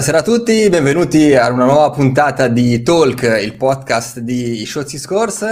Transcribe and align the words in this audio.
Buonasera 0.00 0.26
a 0.26 0.34
tutti, 0.34 0.68
benvenuti 0.70 1.34
a 1.34 1.50
una 1.50 1.66
nuova 1.66 1.90
puntata 1.90 2.48
di 2.48 2.80
Talk, 2.80 3.38
il 3.42 3.54
podcast 3.54 4.20
di 4.20 4.64
Shotzi 4.64 4.96
Scores. 4.96 5.42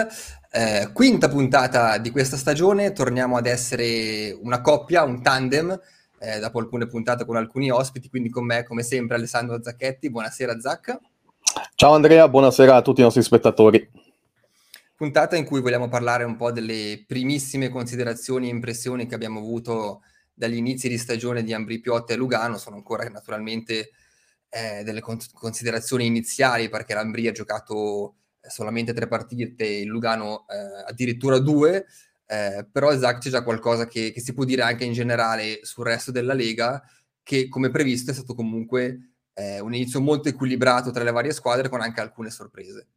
Eh, 0.50 0.88
quinta 0.94 1.28
puntata 1.28 1.98
di 1.98 2.08
questa 2.08 2.38
stagione, 2.38 2.92
torniamo 2.92 3.36
ad 3.36 3.44
essere 3.44 4.34
una 4.40 4.62
coppia, 4.62 5.02
un 5.02 5.20
tandem, 5.20 5.78
eh, 6.18 6.38
dopo 6.38 6.60
alcune 6.60 6.86
puntate 6.86 7.26
con 7.26 7.36
alcuni 7.36 7.70
ospiti, 7.70 8.08
quindi 8.08 8.30
con 8.30 8.46
me 8.46 8.64
come 8.64 8.82
sempre 8.82 9.16
Alessandro 9.16 9.62
Zacchetti. 9.62 10.08
Buonasera 10.10 10.58
Zac. 10.58 10.98
Ciao 11.74 11.92
Andrea, 11.92 12.26
buonasera 12.26 12.74
a 12.74 12.80
tutti 12.80 13.00
i 13.00 13.04
nostri 13.04 13.22
spettatori. 13.22 13.86
Puntata 14.96 15.36
in 15.36 15.44
cui 15.44 15.60
vogliamo 15.60 15.88
parlare 15.88 16.24
un 16.24 16.36
po' 16.36 16.52
delle 16.52 17.04
primissime 17.06 17.68
considerazioni 17.68 18.46
e 18.46 18.52
impressioni 18.52 19.06
che 19.06 19.14
abbiamo 19.14 19.40
avuto 19.40 20.00
dagli 20.32 20.56
inizi 20.56 20.88
di 20.88 20.96
stagione 20.96 21.42
di 21.42 21.52
Ambri 21.52 21.80
Piotta 21.80 22.14
e 22.14 22.16
Lugano, 22.16 22.56
sono 22.56 22.76
ancora 22.76 23.06
naturalmente 23.10 23.90
eh, 24.50 24.82
delle 24.84 25.00
con- 25.00 25.18
considerazioni 25.32 26.06
iniziali 26.06 26.68
perché 26.68 26.94
l'Ambria 26.94 27.30
ha 27.30 27.34
giocato 27.34 28.16
eh, 28.40 28.50
solamente 28.50 28.92
tre 28.92 29.08
partite, 29.08 29.66
il 29.66 29.88
Lugano 29.88 30.46
eh, 30.48 30.90
addirittura 30.90 31.38
due, 31.38 31.86
eh, 32.26 32.66
però 32.70 32.90
esatto 32.90 33.18
c'è 33.18 33.30
già 33.30 33.42
qualcosa 33.42 33.86
che, 33.86 34.12
che, 34.12 34.20
si 34.20 34.34
può 34.34 34.44
dire 34.44 34.62
anche 34.62 34.84
in 34.84 34.92
generale 34.92 35.60
sul 35.62 35.84
resto 35.84 36.10
della 36.10 36.34
Lega, 36.34 36.82
che 37.22 37.48
come 37.48 37.70
previsto 37.70 38.10
è 38.10 38.14
stato 38.14 38.34
comunque 38.34 39.14
eh, 39.34 39.60
un 39.60 39.74
inizio 39.74 40.00
molto 40.00 40.28
equilibrato 40.28 40.90
tra 40.90 41.04
le 41.04 41.12
varie 41.12 41.32
squadre 41.32 41.68
con 41.68 41.80
anche 41.80 42.00
alcune 42.00 42.30
sorprese. 42.30 42.88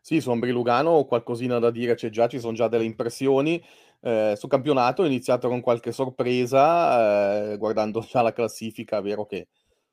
Sì, 0.00 0.20
su 0.20 0.30
Ambri 0.30 0.50
Lugano 0.52 1.04
qualcosina 1.04 1.58
da 1.58 1.70
dire 1.70 1.94
c'è 1.94 2.08
già, 2.08 2.28
ci 2.28 2.40
sono 2.40 2.54
già 2.54 2.68
delle 2.68 2.84
impressioni. 2.84 3.62
Eh, 4.00 4.34
sul 4.36 4.48
campionato 4.48 5.02
è 5.02 5.06
iniziato 5.06 5.48
con 5.48 5.60
qualche 5.60 5.92
sorpresa, 5.92 7.52
eh, 7.52 7.56
guardando 7.58 8.00
già 8.00 8.22
la 8.22 8.32
classifica, 8.32 8.98
è 8.98 9.02
vero 9.02 9.26
che 9.26 9.48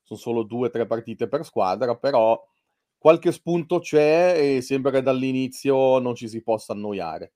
sono 0.06 0.20
solo 0.20 0.44
due 0.44 0.68
o 0.68 0.70
tre 0.70 0.86
partite 0.86 1.28
per 1.28 1.44
squadra, 1.44 1.96
però 1.96 2.40
qualche 2.96 3.32
spunto 3.32 3.80
c'è 3.80 4.36
e 4.38 4.62
sembra 4.62 4.92
che 4.92 5.02
dall'inizio 5.02 5.98
non 6.00 6.16
ci 6.16 6.30
si 6.30 6.42
possa 6.44 6.74
annoiare. 6.74 7.34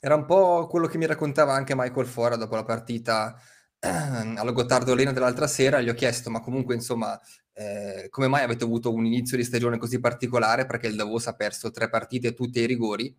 Era 0.00 0.14
un 0.14 0.24
po' 0.24 0.66
quello 0.66 0.86
che 0.86 0.96
mi 0.96 1.06
raccontava 1.06 1.52
anche 1.52 1.74
Michael 1.76 2.06
Fora 2.06 2.36
dopo 2.36 2.54
la 2.54 2.64
partita 2.64 3.38
eh, 3.80 3.88
allo 3.88 4.52
Gottardo 4.52 4.92
Arena 4.92 5.12
dell'altra 5.12 5.46
sera. 5.46 5.80
Gli 5.80 5.88
ho 5.88 5.94
chiesto, 5.94 6.30
ma 6.30 6.40
comunque, 6.40 6.74
insomma, 6.74 7.20
eh, 7.52 8.06
come 8.08 8.28
mai 8.28 8.44
avete 8.44 8.64
avuto 8.64 8.92
un 8.92 9.04
inizio 9.04 9.36
di 9.36 9.44
stagione 9.44 9.76
così 9.76 10.00
particolare? 10.00 10.66
Perché 10.66 10.86
il 10.86 10.96
Davos 10.96 11.26
ha 11.26 11.34
perso 11.34 11.70
tre 11.70 11.90
partite 11.90 12.32
tutte 12.32 12.60
ai 12.60 12.66
rigori. 12.66 13.14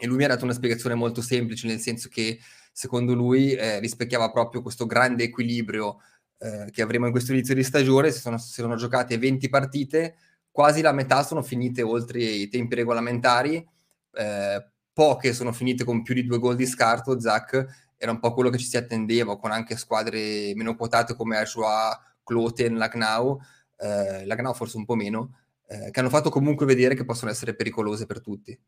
E 0.00 0.06
lui 0.06 0.16
mi 0.16 0.24
ha 0.24 0.28
dato 0.28 0.44
una 0.44 0.52
spiegazione 0.52 0.94
molto 0.94 1.22
semplice, 1.22 1.66
nel 1.66 1.80
senso 1.80 2.08
che 2.08 2.38
secondo 2.72 3.14
lui 3.14 3.52
eh, 3.54 3.80
rispecchiava 3.80 4.30
proprio 4.30 4.62
questo 4.62 4.86
grande 4.86 5.24
equilibrio 5.24 5.98
eh, 6.38 6.70
che 6.70 6.82
avremo 6.82 7.06
in 7.06 7.12
questo 7.12 7.32
inizio 7.32 7.54
di 7.54 7.64
stagione, 7.64 8.10
si 8.10 8.20
sono, 8.20 8.38
si 8.38 8.60
sono 8.60 8.76
giocate 8.76 9.18
20 9.18 9.48
partite, 9.48 10.16
quasi 10.50 10.80
la 10.80 10.92
metà 10.92 11.22
sono 11.22 11.42
finite 11.42 11.82
oltre 11.82 12.20
i 12.20 12.48
tempi 12.48 12.74
regolamentari, 12.74 13.66
eh, 14.12 14.70
poche 14.92 15.32
sono 15.32 15.52
finite 15.52 15.84
con 15.84 16.02
più 16.02 16.14
di 16.14 16.24
due 16.24 16.38
gol 16.38 16.56
di 16.56 16.66
scarto, 16.66 17.20
Zach 17.20 17.92
era 17.96 18.12
un 18.12 18.20
po' 18.20 18.32
quello 18.32 18.50
che 18.50 18.58
ci 18.58 18.66
si 18.66 18.76
attendeva, 18.76 19.38
con 19.38 19.50
anche 19.50 19.76
squadre 19.76 20.52
meno 20.54 20.76
quotate 20.76 21.14
come 21.14 21.36
Ashua, 21.36 22.00
Kloten, 22.22 22.76
Lagnau, 22.76 23.38
eh, 23.76 24.24
Lagnau 24.24 24.54
forse 24.54 24.76
un 24.76 24.84
po' 24.84 24.94
meno, 24.94 25.36
eh, 25.66 25.90
che 25.90 26.00
hanno 26.00 26.08
fatto 26.08 26.30
comunque 26.30 26.64
vedere 26.64 26.94
che 26.94 27.04
possono 27.04 27.30
essere 27.30 27.54
pericolose 27.54 28.06
per 28.06 28.20
tutti. 28.20 28.58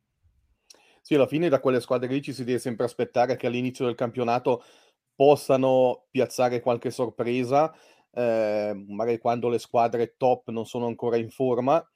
Sì, 1.00 1.14
alla 1.14 1.26
fine 1.26 1.48
da 1.48 1.60
quelle 1.60 1.80
squadre 1.80 2.08
lì 2.08 2.20
ci 2.20 2.32
si 2.32 2.44
deve 2.44 2.58
sempre 2.58 2.84
aspettare 2.84 3.36
che 3.36 3.46
all'inizio 3.46 3.86
del 3.86 3.94
campionato 3.94 4.62
possano 5.20 6.06
piazzare 6.10 6.60
qualche 6.60 6.90
sorpresa, 6.90 7.70
eh, 8.14 8.72
magari 8.88 9.18
quando 9.18 9.50
le 9.50 9.58
squadre 9.58 10.14
top 10.16 10.48
non 10.48 10.64
sono 10.64 10.86
ancora 10.86 11.18
in 11.18 11.28
forma. 11.28 11.86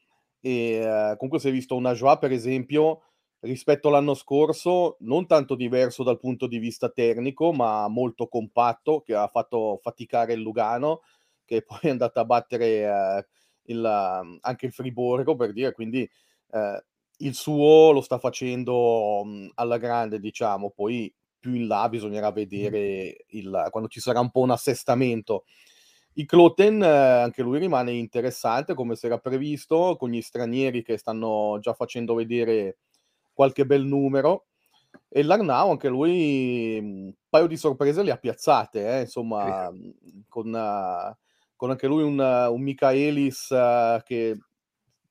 E 0.41 0.75
eh, 0.75 1.15
comunque 1.17 1.39
si 1.41 1.49
è 1.49 1.51
visto 1.51 1.75
una 1.75 1.95
Joie, 1.95 2.19
per 2.19 2.33
esempio, 2.33 3.05
rispetto 3.41 3.89
all'anno 3.89 4.13
scorso, 4.13 4.97
non 5.01 5.27
tanto 5.27 5.55
diverso 5.55 6.03
dal 6.03 6.19
punto 6.19 6.47
di 6.47 6.59
vista 6.59 6.91
tecnico, 6.91 7.51
ma 7.55 7.89
molto 7.89 8.29
compatto, 8.29 9.01
che 9.01 9.15
ha 9.15 9.29
fatto 9.29 9.79
faticare 9.81 10.35
il 10.35 10.41
Lugano, 10.41 11.01
che 11.47 11.63
poi 11.65 11.79
è 11.81 11.89
andato 11.89 12.21
a 12.21 12.27
battere 12.27 12.67
eh, 12.83 13.27
il, 13.73 13.85
anche 14.43 14.67
il 14.67 14.73
Friborgo, 14.73 15.35
per 15.35 15.55
dire, 15.55 15.73
quindi 15.73 16.07
eh, 16.51 16.85
il 17.19 17.35
suo 17.35 17.91
lo 17.91 18.03
sta 18.03 18.19
facendo 18.19 19.25
mh, 19.25 19.53
alla 19.55 19.79
grande, 19.79 20.21
diciamo, 20.21 20.71
poi 20.71 21.11
più 21.45 21.53
in 21.53 21.67
là 21.67 21.87
bisognerà 21.91 22.31
vedere 22.31 23.27
il, 23.29 23.69
quando 23.71 23.91
ci 23.91 24.01
sarà 24.01 24.19
un 24.19 24.31
po' 24.31 24.41
un 24.41 24.53
assestamento. 24.53 25.45
Il 26.15 26.25
Kloten, 26.25 26.83
anche 26.83 27.43
lui 27.43 27.59
rimane 27.59 27.93
interessante 27.93 28.73
come 28.73 28.97
si 28.97 29.05
era 29.05 29.19
previsto, 29.19 29.97
con 29.99 30.09
gli 30.09 30.23
stranieri 30.23 30.83
che 30.83 30.97
stanno 30.97 31.59
già 31.61 31.75
facendo 31.75 32.15
vedere 32.15 32.79
qualche 33.35 33.67
bel 33.67 33.85
numero. 33.85 34.47
E 35.11 35.23
l'Arnau, 35.23 35.71
anche 35.71 35.89
lui, 35.89 36.79
un 36.79 37.13
paio 37.29 37.47
di 37.47 37.59
sorprese 37.59 38.03
le 38.03 38.11
ha 38.11 38.17
piazzate, 38.17 38.97
eh, 38.97 39.01
insomma, 39.03 39.71
con, 40.29 40.47
uh, 40.47 41.15
con, 41.57 41.71
anche 41.71 41.87
lui 41.87 42.05
un, 42.05 42.19
un 42.19 42.63
Michaelis 42.63 43.51
uh, 43.51 44.01
che 44.03 44.39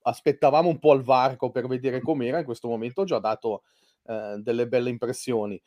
aspettavamo 0.02 0.68
un 0.68 0.80
po' 0.80 0.94
al 0.94 1.04
varco 1.04 1.52
per 1.52 1.68
vedere 1.68 2.02
com'era, 2.02 2.40
in 2.40 2.46
questo 2.46 2.68
momento 2.68 3.02
ha 3.02 3.06
già 3.06 3.20
dato 3.20 3.64
uh, 4.06 4.42
delle 4.42 4.68
belle 4.68 4.90
impressioni. 4.90 5.62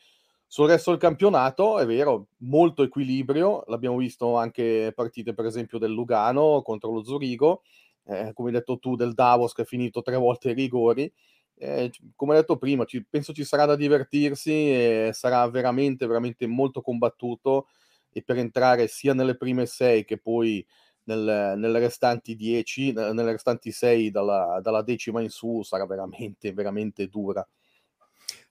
Sul 0.48 0.68
resto 0.68 0.90
del 0.90 1.00
campionato, 1.00 1.78
è 1.78 1.86
vero, 1.86 2.28
molto 2.38 2.82
equilibrio, 2.82 3.64
l'abbiamo 3.66 3.96
visto 3.96 4.36
anche 4.36 4.92
partite 4.94 5.34
per 5.34 5.44
esempio 5.44 5.78
del 5.78 5.90
Lugano 5.92 6.62
contro 6.62 6.92
lo 6.92 7.04
Zurigo, 7.04 7.62
eh, 8.04 8.32
come 8.32 8.48
hai 8.50 8.54
detto 8.54 8.78
tu 8.78 8.94
del 8.94 9.12
Davos 9.14 9.52
che 9.52 9.62
ha 9.62 9.64
finito 9.64 10.02
tre 10.02 10.16
volte 10.16 10.50
i 10.50 10.54
rigori, 10.54 11.12
eh, 11.58 11.90
come 12.14 12.32
ho 12.32 12.36
detto 12.36 12.56
prima, 12.58 12.84
ci, 12.84 13.04
penso 13.04 13.32
ci 13.32 13.44
sarà 13.44 13.64
da 13.66 13.74
divertirsi 13.76 14.50
e 14.52 15.10
sarà 15.12 15.48
veramente, 15.50 16.06
veramente 16.06 16.46
molto 16.46 16.80
combattuto. 16.80 17.66
E 18.12 18.22
per 18.22 18.38
entrare 18.38 18.88
sia 18.88 19.12
nelle 19.12 19.36
prime 19.36 19.66
sei 19.66 20.04
che 20.04 20.16
poi 20.18 20.64
nel, 21.04 21.54
nelle 21.58 21.78
restanti 21.78 22.34
dieci, 22.34 22.92
nelle 22.92 23.24
restanti 23.32 23.70
sei 23.72 24.10
dalla, 24.10 24.58
dalla 24.62 24.82
decima 24.82 25.20
in 25.20 25.28
su 25.28 25.62
sarà 25.62 25.84
veramente, 25.86 26.52
veramente 26.54 27.08
dura. 27.08 27.46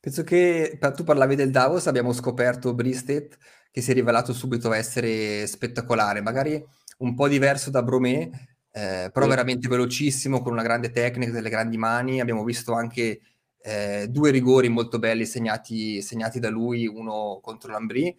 Penso 0.06 0.24
che 0.24 0.78
tu 0.94 1.04
parlavi 1.04 1.34
del 1.34 1.50
Davos, 1.50 1.88
abbiamo 1.88 2.14
scoperto 2.14 2.76
Bristet 2.76 3.40
che 3.72 3.82
si 3.82 3.90
è 3.90 3.94
rivelato 3.96 4.34
subito 4.34 4.72
essere 4.72 5.48
spettacolare, 5.48 6.22
magari 6.22 6.64
un 7.00 7.16
po' 7.16 7.28
diverso 7.28 7.72
da 7.72 7.82
Bromé, 7.82 8.30
eh, 8.70 9.10
però 9.12 9.24
sì. 9.24 9.30
veramente 9.30 9.68
velocissimo, 9.68 10.44
con 10.44 10.52
una 10.52 10.62
grande 10.62 10.92
tecnica, 10.92 11.32
delle 11.32 11.50
grandi 11.50 11.78
mani. 11.78 12.22
Abbiamo 12.22 12.44
visto 12.44 12.74
anche 12.74 13.20
eh, 13.60 14.06
due 14.08 14.30
rigori 14.30 14.70
molto 14.70 15.00
belli 15.00 15.26
segnati, 15.26 16.04
segnati, 16.04 16.40
da 16.40 16.52
lui, 16.52 16.86
uno 16.86 17.40
contro 17.42 17.72
l'Ambri. 17.72 18.16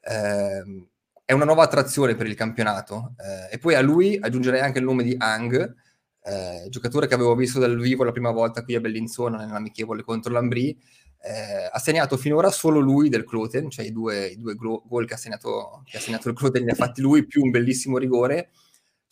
Eh, 0.00 0.84
è 1.24 1.32
una 1.32 1.46
nuova 1.46 1.62
attrazione 1.62 2.14
per 2.14 2.26
il 2.26 2.34
campionato. 2.34 3.14
Eh, 3.16 3.54
e 3.54 3.58
poi 3.58 3.74
a 3.74 3.80
lui 3.80 4.18
aggiungerei 4.20 4.60
anche 4.60 4.80
il 4.80 4.84
nome 4.84 5.02
di 5.02 5.14
Hang, 5.16 5.76
eh, 6.24 6.66
giocatore 6.68 7.06
che 7.06 7.14
avevo 7.14 7.34
visto 7.34 7.58
dal 7.58 7.78
vivo 7.78 8.04
la 8.04 8.12
prima 8.12 8.32
volta 8.32 8.62
qui 8.62 8.74
a 8.74 8.80
Bellinzona 8.80 9.38
nell'amichevole 9.38 10.02
contro 10.02 10.30
l'Ambri. 10.30 10.78
Eh, 11.24 11.68
ha 11.70 11.78
segnato 11.78 12.16
finora 12.16 12.50
solo 12.50 12.80
lui 12.80 13.08
del 13.08 13.24
Cloten, 13.24 13.70
cioè 13.70 13.84
i 13.84 13.92
due, 13.92 14.26
i 14.26 14.36
due 14.36 14.54
gol 14.56 15.06
che 15.06 15.14
ha, 15.14 15.16
segnato, 15.16 15.82
che 15.84 15.98
ha 15.98 16.00
segnato 16.00 16.28
il 16.28 16.34
Cloten 16.34 16.64
li 16.64 16.70
ha 16.70 16.74
fatti 16.74 17.00
lui, 17.00 17.26
più 17.26 17.42
un 17.42 17.50
bellissimo 17.50 17.98
rigore 17.98 18.50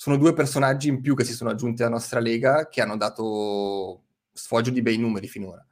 sono 0.00 0.16
due 0.16 0.32
personaggi 0.32 0.88
in 0.88 1.02
più 1.02 1.14
che 1.14 1.24
si 1.24 1.34
sono 1.34 1.50
aggiunti 1.50 1.82
alla 1.82 1.90
nostra 1.90 2.20
lega 2.20 2.70
che 2.70 2.80
hanno 2.80 2.96
dato 2.96 4.04
sfoggio 4.32 4.70
di 4.70 4.80
bei 4.80 4.96
numeri 4.96 5.28
finora. 5.28 5.62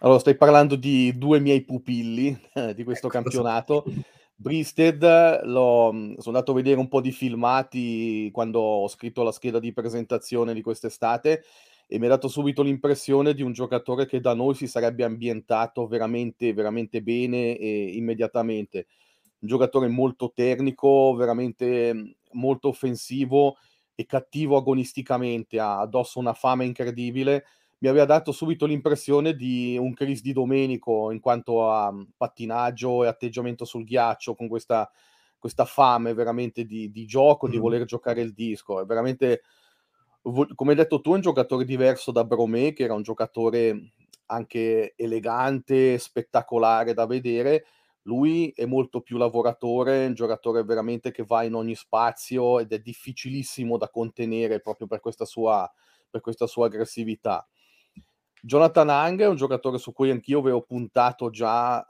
Allora, 0.00 0.18
stai 0.18 0.36
parlando 0.36 0.74
di 0.74 1.16
due 1.16 1.38
miei 1.38 1.62
pupilli 1.62 2.36
eh, 2.54 2.74
di 2.74 2.82
questo 2.82 3.06
ecco, 3.06 3.20
campionato. 3.20 3.84
So. 3.86 3.92
Bristed, 4.34 5.44
l'ho, 5.44 5.92
mm, 5.92 6.14
sono 6.14 6.34
andato 6.34 6.50
a 6.50 6.54
vedere 6.56 6.80
un 6.80 6.88
po' 6.88 7.00
di 7.00 7.12
filmati 7.12 8.28
quando 8.32 8.58
ho 8.58 8.88
scritto 8.88 9.22
la 9.22 9.30
scheda 9.30 9.60
di 9.60 9.72
presentazione 9.72 10.52
di 10.52 10.60
quest'estate 10.60 11.44
e 11.92 11.98
mi 11.98 12.06
ha 12.06 12.08
dato 12.08 12.26
subito 12.26 12.62
l'impressione 12.62 13.34
di 13.34 13.42
un 13.42 13.52
giocatore 13.52 14.06
che 14.06 14.18
da 14.18 14.32
noi 14.32 14.54
si 14.54 14.66
sarebbe 14.66 15.04
ambientato 15.04 15.86
veramente, 15.86 16.54
veramente 16.54 17.02
bene 17.02 17.54
e 17.58 17.90
immediatamente. 17.96 18.86
Un 19.40 19.48
giocatore 19.48 19.88
molto 19.88 20.32
tecnico, 20.34 21.14
veramente 21.14 21.92
mm, 21.92 22.10
molto 22.30 22.68
offensivo 22.68 23.58
e 23.94 24.06
cattivo 24.06 24.56
agonisticamente, 24.56 25.60
ha 25.60 25.80
addosso 25.80 26.18
una 26.18 26.32
fame 26.32 26.64
incredibile. 26.64 27.44
Mi 27.80 27.88
aveva 27.88 28.06
dato 28.06 28.32
subito 28.32 28.64
l'impressione 28.64 29.36
di 29.36 29.76
un 29.78 29.92
Chris 29.92 30.22
di 30.22 30.32
Domenico 30.32 31.10
in 31.10 31.20
quanto 31.20 31.70
a 31.70 31.92
mm, 31.92 32.02
pattinaggio 32.16 33.04
e 33.04 33.08
atteggiamento 33.08 33.66
sul 33.66 33.84
ghiaccio, 33.84 34.34
con 34.34 34.48
questa, 34.48 34.90
questa 35.38 35.66
fame 35.66 36.14
veramente 36.14 36.64
di, 36.64 36.90
di 36.90 37.04
gioco, 37.04 37.44
mm-hmm. 37.44 37.54
di 37.54 37.60
voler 37.60 37.84
giocare 37.84 38.22
il 38.22 38.32
disco. 38.32 38.80
È 38.80 38.86
veramente, 38.86 39.42
come 40.22 40.70
hai 40.70 40.76
detto 40.76 41.00
tu, 41.00 41.12
è 41.12 41.14
un 41.14 41.20
giocatore 41.20 41.64
diverso 41.64 42.12
da 42.12 42.24
Bromé, 42.24 42.72
che 42.72 42.84
era 42.84 42.94
un 42.94 43.02
giocatore 43.02 43.92
anche 44.26 44.94
elegante, 44.96 45.98
spettacolare 45.98 46.94
da 46.94 47.06
vedere 47.06 47.64
lui 48.02 48.52
è 48.54 48.64
molto 48.64 49.00
più 49.00 49.16
lavoratore, 49.16 50.06
un 50.06 50.14
giocatore 50.14 50.64
veramente 50.64 51.12
che 51.12 51.24
va 51.24 51.44
in 51.44 51.54
ogni 51.54 51.74
spazio 51.74 52.58
ed 52.58 52.72
è 52.72 52.80
difficilissimo 52.80 53.76
da 53.76 53.88
contenere 53.88 54.60
proprio 54.60 54.86
per 54.86 55.00
questa 55.00 55.24
sua, 55.24 55.70
per 56.10 56.20
questa 56.20 56.46
sua 56.46 56.66
aggressività. 56.66 57.46
Jonathan 58.44 58.90
Hang 58.90 59.20
è 59.20 59.28
un 59.28 59.36
giocatore 59.36 59.78
su 59.78 59.92
cui 59.92 60.10
anch'io 60.10 60.40
avevo 60.40 60.62
puntato 60.62 61.30
già 61.30 61.84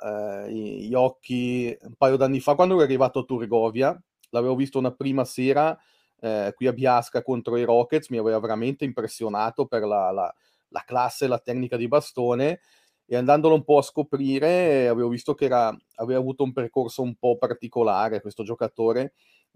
eh, 0.45 0.53
gli 0.53 0.93
occhi 0.93 1.75
un 1.81 1.95
paio 1.97 2.17
d'anni 2.17 2.41
fa 2.41 2.55
quando 2.55 2.75
ero 2.75 2.83
arrivato 2.83 3.21
a 3.21 3.25
Turgovia. 3.25 3.99
L'avevo 4.31 4.55
visto 4.55 4.79
una 4.79 4.93
prima 4.93 5.25
sera 5.25 5.79
eh, 6.23 6.53
qui 6.55 6.69
a 6.69 6.73
Biasca 6.73 7.23
contro 7.23 7.57
i 7.57 7.65
Rockets, 7.65 8.09
mi 8.09 8.19
aveva 8.19 8.39
veramente 8.39 8.85
impressionato 8.85 9.67
per 9.67 9.83
la, 9.83 10.11
la, 10.13 10.33
la 10.69 10.83
classe 10.87 11.25
e 11.25 11.29
la 11.29 11.41
tecnica 11.41 11.77
di 11.77 11.89
bastone 11.89 12.61
e 13.05 13.17
andandolo 13.17 13.57
un 13.57 13.65
po' 13.65 13.79
a 13.79 13.83
scoprire 13.83 14.87
avevo 14.87 15.09
visto 15.09 15.35
che 15.35 15.47
era, 15.47 15.77
aveva 15.97 16.21
avuto 16.21 16.45
un 16.45 16.53
percorso 16.53 17.03
un 17.03 17.17
po' 17.17 17.37
particolare 17.37 18.21
questo 18.21 18.45
giocatore 18.45 19.15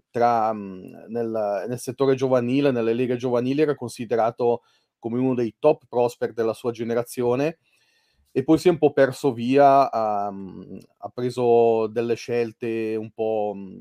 tra, 0.09 0.51
mhmm, 0.51 1.05
nel, 1.07 1.65
nel, 1.67 1.79
settore 1.79 2.15
giovanile, 2.15 2.71
nelle 2.71 2.93
leghe 2.93 3.15
giovanili 3.15 3.61
era 3.61 3.75
considerato 3.75 4.63
come 4.99 5.19
uno 5.19 5.35
dei 5.35 5.55
top 5.59 5.83
prospect 5.87 6.33
della 6.33 6.53
sua 6.53 6.71
generazione 6.71 7.59
e 8.31 8.43
poi 8.43 8.57
si 8.57 8.67
è 8.67 8.71
un 8.71 8.77
po' 8.77 8.91
perso 8.91 9.31
via, 9.31 9.89
ha, 9.89 10.29
mhmm, 10.29 10.79
ha 10.97 11.09
preso 11.09 11.87
delle 11.87 12.15
scelte 12.15 12.97
un 12.97 13.09
po', 13.11 13.53
un 13.55 13.79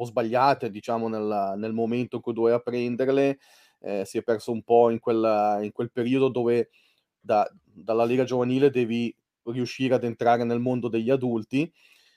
po 0.00 0.06
sbagliate 0.06 0.70
diciamo 0.70 1.08
nel, 1.08 1.54
nel, 1.56 1.72
momento 1.74 2.16
in 2.16 2.22
cui 2.22 2.32
doveva 2.32 2.58
prenderle, 2.58 3.38
eh, 3.80 4.04
si 4.06 4.16
è 4.18 4.22
perso 4.22 4.50
un 4.50 4.62
po' 4.62 4.88
in 4.88 4.98
quel, 4.98 5.60
in 5.62 5.72
quel 5.72 5.92
periodo 5.92 6.28
dove 6.28 6.70
da, 7.20 7.48
dalla 7.62 8.04
Lega 8.04 8.24
Giovanile 8.24 8.70
devi 8.70 9.14
riuscire 9.44 9.94
ad 9.94 10.04
entrare 10.04 10.44
nel 10.44 10.58
mondo 10.58 10.88
degli 10.88 11.10
adulti 11.10 11.70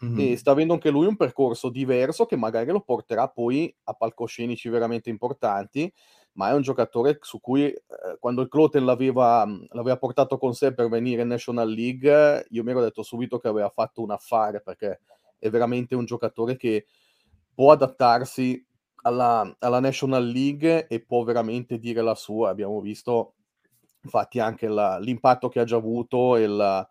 mm-hmm. 0.03 0.19
e 0.19 0.37
sta 0.37 0.51
avendo 0.51 0.73
anche 0.73 0.89
lui 0.89 1.07
un 1.07 1.17
percorso 1.17 1.69
diverso 1.69 2.25
che 2.25 2.37
magari 2.37 2.71
lo 2.71 2.81
porterà 2.81 3.27
poi 3.27 3.73
a 3.83 3.93
palcoscenici 3.93 4.69
veramente 4.69 5.09
importanti, 5.09 5.91
ma 6.33 6.49
è 6.49 6.53
un 6.53 6.61
giocatore 6.61 7.17
su 7.21 7.41
cui 7.41 7.65
eh, 7.65 7.81
quando 8.19 8.41
il 8.41 8.47
Cloten 8.47 8.85
l'aveva, 8.85 9.45
l'aveva, 9.71 9.97
portato 9.97 10.37
con 10.37 10.53
sé 10.53 10.73
per 10.73 10.87
venire 10.87 11.21
in 11.21 11.27
National 11.27 11.69
League, 11.69 12.45
io 12.49 12.63
mi 12.63 12.71
ero 12.71 12.81
detto 12.81 13.03
subito 13.03 13.39
che 13.39 13.49
aveva 13.49 13.69
fatto 13.69 14.01
un 14.01 14.11
affare 14.11 14.61
perché 14.61 15.01
è 15.37 15.49
veramente 15.49 15.95
un 15.95 16.05
giocatore 16.05 16.55
che 16.55 16.85
può 17.53 17.71
adattarsi 17.71 18.65
alla, 19.03 19.55
alla 19.59 19.79
National 19.79 20.25
League 20.25 20.87
e 20.87 20.99
può 21.01 21.23
veramente 21.23 21.77
dire 21.77 22.01
la 22.01 22.15
sua. 22.15 22.49
Abbiamo 22.49 22.79
visto 22.81 23.35
infatti 24.01 24.39
anche 24.39 24.67
la, 24.67 24.97
l'impatto 24.99 25.49
che 25.49 25.59
ha 25.59 25.63
già 25.63 25.77
avuto 25.77 26.35
e 26.35 26.47
la, 26.47 26.87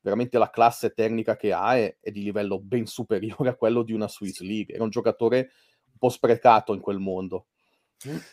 veramente 0.00 0.38
la 0.38 0.50
classe 0.50 0.92
tecnica 0.92 1.36
che 1.36 1.52
ha 1.52 1.76
è, 1.76 1.96
è, 2.00 2.10
di 2.10 2.22
livello 2.22 2.60
ben 2.60 2.86
superiore 2.86 3.48
a 3.50 3.56
quello 3.56 3.82
di 3.82 3.92
una 3.92 4.08
Swiss 4.08 4.40
League. 4.40 4.74
Era 4.74 4.84
un 4.84 4.90
giocatore 4.90 5.50
un 5.92 5.98
po' 5.98 6.08
sprecato 6.08 6.74
in 6.74 6.80
quel 6.80 6.98
mondo. 6.98 7.46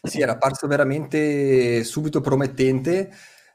Sì, 0.04 0.20
era 0.20 0.34
apparso 0.34 0.68
veramente 0.68 1.84
subito 1.84 2.20
promettente. 2.20 3.10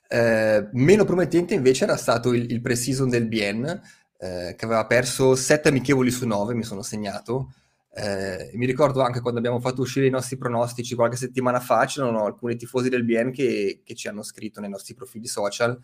Eh, 0.08 0.68
meno 0.72 1.04
promettente 1.04 1.52
invece 1.52 1.84
era 1.84 1.96
stato 1.96 2.32
il, 2.32 2.50
il 2.50 2.60
pre-season 2.62 3.10
del 3.10 3.26
Bien, 3.26 3.66
eh, 4.18 4.54
che 4.56 4.64
aveva 4.64 4.86
perso 4.86 5.34
7 5.34 5.68
amichevoli 5.68 6.10
su 6.10 6.26
9, 6.26 6.54
mi 6.54 6.62
sono 6.62 6.80
segnato. 6.80 7.52
Eh, 7.98 8.50
mi 8.54 8.66
ricordo 8.66 9.00
anche 9.00 9.20
quando 9.20 9.38
abbiamo 9.38 9.58
fatto 9.58 9.80
uscire 9.80 10.06
i 10.06 10.10
nostri 10.10 10.36
pronostici 10.36 10.94
qualche 10.94 11.16
settimana 11.16 11.60
fa, 11.60 11.86
c'erano 11.86 12.26
alcuni 12.26 12.56
tifosi 12.56 12.90
del 12.90 13.04
BN 13.04 13.30
che, 13.32 13.80
che 13.82 13.94
ci 13.94 14.06
hanno 14.06 14.22
scritto 14.22 14.60
nei 14.60 14.68
nostri 14.68 14.94
profili 14.94 15.26
social 15.26 15.80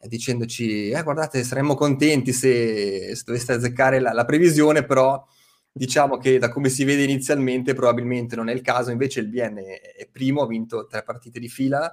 eh, 0.00 0.08
dicendoci, 0.08 0.90
eh, 0.90 1.02
guardate, 1.04 1.44
saremmo 1.44 1.76
contenti 1.76 2.32
se, 2.32 3.14
se 3.14 3.22
doveste 3.24 3.52
azzeccare 3.52 4.00
la, 4.00 4.12
la, 4.12 4.24
previsione, 4.24 4.84
però 4.84 5.24
diciamo 5.70 6.18
che 6.18 6.38
da 6.38 6.48
come 6.50 6.68
si 6.68 6.82
vede 6.82 7.04
inizialmente 7.04 7.72
probabilmente 7.74 8.34
non 8.34 8.48
è 8.48 8.52
il 8.52 8.62
caso, 8.62 8.90
invece 8.90 9.20
il 9.20 9.28
BN 9.28 9.58
è, 9.58 9.94
è 9.98 10.08
primo, 10.10 10.42
ha 10.42 10.48
vinto 10.48 10.86
tre 10.88 11.04
partite 11.04 11.38
di 11.38 11.48
fila, 11.48 11.88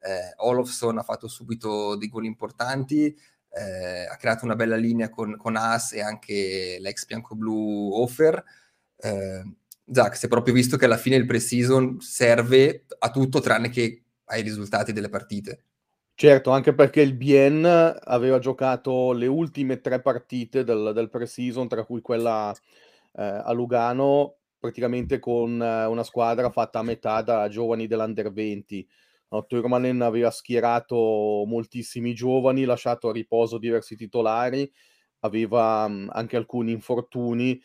eh, 0.00 0.34
Olofsson 0.38 0.98
ha 0.98 1.04
fatto 1.04 1.28
subito 1.28 1.94
dei 1.94 2.08
gol 2.08 2.24
importanti, 2.24 3.16
eh, 3.54 4.06
ha 4.06 4.16
creato 4.16 4.44
una 4.44 4.56
bella 4.56 4.76
linea 4.76 5.08
con, 5.08 5.36
con 5.36 5.54
As 5.54 5.92
e 5.92 6.00
anche 6.00 6.78
l'ex 6.80 7.06
bianco-blu 7.06 7.92
Offer, 7.92 8.42
eh, 9.02 9.42
Zach, 9.90 10.16
si 10.16 10.26
è 10.26 10.28
proprio 10.28 10.54
visto 10.54 10.76
che 10.76 10.84
alla 10.84 10.96
fine 10.96 11.16
il 11.16 11.26
pre-season 11.26 12.00
serve 12.00 12.86
a 12.98 13.10
tutto 13.10 13.40
tranne 13.40 13.68
che 13.68 14.02
ai 14.26 14.42
risultati 14.42 14.92
delle 14.92 15.08
partite. 15.08 15.64
Certo, 16.14 16.50
anche 16.50 16.74
perché 16.74 17.00
il 17.00 17.14
Bien 17.14 17.64
aveva 17.64 18.38
giocato 18.38 19.12
le 19.12 19.26
ultime 19.26 19.80
tre 19.80 20.00
partite 20.00 20.62
del, 20.62 20.92
del 20.94 21.10
pre-season, 21.10 21.66
tra 21.68 21.84
cui 21.84 22.00
quella 22.00 22.54
eh, 23.14 23.22
a 23.22 23.50
Lugano, 23.52 24.36
praticamente 24.58 25.18
con 25.18 25.60
una 25.60 26.02
squadra 26.04 26.50
fatta 26.50 26.78
a 26.78 26.82
metà 26.82 27.22
da 27.22 27.48
giovani 27.48 27.86
dell'Under 27.86 28.32
20. 28.32 28.86
No, 29.30 29.46
Turmanen 29.46 30.02
aveva 30.02 30.30
schierato 30.30 30.94
moltissimi 31.46 32.14
giovani, 32.14 32.64
lasciato 32.64 33.08
a 33.08 33.12
riposo 33.12 33.58
diversi 33.58 33.96
titolari, 33.96 34.70
aveva 35.20 35.88
mh, 35.88 36.10
anche 36.12 36.36
alcuni 36.36 36.70
infortuni. 36.70 37.60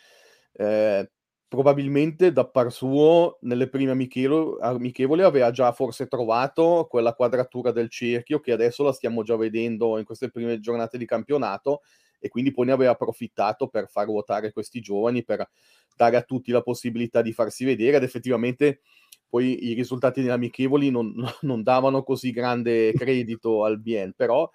Eh, 0.53 1.11
probabilmente 1.47 2.31
da 2.31 2.45
par 2.45 2.71
suo 2.71 3.37
nelle 3.41 3.69
prime 3.69 3.91
amichevoli, 3.91 4.61
amichevoli 4.61 5.21
aveva 5.21 5.51
già 5.51 5.71
forse 5.71 6.07
trovato 6.07 6.87
quella 6.89 7.13
quadratura 7.13 7.71
del 7.71 7.89
cerchio 7.89 8.39
che 8.39 8.51
adesso 8.51 8.83
la 8.83 8.91
stiamo 8.91 9.23
già 9.23 9.35
vedendo 9.37 9.97
in 9.97 10.03
queste 10.03 10.29
prime 10.29 10.59
giornate 10.59 10.97
di 10.97 11.05
campionato 11.05 11.81
e 12.19 12.29
quindi 12.29 12.51
poi 12.51 12.65
ne 12.65 12.71
aveva 12.73 12.91
approfittato 12.91 13.67
per 13.67 13.87
far 13.87 14.05
ruotare 14.07 14.51
questi 14.51 14.81
giovani, 14.81 15.23
per 15.23 15.47
dare 15.95 16.17
a 16.17 16.21
tutti 16.21 16.51
la 16.51 16.61
possibilità 16.61 17.21
di 17.21 17.31
farsi 17.31 17.63
vedere 17.63 17.97
ed 17.97 18.03
effettivamente 18.03 18.81
poi 19.29 19.67
i 19.69 19.73
risultati 19.73 20.21
delle 20.21 20.33
amichevoli 20.33 20.89
non, 20.89 21.13
non 21.41 21.63
davano 21.63 22.03
così 22.03 22.31
grande 22.31 22.93
credito 22.93 23.63
al 23.63 23.79
Bien, 23.79 24.13
però 24.15 24.49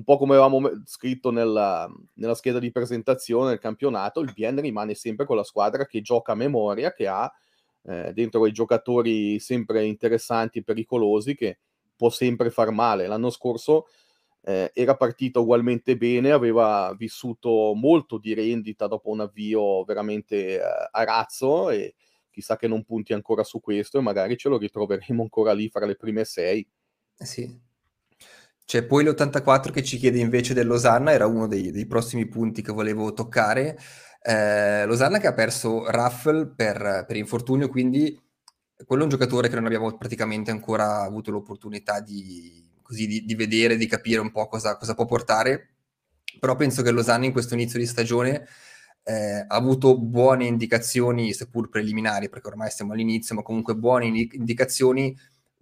un 0.00 0.04
po' 0.04 0.16
come 0.16 0.32
avevamo 0.32 0.70
scritto 0.86 1.30
nella, 1.30 1.88
nella, 2.14 2.34
scheda 2.34 2.58
di 2.58 2.72
presentazione 2.72 3.50
del 3.50 3.58
campionato, 3.58 4.20
il 4.20 4.32
Bien 4.34 4.58
rimane 4.60 4.94
sempre 4.94 5.26
con 5.26 5.36
la 5.36 5.44
squadra 5.44 5.84
che 5.84 6.00
gioca 6.00 6.32
a 6.32 6.36
memoria, 6.36 6.92
che 6.92 7.06
ha 7.06 7.30
eh, 7.82 8.12
dentro 8.14 8.46
i 8.46 8.52
giocatori 8.52 9.38
sempre 9.38 9.84
interessanti 9.84 10.58
e 10.58 10.62
pericolosi, 10.62 11.34
che 11.34 11.58
può 11.94 12.08
sempre 12.08 12.50
far 12.50 12.70
male. 12.70 13.06
L'anno 13.06 13.28
scorso 13.28 13.88
eh, 14.42 14.70
era 14.74 14.96
partito 14.96 15.42
ugualmente 15.42 15.98
bene, 15.98 16.30
aveva 16.30 16.94
vissuto 16.96 17.74
molto 17.74 18.16
di 18.16 18.32
rendita 18.32 18.86
dopo 18.86 19.10
un 19.10 19.20
avvio 19.20 19.84
veramente 19.84 20.56
eh, 20.56 20.60
a 20.90 21.04
razzo 21.04 21.68
e 21.68 21.94
chissà 22.30 22.56
che 22.56 22.68
non 22.68 22.84
punti 22.84 23.12
ancora 23.12 23.44
su 23.44 23.60
questo 23.60 23.98
e 23.98 24.02
magari 24.02 24.38
ce 24.38 24.48
lo 24.48 24.56
ritroveremo 24.56 25.20
ancora 25.20 25.52
lì 25.52 25.68
fra 25.68 25.84
le 25.84 25.96
prime 25.96 26.24
sei. 26.24 26.66
Eh 27.18 27.26
sì. 27.26 27.68
C'è 28.70 28.84
poi 28.84 29.02
l'84 29.02 29.72
che 29.72 29.82
ci 29.82 29.96
chiede 29.96 30.20
invece 30.20 30.54
del 30.54 30.68
Losanna, 30.68 31.10
era 31.10 31.26
uno 31.26 31.48
dei, 31.48 31.72
dei 31.72 31.88
prossimi 31.88 32.28
punti 32.28 32.62
che 32.62 32.70
volevo 32.70 33.12
toccare. 33.12 33.76
Eh, 34.22 34.86
Losanna 34.86 35.18
che 35.18 35.26
ha 35.26 35.32
perso 35.34 35.90
Raffle 35.90 36.46
per, 36.54 37.04
per 37.04 37.16
infortunio, 37.16 37.68
quindi 37.68 38.16
quello 38.86 39.02
è 39.02 39.04
un 39.06 39.10
giocatore 39.10 39.48
che 39.48 39.56
non 39.56 39.64
abbiamo 39.64 39.96
praticamente 39.96 40.52
ancora 40.52 41.00
avuto 41.00 41.32
l'opportunità 41.32 41.98
di, 41.98 42.70
così, 42.80 43.08
di, 43.08 43.24
di 43.24 43.34
vedere, 43.34 43.76
di 43.76 43.88
capire 43.88 44.20
un 44.20 44.30
po' 44.30 44.46
cosa, 44.46 44.76
cosa, 44.76 44.94
può 44.94 45.04
portare. 45.04 45.70
Però 46.38 46.54
penso 46.54 46.82
che 46.82 46.92
Losanna 46.92 47.24
in 47.24 47.32
questo 47.32 47.54
inizio 47.54 47.80
di 47.80 47.86
stagione 47.86 48.46
eh, 49.02 49.44
ha 49.48 49.56
avuto 49.56 49.98
buone 49.98 50.44
indicazioni, 50.46 51.32
seppur 51.32 51.68
preliminari, 51.70 52.28
perché 52.28 52.46
ormai 52.46 52.70
siamo 52.70 52.92
all'inizio, 52.92 53.34
ma 53.34 53.42
comunque 53.42 53.74
buone 53.74 54.06
indicazioni 54.06 55.12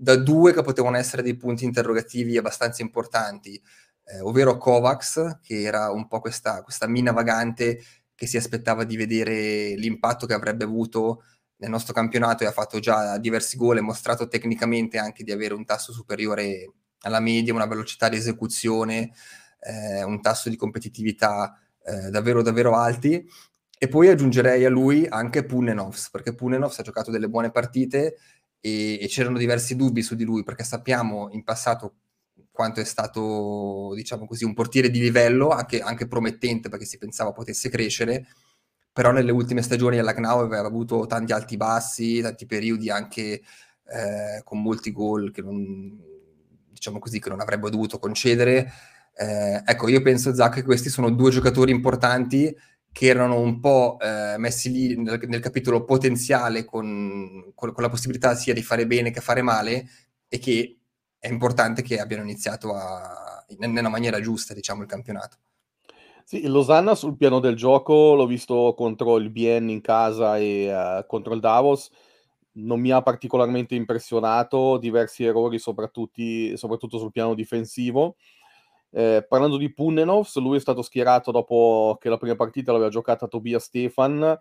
da 0.01 0.15
due 0.15 0.53
che 0.53 0.63
potevano 0.63 0.97
essere 0.97 1.23
dei 1.23 1.37
punti 1.37 1.65
interrogativi 1.65 2.37
abbastanza 2.37 2.83
importanti, 2.83 3.61
eh, 4.05 4.21
ovvero 4.21 4.57
Kovacs, 4.57 5.41
che 5.43 5.63
era 5.63 5.91
un 5.91 6.07
po' 6.07 6.21
questa, 6.21 6.63
questa 6.63 6.87
mina 6.87 7.11
vagante 7.11 7.83
che 8.15 8.27
si 8.29 8.37
aspettava 8.37 8.85
di 8.85 8.97
vedere 8.97 9.75
l'impatto 9.75 10.27
che 10.27 10.35
avrebbe 10.35 10.63
avuto 10.63 11.25
nel 11.57 11.71
nostro 11.71 11.93
campionato 11.93 12.45
e 12.45 12.47
ha 12.47 12.53
fatto 12.53 12.79
già 12.79 13.19
diversi 13.19 13.57
gol 13.57 13.79
e 13.79 13.81
mostrato 13.81 14.29
tecnicamente 14.29 14.99
anche 14.99 15.25
di 15.25 15.33
avere 15.33 15.55
un 15.55 15.65
tasso 15.65 15.93
superiore 15.93 16.75
alla 17.01 17.19
media, 17.19 17.53
una 17.53 17.67
velocità 17.67 18.09
di 18.09 18.17
esecuzione, 18.17 19.11
eh, 19.61 20.05
un 20.05 20.21
tasso 20.21 20.49
di 20.49 20.57
competitività 20.57 21.59
eh, 21.83 22.11
davvero 22.11 22.43
davvero 22.43 22.77
alti. 22.77 23.29
E 23.81 23.89
poi 23.89 24.09
aggiungerei 24.09 24.65
a 24.65 24.71
lui 24.71 25.07
anche 25.09 25.45
Punenovs, 25.45 26.11
perché 26.11 26.35
Punenovs 26.35 26.79
ha 26.79 26.83
giocato 26.83 27.11
delle 27.11 27.29
buone 27.29 27.51
partite 27.51 28.17
e, 28.61 28.99
e 29.01 29.07
c'erano 29.09 29.39
diversi 29.39 29.77
dubbi 29.77 30.03
su 30.03 30.15
di 30.15 30.25
lui, 30.25 30.43
perché 30.43 30.65
sappiamo 30.65 31.29
in 31.31 31.45
passato 31.45 31.95
quanto 32.51 32.81
è 32.81 32.85
stato, 32.85 33.93
diciamo 33.95 34.27
così, 34.27 34.45
un 34.45 34.55
portiere 34.55 34.91
di 34.91 34.99
livello, 34.99 35.51
anche, 35.51 35.81
anche 35.81 36.09
promettente 36.09 36.69
perché 36.69 36.85
si 36.85 36.99
pensava 36.99 37.33
potesse 37.33 37.69
crescere, 37.69 38.27
però 38.93 39.13
nelle 39.13 39.31
ultime 39.31 39.63
stagioni 39.63 39.99
alla 39.99 40.13
Gnau 40.13 40.41
aveva 40.41 40.67
avuto 40.67 41.07
tanti 41.07 41.33
alti 41.33 41.57
bassi, 41.57 42.21
tanti 42.21 42.47
periodi 42.47 42.91
anche 42.91 43.23
eh, 43.23 44.41
con 44.43 44.61
molti 44.61 44.91
gol 44.91 45.31
che 45.31 45.41
non, 45.41 45.97
diciamo 46.69 46.99
così, 46.99 47.21
che 47.21 47.29
non 47.29 47.41
avrebbe 47.41 47.71
dovuto 47.71 47.99
concedere. 48.01 48.73
Eh, 49.15 49.63
ecco, 49.65 49.89
io 49.89 50.03
penso, 50.03 50.35
Zach, 50.35 50.55
che 50.55 50.63
questi 50.65 50.89
sono 50.89 51.11
due 51.11 51.31
giocatori 51.31 51.71
importanti 51.71 52.53
che 52.99 53.07
erano 53.07 53.39
un 53.39 53.61
po' 53.61 53.97
eh, 54.01 54.35
messi 54.39 54.73
lì 54.73 54.97
nel, 55.01 55.21
nel, 55.29 55.39
capitolo 55.39 55.85
potenziale 55.85 56.65
con, 56.65 57.53
con, 57.55 57.73
con, 57.73 57.83
la 57.85 57.89
possibilità 57.89 58.35
sia 58.35 58.53
di 58.53 58.61
fare 58.61 58.89
bene 58.89 59.13
che 59.13 59.21
fare 59.21 59.41
male 59.41 59.89
e 60.27 60.41
che 60.41 60.79
è 61.17 61.29
importante 61.29 61.83
che 61.83 62.01
abbiano 62.01 62.25
iniziato 62.25 62.75
a, 62.75 63.45
nella 63.59 63.89
maniera 63.89 64.19
giusta, 64.21 64.53
diciamo, 64.53 64.83
il 64.83 64.89
campionato. 64.89 65.37
Sì, 66.25 66.43
il 66.43 66.51
Losanna 66.51 66.97
sul 66.97 67.17
piano 67.17 67.39
del 67.39 67.55
gioco 67.55 68.17
l'ho 68.17 68.27
visto 68.27 68.75
contro 68.77 69.17
il 69.19 69.31
Bien 69.31 69.69
in 69.69 69.81
casa 69.81 70.37
e 70.37 70.69
uh, 70.69 71.07
contro 71.07 71.35
il 71.35 71.41
Davos. 71.41 71.91
Non 72.55 72.81
mi 72.81 72.91
ha 72.91 73.01
particolarmente 73.01 73.77
impressionato, 73.77 74.77
diversi 74.77 75.23
errori 75.23 75.61
soprattutto 75.61 76.99
sul 76.99 77.13
piano 77.13 77.35
difensivo. 77.35 78.17
Eh, 78.91 79.25
parlando 79.29 79.57
di 79.59 79.73
Punnenovs, 79.73 80.37
lui 80.39 80.57
è 80.57 80.61
stato 80.61 80.83
schierato 80.83 81.31
dopo 81.31 81.99
che 82.01 82.09
la 82.09 82.17
prima 82.17 82.37
partita 82.37 82.73
l'aveva 82.73 82.91
giocata 82.91 83.27
Tobias 83.29 83.65
Stefan 83.65 84.39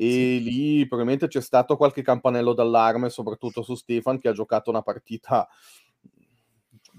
e 0.00 0.10
sì. 0.10 0.42
lì 0.42 0.86
probabilmente 0.86 1.26
c'è 1.26 1.40
stato 1.40 1.76
qualche 1.76 2.02
campanello 2.02 2.52
d'allarme, 2.52 3.10
soprattutto 3.10 3.62
su 3.62 3.74
Stefan 3.74 4.18
che 4.18 4.28
ha 4.28 4.32
giocato 4.32 4.70
una 4.70 4.82
partita, 4.82 5.48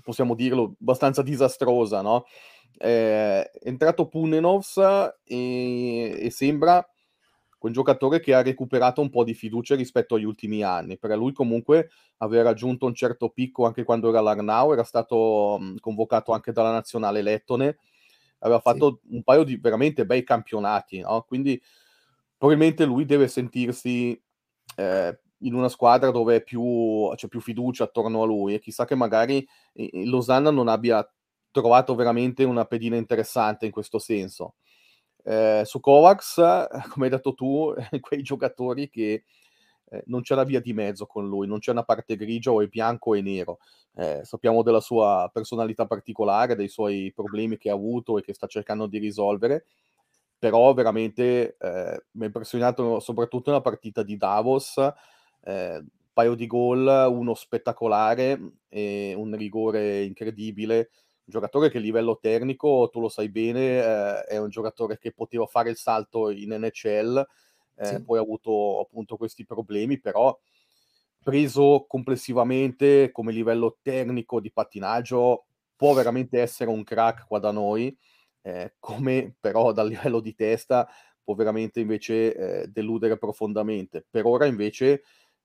possiamo 0.04 0.36
dirlo, 0.36 0.76
abbastanza 0.82 1.22
disastrosa, 1.22 2.02
no? 2.02 2.26
Eh, 2.78 3.50
è 3.50 3.68
entrato 3.68 4.08
Punnenovs 4.08 4.78
e, 5.24 6.26
e 6.26 6.30
sembra 6.30 6.86
quel 7.60 7.74
giocatore 7.74 8.20
che 8.20 8.34
ha 8.34 8.42
recuperato 8.42 9.02
un 9.02 9.10
po' 9.10 9.24
di 9.24 9.36
fiducia 9.36 9.76
rispetto 9.76 10.16
agli 10.16 10.24
ultimi 10.24 10.64
anni. 10.64 10.98
Per 10.98 11.16
lui 11.18 11.34
comunque 11.34 11.92
aveva 12.18 12.44
raggiunto 12.44 12.86
un 12.86 12.96
certo 12.96 13.30
picco 13.30 13.66
anche 13.66 13.84
quando 13.84 14.10
era 14.10 14.20
all'Arnau, 14.20 14.72
era 14.72 14.84
stato 14.84 15.58
mh, 15.60 15.76
convocato 15.80 16.32
anche 16.32 16.54
dalla 16.54 16.72
nazionale 16.72 17.22
lettone, 17.22 17.78
aveva 18.40 18.62
fatto 18.62 19.02
sì. 19.04 19.16
un 19.16 19.24
paio 19.24 19.44
di 19.44 19.58
veramente 19.58 20.06
bei 20.06 20.24
campionati, 20.24 21.02
no? 21.02 21.24
quindi 21.28 21.62
probabilmente 22.38 22.86
lui 22.86 23.06
deve 23.06 23.28
sentirsi 23.28 24.20
eh, 24.78 25.20
in 25.40 25.54
una 25.54 25.70
squadra 25.70 26.12
dove 26.12 26.42
più, 26.42 27.12
c'è 27.16 27.28
più 27.28 27.42
fiducia 27.42 27.84
attorno 27.84 28.24
a 28.24 28.26
lui 28.26 28.54
e 28.54 28.60
chissà 28.60 28.86
che 28.86 28.96
magari 28.96 29.46
Losanna 30.06 30.50
non 30.50 30.70
abbia 30.70 31.06
trovato 31.52 31.96
veramente 31.96 32.44
una 32.44 32.66
pedina 32.66 32.96
interessante 32.96 33.66
in 33.66 33.72
questo 33.72 34.00
senso. 34.00 34.56
Eh, 35.24 35.62
su 35.66 35.80
Kovacs, 35.80 36.36
come 36.94 37.06
hai 37.06 37.12
detto 37.12 37.34
tu, 37.34 37.74
quei 38.02 38.22
giocatori 38.22 38.90
che 38.90 39.24
eh, 39.92 40.04
non 40.08 40.22
c'è 40.22 40.36
la 40.36 40.44
via 40.44 40.60
di 40.62 40.74
mezzo 40.74 41.06
con 41.06 41.28
lui, 41.28 41.48
non 41.48 41.60
c'è 41.60 41.72
una 41.72 41.84
parte 41.84 42.16
grigia 42.16 42.52
o 42.52 42.62
è 42.62 42.68
bianco 42.68 43.12
o 43.12 43.16
è 43.16 43.22
nero. 43.22 43.60
Eh, 43.96 44.22
sappiamo 44.24 44.64
della 44.64 44.80
sua 44.82 45.30
personalità 45.34 45.86
particolare, 45.86 46.56
dei 46.56 46.70
suoi 46.70 47.12
problemi 47.14 47.58
che 47.58 47.70
ha 47.70 47.74
avuto 47.74 48.18
e 48.18 48.22
che 48.22 48.34
sta 48.34 48.48
cercando 48.48 48.88
di 48.88 48.98
risolvere, 49.00 49.66
però 50.38 50.74
veramente 50.74 51.58
eh, 51.60 52.04
mi 52.12 52.24
ha 52.24 52.26
impressionato 52.28 53.00
soprattutto 53.00 53.50
nella 53.50 53.62
partita 53.64 54.04
di 54.04 54.16
Davos, 54.18 54.78
eh, 55.44 55.78
un 55.78 55.88
paio 56.14 56.36
di 56.36 56.48
gol, 56.48 56.86
uno 56.88 57.34
spettacolare 57.34 58.40
e 58.70 59.14
un 59.16 59.36
rigore 59.36 60.04
incredibile 60.04 60.90
giocatore 61.30 61.70
che 61.70 61.78
a 61.78 61.82
livello 61.82 62.18
tecnico, 62.20 62.90
tu 62.92 63.00
lo 63.00 63.10
sai 63.10 63.30
bene, 63.30 63.80
eh, 63.80 64.24
è 64.24 64.38
un 64.38 64.50
giocatore 64.50 64.98
che 64.98 65.12
poteva 65.12 65.46
fare 65.46 65.70
il 65.70 65.78
salto 65.78 66.30
in 66.30 66.52
NHL, 66.52 67.26
eh, 67.76 67.86
sì. 67.86 68.04
poi 68.04 68.18
ha 68.18 68.22
avuto 68.22 68.80
appunto 68.82 69.18
questi 69.18 69.46
problemi, 69.46 70.00
però 70.00 70.38
preso 71.22 71.86
complessivamente 71.88 73.12
come 73.12 73.32
livello 73.32 73.78
tecnico 73.82 74.40
di 74.40 74.52
pattinaggio 74.52 75.46
può 75.76 75.94
veramente 75.94 76.40
essere 76.40 76.70
un 76.70 76.84
crack 76.84 77.26
qua 77.28 77.40
da 77.40 77.52
noi, 77.52 77.96
eh, 78.42 78.76
come 78.80 79.36
però 79.40 79.72
dal 79.72 79.88
livello 79.88 80.20
di 80.20 80.34
testa 80.34 80.88
può 81.24 81.36
veramente 81.36 81.80
invece 81.80 82.36
eh, 82.36 82.68
deludere 82.68 83.18
profondamente. 83.18 84.06
Per 84.10 84.26
ora 84.26 84.46
invece 84.46 84.92
eh, 84.92 85.02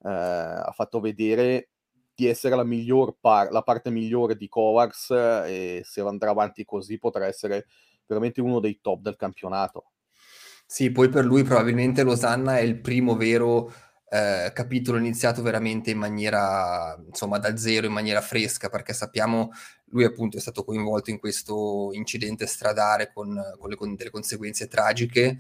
ha 0.09 0.73
fatto 0.75 1.01
vedere 1.01 1.71
di 2.15 2.27
essere 2.27 2.55
la, 2.55 2.65
miglior 2.65 3.17
par- 3.21 3.51
la 3.51 3.63
parte 3.63 3.91
migliore 3.91 4.37
di 4.37 4.49
Kovacs 4.49 5.11
e 5.11 5.83
se 5.85 6.01
andrà 6.01 6.31
avanti 6.31 6.65
così 6.65 6.99
potrà 6.99 7.27
essere 7.27 7.67
veramente 8.07 8.41
uno 8.41 8.61
dei 8.61 8.79
top 8.81 9.01
del 9.01 9.17
campionato. 9.17 9.91
Sì, 10.67 10.91
poi 10.91 11.09
per 11.09 11.25
lui 11.25 11.43
probabilmente 11.43 12.03
Losanna 12.03 12.59
è 12.59 12.63
il 12.63 12.81
primo 12.81 13.17
vero 13.17 13.73
eh, 14.09 14.53
capitolo 14.55 14.99
iniziato 14.99 15.43
veramente 15.43 15.91
in 15.91 15.99
maniera, 15.99 16.97
insomma, 17.05 17.39
da 17.39 17.57
zero, 17.57 17.87
in 17.87 17.93
maniera 17.93 18.21
fresca, 18.21 18.69
perché 18.69 18.93
sappiamo, 18.93 19.51
lui 19.87 20.05
appunto 20.05 20.37
è 20.37 20.41
stato 20.41 20.65
coinvolto 20.65 21.11
in 21.11 21.19
questo 21.19 21.91
incidente 21.93 22.47
stradale 22.47 23.11
con, 23.13 23.41
con, 23.59 23.69
le, 23.69 23.77
con 23.77 23.95
delle 23.95 24.11
conseguenze 24.11 24.69
tragiche. 24.69 25.39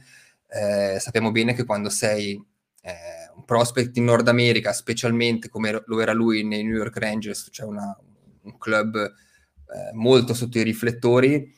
Eh, 0.49 0.99
sappiamo 0.99 1.31
bene 1.31 1.55
che 1.55 1.65
quando 1.65 1.89
sei 1.89 2.41
eh, 2.85 3.33
un 3.35 3.44
prospect 3.44 3.97
in 3.97 4.05
Nord 4.05 4.29
America, 4.29 4.73
specialmente 4.73 5.49
come 5.49 5.83
lo 5.87 6.01
era 6.01 6.12
lui 6.12 6.44
nei 6.44 6.62
New 6.62 6.77
York 6.77 6.99
Rangers, 6.99 7.49
cioè 7.51 7.66
una, 7.66 7.97
un 8.42 8.59
club 8.59 8.97
eh, 8.97 9.92
molto 9.94 10.35
sotto 10.35 10.59
i 10.59 10.62
riflettori, 10.62 11.51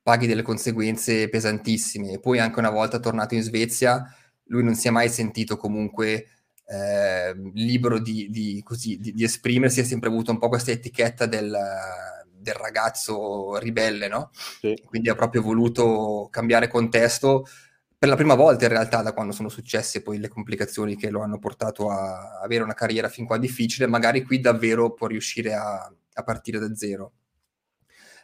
paghi 0.00 0.28
delle 0.28 0.42
conseguenze 0.42 1.28
pesantissime. 1.28 2.12
E 2.12 2.20
poi 2.20 2.38
anche 2.38 2.60
una 2.60 2.70
volta 2.70 3.00
tornato 3.00 3.34
in 3.34 3.42
Svezia, 3.42 4.04
lui 4.44 4.62
non 4.62 4.76
si 4.76 4.86
è 4.86 4.90
mai 4.92 5.08
sentito 5.08 5.56
comunque 5.56 6.26
eh, 6.66 7.34
libero 7.54 7.98
di, 7.98 8.28
di, 8.30 8.62
così, 8.62 8.96
di, 8.98 9.12
di, 9.12 9.24
esprimersi, 9.24 9.80
ha 9.80 9.84
sempre 9.84 10.08
avuto 10.08 10.30
un 10.30 10.38
po' 10.38 10.48
questa 10.48 10.70
etichetta 10.70 11.26
del, 11.26 11.52
del 12.32 12.54
ragazzo 12.54 13.58
ribelle, 13.58 14.06
no? 14.06 14.30
Sì. 14.60 14.80
Quindi 14.84 15.08
ha 15.08 15.16
proprio 15.16 15.42
voluto 15.42 16.28
cambiare 16.30 16.68
contesto 16.68 17.44
per 18.00 18.08
la 18.08 18.16
prima 18.16 18.34
volta 18.34 18.64
in 18.64 18.70
realtà 18.70 19.02
da 19.02 19.12
quando 19.12 19.34
sono 19.34 19.50
successe 19.50 20.00
poi 20.00 20.16
le 20.16 20.28
complicazioni 20.28 20.96
che 20.96 21.10
lo 21.10 21.20
hanno 21.20 21.38
portato 21.38 21.90
a 21.90 22.40
avere 22.42 22.62
una 22.64 22.72
carriera 22.72 23.10
fin 23.10 23.26
qua 23.26 23.36
difficile, 23.36 23.86
magari 23.86 24.24
qui 24.24 24.40
davvero 24.40 24.94
può 24.94 25.06
riuscire 25.06 25.52
a, 25.52 25.92
a 26.14 26.22
partire 26.22 26.58
da 26.58 26.74
zero. 26.74 27.12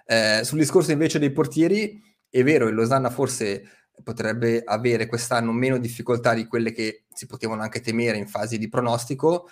Eh, 0.06 0.40
sul 0.44 0.60
discorso 0.60 0.92
invece 0.92 1.18
dei 1.18 1.30
portieri, 1.30 2.02
è 2.30 2.42
vero, 2.42 2.68
il 2.68 2.74
Losanna 2.74 3.10
forse 3.10 3.64
potrebbe 4.02 4.62
avere 4.64 5.06
quest'anno 5.08 5.52
meno 5.52 5.76
difficoltà 5.76 6.32
di 6.32 6.46
quelle 6.46 6.72
che 6.72 7.04
si 7.12 7.26
potevano 7.26 7.60
anche 7.60 7.82
temere 7.82 8.16
in 8.16 8.28
fase 8.28 8.56
di 8.56 8.70
pronostico. 8.70 9.50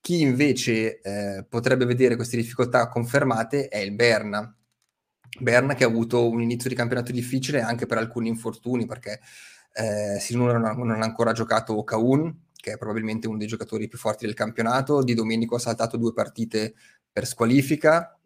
Chi 0.00 0.22
invece 0.22 1.02
eh, 1.02 1.44
potrebbe 1.46 1.84
vedere 1.84 2.16
queste 2.16 2.38
difficoltà 2.38 2.88
confermate 2.88 3.68
è 3.68 3.76
il 3.76 3.92
Berna. 3.92 4.56
Berna 5.38 5.74
che 5.74 5.84
ha 5.84 5.86
avuto 5.86 6.30
un 6.30 6.40
inizio 6.40 6.70
di 6.70 6.74
campionato 6.74 7.12
difficile 7.12 7.60
anche 7.60 7.84
per 7.84 7.98
alcuni 7.98 8.28
infortuni, 8.28 8.86
perché 8.86 9.20
eh, 9.72 10.18
Sinura 10.20 10.58
non, 10.58 10.86
non 10.86 11.02
ha 11.02 11.04
ancora 11.04 11.32
giocato 11.32 11.82
Kaun, 11.84 12.48
che 12.54 12.72
è 12.72 12.78
probabilmente 12.78 13.26
uno 13.26 13.38
dei 13.38 13.46
giocatori 13.46 13.88
più 13.88 13.98
forti 13.98 14.26
del 14.26 14.34
campionato. 14.34 15.02
Di 15.02 15.14
Domenico 15.14 15.56
ha 15.56 15.60
saltato 15.60 15.96
due 15.96 16.12
partite 16.12 16.74
per 17.10 17.26
squalifica. 17.26 18.18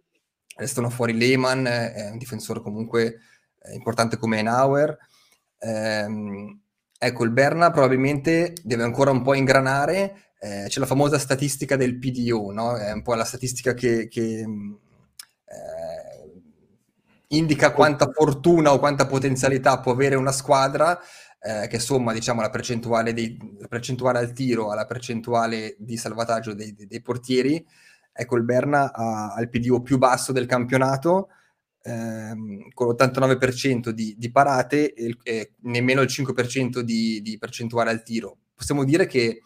Restano 0.57 0.91
fuori 0.91 1.17
Lehmann, 1.17 1.65
è 1.67 2.11
un 2.11 2.19
difensore 2.19 2.61
comunque 2.61 3.19
eh, 3.63 3.75
importante 3.75 4.17
come 4.17 4.39
Enauer 4.39 4.97
ehm, 5.65 6.61
ecco, 6.99 7.25
il 7.25 7.31
Berna 7.31 7.71
probabilmente 7.71 8.55
deve 8.63 8.83
ancora 8.83 9.11
un 9.11 9.23
po' 9.23 9.35
ingranare. 9.35 10.33
Eh, 10.39 10.67
c'è 10.69 10.81
la 10.81 10.87
famosa 10.87 11.19
statistica 11.19 11.77
del 11.77 11.99
PDO, 11.99 12.53
no? 12.53 12.77
È 12.77 12.93
un 12.93 13.03
po' 13.03 13.15
la 13.15 13.25
statistica 13.25 13.73
che, 13.73 14.09
che 14.09 14.41
eh, 14.41 14.47
indica 17.29 17.73
quanta 17.73 18.11
fortuna 18.13 18.73
o 18.73 18.79
quanta 18.79 19.07
potenzialità 19.07 19.81
può 19.81 19.93
avere 19.93 20.17
una 20.17 20.33
squadra, 20.33 20.99
eh, 21.45 21.67
che 21.69 21.79
somma 21.79 22.15
diciamo, 22.15 22.41
la, 22.41 22.49
percentuale 22.49 23.13
dei, 23.13 23.37
la 23.59 23.69
percentuale 23.69 24.19
al 24.19 24.33
tiro 24.33 24.71
alla 24.71 24.87
percentuale 24.87 25.77
di 25.79 25.99
salvataggio 25.99 26.55
dei, 26.55 26.75
dei, 26.75 27.03
portieri. 27.03 27.63
Ecco, 28.13 28.37
il 28.37 28.45
Berna 28.45 28.93
ha, 28.93 29.35
ha 29.35 29.41
il 29.43 29.51
PDO 29.51 29.83
più 29.83 29.99
basso 29.99 30.33
del 30.33 30.47
campionato, 30.47 31.29
ehm, 31.83 32.71
con 32.73 32.89
l'89% 32.89 33.91
di, 33.91 34.15
di 34.17 34.31
parate 34.31 34.95
e, 34.95 35.17
e, 35.23 35.53
nemmeno 35.63 36.01
il 36.01 36.09
5% 36.09 36.81
di, 36.81 37.21
di, 37.21 37.37
percentuale 37.37 37.91
al 37.91 38.03
tiro. 38.03 38.39
Possiamo 38.55 38.85
dire 38.85 39.07
che 39.07 39.43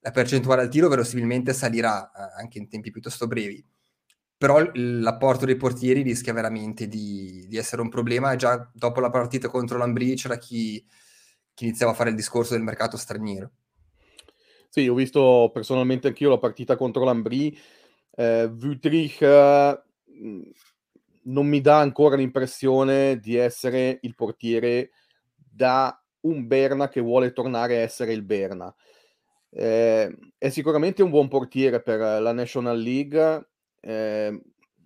la 0.00 0.10
percentuale 0.10 0.62
al 0.62 0.70
tiro 0.70 0.88
verosimilmente 0.88 1.52
salirà 1.52 2.10
eh, 2.12 2.40
anche 2.40 2.58
in 2.58 2.68
tempi 2.68 2.90
piuttosto 2.90 3.26
brevi, 3.26 3.62
però 4.38 4.58
l'apporto 4.72 5.44
dei 5.44 5.56
portieri 5.56 6.00
rischia 6.00 6.32
veramente 6.32 6.88
di, 6.88 7.44
di 7.46 7.56
essere 7.58 7.82
un 7.82 7.90
problema. 7.90 8.36
Già 8.36 8.70
dopo 8.72 9.00
la 9.00 9.10
partita 9.10 9.48
contro 9.48 9.76
l'Ambri 9.76 10.14
c'era 10.14 10.38
chi, 10.38 10.82
chi 11.54 11.64
iniziava 11.64 11.92
a 11.92 11.94
fare 11.94 12.10
il 12.10 12.16
discorso 12.16 12.54
del 12.54 12.62
mercato 12.62 12.96
straniero. 12.96 13.50
Sì, 14.68 14.88
ho 14.88 14.94
visto 14.94 15.50
personalmente 15.52 16.08
anch'io 16.08 16.30
la 16.30 16.38
partita 16.38 16.76
contro 16.76 17.04
l'Ambri. 17.04 17.56
Eh, 18.14 18.44
Wüttrich 18.44 19.20
eh, 19.20 19.82
non 21.24 21.46
mi 21.46 21.60
dà 21.60 21.78
ancora 21.78 22.16
l'impressione 22.16 23.18
di 23.18 23.36
essere 23.36 23.98
il 24.02 24.14
portiere 24.14 24.92
da 25.34 25.94
un 26.20 26.46
Berna 26.46 26.88
che 26.88 27.00
vuole 27.00 27.32
tornare 27.32 27.76
a 27.76 27.80
essere 27.80 28.12
il 28.12 28.22
Berna. 28.22 28.74
Eh, 29.50 30.16
è 30.38 30.48
sicuramente 30.48 31.02
un 31.02 31.10
buon 31.10 31.28
portiere 31.28 31.82
per 31.82 31.98
la 31.98 32.32
National 32.32 32.78
League. 32.78 33.48
Eh, 33.80 34.42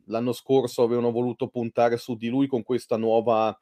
l'anno 0.06 0.32
scorso 0.32 0.82
avevano 0.82 1.12
voluto 1.12 1.48
puntare 1.48 1.96
su 1.96 2.16
di 2.16 2.28
lui 2.28 2.46
con 2.46 2.62
questa 2.62 2.96
nuova 2.96 3.56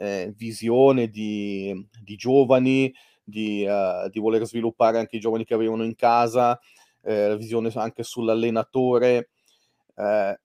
eh, 0.00 0.32
visione 0.34 1.08
di, 1.08 1.86
di 2.02 2.16
giovani, 2.16 2.92
di, 3.22 3.66
uh, 3.66 4.08
di, 4.08 4.18
voler 4.18 4.46
sviluppare 4.46 4.98
anche 4.98 5.16
i 5.16 5.20
giovani 5.20 5.44
che 5.44 5.52
avevano 5.52 5.84
in 5.84 5.94
casa, 5.94 6.58
eh, 7.02 7.28
la 7.28 7.36
visione 7.36 7.70
anche 7.74 8.02
sull'allenatore. 8.02 9.28
Eh, 9.94 10.40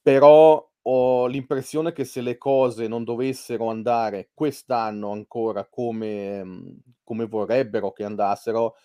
però 0.00 0.70
ho 0.82 1.26
l'impressione 1.26 1.92
che 1.92 2.04
se 2.04 2.20
le 2.20 2.38
cose 2.38 2.86
non 2.86 3.02
dovessero 3.02 3.68
andare 3.68 4.30
quest'anno 4.32 5.10
ancora 5.10 5.66
come, 5.68 6.44
mhmm, 6.44 6.78
come 7.02 7.26
vorrebbero 7.26 7.90
che 7.90 8.04
andassero, 8.04 8.76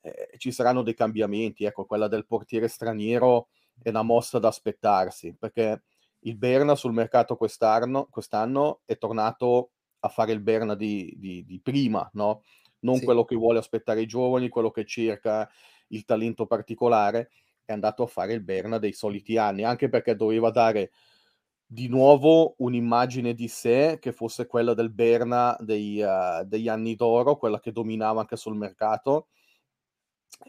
eh, 0.00 0.30
ci 0.36 0.50
saranno 0.50 0.82
dei 0.82 0.94
cambiamenti. 0.94 1.64
Ecco, 1.64 1.84
quella 1.86 2.08
del 2.08 2.26
portiere 2.26 2.66
straniero 2.66 3.48
è 3.80 3.90
una 3.90 4.02
mossa 4.02 4.40
da 4.40 4.48
aspettarsi, 4.48 5.32
perché 5.38 5.84
il 6.20 6.36
Berna 6.36 6.74
sul 6.74 6.92
mercato 6.92 7.36
quest'anno, 7.36 8.08
quest'anno 8.10 8.80
è 8.84 8.98
tornato 8.98 9.70
a 10.00 10.08
fare 10.08 10.32
il 10.32 10.40
Berna 10.40 10.74
di, 10.74 11.14
di, 11.18 11.44
di 11.44 11.60
prima, 11.60 12.08
no? 12.14 12.42
Non 12.80 12.96
sì. 12.96 13.04
quello 13.04 13.24
che 13.24 13.36
vuole 13.36 13.58
aspettare 13.58 14.02
i 14.02 14.06
giovani, 14.06 14.48
quello 14.48 14.70
che 14.70 14.84
cerca 14.84 15.48
il 15.88 16.04
talento 16.04 16.46
particolare, 16.46 17.30
è 17.64 17.72
andato 17.72 18.02
a 18.02 18.06
fare 18.06 18.32
il 18.32 18.42
Berna 18.42 18.78
dei 18.78 18.92
soliti 18.92 19.36
anni, 19.36 19.64
anche 19.64 19.88
perché 19.88 20.16
doveva 20.16 20.50
dare 20.50 20.90
di 21.64 21.86
nuovo 21.88 22.54
un'immagine 22.58 23.32
di 23.32 23.46
sé 23.46 23.98
che 24.00 24.12
fosse 24.12 24.46
quella 24.46 24.74
del 24.74 24.90
Berna 24.90 25.56
dei, 25.60 26.00
uh, 26.00 26.44
degli 26.44 26.68
anni 26.68 26.96
d'oro, 26.96 27.36
quella 27.36 27.60
che 27.60 27.70
dominava 27.70 28.20
anche 28.20 28.36
sul 28.36 28.56
mercato, 28.56 29.28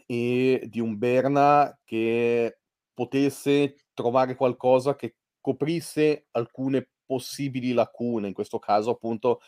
e 0.06 0.64
di 0.68 0.80
un 0.80 0.98
Berna 0.98 1.78
che 1.84 2.58
potesse 2.92 3.76
trovare 3.94 4.34
qualcosa 4.34 4.96
che 4.96 5.16
coprisse 5.42 6.28
alcune 6.30 6.88
possibili 7.04 7.74
lacune, 7.74 8.28
in 8.28 8.32
questo 8.32 8.58
caso 8.58 8.90
appunto 8.90 9.42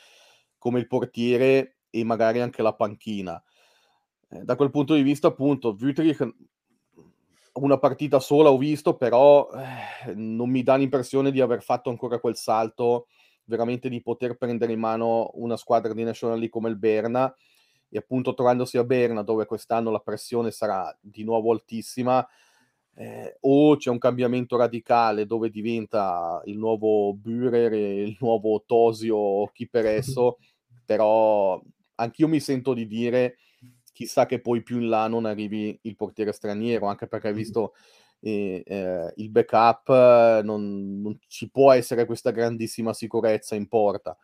come 0.59 0.78
il 0.80 0.87
portiere 0.87 1.78
e 1.88 2.04
magari 2.04 2.40
anche 2.40 2.61
la 2.61 2.74
panchina. 2.74 3.42
Eh, 4.28 4.44
da 4.44 4.57
quel 4.57 4.70
punto 4.70 4.92
di 4.94 5.02
vista 5.02 5.28
appunto 5.28 5.74
Wüttrich 5.78 6.35
una 7.54 7.78
partita 7.78 8.18
sola 8.18 8.50
ho 8.50 8.59
visto, 8.59 8.96
però 8.96 9.48
eh, 9.50 10.14
non 10.14 10.50
mi 10.50 10.62
dà 10.62 10.74
l'impressione 10.74 11.30
di 11.30 11.40
aver 11.40 11.62
fatto 11.62 11.88
ancora 11.88 12.18
quel 12.18 12.37
salto 12.37 13.07
veramente 13.44 13.88
di 13.88 14.02
poter 14.02 14.37
prendere 14.37 14.72
in 14.72 14.80
mano 14.80 15.30
una 15.35 15.57
squadra 15.57 15.92
di 15.92 16.02
National 16.02 16.38
League 16.38 16.52
come 16.52 16.70
il 16.70 16.78
Berna 16.78 17.33
e 17.88 17.98
appunto 17.98 18.35
trovandosi 18.35 18.76
a 18.78 18.85
Berna 18.85 19.22
dove 19.22 19.46
quest'anno 19.46 19.90
la 19.90 20.00
pressione 20.00 20.50
sarà 20.50 20.96
di 21.00 21.22
nuovo 21.22 21.52
altissima 21.52 22.26
eh, 22.96 23.37
o 23.40 23.76
c'è 23.76 23.90
un 23.90 23.98
cambiamento 23.98 24.57
radicale 24.57 25.26
dove 25.26 25.50
diventa 25.50 26.40
il 26.44 26.57
nuovo 26.57 27.14
Bührer 27.14 27.72
e 27.72 28.02
il 28.02 28.16
nuovo 28.20 28.62
Tosio 28.66 29.46
chi 29.52 29.68
per 29.68 29.87
esso 29.87 30.38
però 30.85 31.61
anch'io 31.96 32.28
mi 32.28 32.40
sento 32.40 32.74
di 32.74 32.87
dire 32.87 33.37
chissà 33.94 34.26
che 34.26 34.40
poi 34.40 34.62
più 34.62 34.80
in 34.80 34.88
là 34.88 35.07
non 35.07 35.24
arrivi 35.24 35.78
il 35.83 35.96
portiere 35.96 36.33
straniero, 36.33 36.87
anche 36.87 37.07
perché 37.07 37.28
hai 37.28 37.35
visto 37.35 37.72
eh, 38.20 38.62
eh, 38.66 39.12
il 39.16 39.30
backup, 39.30 40.42
non, 40.42 41.00
non, 41.00 41.18
ci 41.28 41.48
può 41.48 41.72
essere 41.72 42.04
questa 42.04 42.30
grandissima 42.33 42.92
sicurezza 42.92 43.54
in 43.54 43.68
porta. 43.68 44.18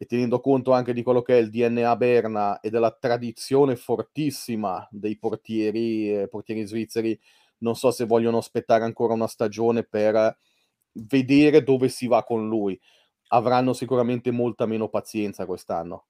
E 0.00 0.06
tenendo 0.06 0.38
conto 0.38 0.70
anche 0.70 0.92
di 0.92 1.02
quello 1.02 1.22
che 1.22 1.36
è 1.36 1.40
il 1.40 1.50
DNA 1.50 1.96
Berna 1.96 2.60
e 2.60 2.70
della 2.70 2.92
tradizione 2.92 3.74
fortissima 3.74 4.86
dei 4.92 5.18
portieri, 5.18 6.14
eh, 6.14 6.28
portieri 6.28 6.64
svizzeri, 6.64 7.18
non 7.58 7.74
so 7.76 7.90
se 7.90 8.04
vogliono 8.04 8.38
aspettare 8.38 8.84
ancora 8.84 9.14
una 9.14 9.26
stagione 9.26 9.82
per 9.84 10.36
vedere 10.92 11.62
dove 11.62 11.88
si 11.88 12.06
va 12.06 12.24
con 12.24 12.48
lui. 12.48 12.78
Avranno 13.28 13.72
sicuramente 13.72 14.30
molta 14.30 14.66
meno 14.66 14.88
pazienza 14.88 15.46
quest'anno. 15.46 16.06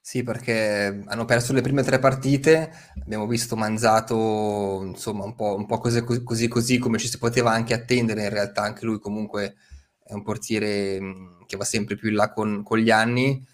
Sì, 0.00 0.22
perché 0.22 1.02
hanno 1.04 1.24
perso 1.24 1.52
le 1.52 1.62
prime 1.62 1.82
tre 1.82 1.98
partite, 1.98 2.70
abbiamo 3.02 3.26
visto 3.26 3.56
Manzato, 3.56 4.82
insomma, 4.84 5.24
un 5.24 5.34
po', 5.34 5.56
un 5.56 5.66
po 5.66 5.78
così, 5.78 6.04
così, 6.04 6.46
così 6.46 6.78
come 6.78 6.98
ci 6.98 7.08
si 7.08 7.18
poteva 7.18 7.50
anche 7.50 7.74
attendere, 7.74 8.22
in 8.22 8.30
realtà 8.30 8.62
anche 8.62 8.84
lui 8.84 9.00
comunque 9.00 9.56
è 10.04 10.12
un 10.12 10.22
portiere 10.22 11.00
che 11.46 11.56
va 11.56 11.64
sempre 11.64 11.96
più 11.96 12.10
in 12.10 12.14
là 12.14 12.32
con, 12.32 12.62
con 12.62 12.78
gli 12.78 12.90
anni. 12.90 13.44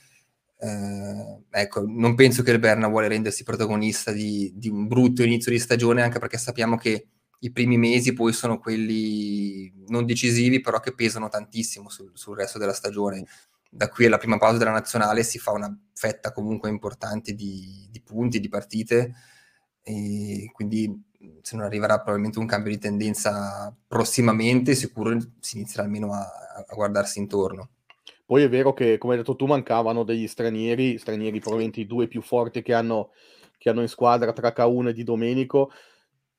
Eh, 0.59 1.43
ecco, 1.51 1.85
non 1.87 2.15
penso 2.15 2.43
che 2.43 2.51
il 2.51 2.59
Berna 2.59 2.87
vuole 2.87 3.09
rendersi 3.09 3.45
protagonista 3.45 4.13
di, 4.13 4.53
di, 4.55 4.69
un 4.69 4.87
brutto 4.87 5.23
inizio 5.23 5.51
di 5.51 5.59
stagione, 5.59 6.03
anche 6.03 6.19
perché 6.19 6.37
sappiamo 6.37 6.77
che 6.77 7.09
i 7.45 7.51
primi 7.51 7.77
mesi 7.77 8.13
poi 8.13 8.33
sono 8.33 8.59
quelli 8.59 9.73
non 9.89 10.07
decisivi, 10.07 10.61
però 10.61 10.81
che 10.81 10.95
pesano 10.95 11.29
tantissimo 11.29 11.89
sul, 11.89 12.11
sul 12.15 12.37
resto 12.37 12.59
della 12.59 12.73
stagione 12.73 13.27
da 13.75 13.89
qui 13.89 14.05
alla 14.05 14.19
prima 14.19 14.37
pausa 14.37 14.59
della 14.59 14.71
nazionale 14.71 15.23
si 15.23 15.39
fa 15.39 15.53
una 15.53 15.75
fetta 15.95 16.33
comunque 16.33 16.69
importante 16.69 17.33
di, 17.33 17.89
di 17.91 18.01
punti, 18.03 18.39
di 18.39 18.49
partite. 18.49 19.15
e 19.83 20.51
quindi 20.53 21.11
se 21.41 21.57
non 21.57 21.65
arriverà 21.65 21.97
probabilmente 21.97 22.39
un 22.39 22.47
cambio 22.47 22.71
di 22.73 22.79
tendenza 22.79 23.75
prossimamente, 23.87 24.75
sicuro 24.75 25.17
si 25.41 25.57
inizierà 25.57 25.85
almeno 25.85 26.13
a, 26.13 26.21
a 26.67 26.75
guardarsi 26.75 27.19
intorno. 27.19 27.71
Poi 28.27 28.43
è 28.43 28.49
vero 28.49 28.73
che, 28.73 28.99
come 28.99 29.15
hai 29.15 29.19
detto 29.19 29.37
tu, 29.37 29.47
mancavano 29.47 30.05
degli 30.05 30.27
stranieri, 30.27 30.99
stranieri 30.99 31.39
probabilmente 31.39 31.81
i 31.81 31.87
due 31.87 32.09
più 32.09 32.23
forti 32.23 32.63
che 32.63 32.75
hanno, 32.75 33.11
che 33.59 33.71
hanno 33.71 33.83
in 33.83 33.89
squadra 33.89 34.33
tra 34.33 34.53
K1 34.57 34.89
e 34.89 34.93
Di 34.93 35.05
Domenico, 35.05 35.71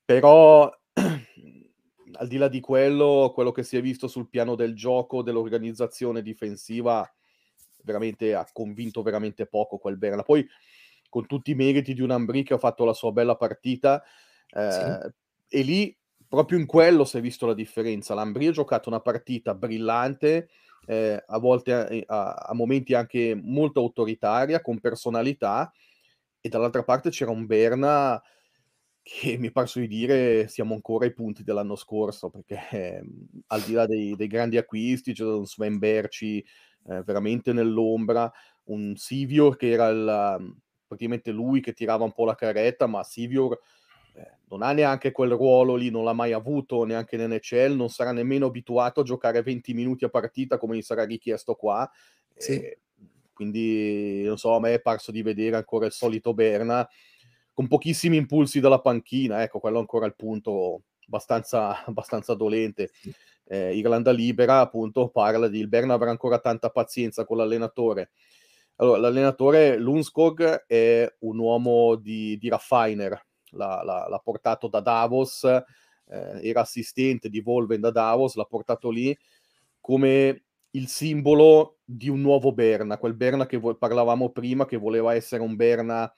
però 0.03 0.71
al 2.13 2.27
di 2.27 2.37
là 2.37 2.47
di 2.47 2.59
quello, 2.59 3.31
quello 3.33 3.51
che 3.51 3.63
si 3.63 3.77
è 3.77 3.81
visto 3.81 4.07
sul 4.07 4.29
piano 4.29 4.55
del 4.55 4.75
gioco, 4.75 5.21
dell'organizzazione 5.21 6.21
difensiva, 6.21 7.09
veramente 7.83 8.33
ha 8.33 8.47
convinto 8.51 9.01
veramente 9.01 9.45
poco 9.45 9.77
quel 9.77 9.97
Berna. 9.97 10.23
Poi 10.23 10.47
con 11.09 11.27
tutti 11.27 11.51
i 11.51 11.55
meriti 11.55 11.93
di 11.93 12.01
un 12.01 12.11
Ambri 12.11 12.43
che 12.43 12.55
ha 12.55 12.57
fatto 12.57 12.85
la 12.85 12.93
sua 12.93 13.11
bella 13.11 13.35
partita, 13.35 14.03
eh, 14.49 14.71
sì. 14.71 15.57
e 15.59 15.61
lì 15.61 15.97
proprio 16.27 16.57
in 16.57 16.65
quello 16.65 17.05
si 17.05 17.17
è 17.17 17.21
visto 17.21 17.45
la 17.45 17.53
differenza. 17.53 18.15
L'Ambri 18.15 18.47
ha 18.47 18.51
giocato 18.51 18.89
una 18.89 18.99
partita 18.99 19.53
brillante, 19.53 20.49
eh, 20.87 21.23
a 21.25 21.37
volte 21.37 21.87
eh, 21.87 22.03
a, 22.07 22.33
a, 22.33 22.53
momenti 22.55 22.95
anche 22.95 23.39
molto 23.39 23.79
autoritaria, 23.81 24.61
con 24.61 24.79
personalità, 24.79 25.71
e 26.41 26.49
dall'altra 26.49 26.83
parte 26.83 27.11
c'era 27.11 27.29
un 27.29 27.45
Berna 27.45 28.19
che 29.03 29.37
mi 29.37 29.49
è 29.49 29.51
parso 29.51 29.79
di 29.79 29.87
dire 29.87 30.47
siamo 30.47 30.73
ancora 30.73 31.05
ai 31.05 31.13
punti 31.13 31.43
dell'anno 31.43 31.75
scorso, 31.75 32.29
perché 32.29 32.67
eh, 32.71 33.03
al 33.47 33.61
di 33.61 33.73
là 33.73 33.85
dei, 33.85 34.15
dei, 34.15 34.27
grandi 34.27 34.57
acquisti 34.57 35.13
c'è 35.13 35.25
un 35.25 35.45
Sven 35.45 35.77
Berci 35.77 36.39
eh, 36.87 37.03
veramente 37.03 37.51
nell'ombra, 37.51 38.31
un 38.65 38.95
Sivior 38.95 39.57
che 39.57 39.71
era 39.71 39.89
il, 39.89 40.55
praticamente 40.87 41.31
lui 41.31 41.59
che 41.59 41.73
tirava 41.73 42.05
un 42.05 42.13
po' 42.13 42.23
la 42.23 42.35
carretta, 42.35 42.87
ma 42.87 43.03
Sivior 43.03 43.59
eh, 44.15 44.37
non 44.47 44.61
ha 44.61 44.71
neanche 44.71 45.11
quel 45.11 45.31
ruolo 45.31 45.75
lì, 45.75 45.89
non 45.89 46.05
l'ha 46.05 46.13
mai 46.13 46.31
avuto 46.31 46.85
neanche 46.85 47.17
in 47.17 47.27
NHL, 47.27 47.75
non 47.75 47.89
sarà 47.89 48.13
nemmeno 48.13 48.45
abituato 48.45 49.01
a 49.01 49.03
giocare 49.03 49.41
20 49.41 49.73
minuti 49.73 50.05
a 50.05 50.09
partita 50.09 50.57
come 50.57 50.77
gli 50.77 50.81
sarà 50.81 51.03
richiesto 51.03 51.55
qua. 51.55 51.89
Sì. 52.33 52.73
Quindi, 53.33 54.23
non 54.23 54.37
so, 54.37 54.55
a 54.55 54.59
me 54.59 54.75
è 54.75 54.79
parso 54.79 55.11
di 55.11 55.23
vedere 55.23 55.57
ancora 55.57 55.87
il 55.87 55.91
solito 55.91 56.33
Berna 56.33 56.87
con 57.53 57.67
pochissimi 57.67 58.17
impulsi 58.17 58.59
dalla 58.59 58.81
panchina, 58.81 59.43
ecco, 59.43 59.59
quello 59.59 59.79
ancora 59.79 60.05
il 60.05 60.15
punto 60.15 60.83
abbastanza, 61.05 61.83
abbastanza 61.85 62.33
dolente. 62.33 62.91
Eh, 63.45 63.75
Irlanda 63.75 64.11
Libera, 64.11 64.59
appunto, 64.59 65.09
parla 65.09 65.47
di 65.47 65.59
il 65.59 65.67
Berna 65.67 65.93
avrà 65.93 66.09
ancora 66.09 66.39
tanta 66.39 66.69
pazienza 66.69 67.25
con 67.25 67.37
l'allenatore. 67.37 68.11
Allora, 68.77 68.99
l'allenatore 68.99 69.77
Lundskog 69.77 70.65
è 70.65 71.15
un 71.19 71.37
uomo 71.37 71.95
di, 71.95 72.37
di 72.37 72.49
Raffiner, 72.49 73.23
l'ha, 73.51 73.83
l'ha, 73.83 74.07
l'ha, 74.09 74.19
portato 74.19 74.67
da 74.67 74.79
Davos, 74.79 75.43
eh, 75.43 76.39
era 76.41 76.61
assistente 76.61 77.29
di 77.29 77.39
Volven 77.39 77.81
da 77.81 77.91
Davos, 77.91 78.35
l'ha 78.35 78.45
portato 78.45 78.89
lì 78.89 79.15
come 79.79 80.45
il 80.71 80.87
simbolo 80.87 81.77
di 81.83 82.09
un 82.09 82.21
nuovo 82.21 82.51
Berna, 82.51 82.97
quel 82.97 83.13
Berna 83.13 83.45
che 83.45 83.57
vo- 83.57 83.75
parlavamo 83.75 84.31
prima, 84.31 84.65
che 84.65 84.77
voleva 84.77 85.13
essere 85.13 85.43
un 85.43 85.55
Berna 85.55 86.11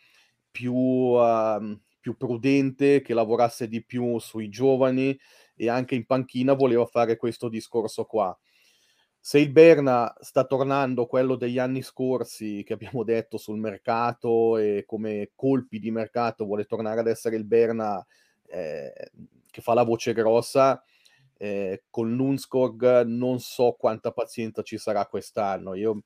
più, 0.56 0.74
uh, 0.74 1.78
più 2.00 2.16
prudente, 2.16 3.02
che 3.02 3.14
lavorasse 3.14 3.68
di 3.68 3.84
più 3.84 4.18
sui 4.20 4.50
giovani 4.50 5.18
e 5.56 5.70
anche 5.70 5.96
in 5.96 6.06
panchina 6.06 6.54
voleva 6.54 6.86
fare 6.86 7.18
questo 7.18 7.50
discorso 7.50 8.06
qua 8.06 8.38
se 9.26 9.40
il 9.40 9.52
Berna 9.52 10.14
sta 10.20 10.44
tornando 10.44 11.08
quello 11.08 11.36
degli 11.36 11.58
anni 11.58 11.82
scorsi 11.82 12.62
che 12.64 12.74
abbiamo 12.74 13.04
detto 13.04 13.40
sul 13.40 13.58
mercato 13.58 14.56
e 14.58 14.84
come 14.86 15.32
colpi 15.34 15.80
di 15.80 15.90
mercato 15.90 16.46
vuole 16.46 16.66
tornare 16.66 17.00
ad 17.00 17.08
essere 17.08 17.36
il 17.36 17.44
Berna 17.44 18.06
eh, 18.48 18.94
che 19.50 19.62
fa 19.64 19.74
la 19.74 19.82
voce 19.82 20.14
grossa, 20.14 20.80
eh, 21.38 21.86
con 21.90 22.14
Lunskog 22.14 23.02
non 23.06 23.40
so 23.40 23.76
quanta 23.80 24.12
pazienza 24.12 24.62
ci 24.62 24.78
sarà 24.78 25.08
quest'anno. 25.08 25.74
Io 25.74 26.04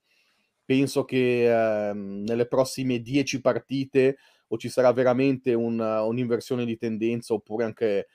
penso 0.63 1.03
che 1.03 1.89
eh, 1.89 1.93
nelle 1.93 2.47
prossime 2.47 3.01
dieci 3.01 3.41
partite 3.41 4.15
o 4.49 4.57
ci 4.57 4.69
sarà 4.69 4.91
veramente 4.91 5.53
un, 5.53 5.79
un'inversione 5.79 6.65
di 6.65 6.77
tendenza 6.77 7.33
oppure 7.33 7.65
anche, 7.65 8.07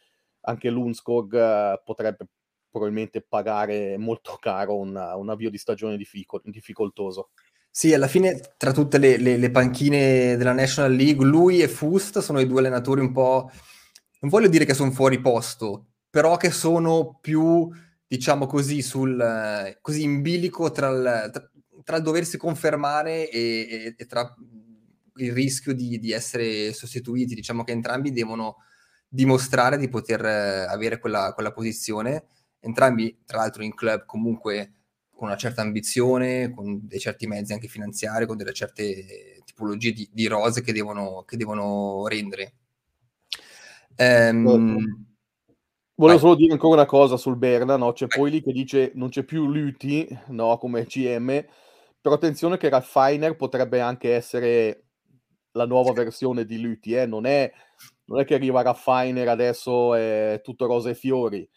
anche 0.43 0.71
Lunskog 0.71 1.35
eh, 1.35 1.83
potrebbe 1.85 2.29
probabilmente 2.71 3.23
pagare 3.23 3.97
molto 3.97 4.37
caro 4.41 4.77
un, 4.77 4.95
un 4.95 5.31
avvio 5.31 5.51
di 5.51 5.59
stagione 5.59 5.97
difficol- 5.97 6.43
difficoltoso. 6.45 7.31
Sì, 7.71 7.93
alla 7.93 8.07
fine 8.07 8.41
tra 8.57 8.73
tutte 8.73 8.99
le, 8.99 9.17
le, 9.17 9.37
le, 9.37 9.51
panchine 9.51 10.37
della 10.37 10.53
National 10.53 10.93
League, 10.93 11.27
lui 11.27 11.61
e 11.61 11.67
Fust 11.67 12.21
sono 12.21 12.39
i 12.39 12.47
due 12.47 12.61
allenatori 12.61 13.01
un 13.01 13.11
po', 13.11 13.51
non 14.21 14.31
voglio 14.31 14.47
dire 14.47 14.65
che 14.65 14.75
sono 14.75 14.93
fuori 14.93 15.21
posto, 15.21 15.87
però 16.09 16.37
che 16.37 16.53
sono 16.53 17.19
più, 17.21 17.69
diciamo 18.07 18.47
così, 18.47 18.81
sul, 18.81 19.77
così 19.81 20.05
in 20.05 20.23
bilico 20.23 20.71
tra 20.71 20.89
il, 20.89 21.31
tra, 21.33 21.51
tra 21.83 21.97
il 21.97 22.03
doversi 22.05 22.37
confermare 22.37 23.29
e, 23.29 23.67
e, 23.69 23.95
e 23.97 24.07
tra 24.07 24.33
il 25.17 25.33
rischio 25.33 25.75
di, 25.75 25.99
di, 25.99 26.13
essere 26.13 26.73
sostituiti. 26.73 27.35
Diciamo 27.35 27.65
che 27.65 27.73
entrambi 27.73 28.13
devono 28.13 28.57
dimostrare 29.09 29.77
di 29.77 29.89
poter 29.89 30.25
avere 30.25 30.99
quella, 30.99 31.33
quella 31.35 31.53
posizione 31.53 32.27
entrambi 32.65 33.21
tra 33.25 33.39
l'altro 33.39 33.63
in 33.63 33.75
club 33.75 34.05
comunque 34.07 34.73
con 35.15 35.29
una 35.29 35.37
certa 35.37 35.63
ambizione, 35.63 36.51
con 36.51 36.81
dei 36.83 36.99
certi 36.99 37.27
mezzi 37.29 37.53
anche 37.53 37.69
finanziari, 37.69 38.27
con 38.27 38.37
delle 38.37 38.53
certe 38.53 39.43
tipologie 39.45 39.93
di, 39.93 40.09
di 40.13 40.27
rose 40.27 40.61
che 40.61 40.73
devono, 40.73 41.23
che 41.25 41.37
devono 41.37 42.07
rendere. 42.09 42.55
Um, 43.97 45.07
Volevo 45.95 46.19
solo 46.19 46.35
dire 46.35 46.53
ancora 46.53 46.75
una 46.75 46.87
cosa 46.87 47.17
sul 47.17 47.37
Berna, 47.37 47.77
no? 47.77 47.93
c'è 47.93 48.09
poi 48.09 48.33
lì 48.33 48.43
che 48.43 48.51
dice 48.51 48.91
non 48.95 49.11
c'è 49.11 49.23
più 49.23 49.47
Luti 49.47 50.07
no? 50.29 50.59
come 50.59 50.85
CM, 50.87 51.45
però 52.01 52.17
attenzione 52.17 52.57
che 52.57 52.69
Raffiner 52.69 53.37
potrebbe 53.37 53.81
anche 53.81 54.13
essere 54.13 54.84
la 55.55 55.67
nuova 55.67 55.93
versione 55.93 56.45
di 56.45 56.61
Luti, 56.61 56.95
eh? 56.95 57.07
non, 57.07 57.27
è, 57.27 57.51
non 58.07 58.21
è 58.21 58.25
che 58.25 58.35
arriva 58.35 58.63
Raffiner 58.63 59.29
adesso 59.29 59.95
è 59.95 60.41
tutto 60.43 60.67
rose 60.67 60.91
e 60.91 60.95
fiori, 60.95 61.49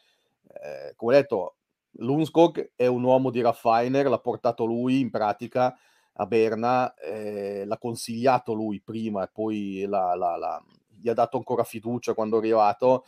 eh, 0.63 0.93
come 0.95 1.15
detto, 1.15 1.55
Lunskog 1.99 2.73
è 2.75 2.85
un 2.85 3.03
uomo 3.03 3.31
di 3.31 3.41
Raffiner, 3.41 4.07
l'ha 4.07 4.19
portato 4.19 4.65
lui 4.65 4.99
in 4.99 5.09
pratica 5.09 5.75
a 6.19 6.25
Berna, 6.25 6.93
eh, 6.95 7.63
l'ha 7.65 7.77
consigliato 7.77 8.53
lui 8.53 8.81
prima 8.81 9.23
e 9.23 9.29
poi 9.31 9.85
la, 9.87 10.15
la, 10.15 10.35
la, 10.35 10.63
gli 10.87 11.09
ha 11.09 11.13
dato 11.13 11.37
ancora 11.37 11.63
fiducia 11.63 12.13
quando 12.13 12.37
è 12.37 12.39
arrivato, 12.39 13.05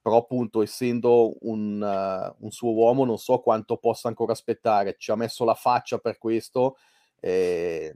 però 0.00 0.18
appunto 0.18 0.62
essendo 0.62 1.34
un, 1.40 1.80
uh, 1.80 2.44
un, 2.44 2.50
suo 2.50 2.72
uomo 2.72 3.04
non 3.04 3.18
so 3.18 3.40
quanto 3.40 3.76
possa 3.78 4.08
ancora 4.08 4.32
aspettare, 4.32 4.96
ci 4.98 5.10
ha 5.10 5.16
messo 5.16 5.44
la 5.44 5.54
faccia 5.54 5.98
per 5.98 6.18
questo, 6.18 6.76
eh, 7.20 7.92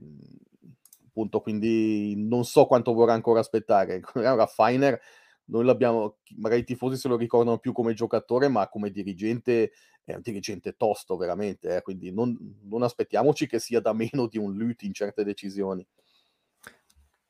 appunto 1.11 1.41
quindi 1.41 2.15
non 2.17 2.45
so 2.45 2.65
quanto 2.65 2.93
vorrà 2.93 3.13
ancora 3.13 3.41
aspettare. 3.41 4.01
Raffiner 4.13 4.99
noi 5.45 5.65
l'abbiamo, 5.65 6.17
magari 6.37 6.61
i 6.61 6.65
tifosi 6.65 6.97
se 6.97 7.09
lo 7.09 7.17
ricordano 7.17 7.57
più 7.57 7.73
come 7.73 7.93
giocatore, 7.93 8.47
ma 8.47 8.69
come 8.69 8.89
dirigente 8.89 9.71
è 10.03 10.13
un 10.15 10.21
dirigente 10.21 10.75
tosto 10.77 11.17
veramente, 11.17 11.75
eh? 11.75 11.81
quindi 11.81 12.11
non, 12.11 12.35
non, 12.63 12.83
aspettiamoci 12.83 13.47
che 13.47 13.59
sia 13.59 13.81
da 13.81 13.93
meno 13.93 14.27
di 14.27 14.37
un 14.37 14.55
Luti 14.55 14.85
in 14.85 14.93
certe 14.93 15.23
decisioni. 15.23 15.85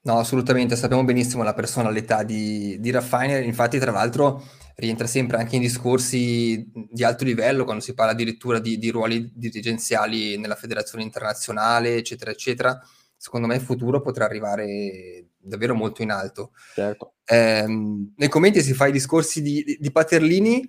No, 0.04 0.18
assolutamente, 0.18 0.76
sappiamo 0.76 1.04
benissimo 1.04 1.44
la 1.44 1.54
personalità 1.54 2.24
di, 2.24 2.80
di 2.80 2.90
Raffiner, 2.90 3.44
infatti 3.44 3.78
tra 3.78 3.92
l'altro 3.92 4.44
rientra 4.76 5.06
sempre 5.06 5.38
anche 5.38 5.58
in 5.58 5.62
discorsi 5.62 6.72
di 6.90 7.04
alto 7.04 7.24
livello, 7.24 7.66
quando 7.66 7.84
si 7.84 7.94
parla 7.94 8.14
addirittura 8.14 8.58
di, 8.58 8.80
di 8.80 8.90
ruoli 8.90 9.32
dirigenziali 9.34 10.38
nella 10.38 10.56
federazione 10.56 11.04
internazionale, 11.04 11.98
eccetera, 11.98 12.32
eccetera. 12.32 12.82
Secondo 13.22 13.46
me 13.46 13.54
il 13.54 13.62
futuro 13.62 14.02
potrà 14.02 14.26
arrivare 14.26 15.28
davvero 15.38 15.76
molto 15.76 16.02
in 16.02 16.10
alto. 16.10 16.54
Certo. 16.74 17.18
Eh, 17.24 17.66
nei 17.68 18.30
commenti 18.30 18.64
si 18.64 18.74
fa 18.74 18.88
i 18.88 18.92
discorsi 18.92 19.44
di, 19.44 19.64
di, 19.64 19.78
di, 19.80 19.92
Paterlini. 19.92 20.68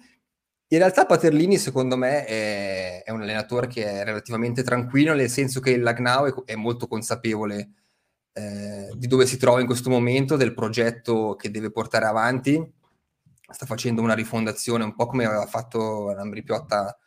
In 0.68 0.78
realtà 0.78 1.06
Paterlini, 1.06 1.56
secondo 1.56 1.96
me, 1.96 2.26
è, 2.26 3.04
è, 3.04 3.10
un 3.10 3.22
allenatore 3.22 3.68
che 3.68 3.86
è 3.86 4.04
relativamente 4.04 4.62
tranquillo, 4.62 5.14
nel 5.14 5.30
senso 5.30 5.60
che 5.60 5.70
il 5.70 5.80
Lagnau 5.80 6.26
è, 6.26 6.52
è 6.52 6.54
molto 6.54 6.86
consapevole 6.88 7.70
eh, 8.34 8.92
di 8.96 9.06
dove 9.06 9.24
si 9.24 9.38
trova 9.38 9.60
in 9.60 9.66
questo 9.66 9.88
momento, 9.88 10.36
del 10.36 10.52
progetto 10.52 11.34
che 11.36 11.50
deve 11.50 11.70
portare 11.70 12.04
avanti. 12.04 12.62
Sta 13.50 13.64
facendo 13.64 14.02
una 14.02 14.14
rifondazione 14.14 14.84
un 14.84 14.94
po' 14.94 15.06
come 15.06 15.24
aveva 15.24 15.46
fatto 15.46 16.12
Lambri 16.12 16.42
Piotta 16.42 16.98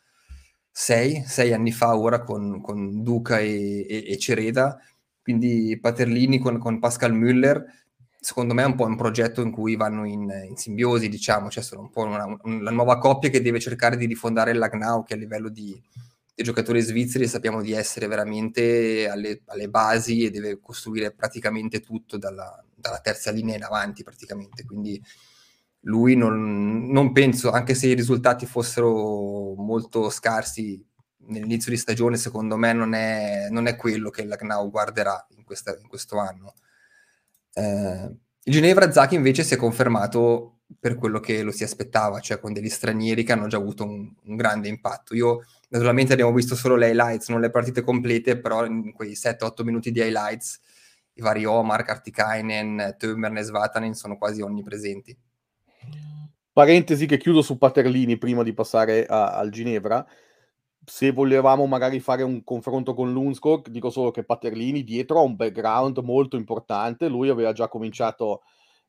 sei, 0.72 1.24
sei 1.28 1.54
anni 1.54 1.72
fa 1.72 1.96
ora 1.96 2.24
con, 2.24 2.60
con 2.62 3.04
Duca 3.04 3.38
e, 3.38 3.86
e, 3.88 4.06
e 4.08 4.18
Cereda 4.18 4.80
quindi 5.26 5.76
Paterlini 5.82 6.38
con, 6.38 6.60
con 6.60 6.78
Pascal 6.78 7.12
Müller, 7.12 7.64
secondo 8.20 8.54
me 8.54 8.62
è 8.62 8.68
un 8.68 8.76
po' 8.76 8.86
un 8.86 8.96
progetto 8.96 9.42
in 9.42 9.50
cui 9.50 9.76
vanno 9.76 10.06
in, 10.06 10.32
in 10.48 10.56
simbiosi, 10.56 11.10
diciamo, 11.10 11.50
cioè 11.50 11.64
sono 11.64 11.82
un 11.82 11.90
po' 11.90 12.04
una, 12.04 12.38
una, 12.44 12.70
nuova 12.70 13.00
coppia 13.00 13.32
che 13.32 13.42
deve 13.42 13.60
cercare 13.60 13.98
di 13.98 14.06
rifondare 14.06 14.54
Lagnau, 14.54 15.04
che 15.04 15.16
a 15.16 15.18
livello 15.18 15.50
di, 15.50 15.82
dei 16.36 16.46
giocatori 16.46 16.80
svizzeri 16.80 17.28
sappiamo 17.28 17.64
di 17.64 17.72
essere 17.72 18.06
veramente 18.06 19.10
alle, 19.10 19.42
alle 19.46 19.68
basi 19.68 20.26
e 20.26 20.30
deve 20.30 20.60
costruire 20.60 21.10
praticamente 21.12 21.80
tutto 21.80 22.20
dalla, 22.20 22.64
dalla, 22.76 23.00
terza 23.00 23.32
linea 23.32 23.56
in 23.56 23.64
avanti 23.64 24.04
praticamente, 24.04 24.64
quindi 24.64 25.02
lui 25.88 26.16
non, 26.16 26.86
non 26.88 27.12
penso, 27.14 27.50
anche 27.50 27.74
se 27.74 27.88
i 27.88 27.96
risultati 27.96 28.46
fossero 28.46 29.56
molto 29.56 30.12
scarsi 30.12 30.86
nell'inizio 31.28 31.72
di 31.72 31.78
stagione, 31.78 32.18
secondo 32.18 32.58
me 32.58 32.74
non 32.74 32.94
è, 32.94 33.48
non 33.50 33.68
è 33.68 33.76
quello 33.76 34.10
che 34.10 34.26
la 34.26 34.38
Gnau 34.40 34.70
guarderà 34.70 35.26
in, 35.36 35.44
questa, 35.44 35.78
in 35.80 35.88
questo 35.88 36.18
anno. 36.18 36.54
Eh, 37.54 38.16
Ginevra 38.44 38.92
Zaki 38.92 39.16
invece 39.16 39.44
si 39.44 39.54
è 39.54 39.58
confermato 39.58 40.60
per 40.80 40.96
quello 40.96 41.20
che 41.20 41.42
lo 41.42 41.52
si 41.52 41.64
aspettava, 41.64 42.20
cioè 42.20 42.40
con 42.40 42.54
degli 42.54 42.70
stranieri 42.70 43.24
che 43.24 43.32
hanno 43.32 43.48
già 43.48 43.58
avuto 43.58 43.84
un, 43.84 44.12
un 44.24 44.36
grande 44.36 44.68
impatto. 44.68 45.16
Io 45.16 45.44
naturalmente 45.70 46.14
abbiamo 46.14 46.34
visto 46.34 46.56
solo 46.56 46.76
le 46.76 46.90
highlights, 46.90 47.30
non 47.30 47.42
le 47.42 47.50
partite 47.50 47.82
complete, 47.82 48.40
però 48.40 48.66
in 48.66 48.94
quei 48.94 49.14
7-8 49.14 49.64
minuti 49.64 49.92
di 49.92 50.00
highlights 50.00 50.60
i 51.18 51.22
vari 51.22 51.46
Omar, 51.46 51.84
Kartikainen, 51.84 52.96
Tömern 52.98 53.38
e 53.38 53.44
Svatanen 53.44 53.94
sono 53.94 54.18
quasi 54.18 54.42
onnipresenti. 54.42 55.18
Parentesi 56.52 57.06
che 57.06 57.18
chiudo 57.18 57.42
su 57.42 57.58
Paterlini 57.58 58.18
prima 58.18 58.44
di 58.44 58.54
passare 58.54 59.06
a, 59.06 59.34
al 59.36 59.50
Ginevra 59.50 60.06
se 60.86 61.12
volevamo 61.12 61.66
magari 61.66 62.00
fare 62.00 62.24
un 62.24 62.44
confronto 62.44 62.94
con 62.94 63.12
Lundskog, 63.12 63.68
dico 63.70 63.90
solo 63.90 64.12
che 64.12 64.24
Paterlini 64.24 64.84
dietro 64.84 65.20
ha 65.20 65.22
un 65.24 65.36
background 65.36 65.98
molto 66.00 66.36
importante, 66.38 67.08
lui 67.08 67.30
aveva 67.30 67.52
già 67.54 67.68
cominciato 67.68 68.44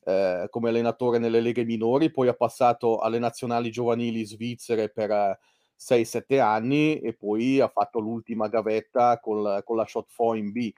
eh, 0.05 0.47
come 0.51 0.69
allenatore 0.69 1.19
nelle 1.19 1.41
leghe 1.41 1.65
minori, 1.65 2.11
poi 2.11 2.29
ha 2.29 2.35
passato 2.35 2.99
alle 2.99 3.19
nazionali 3.19 3.71
giovanili 3.71 4.25
svizzere 4.25 4.91
per 4.91 5.11
eh, 5.11 5.39
6-7 5.77 6.41
anni 6.41 6.99
e 7.01 7.15
poi 7.15 7.61
ha 7.61 7.69
fatto 7.69 7.99
l'ultima 7.99 8.49
gavetta 8.49 9.19
col, 9.19 9.63
con 9.65 9.77
la 9.77 9.87
Shot 9.87 10.09
4 10.15 10.37
in 10.37 10.53
B. 10.53 10.73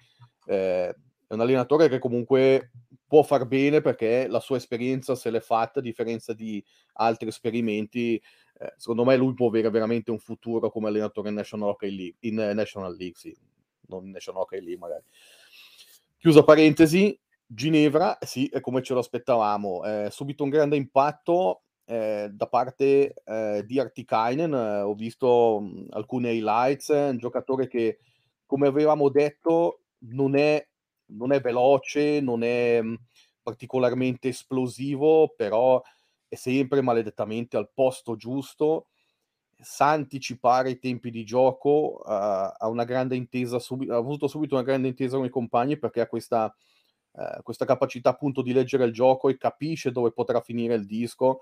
Eh, 0.46 0.94
è 1.28 1.35
un 1.35 1.40
allenatore 1.40 1.88
che 1.88 1.98
comunque 1.98 2.70
può 3.07 3.22
far 3.22 3.46
bene 3.46 3.81
perché 3.81 4.26
la 4.28 4.40
sua 4.40 4.57
esperienza 4.57 5.14
se 5.14 5.31
l'è 5.31 5.40
fatta 5.40 5.81
a 5.81 5.83
differenza 5.83 6.33
di 6.33 6.62
altri 6.94 7.28
esperimenti 7.28 8.20
eh, 8.60 8.74
secondo 8.76 9.04
me 9.04 9.16
lui 9.16 9.34
può 9.34 9.48
avere 9.48 9.70
veramente 9.70 10.10
un 10.10 10.18
futuro 10.18 10.70
come 10.70 10.88
allenatore 10.88 11.28
in 11.28 11.34
National 11.34 11.70
Hockey 11.70 11.90
League, 11.90 12.16
in 12.20 12.34
National 12.34 12.94
League, 12.96 13.16
sì, 13.16 13.36
non 13.88 14.04
in 14.04 14.10
National 14.10 14.42
Hockey 14.42 14.60
League 14.60 14.78
magari. 14.78 15.04
Chiusa 16.16 16.42
parentesi, 16.42 17.18
Ginevra, 17.46 18.18
sì, 18.20 18.50
come 18.60 18.82
ce 18.82 18.94
lo 18.94 19.00
aspettavamo, 19.00 19.84
eh, 19.84 20.08
subito 20.10 20.42
un 20.42 20.50
grande 20.50 20.76
impatto 20.76 21.62
eh, 21.84 22.28
da 22.30 22.46
parte 22.48 23.14
eh, 23.24 23.62
di 23.64 23.78
Artikainen, 23.78 24.52
eh, 24.52 24.80
ho 24.80 24.94
visto 24.94 25.60
mh, 25.60 25.86
alcune 25.90 26.32
highlights, 26.32 26.88
un 26.88 27.16
giocatore 27.16 27.68
che, 27.68 28.00
come 28.44 28.66
avevamo 28.66 29.08
detto, 29.08 29.82
non 30.00 30.36
è, 30.36 30.66
non 31.12 31.32
è 31.32 31.40
veloce, 31.40 32.20
non 32.20 32.42
è 32.42 32.82
mh, 32.82 32.96
particolarmente 33.42 34.28
esplosivo, 34.28 35.32
però 35.34 35.80
è 36.28 36.34
sempre 36.34 36.82
maledettamente 36.82 37.56
al 37.56 37.70
posto 37.72 38.16
giusto, 38.16 38.86
sa 39.60 39.90
anticipare 39.90 40.70
i 40.70 40.78
tempi 40.78 41.10
di 41.10 41.24
gioco, 41.24 42.00
uh, 42.00 42.02
ha 42.06 42.68
una 42.68 42.84
grande 42.84 43.16
intesa, 43.16 43.58
subi- 43.58 43.90
ha 43.90 43.96
avuto 43.96 44.28
subito 44.28 44.54
una 44.54 44.64
grande 44.64 44.88
intesa 44.88 45.16
con 45.16 45.26
i 45.26 45.30
compagni 45.30 45.78
perché 45.78 46.00
ha 46.00 46.06
questa, 46.06 46.54
uh, 47.12 47.42
questa 47.42 47.64
capacità 47.64 48.10
appunto 48.10 48.42
di 48.42 48.52
leggere 48.52 48.84
il 48.84 48.92
gioco 48.92 49.28
e 49.28 49.36
capisce 49.36 49.90
dove 49.90 50.12
potrà 50.12 50.40
finire 50.40 50.74
il 50.74 50.86
disco. 50.86 51.40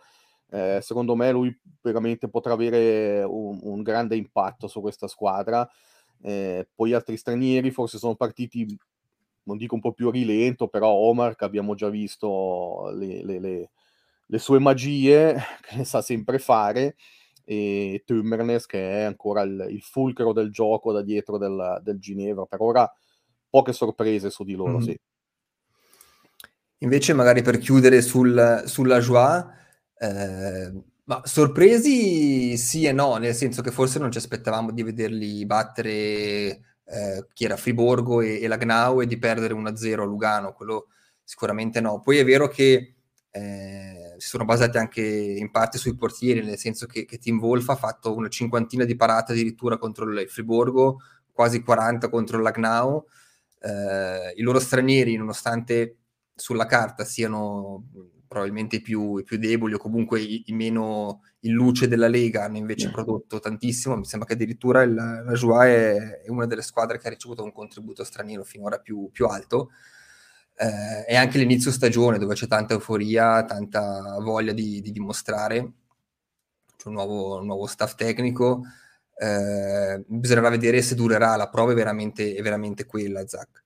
Eh, 0.48 0.78
secondo 0.80 1.16
me 1.16 1.32
lui 1.32 1.60
veramente 1.80 2.28
potrà 2.28 2.52
avere 2.52 3.24
un, 3.24 3.58
un 3.62 3.82
grande 3.82 4.16
impatto 4.16 4.68
su 4.68 4.80
questa 4.80 5.08
squadra. 5.08 5.68
Eh, 6.22 6.68
poi 6.74 6.92
altri 6.92 7.16
stranieri 7.16 7.70
forse 7.70 7.98
sono 7.98 8.14
partiti, 8.14 8.64
non 9.42 9.56
dico 9.56 9.74
un 9.74 9.80
po' 9.80 9.92
più 9.92 10.08
a 10.08 10.12
rilento, 10.12 10.68
però 10.68 10.88
Omar 10.88 11.34
che 11.34 11.44
abbiamo 11.44 11.74
già 11.74 11.88
visto 11.88 12.90
le, 12.94 13.24
le, 13.24 13.40
le 13.40 13.70
le 14.26 14.38
sue 14.38 14.58
magie 14.58 15.36
che 15.62 15.84
sa 15.84 16.02
sempre 16.02 16.38
fare 16.38 16.96
e 17.44 18.02
Tummernes 18.04 18.66
che 18.66 19.00
è 19.00 19.02
ancora 19.02 19.42
il, 19.42 19.66
il, 19.70 19.80
fulcro 19.80 20.32
del 20.32 20.50
gioco 20.50 20.92
da 20.92 21.02
dietro 21.02 21.38
del, 21.38 21.80
del, 21.82 21.98
Ginevra. 22.00 22.44
Per 22.44 22.60
ora 22.60 22.92
poche 23.48 23.72
sorprese 23.72 24.30
su 24.30 24.42
di 24.42 24.54
loro, 24.54 24.78
mm. 24.78 24.80
sì. 24.80 25.00
Invece 26.78 27.12
magari 27.14 27.42
per 27.42 27.58
chiudere 27.58 28.02
sul, 28.02 28.64
sulla 28.66 28.98
Joie, 28.98 29.46
eh, 29.98 30.72
ma 31.04 31.22
sorpresi 31.24 32.56
sì 32.56 32.84
e 32.84 32.92
no, 32.92 33.16
nel 33.16 33.34
senso 33.34 33.62
che 33.62 33.70
forse 33.70 34.00
non 34.00 34.10
ci 34.10 34.18
aspettavamo 34.18 34.72
di 34.72 34.82
vederli 34.82 35.46
battere 35.46 35.94
eh, 36.84 37.26
chi 37.32 37.44
era 37.44 37.56
Friborgo 37.56 38.20
e, 38.20 38.42
e 38.42 38.48
la 38.48 38.58
Gnau 38.58 39.00
e 39.00 39.06
di 39.06 39.18
perdere 39.18 39.54
1-0 39.54 40.00
a 40.00 40.04
Lugano, 40.04 40.52
quello 40.52 40.88
sicuramente 41.22 41.80
no. 41.80 42.00
Poi 42.00 42.18
è 42.18 42.24
vero 42.24 42.48
che 42.48 42.94
eh, 43.30 43.95
si 44.18 44.28
sono 44.28 44.44
basati 44.44 44.78
anche 44.78 45.02
in 45.02 45.50
parte 45.50 45.78
sui 45.78 45.94
portieri, 45.94 46.42
nel 46.42 46.58
senso 46.58 46.86
che, 46.86 47.04
che 47.04 47.18
Tim 47.18 47.38
Wolf 47.38 47.68
ha 47.68 47.76
fatto 47.76 48.14
una 48.14 48.28
cinquantina 48.28 48.84
di 48.84 48.96
parate 48.96 49.32
addirittura 49.32 49.78
contro 49.78 50.04
il 50.10 50.28
Friburgo, 50.28 51.00
quasi 51.32 51.62
40 51.62 52.08
contro 52.08 52.40
l'Agnau. 52.40 53.04
Eh, 53.60 54.34
I 54.36 54.42
loro 54.42 54.58
stranieri, 54.58 55.16
nonostante 55.16 55.98
sulla 56.34 56.66
carta 56.66 57.04
siano 57.04 57.84
probabilmente 58.28 58.76
i 58.76 58.80
più, 58.80 59.16
i 59.16 59.22
più 59.22 59.38
deboli 59.38 59.74
o 59.74 59.78
comunque 59.78 60.20
i, 60.20 60.44
i, 60.46 60.52
meno 60.52 61.22
in 61.40 61.52
luce 61.52 61.88
della 61.88 62.08
Lega, 62.08 62.44
hanno 62.44 62.56
invece 62.56 62.90
prodotto 62.90 63.38
tantissimo. 63.38 63.96
Mi 63.96 64.04
sembra 64.04 64.28
che 64.28 64.34
addirittura 64.34 64.82
il, 64.82 64.94
la 64.94 65.32
Joie 65.32 65.96
è, 65.96 66.20
è, 66.22 66.28
una 66.28 66.46
delle 66.46 66.62
squadre 66.62 66.98
che 66.98 67.06
ha 67.06 67.10
ricevuto 67.10 67.42
un 67.42 67.52
contributo 67.52 68.04
straniero 68.04 68.44
finora 68.44 68.78
più, 68.78 69.10
più 69.12 69.26
alto 69.26 69.70
eh, 70.56 71.04
e 71.06 71.16
anche 71.16 71.38
l'inizio 71.38 71.70
stagione 71.70 72.18
dove 72.18 72.34
c'è 72.34 72.46
tanta 72.46 72.74
euforia, 72.74 73.44
tanta 73.44 74.16
voglia 74.20 74.52
di, 74.52 74.80
di 74.80 74.90
dimostrare, 74.90 75.72
c'è 76.76 76.88
un 76.88 76.94
nuovo, 76.94 77.38
un 77.38 77.46
nuovo 77.46 77.66
staff 77.66 77.94
tecnico, 77.94 78.62
eh, 79.18 80.02
bisognerà 80.06 80.48
vedere 80.48 80.82
se 80.82 80.94
durerà, 80.94 81.36
la 81.36 81.48
prova 81.48 81.72
è 81.72 81.74
veramente, 81.74 82.34
è 82.34 82.42
veramente 82.42 82.86
quella, 82.86 83.26
Zach. 83.26 83.64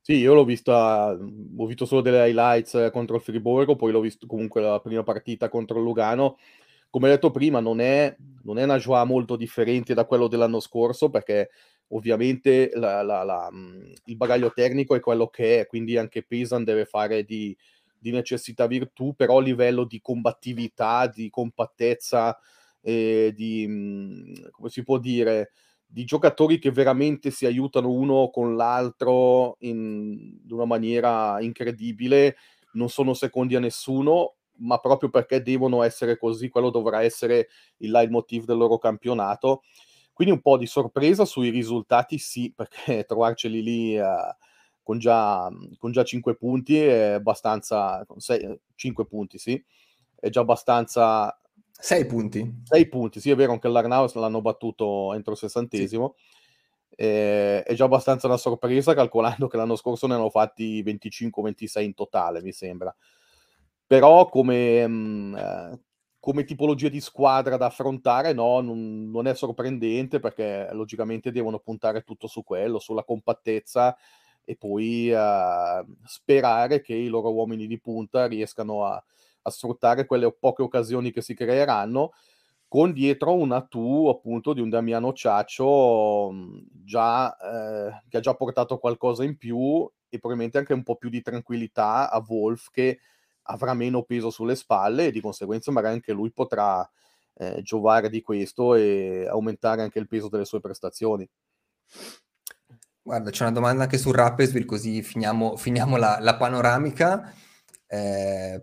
Sì, 0.00 0.14
io 0.18 0.34
l'ho 0.34 0.44
vista, 0.44 1.08
ho 1.10 1.66
visto 1.66 1.84
solo 1.84 2.00
delle 2.00 2.28
highlights 2.28 2.90
contro 2.92 3.16
il 3.16 3.22
Friburgo, 3.22 3.74
poi 3.74 3.90
l'ho 3.90 4.00
visto 4.00 4.28
comunque 4.28 4.60
la 4.60 4.78
prima 4.80 5.02
partita 5.02 5.48
contro 5.48 5.78
il 5.78 5.84
Lugano. 5.84 6.38
Come 6.90 7.08
detto 7.08 7.32
prima, 7.32 7.58
non 7.58 7.80
è, 7.80 8.16
non 8.44 8.58
è 8.58 8.62
una 8.62 8.78
joie 8.78 9.04
molto 9.04 9.34
differente 9.34 9.94
da 9.94 10.04
quello 10.04 10.28
dell'anno 10.28 10.60
scorso, 10.60 11.10
perché 11.10 11.50
ovviamente 11.88 12.70
la, 12.74 13.02
la, 13.02 13.22
la, 13.22 13.48
mhmm, 13.50 13.92
il 14.06 14.16
bagaglio 14.16 14.52
tecnico 14.52 14.94
è 14.94 15.00
quello 15.00 15.28
che 15.28 15.60
è, 15.60 15.66
quindi 15.66 15.96
anche 15.96 16.24
Pesan 16.24 16.64
deve 16.64 16.84
fare 16.84 17.24
di, 17.24 17.56
di 17.98 18.10
necessità 18.10 18.66
virtù, 18.66 19.14
però 19.14 19.38
a 19.38 19.42
livello 19.42 19.84
di 19.84 20.00
combattività, 20.00 21.06
di 21.06 21.30
compattezza, 21.30 22.36
eh, 22.82 23.32
di, 23.34 23.66
mhmm, 23.66 24.50
come 24.50 24.68
si 24.68 24.82
può 24.82 24.98
dire, 24.98 25.52
di 25.86 26.04
giocatori 26.04 26.58
che 26.58 26.70
veramente 26.72 27.30
si 27.30 27.46
aiutano 27.46 27.90
uno 27.90 28.28
con 28.30 28.56
l'altro 28.56 29.56
in, 29.60 30.38
in 30.44 30.52
una 30.52 30.64
maniera 30.64 31.40
incredibile, 31.40 32.36
non 32.72 32.88
sono 32.88 33.14
secondi 33.14 33.54
a 33.54 33.60
nessuno, 33.60 34.34
ma 34.58 34.78
proprio 34.78 35.10
perché 35.10 35.42
devono 35.42 35.82
essere 35.82 36.18
così, 36.18 36.48
quello 36.48 36.70
dovrà 36.70 37.02
essere 37.02 37.48
il 37.78 37.90
leitmotiv 37.90 38.44
del 38.44 38.56
loro 38.56 38.78
campionato. 38.78 39.62
Quindi 40.16 40.32
un 40.32 40.40
po' 40.40 40.56
di 40.56 40.64
sorpresa 40.64 41.26
sui 41.26 41.50
risultati 41.50 42.16
sì, 42.16 42.50
perché 42.56 43.04
trovarceli 43.04 43.62
lì 43.62 43.98
uh, 43.98 44.34
con, 44.82 44.98
già, 44.98 45.46
con, 45.76 45.92
già, 45.92 46.04
5 46.04 46.36
punti 46.36 46.80
è 46.80 47.10
abbastanza... 47.10 48.02
6, 48.16 48.60
5 48.76 49.06
punti, 49.06 49.36
sì. 49.36 49.62
È 50.18 50.30
già 50.30 50.40
abbastanza... 50.40 51.38
6 51.70 52.06
punti. 52.06 52.62
6 52.64 52.88
punti, 52.88 53.20
sì, 53.20 53.28
è 53.28 53.34
vero, 53.34 53.52
anche 53.52 53.68
l'Arnaus 53.68 54.14
l'hanno 54.14 54.40
battuto 54.40 55.12
entro 55.12 55.32
il 55.32 55.38
sessantesimo. 55.38 56.14
Sì. 56.16 56.94
Eh, 56.96 57.62
è 57.62 57.74
già 57.74 57.84
abbastanza 57.84 58.26
una 58.26 58.38
sorpresa, 58.38 58.94
calcolando 58.94 59.48
che 59.48 59.58
l'anno 59.58 59.76
scorso 59.76 60.06
ne 60.06 60.14
hanno 60.14 60.30
fatti 60.30 60.82
25-26 60.82 61.82
in 61.82 61.92
totale, 61.92 62.40
mi 62.40 62.52
sembra. 62.52 62.96
Però 63.86 64.30
come, 64.30 64.86
mh, 64.86 64.92
mm, 64.94 65.36
eh, 65.36 65.80
come 66.26 66.42
tipologia 66.42 66.88
di 66.88 67.00
squadra 67.00 67.56
da 67.56 67.66
affrontare, 67.66 68.32
no, 68.32 68.60
non, 68.60 69.08
non, 69.12 69.28
è 69.28 69.34
sorprendente 69.36 70.18
perché 70.18 70.68
logicamente 70.72 71.30
devono 71.30 71.60
puntare 71.60 72.02
tutto 72.02 72.26
su 72.26 72.42
quello, 72.42 72.80
sulla 72.80 73.04
compattezza 73.04 73.96
e 74.44 74.56
poi 74.56 75.08
uh, 75.12 75.86
sperare 76.04 76.80
che 76.80 76.94
i 76.94 77.06
loro 77.06 77.32
uomini 77.32 77.68
di 77.68 77.78
punta 77.78 78.26
riescano 78.26 78.84
a, 78.86 79.00
a, 79.42 79.50
sfruttare 79.50 80.04
quelle 80.04 80.32
poche 80.32 80.62
occasioni 80.62 81.12
che 81.12 81.22
si 81.22 81.32
creeranno 81.32 82.10
con 82.66 82.92
dietro 82.92 83.32
una 83.32 83.60
tu 83.60 84.08
appunto 84.08 84.52
di 84.52 84.60
un 84.60 84.68
Damiano 84.68 85.12
Ciaccio 85.12 86.34
già, 86.82 87.36
eh, 87.36 88.02
che 88.08 88.16
ha 88.16 88.20
già 88.20 88.34
portato 88.34 88.78
qualcosa 88.78 89.22
in 89.22 89.38
più 89.38 89.88
e 90.08 90.18
probabilmente 90.18 90.58
anche 90.58 90.72
un 90.72 90.82
po' 90.82 90.96
più 90.96 91.08
di 91.08 91.22
tranquillità 91.22 92.10
a 92.10 92.20
Wolf 92.26 92.70
che 92.72 92.98
avrà 93.46 93.74
meno 93.74 94.02
peso 94.02 94.30
sulle 94.30 94.56
spalle 94.56 95.06
e 95.06 95.10
di 95.12 95.20
conseguenza 95.20 95.70
magari 95.70 95.94
anche 95.94 96.12
lui 96.12 96.30
potrà 96.32 96.88
eh, 97.38 97.60
giovare 97.62 98.08
di 98.08 98.22
questo 98.22 98.74
e 98.74 99.26
aumentare 99.28 99.82
anche 99.82 99.98
il 99.98 100.08
peso 100.08 100.28
delle 100.28 100.44
sue 100.44 100.60
prestazioni. 100.60 101.28
Guarda, 103.02 103.30
c'è 103.30 103.44
una 103.44 103.52
domanda 103.52 103.84
anche 103.84 103.98
su 103.98 104.10
Rappesville, 104.10 104.64
così 104.64 105.02
finiamo, 105.02 105.56
finiamo 105.56 105.96
la, 105.96 106.18
la, 106.20 106.36
panoramica. 106.36 107.32
Eh, 107.86 108.62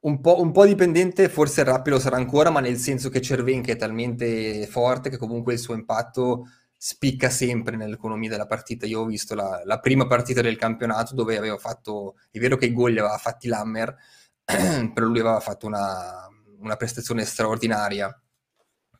un, 0.00 0.20
po', 0.20 0.40
un, 0.40 0.52
po', 0.52 0.66
dipendente, 0.66 1.30
forse 1.30 1.62
il 1.62 1.68
Rappi 1.68 1.88
lo 1.88 1.98
sarà 1.98 2.16
ancora, 2.16 2.50
ma 2.50 2.60
nel 2.60 2.76
senso 2.76 3.08
che 3.08 3.22
Cervenka 3.22 3.72
è 3.72 3.76
talmente 3.76 4.66
forte 4.66 5.08
che 5.08 5.16
comunque 5.16 5.54
il 5.54 5.58
suo 5.58 5.72
impatto 5.72 6.46
spicca 6.86 7.30
sempre 7.30 7.76
nell'economia 7.76 8.28
della 8.28 8.44
partita. 8.44 8.84
Io 8.84 9.00
ho 9.00 9.06
visto 9.06 9.34
la, 9.34 9.62
la 9.64 9.80
prima 9.80 10.06
partita 10.06 10.42
del 10.42 10.58
campionato 10.58 11.14
dove 11.14 11.38
aveva 11.38 11.56
fatto, 11.56 12.16
è 12.30 12.38
vero 12.38 12.58
che 12.58 12.66
i 12.66 12.74
gol 12.74 12.92
li 12.92 12.98
aveva 12.98 13.16
fatti 13.16 13.48
Lammer, 13.48 13.96
però 14.44 15.06
lui 15.06 15.20
aveva 15.20 15.40
fatto 15.40 15.66
una, 15.66 16.28
una 16.58 16.76
prestazione 16.76 17.24
straordinaria. 17.24 18.14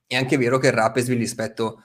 È 0.06 0.16
anche 0.16 0.38
vero 0.38 0.56
che 0.56 0.68
il 0.68 0.72
Rapesville 0.72 1.18
rispetto 1.18 1.82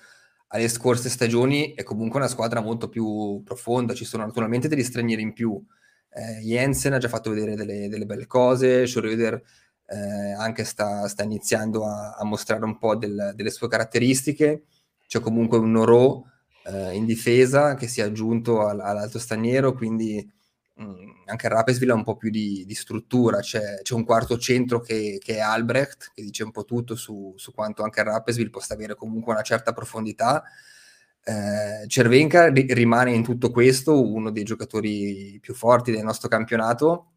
alle 0.48 0.70
scorse 0.70 1.10
stagioni 1.10 1.74
è 1.74 1.84
comunque 1.84 2.20
una 2.20 2.30
squadra 2.30 2.62
molto 2.62 2.88
più 2.88 3.42
profonda, 3.44 3.94
ci 3.94 4.06
sono 4.06 4.26
naturalmente 4.26 4.70
degli 4.70 4.84
stranieri 4.84 5.22
in 5.22 5.34
più. 5.34 5.62
Eh, 6.12 6.40
Jensen 6.44 6.94
ha 6.94 6.98
già 6.98 7.10
fatto 7.10 7.30
vedere 7.30 7.56
delle, 7.56 7.90
delle 7.90 8.06
belle 8.06 8.26
cose, 8.26 8.86
Schröder 8.86 9.42
eh, 9.86 10.32
anche 10.32 10.64
sta, 10.64 11.08
sta 11.08 11.24
iniziando 11.24 11.86
a, 11.86 12.16
a, 12.16 12.24
mostrare 12.24 12.64
un 12.64 12.78
po' 12.78 12.96
del, 12.96 13.34
delle 13.36 13.50
sue 13.50 13.68
caratteristiche, 13.68 14.64
c'è 15.10 15.20
comunque 15.20 15.58
un 15.58 15.72
Noro 15.72 16.28
eh, 16.64 16.94
in 16.96 17.06
difesa 17.06 17.74
che 17.74 17.90
si 17.90 18.00
è 18.00 18.04
aggiunto 18.04 18.66
al, 18.66 18.80
all'alto 18.80 19.20
straniero, 19.20 19.74
quindi 19.74 20.26
Mm, 20.82 21.10
anche 21.26 21.48
a 21.48 21.50
Rapesville 21.50 21.92
ha 21.92 21.96
un 21.96 22.04
po' 22.06 22.16
più 22.16 22.30
di, 22.30 22.64
di 22.66 22.74
struttura, 22.74 23.40
c'è, 23.40 23.82
c'è, 23.82 23.94
un 23.94 24.06
quarto 24.06 24.38
centro 24.38 24.80
che, 24.80 25.18
che, 25.22 25.36
è 25.36 25.40
Albrecht, 25.40 26.12
che 26.14 26.24
dice 26.24 26.44
un 26.44 26.52
po' 26.52 26.64
tutto 26.64 26.96
su, 26.96 27.34
su 27.36 27.54
quanto 27.54 27.84
anche 27.84 28.00
a 28.00 28.04
Rapesville 28.04 28.50
possa 28.50 28.76
avere 28.76 28.96
comunque 28.96 29.34
una 29.34 29.42
certa 29.42 29.74
profondità. 29.74 30.42
Eh, 31.22 31.86
Cervenka 31.88 32.48
ri- 32.48 32.74
rimane 32.74 33.12
in 33.12 33.24
tutto 33.24 33.52
questo 33.52 34.02
uno 34.02 34.32
dei 34.32 34.44
giocatori 34.44 35.38
più 35.42 35.54
forti 35.54 35.92
del 35.92 36.04
nostro 36.04 36.30
campionato. 36.30 37.12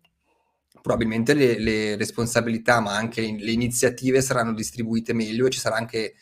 Probabilmente 0.83 1.33
le, 1.35 1.59
le 1.61 1.97
responsabilità, 1.97 2.81
ma 2.81 2.97
anche 2.97 3.23
le 3.23 3.53
iniziative 3.53 4.21
saranno 4.23 4.55
distribuite 4.55 5.13
meglio 5.13 5.47
e 5.47 5.51
ci 5.51 5.61
saranno 5.61 5.83
anche 5.83 6.15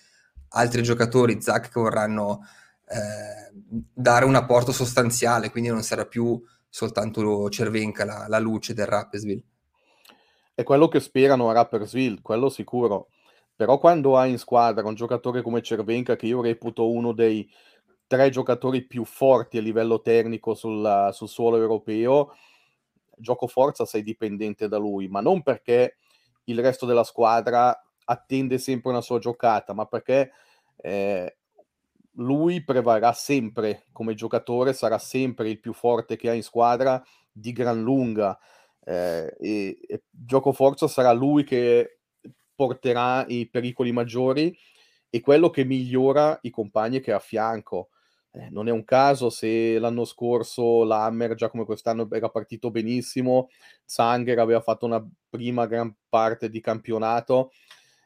altri 0.51 0.83
giocatori, 0.83 1.41
Zach, 1.41 1.71
che 1.71 1.81
vorranno 1.81 2.41
eh, 2.87 3.51
dare 3.73 4.25
un 4.25 4.35
apporto 4.35 4.73
sostanziale, 4.73 5.51
quindi 5.51 5.71
non 5.71 5.83
sarà 5.83 6.07
più 6.07 6.41
soltanto 6.69 7.49
Cervenka 7.49 8.05
la, 8.05 8.27
la 8.29 8.39
luce 8.39 8.75
del 8.75 8.87
Rappersville. 8.87 9.45
È 10.55 10.63
quello 10.63 10.89
che 10.89 11.01
sperano 11.01 11.49
a 11.49 11.53
Rappersville, 11.53 12.21
quello 12.23 12.49
sicuro. 12.49 13.09
Però 13.55 13.79
quando 13.79 14.17
hai 14.17 14.31
in 14.31 14.39
squadra 14.39 14.87
un 14.87 14.95
giocatore 14.95 15.43
come 15.43 15.63
Cervenka, 15.63 16.17
che 16.17 16.27
io 16.27 16.41
reputo 16.41 16.91
uno 16.91 17.13
dei 17.13 17.49
tre 18.07 18.31
giocatori 18.31 18.87
più 18.87 19.05
forti 19.05 19.59
a 19.59 19.61
livello 19.61 20.01
tecnico 20.01 20.55
sul, 20.55 21.11
sul 21.13 21.29
suolo 21.29 21.57
europeo, 21.59 22.35
gioco 23.17 23.47
forza 23.47 23.85
sei 23.85 24.03
dipendente 24.03 24.67
da 24.67 24.79
lui, 24.79 25.09
ma 25.09 25.21
non 25.21 25.43
perché 25.43 25.97
il 26.45 26.59
resto 26.59 26.87
della 26.87 27.05
squadra 27.05 27.79
attende 28.11 28.59
sempre 28.59 28.91
una 28.91 29.01
sua 29.01 29.19
giocata, 29.19 29.73
ma 29.73 29.87
perché 29.87 30.33
eh, 30.77 31.37
lui 32.15 32.65
prevarrà 32.65 33.13
sempre 33.13 33.87
come 33.93 34.15
giocatore, 34.15 34.73
sarà 34.73 34.99
sempre 34.99 35.49
il 35.49 35.61
più 35.61 35.73
forte 35.73 36.17
che 36.17 36.29
ha 36.29 36.35
in 36.35 36.43
squadra 36.43 37.03
di 37.31 37.53
gran 37.53 37.81
lunga. 37.81 38.37
Eh, 38.83 39.37
e, 39.39 39.79
e 39.87 40.03
gioco 40.11 40.53
forza 40.53 40.89
sarà 40.89 41.13
lui 41.13 41.45
che 41.45 42.01
porterà 42.55 43.25
i 43.29 43.49
pericoli 43.49 43.93
maggiori 43.93 44.57
e 45.09 45.21
quello 45.21 45.51
che 45.51 45.65
migliora 45.65 46.39
i 46.43 46.51
compagni 46.51 47.01
che 47.01 47.13
ha 47.13 47.17
a 47.17 47.21
fianco. 47.21 47.91
Eh, 48.33 48.49
non 48.51 48.69
è 48.69 48.71
un 48.71 48.85
caso 48.85 49.29
se 49.29 49.79
l'anno 49.79 50.05
scorso 50.05 50.85
l'Hammer, 50.85 51.35
già 51.35 51.51
come 51.51 51.65
quest'anno, 51.65 52.09
era 52.11 52.29
partito 52.29 52.71
benissimo, 52.71 53.49
Zanger 53.85 54.39
aveva 54.39 54.61
fatto 54.61 54.87
una 54.87 55.05
prima 55.29 55.67
gran 55.67 55.93
parte 56.09 56.49
di 56.49 56.61
campionato 56.61 57.51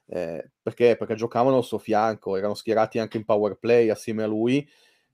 eh, 0.07 0.51
perché? 0.63 0.97
Perché 0.97 1.15
giocavano 1.15 1.57
al 1.57 1.65
suo 1.65 1.79
fianco, 1.79 2.37
erano 2.37 2.55
schierati 2.55 2.99
anche 2.99 3.17
in 3.17 3.25
power 3.25 3.57
play 3.57 3.89
assieme 3.89 4.23
a 4.23 4.27
lui. 4.27 4.67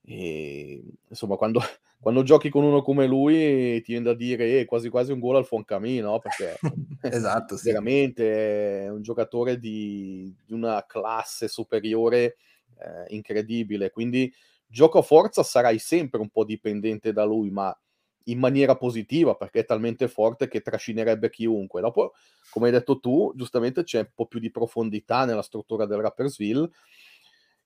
E, 0.03 0.83
insomma, 1.09 1.37
quando, 1.37 1.61
quando 2.01 2.23
giochi 2.23 2.49
con 2.49 2.65
uno 2.65 2.83
come 2.83 3.07
lui 3.07 3.81
ti 3.83 3.93
viene 3.93 4.07
da 4.07 4.15
dire 4.15 4.61
eh, 4.61 4.65
quasi 4.65 4.89
quasi 4.89 5.13
un 5.13 5.21
gol 5.21 5.37
al 5.37 5.47
Foncamì, 5.47 6.01
no? 6.01 6.19
Perché 6.19 6.59
esatto, 7.03 7.57
sì. 7.57 7.67
veramente 7.67 8.85
è 8.85 8.91
un 8.91 9.03
giocatore 9.03 9.59
di, 9.59 10.35
di 10.45 10.53
una 10.53 10.85
classe 10.87 11.49
superiore 11.49 12.37
eh, 12.79 13.15
incredibile. 13.15 13.91
Quindi 13.91 14.33
gioco 14.67 14.99
a 14.99 15.03
forza 15.03 15.43
sarai 15.43 15.79
sempre 15.79 16.21
un 16.21 16.31
po' 16.31 16.45
dipendente 16.45 17.13
da 17.13 17.25
lui, 17.25 17.51
ma 17.51 17.77
in 18.31 18.39
maniera 18.39 18.77
positiva 18.77 19.35
perché 19.35 19.61
è 19.61 19.65
talmente 19.65 20.09
forte 20.09 20.49
che 20.49 20.61
trascinerebbe 20.61 21.31
chiunque. 21.31 21.81
Dopo, 21.81 22.15
come 22.51 22.67
hai 22.67 22.73
detto 22.73 22.99
tu, 23.01 23.33
giustamente 23.35 23.83
c'è 23.83 24.01
un 24.01 24.11
po' 24.15 24.27
più 24.27 24.39
di 24.39 24.51
profondità 24.51 25.25
nella 25.25 25.43
struttura 25.43 25.87
del 25.87 26.01
Rappersville 26.01 26.71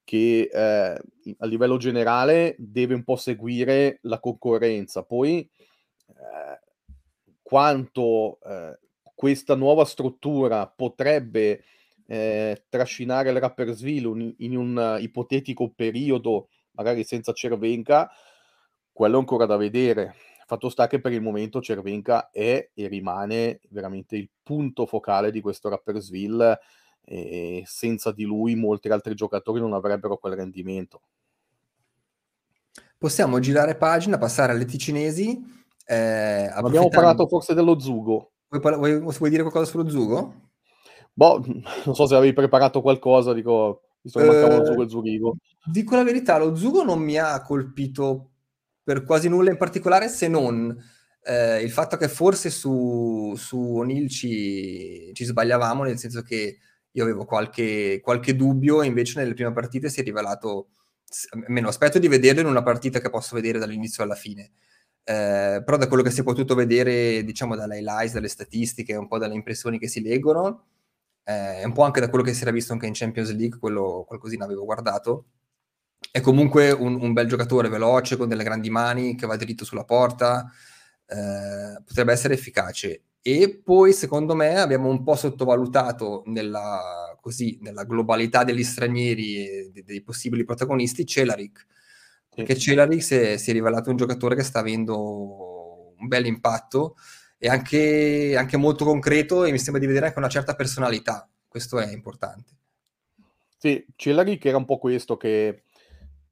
che 0.04 0.50
eh, 0.52 1.00
a 1.38 1.46
livello 1.46 1.78
generale 1.78 2.54
deve 2.58 2.94
un 2.94 3.04
po' 3.04 3.16
seguire 3.16 3.98
la 4.02 4.20
concorrenza. 4.20 5.02
Poi 5.02 5.38
eh, 6.08 6.60
quanto 7.42 8.38
eh, 8.42 8.78
questa 9.14 9.54
nuova 9.54 9.84
struttura 9.86 10.66
potrebbe 10.66 11.64
eh, 12.06 12.64
trascinare 12.68 13.30
il 13.30 13.40
Rappersville 13.40 14.34
in 14.38 14.56
un 14.56 14.98
ipotetico 15.00 15.72
periodo, 15.74 16.48
magari 16.72 17.02
senza 17.04 17.32
Cervenka, 17.32 18.10
quello 18.92 19.16
è 19.16 19.18
ancora 19.18 19.46
da 19.46 19.56
vedere 19.56 20.14
Fatto 20.47 20.68
sta 20.68 20.86
che 20.86 21.01
per 21.01 21.12
il 21.12 21.22
momento 21.22 21.61
Cervenka 21.61 22.30
è 22.30 22.70
e 22.72 22.86
rimane 22.88 23.61
veramente 23.70 24.16
il 24.16 24.28
punto 24.42 24.86
focale 24.86 25.30
di 25.30 25.40
questo 25.40 25.68
Rappersville 25.68 26.59
e 27.05 27.62
senza 27.66 28.12
di 28.12 28.24
lui 28.24 28.55
molti 28.55 28.88
altri 28.88 29.14
giocatori 29.14 29.61
non 29.61 29.74
avrebbero 29.74 30.16
quel 30.16 30.34
rendimento. 30.34 31.01
Possiamo 32.97 33.38
girare 33.38 33.76
pagina, 33.76 34.18
passare 34.18 34.53
alle 34.53 34.64
ticinesi. 34.64 35.42
Eh, 35.86 36.51
Abbiamo 36.53 36.88
parlato 36.88 37.26
forse 37.26 37.53
dello 37.53 37.78
Zugo. 37.78 38.32
Vuoi, 38.49 38.76
vuoi, 38.76 39.01
vuoi, 39.01 39.30
dire 39.30 39.42
qualcosa 39.42 39.70
sullo 39.70 39.88
Zugo? 39.88 40.34
Boh, 41.12 41.45
non 41.84 41.95
so 41.95 42.07
se 42.07 42.14
avevi 42.14 42.32
preparato 42.32 42.80
qualcosa, 42.80 43.32
dico, 43.32 43.82
visto 44.01 44.20
che 44.20 44.26
mancava 44.26 44.59
lo 44.59 44.64
Zugo 44.64 44.82
e 44.82 44.88
Zurigo. 44.88 45.36
Dico 45.64 45.97
la 45.97 46.05
verità, 46.05 46.38
lo 46.38 46.55
Zugo 46.57 46.82
non 46.82 47.01
mi 47.01 47.18
ha 47.18 47.40
colpito 47.42 48.30
per 48.85 49.03
quasi 49.03 49.28
nulla 49.28 49.51
in 49.51 49.57
particolare 49.57 50.09
se 50.09 50.28
non 50.28 50.76
eh, 51.24 51.62
il 51.62 51.70
fatto 51.70 51.97
che 51.97 52.09
forse 52.09 52.51
su, 52.51 53.35
su 53.37 53.59
O'Neill 53.59 54.09
ci, 54.09 55.11
ci, 55.14 55.24
sbagliavamo, 55.24 55.82
nel 55.82 55.99
senso 55.99 56.22
che 56.22 56.59
io 56.91 57.03
avevo 57.03 57.24
qualche, 57.24 58.01
qualche 58.03 58.37
dubbio 58.37 58.82
e 58.82 58.87
invece 58.87 59.18
nelle 59.18 59.35
prime 59.35 59.53
partite 59.53 59.89
si 59.89 60.01
è 60.01 60.05
rivelato, 60.05 60.68
meno 61.49 61.68
aspetto 61.68 61.99
di 61.99 62.09
vederlo 62.09 62.43
in 62.43 62.47
una 62.47 62.62
partita 62.62 63.01
che 63.01 63.11
posso 63.11 63.35
vedere 63.35 63.59
dall'inizio 63.59 64.05
alla 64.05 64.14
fine. 64.14 64.53
Eh, 65.07 65.62
però 65.64 65.76
da 65.76 65.89
quello 65.89 66.03
che 66.03 66.11
si 66.11 66.20
è 66.20 66.24
potuto 66.24 66.55
vedere, 66.55 67.24
diciamo, 67.24 67.57
dalle 67.57 67.78
highlights, 67.78 68.12
dalle 68.12 68.28
statistiche, 68.28 68.95
un 68.95 69.09
po' 69.09 69.18
dalle 69.18 69.35
impressioni 69.35 69.78
che 69.78 69.89
si 69.89 70.03
leggono, 70.03 70.66
eh, 71.24 71.64
un 71.64 71.72
po' 71.72 71.82
anche 71.82 72.01
da 72.01 72.09
quello 72.09 72.24
che 72.24 72.35
si 72.35 72.43
era 72.43 72.51
visto 72.51 72.72
anche 72.72 72.87
in 72.87 72.93
Champions 72.95 73.32
League, 73.35 73.59
quello 73.59 74.05
qualcosina 74.07 74.45
avevo 74.45 74.64
guardato, 74.64 75.26
è 76.11 76.20
comunque 76.20 76.70
un, 76.70 77.00
un, 77.00 77.12
bel 77.12 77.26
giocatore, 77.26 77.68
veloce, 77.68 78.16
con 78.16 78.28
delle 78.28 78.44
grandi 78.44 78.70
mani, 78.70 79.16
che 79.16 79.26
va 79.26 79.36
dritto 79.36 79.64
sulla 79.64 79.84
porta, 79.84 80.50
eh, 81.07 81.82
potrebbe 81.84 82.12
essere 82.12 82.34
efficace. 82.34 83.02
E 83.20 83.61
poi, 83.64 83.92
secondo 83.92 84.34
me, 84.34 84.59
abbiamo 84.59 84.88
un 84.88 85.02
po' 85.02 85.14
sottovalutato 85.14 86.22
nella, 86.26 87.16
così, 87.20 87.59
nella 87.62 87.84
globalità 87.84 88.44
degli 88.44 88.62
stranieri 88.62 89.48
e 89.48 89.70
dei, 89.72 89.82
dei 89.82 90.02
possibili 90.02 90.44
protagonisti 90.44 91.07
Celaric, 91.07 91.66
perché 92.34 92.57
Celaric 92.57 93.02
si 93.02 93.14
è, 93.14 93.36
si 93.36 93.50
è, 93.50 93.52
rivelato 93.55 93.90
un 93.90 93.96
giocatore 93.96 94.34
che 94.34 94.42
sta 94.42 94.59
avendo 94.59 95.94
un 95.96 96.07
bel 96.07 96.26
impatto 96.26 96.96
e 97.38 97.48
anche, 97.48 98.36
anche 98.36 98.57
molto 98.57 98.84
concreto 98.84 99.44
e 99.44 99.52
mi 99.52 99.59
sembra 99.59 99.80
di 99.80 99.86
vedere 99.86 100.07
anche 100.07 100.18
una 100.18 100.28
certa 100.28 100.55
personalità. 100.55 101.28
Questo 101.48 101.78
è 101.78 101.90
importante. 101.92 102.52
Sì, 103.57 103.86
Celaric 103.96 104.44
era 104.44 104.59
un 104.59 104.66
po' 104.66 104.76
questo 104.76 105.16
che 105.16 105.62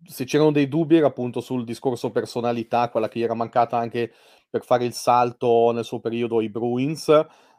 se 0.04 0.24
c'erano 0.24 0.52
dei 0.52 0.68
dubbi 0.68 0.96
era 0.96 1.06
appunto 1.08 1.40
sul 1.40 1.64
discorso 1.64 2.10
personalità, 2.10 2.88
quella 2.88 3.08
che 3.08 3.18
gli 3.18 3.22
era 3.22 3.34
mancata 3.34 3.76
anche 3.76 4.12
per 4.48 4.64
fare 4.64 4.84
il 4.84 4.92
salto 4.92 5.70
nel 5.72 5.84
suo 5.84 6.00
periodo 6.00 6.38
ai 6.38 6.50
Bruins. 6.50 7.08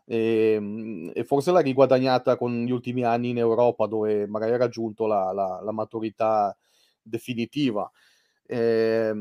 E, 0.05 0.53
ehm, 0.55 1.11
e, 1.13 1.23
forse 1.23 1.51
l'ha 1.51 1.61
riguadagnata 1.61 2.35
con 2.35 2.65
gli 2.65 2.71
ultimi 2.71 3.03
anni 3.03 3.29
in 3.29 3.37
Europa 3.37 3.87
dove 3.87 4.27
magari 4.27 4.53
ha 4.53 4.57
raggiunto 4.57 5.07
la, 5.07 5.31
la, 5.31 5.61
la 5.63 5.71
maturità 5.71 6.55
definitiva. 7.01 7.89
Eh, 8.45 9.13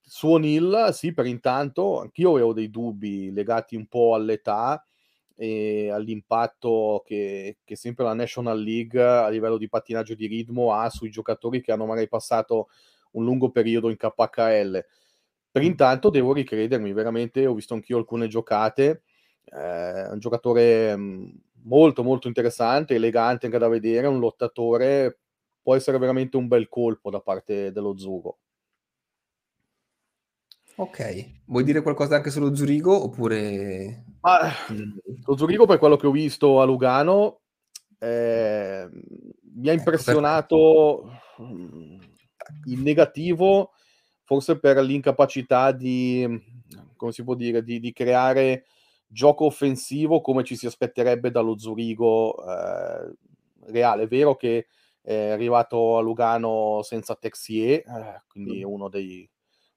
su 0.00 0.28
O'Neill, 0.28 0.90
sì, 0.90 1.12
per 1.12 1.26
intanto, 1.26 2.00
anch'io 2.00 2.32
avevo 2.32 2.52
dei 2.52 2.70
dubbi 2.70 3.30
legati 3.30 3.76
un 3.76 3.86
po' 3.86 4.14
all'età 4.14 4.84
e 5.36 5.90
all'impatto 5.90 7.02
che, 7.04 7.58
che, 7.64 7.76
sempre 7.76 8.04
la 8.04 8.14
National 8.14 8.60
League 8.60 9.02
a 9.02 9.28
livello 9.28 9.56
di 9.56 9.68
pattinaggio 9.68 10.14
di 10.14 10.26
ritmo 10.26 10.72
ha 10.74 10.88
sui 10.90 11.10
giocatori 11.10 11.60
che 11.60 11.72
hanno 11.72 11.86
magari 11.86 12.08
passato 12.08 12.68
un 13.12 13.24
lungo 13.24 13.50
periodo 13.50 13.90
in 13.90 13.96
KHL. 13.96 14.84
Per 15.50 15.62
intanto 15.62 16.10
devo 16.10 16.32
ricredermi, 16.32 16.92
veramente 16.92 17.46
ho 17.46 17.54
visto 17.54 17.74
anch'io 17.74 17.98
alcune 17.98 18.28
giocate, 18.28 19.02
eh, 19.44 20.08
un 20.10 20.18
giocatore 20.18 20.96
molto 21.64 22.02
molto 22.02 22.28
interessante, 22.28 22.94
elegante 22.94 23.46
anche 23.46 23.58
da 23.58 23.68
vedere, 23.68 24.06
un 24.06 24.18
lottatore, 24.18 25.18
può 25.62 25.74
essere 25.74 25.98
veramente 25.98 26.36
un 26.36 26.48
bel 26.48 26.68
colpo 26.68 27.10
da 27.10 27.20
parte 27.20 27.70
dello 27.72 27.96
Zugo. 27.96 28.38
Ok, 30.76 31.42
vuoi 31.46 31.64
dire 31.64 31.82
qualcosa 31.82 32.16
anche 32.16 32.30
sullo 32.30 32.54
Zurigo 32.54 33.04
oppure... 33.04 34.04
Ma, 34.20 34.50
lo 35.24 35.36
Zurigo 35.36 35.66
per 35.66 35.78
quello 35.78 35.96
che 35.96 36.06
ho 36.06 36.10
visto 36.10 36.60
a 36.60 36.64
Lugano 36.64 37.40
eh, 37.98 38.88
mi 39.54 39.68
ha 39.68 39.72
ecco, 39.72 39.78
impressionato 39.78 41.10
ecco, 41.10 42.04
in 42.64 42.82
negativo 42.82 43.72
forse 44.24 44.58
per 44.58 44.78
l'incapacità 44.78 45.72
di, 45.72 46.26
come 46.96 47.12
si 47.12 47.22
può 47.22 47.34
dire, 47.34 47.62
di, 47.62 47.78
di 47.78 47.92
creare 47.92 48.64
gioco 49.06 49.44
offensivo 49.44 50.22
come 50.22 50.42
ci 50.42 50.56
si 50.56 50.66
aspetterebbe 50.66 51.30
dallo 51.30 51.58
Zurigo 51.58 52.42
eh, 52.48 53.12
reale. 53.66 54.04
È 54.04 54.06
vero 54.06 54.36
che 54.36 54.68
è 55.02 55.28
arrivato 55.30 55.98
a 55.98 56.00
Lugano 56.00 56.80
senza 56.82 57.14
Texier, 57.14 57.80
eh, 57.86 58.22
quindi 58.26 58.64
uno 58.64 58.88
dei, 58.88 59.28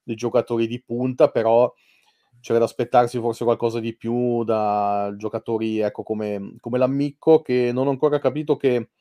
dei, 0.06 0.16
giocatori 0.16 0.68
di 0.68 0.82
punta, 0.82 1.30
però 1.30 1.74
c'era 2.40 2.60
da 2.60 2.66
aspettarsi 2.66 3.20
forse 3.20 3.44
qualcosa 3.44 3.80
di 3.80 3.96
più 3.96 4.44
da 4.44 5.14
giocatori 5.18 5.80
ecco, 5.80 6.04
come, 6.04 6.56
come 6.60 6.78
l'Ammicco, 6.78 7.42
che 7.42 7.72
non 7.74 7.88
ho 7.88 7.90
ancora 7.90 8.20
capito 8.20 8.56
che, 8.56 8.92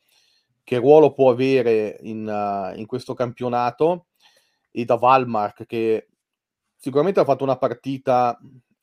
che 0.63 0.77
ruolo 0.77 1.13
può 1.13 1.29
avere 1.29 1.99
in, 2.01 2.27
uh, 2.27 2.77
in 2.77 2.85
questo 2.85 3.13
campionato, 3.13 4.07
e 4.71 4.83
da 4.83 4.95
Valmark, 4.95 5.65
che 5.65 6.09
sicuramente 6.75 7.21
ha 7.21 7.25
fatto 7.25 7.45
una 7.45 7.57
partita 7.57 8.37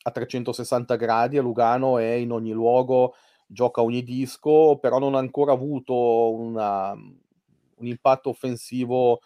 a 0.05 0.11
360 0.11 0.97
gradi 0.97 1.37
a 1.37 1.43
Lugano, 1.43 1.99
è 1.99 2.13
in 2.13 2.33
ogni 2.33 2.53
luogo, 2.53 3.15
gioca 3.47 3.83
ogni 3.83 4.03
disco, 4.03 4.79
però 4.79 4.99
non 4.99 5.15
ha 5.15 5.19
ancora 5.19 5.53
avuto 5.53 6.33
una, 6.33 6.93
un 6.93 7.87
impatto 7.87 8.31
offensivo 8.31 9.21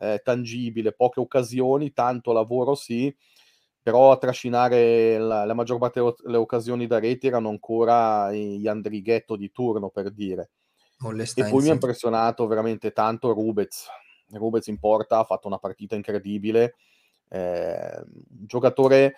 eh, 0.00 0.20
tangibile, 0.24 0.92
poche 0.92 1.20
occasioni, 1.20 1.92
tanto 1.92 2.32
lavoro 2.32 2.74
sì, 2.74 3.14
però 3.82 4.10
a 4.10 4.18
trascinare 4.18 5.18
la, 5.18 5.44
la 5.44 5.54
maggior 5.54 5.78
parte 5.78 6.02
delle 6.22 6.36
occasioni 6.36 6.86
da 6.86 6.98
rete 6.98 7.26
erano 7.26 7.48
ancora 7.48 8.32
gli 8.32 8.66
Andrighetto 8.66 9.36
di 9.36 9.50
turno, 9.52 9.90
per 9.90 10.10
dire. 10.10 10.50
E 11.46 11.50
poi 11.50 11.62
mi 11.62 11.70
ha 11.70 11.74
impressionato 11.74 12.46
veramente 12.46 12.92
tanto 12.92 13.32
Rubez. 13.32 13.86
Rubez 14.32 14.66
in 14.66 14.78
porta 14.78 15.18
ha 15.18 15.24
fatto 15.24 15.46
una 15.46 15.58
partita 15.58 15.94
incredibile. 15.96 16.74
Eh, 17.28 18.02
un 18.06 18.46
giocatore 18.46 19.14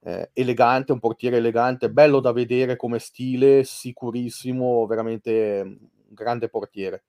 eh, 0.00 0.30
elegante, 0.34 0.92
un 0.92 0.98
portiere 0.98 1.38
elegante, 1.38 1.90
bello 1.90 2.20
da 2.20 2.32
vedere 2.32 2.76
come 2.76 2.98
stile, 2.98 3.64
sicurissimo, 3.64 4.84
veramente 4.86 5.62
un 5.62 5.78
grande 6.10 6.48
portiere. 6.48 7.04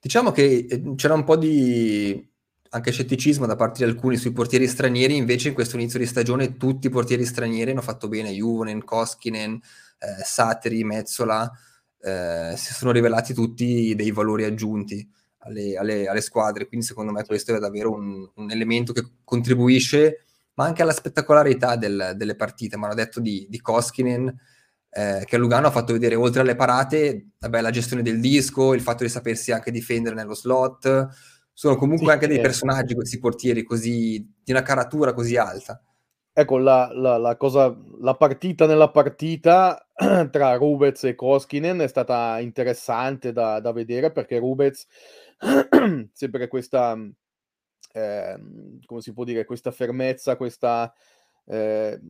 Diciamo 0.00 0.30
che 0.30 0.66
eh, 0.68 0.94
c'era 0.94 1.14
un 1.14 1.24
po' 1.24 1.36
di 1.36 2.30
anche 2.70 2.90
scetticismo 2.90 3.46
da 3.46 3.56
parte 3.56 3.84
di 3.84 3.90
alcuni 3.90 4.16
sui 4.16 4.32
portieri 4.32 4.66
stranieri, 4.66 5.16
invece 5.16 5.48
in 5.48 5.54
questo 5.54 5.76
inizio 5.76 5.98
di 5.98 6.06
stagione 6.06 6.56
tutti 6.56 6.86
i 6.86 6.90
portieri 6.90 7.24
stranieri 7.24 7.70
hanno 7.70 7.82
fatto 7.82 8.08
bene, 8.08 8.30
Juvonen, 8.30 8.84
Koskinen, 8.84 9.54
eh, 9.54 10.22
Sateri, 10.22 10.84
Mezzola, 10.84 11.50
eh, 12.00 12.54
si 12.56 12.74
sono 12.74 12.92
rivelati 12.92 13.34
tutti 13.34 13.94
dei 13.94 14.10
valori 14.10 14.44
aggiunti 14.44 15.08
alle, 15.38 15.76
alle, 15.76 16.06
alle, 16.06 16.20
squadre, 16.20 16.66
quindi 16.66 16.86
secondo 16.86 17.12
me 17.12 17.24
questo 17.24 17.54
è 17.54 17.58
davvero 17.58 17.92
un, 17.92 18.28
un 18.34 18.50
elemento 18.50 18.92
che 18.92 19.04
contribuisce 19.24 20.24
ma 20.58 20.64
anche 20.64 20.82
alla 20.82 20.92
spettacolarità 20.92 21.76
del, 21.76 22.14
delle 22.16 22.34
partite. 22.34 22.76
Mi 22.76 22.84
hanno 22.84 22.94
detto 22.94 23.20
di, 23.20 23.46
di 23.48 23.60
Koskinen, 23.60 24.26
eh, 24.90 25.22
che 25.24 25.36
a 25.36 25.38
Lugano 25.38 25.68
ha 25.68 25.70
fatto 25.70 25.92
vedere, 25.92 26.16
oltre 26.16 26.40
alle 26.40 26.56
parate, 26.56 27.28
vabbè, 27.38 27.60
la 27.60 27.70
gestione 27.70 28.02
del 28.02 28.18
disco, 28.18 28.74
il 28.74 28.80
fatto 28.80 29.04
di 29.04 29.08
sapersi 29.08 29.52
anche 29.52 29.70
difendere 29.70 30.16
nello 30.16 30.34
slot. 30.34 31.08
Sono 31.58 31.74
comunque 31.74 32.06
sì, 32.06 32.12
anche 32.12 32.28
dei 32.28 32.38
personaggi, 32.38 32.94
questi 32.94 33.18
portieri, 33.18 33.64
così, 33.64 34.24
di 34.44 34.52
una 34.52 34.62
caratura 34.62 35.12
così 35.12 35.36
alta. 35.36 35.82
Ecco, 36.32 36.56
la, 36.56 36.88
la, 36.92 37.16
la, 37.16 37.36
cosa, 37.36 37.76
la 37.98 38.14
partita 38.14 38.64
nella 38.64 38.92
partita 38.92 39.84
tra 40.30 40.54
Rubez 40.54 41.02
e 41.02 41.16
Koskinen 41.16 41.80
è 41.80 41.88
stata 41.88 42.38
interessante 42.38 43.32
da, 43.32 43.58
da 43.58 43.72
vedere 43.72 44.12
perché 44.12 44.38
Rubez, 44.38 44.86
sempre 46.12 46.46
questa 46.46 46.96
eh, 47.92 48.38
come 48.84 49.00
si 49.00 49.12
può 49.12 49.24
dire, 49.24 49.44
questa 49.44 49.72
fermezza, 49.72 50.36
questa... 50.36 50.94
Eh, 51.44 52.00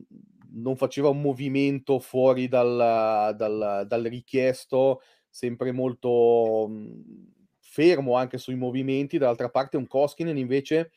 non 0.51 0.75
faceva 0.75 1.09
un 1.09 1.21
movimento 1.21 1.97
fuori 1.97 2.47
dal, 2.47 3.33
dal, 3.35 3.85
dal 3.87 4.03
richiesto, 4.03 5.01
sempre 5.27 5.71
molto 5.71 6.67
mh, 6.67 7.38
fermo 7.79 8.15
anche 8.15 8.37
sui 8.37 8.55
movimenti. 8.55 9.17
Dall'altra 9.17 9.49
parte 9.49 9.77
un 9.77 9.87
Koskinen 9.87 10.37
invece 10.37 10.91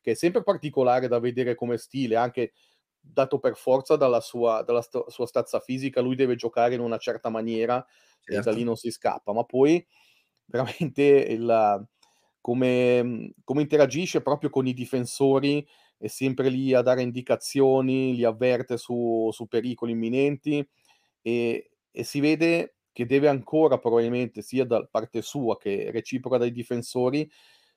che 0.00 0.12
è 0.12 0.14
sempre 0.14 0.44
particolare 0.44 1.08
da 1.08 1.18
vedere 1.18 1.56
come 1.56 1.76
stile, 1.76 2.14
anche 2.14 2.52
dato 3.00 3.40
per 3.40 3.56
forza 3.56 3.96
dalla 3.96 4.20
sua, 4.20 4.62
dalla 4.62 4.82
st- 4.82 5.08
sua 5.08 5.26
stazza 5.26 5.58
fisica, 5.58 6.00
lui 6.00 6.14
deve 6.14 6.36
giocare 6.36 6.74
in 6.74 6.80
una 6.80 6.98
certa 6.98 7.28
maniera 7.28 7.84
certo. 8.20 8.30
e 8.30 8.34
da 8.36 8.42
certo. 8.42 8.58
lì 8.58 8.64
non 8.64 8.76
si 8.76 8.90
scappa, 8.90 9.32
ma 9.32 9.42
poi 9.42 9.84
veramente 10.46 11.02
il, 11.02 11.88
come, 12.40 13.32
come 13.42 13.62
interagisce 13.62 14.22
proprio 14.22 14.50
con 14.50 14.66
i 14.66 14.74
difensori, 14.74 15.66
è 15.96 16.06
sempre 16.06 16.48
lì 16.48 16.72
a 16.74 16.82
dare 16.82 17.02
indicazioni, 17.02 18.14
li 18.14 18.24
avverte 18.24 18.76
su, 18.76 19.30
su 19.32 19.46
pericoli 19.48 19.92
imminenti 19.92 20.66
e, 21.20 21.70
e, 21.90 22.04
si 22.04 22.20
vede 22.20 22.76
che 22.98 23.06
deve 23.06 23.28
ancora 23.28 23.78
probabilmente 23.78 24.42
sia 24.42 24.64
da 24.64 24.84
parte 24.84 25.22
sua 25.22 25.56
che 25.56 25.92
reciproca 25.92 26.36
dai 26.36 26.50
difensori, 26.50 27.30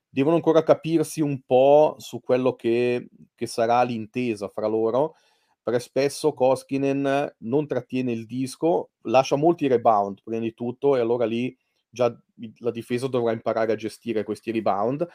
devono 0.10 0.36
ancora 0.36 0.64
capirsi 0.64 1.22
un 1.22 1.44
po' 1.46 1.94
su 2.00 2.22
quello 2.22 2.56
che, 2.56 3.08
che 3.36 3.46
sarà 3.46 3.84
l'intesa 3.84 4.48
fra 4.48 4.66
loro, 4.66 5.14
perché 5.62 5.80
spesso 5.80 6.34
Koskinen 6.34 7.36
non 7.38 7.68
trattiene 7.68 8.12
il 8.12 8.26
disco, 8.26 8.94
lascia 9.02 9.36
molti 9.36 9.68
rebound 9.68 10.24
prima 10.24 10.42
di 10.42 10.56
tutto 10.56 10.96
e 10.96 11.02
allora 11.02 11.26
lì 11.26 11.56
già 11.88 12.12
la 12.58 12.72
difesa 12.72 13.06
dovrà 13.06 13.32
imparare 13.32 13.74
a 13.74 13.76
gestire 13.76 14.24
questi 14.24 14.50
rebound, 14.50 15.08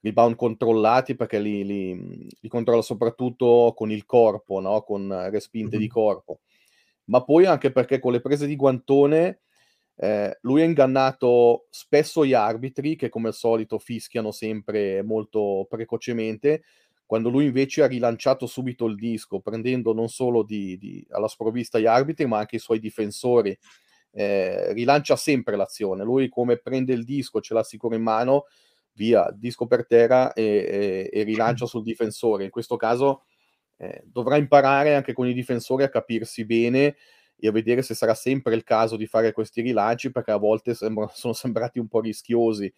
rebound 0.00 0.34
controllati 0.34 1.14
perché 1.14 1.38
li, 1.38 1.64
li, 1.64 2.28
li 2.40 2.48
controlla 2.48 2.82
soprattutto 2.82 3.74
con 3.76 3.92
il 3.92 4.06
corpo, 4.06 4.58
no? 4.58 4.82
con 4.82 5.28
respinte 5.30 5.76
mm-hmm. 5.76 5.84
di 5.84 5.88
corpo, 5.88 6.40
ma 7.06 7.22
poi 7.24 7.46
anche 7.46 7.72
perché 7.72 7.98
con 7.98 8.12
le 8.12 8.20
prese 8.20 8.46
di 8.46 8.56
guantone 8.56 9.40
eh, 9.98 10.38
lui 10.42 10.60
ha 10.60 10.64
ingannato 10.64 11.66
spesso 11.70 12.24
gli 12.24 12.34
arbitri 12.34 12.96
che 12.96 13.08
come 13.08 13.28
al 13.28 13.34
solito 13.34 13.78
fischiano 13.78 14.30
sempre 14.30 15.02
molto 15.02 15.66
precocemente, 15.68 16.62
quando 17.06 17.30
lui 17.30 17.46
invece 17.46 17.82
ha 17.82 17.86
rilanciato 17.86 18.46
subito 18.46 18.86
il 18.86 18.96
disco, 18.96 19.40
prendendo 19.40 19.92
non 19.94 20.08
solo 20.08 20.42
di, 20.42 20.76
di, 20.76 21.06
alla 21.10 21.28
sprovvista 21.28 21.78
gli 21.78 21.86
arbitri, 21.86 22.26
ma 22.26 22.38
anche 22.38 22.56
i 22.56 22.60
suoi 22.60 22.80
difensori 22.80 23.56
eh, 24.10 24.72
rilancia 24.72 25.16
sempre 25.16 25.56
l'azione. 25.56 26.02
Lui 26.02 26.28
come 26.28 26.58
prende 26.58 26.92
il 26.92 27.04
disco, 27.04 27.40
ce 27.40 27.54
l'ha 27.54 27.62
sicuro 27.62 27.94
in 27.94 28.02
mano, 28.02 28.46
via, 28.92 29.30
disco 29.32 29.66
per 29.66 29.86
terra 29.86 30.32
e, 30.32 31.08
e, 31.10 31.10
e 31.12 31.22
rilancia 31.22 31.64
sul 31.66 31.82
difensore. 31.82 32.44
In 32.44 32.50
questo 32.50 32.76
caso 32.76 33.22
eh, 33.76 34.02
dovrà 34.06 34.36
imparare 34.36 34.94
anche 34.94 35.12
con 35.12 35.26
i 35.26 35.34
difensori 35.34 35.82
a 35.82 35.88
capirsi 35.88 36.44
bene 36.44 36.96
e 37.38 37.48
a 37.48 37.52
vedere 37.52 37.82
se 37.82 37.94
sarà 37.94 38.14
sempre 38.14 38.54
il 38.54 38.64
caso 38.64 38.96
di 38.96 39.06
fare 39.06 39.32
questi 39.32 39.60
rilanci, 39.60 40.10
perché 40.10 40.30
a 40.30 40.38
volte 40.38 40.74
sembra, 40.74 41.08
sono 41.12 41.32
sembrati 41.32 41.78
un 41.78 41.88
po' 41.88 42.00
rischiosi. 42.00 42.72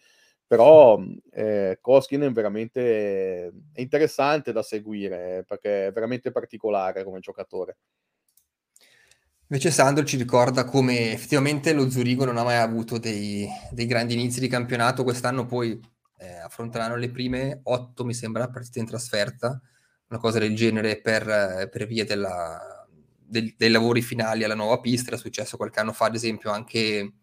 Però 0.45 0.99
eh, 1.31 1.77
Koskinen 1.79 2.33
veramente 2.33 3.47
è 3.71 3.81
interessante 3.81 4.51
da 4.51 4.63
seguire 4.63 5.43
perché 5.47 5.87
è 5.87 5.91
veramente 5.91 6.31
particolare 6.31 7.03
come 7.03 7.19
giocatore. 7.19 7.77
Invece 9.51 9.71
Sandro 9.71 10.03
ci 10.03 10.17
ricorda 10.17 10.63
come 10.63 11.11
effettivamente 11.11 11.73
lo 11.73 11.89
Zurigo 11.89 12.25
non 12.25 12.37
ha 12.37 12.43
mai 12.43 12.57
avuto 12.57 12.97
dei, 12.97 13.47
dei 13.71 13.85
grandi 13.85 14.13
inizi 14.13 14.39
di 14.39 14.47
campionato, 14.47 15.03
quest'anno 15.03 15.45
poi 15.45 15.79
eh, 16.17 16.37
affronteranno 16.37 16.95
le 16.95 17.09
prime 17.09 17.61
otto, 17.63 18.05
mi 18.05 18.13
sembra, 18.13 18.49
partite 18.49 18.79
in 18.79 18.85
trasferta, 18.85 19.59
una 20.09 20.19
cosa 20.19 20.39
del 20.39 20.55
genere 20.55 20.99
per, 21.01 21.69
per 21.71 21.85
via 21.85 22.03
della, 22.03 22.87
del, 23.29 23.53
dei 23.55 23.69
lavori 23.69 24.01
finali 24.01 24.43
alla 24.43 24.55
nuova 24.55 24.79
pista, 24.79 25.09
era 25.09 25.17
successo 25.17 25.57
qualche 25.57 25.79
anno 25.79 25.93
fa 25.93 26.05
ad 26.05 26.15
esempio 26.15 26.51
anche, 26.51 27.13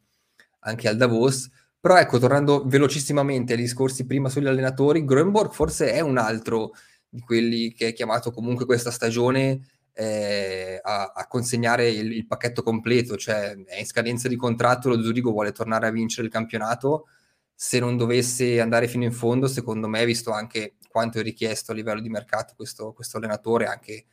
anche 0.60 0.88
al 0.88 0.96
Davos, 0.96 1.50
però 1.80 1.96
ecco, 1.98 2.18
tornando 2.18 2.64
velocissimamente 2.64 3.52
ai 3.52 3.60
discorsi 3.60 4.06
prima 4.06 4.28
sugli 4.28 4.46
allenatori, 4.46 5.04
Grönborg 5.04 5.52
forse 5.52 5.92
è 5.92 6.00
un 6.00 6.18
altro 6.18 6.72
di 7.08 7.20
quelli 7.20 7.72
che 7.72 7.88
è 7.88 7.92
chiamato 7.92 8.30
comunque 8.30 8.66
questa 8.66 8.90
stagione 8.90 9.60
eh, 9.92 10.78
a, 10.82 11.12
a, 11.14 11.26
consegnare 11.26 11.88
il, 11.88 12.12
il, 12.12 12.26
pacchetto 12.26 12.62
completo, 12.62 13.16
cioè 13.16 13.56
è 13.64 13.78
in 13.78 13.86
scadenza 13.86 14.28
di 14.28 14.36
contratto, 14.36 14.88
lo 14.88 15.02
Zurigo 15.02 15.30
vuole 15.30 15.52
tornare 15.52 15.86
a 15.86 15.90
vincere 15.90 16.26
il 16.26 16.32
campionato, 16.32 17.06
se 17.54 17.78
non 17.78 17.96
dovesse 17.96 18.60
andare 18.60 18.88
fino 18.88 19.04
in 19.04 19.12
fondo, 19.12 19.48
secondo 19.48 19.88
me, 19.88 20.04
visto 20.04 20.32
anche 20.32 20.74
quanto 20.96 21.18
è 21.18 21.22
richiesto 21.22 21.72
a 21.72 21.74
livello 21.74 22.00
di 22.00 22.08
mercato 22.08 22.54
questo, 22.56 22.94
questo 22.94 23.18
allenatore, 23.18 23.66
anche 23.66 24.06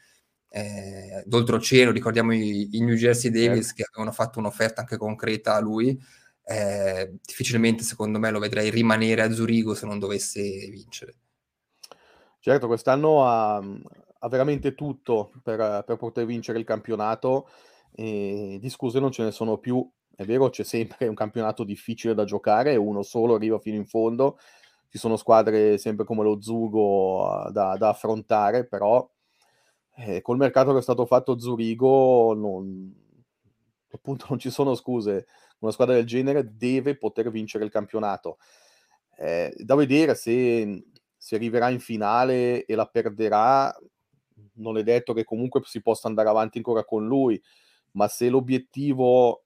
eh, 0.50 1.24
d'oltreoceano, 1.26 1.92
ricordiamo 1.92 2.34
i, 2.34 2.76
i, 2.76 2.82
New 2.82 2.96
Jersey 2.96 3.32
Devils 3.32 3.68
certo. 3.68 3.76
che 3.76 3.88
avevano 3.90 4.12
fatto 4.12 4.40
un'offerta 4.40 4.82
anche 4.82 4.98
concreta 4.98 5.56
a 5.56 5.62
lui, 5.62 5.98
eh, 6.44 7.16
difficilmente 7.24 7.84
secondo 7.84 8.20
me 8.20 8.32
lo 8.32 8.40
vedrei 8.40 8.70
rimanere 8.70 9.22
a 9.22 9.32
Zurigo 9.32 9.74
se 9.76 9.86
non 9.86 9.98
dovesse 9.98 10.42
vincere. 10.42 11.16
Certo, 12.40 12.68
quest'anno 12.68 13.26
ha, 13.26 13.56
ha 13.56 14.28
veramente 14.28 14.76
tutto 14.76 15.32
per, 15.42 15.86
per, 15.86 15.96
poter 15.96 16.26
vincere 16.26 16.60
il 16.60 16.66
campionato 16.66 17.48
e 17.94 18.58
di 18.60 18.70
scuse 18.70 19.00
non 19.00 19.14
ce 19.14 19.24
ne 19.24 19.32
sono 19.32 19.58
più. 19.58 19.90
È 20.14 20.26
vero, 20.26 20.50
c'è 20.50 20.66
sempre 20.66 21.08
un 21.08 21.16
campionato 21.16 21.64
difficile 21.64 22.14
da 22.14 22.26
giocare, 22.26 22.76
uno 22.76 23.04
solo 23.04 23.36
arriva 23.36 23.58
fino 23.58 23.78
in 23.78 23.86
fondo, 23.86 24.38
ci 24.94 25.00
sono 25.00 25.18
squadre 25.18 25.80
sempre 25.80 26.06
come 26.06 26.22
lo 26.22 26.40
Zugo 26.40 27.50
da, 27.50 27.76
da 27.78 27.90
affrontare, 27.90 28.68
però 28.68 29.10
eh, 29.96 30.22
col 30.22 30.38
mercato 30.38 30.72
che 30.72 30.78
è 30.78 30.84
stato 30.84 31.08
fatto 31.08 31.40
Zurigo 31.40 32.36
non, 32.36 32.94
appunto 33.92 34.28
non 34.30 34.38
ci 34.38 34.52
sono 34.52 34.76
scuse. 34.76 35.26
Una 35.62 35.72
squadra 35.72 35.96
del 35.96 36.06
genere 36.06 36.56
deve 36.56 36.96
poter 36.96 37.32
vincere 37.32 37.66
il 37.66 37.72
campionato. 37.72 38.38
Eh, 39.18 39.52
da 39.58 39.74
vedere 39.74 40.14
se 40.14 40.84
si 41.18 41.34
arriverà 41.34 41.72
in 41.72 41.80
finale 41.80 42.64
e 42.64 42.76
la 42.76 42.86
perderà, 42.86 43.76
non 44.58 44.78
è 44.78 44.84
detto 44.84 45.14
che 45.14 45.24
comunque 45.24 45.62
si 45.64 45.82
possa 45.82 46.08
andare 46.08 46.30
avanti 46.30 46.60
ancora 46.60 46.86
con 46.86 47.08
lui, 47.08 47.42
ma 47.94 48.08
se 48.08 48.30
l'obiettivo, 48.30 49.43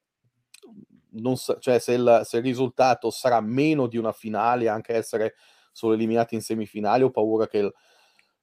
sa- 1.35 1.57
cioè 1.59 1.79
se 1.79 1.93
il, 1.93 2.21
se 2.23 2.37
il 2.37 2.43
risultato 2.43 3.09
sarà 3.09 3.39
meno 3.41 3.87
di 3.87 3.97
una 3.97 4.11
finale, 4.11 4.67
anche 4.67 4.93
essere 4.93 5.35
solo 5.71 5.93
eliminati 5.93 6.35
in 6.35 6.41
semifinale, 6.41 7.03
ho 7.03 7.11
paura 7.11 7.47
che, 7.47 7.57
il, 7.59 7.73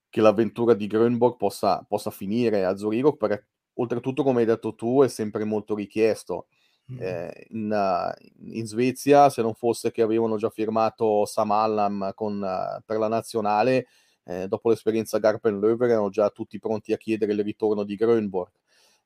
che 0.09 0.21
l'avventura 0.21 0.75
di 0.75 0.87
Grönborg 0.87 1.37
possa, 1.37 1.85
possa, 1.89 2.11
finire 2.11 2.65
a 2.65 2.77
Zurigo, 2.77 3.17
perché 3.17 3.47
oltretutto, 3.75 4.23
come 4.23 4.41
hai 4.41 4.47
detto 4.47 4.75
tu, 4.75 5.03
è 5.03 5.09
sempre 5.09 5.45
molto 5.45 5.75
richiesto. 5.75 6.47
Mm. 6.93 6.97
Eh, 7.01 7.47
in, 7.51 8.15
in, 8.53 8.67
Svezia, 8.67 9.31
se 9.31 9.43
non 9.43 9.55
fosse 9.55 9.91
che 9.91 10.03
avevano 10.03 10.37
già 10.37 10.51
firmato 10.51 11.25
Sam 11.25 11.51
Allam 11.51 12.13
con, 12.15 12.37
uh, 12.41 12.83
per 12.85 12.99
la 12.99 13.09
nazionale, 13.09 13.87
eh, 14.25 14.49
dopo 14.49 14.69
l'esperienza 14.69 15.19
Garpen-Löwer 15.19 15.91
erano 15.91 16.11
già 16.11 16.31
tutti 16.31 16.59
pronti 16.59 16.93
a 16.93 16.97
chiedere 16.97 17.33
il 17.33 17.43
ritorno 17.43 17.85
di 17.85 17.97
Grönborg. 17.97 18.53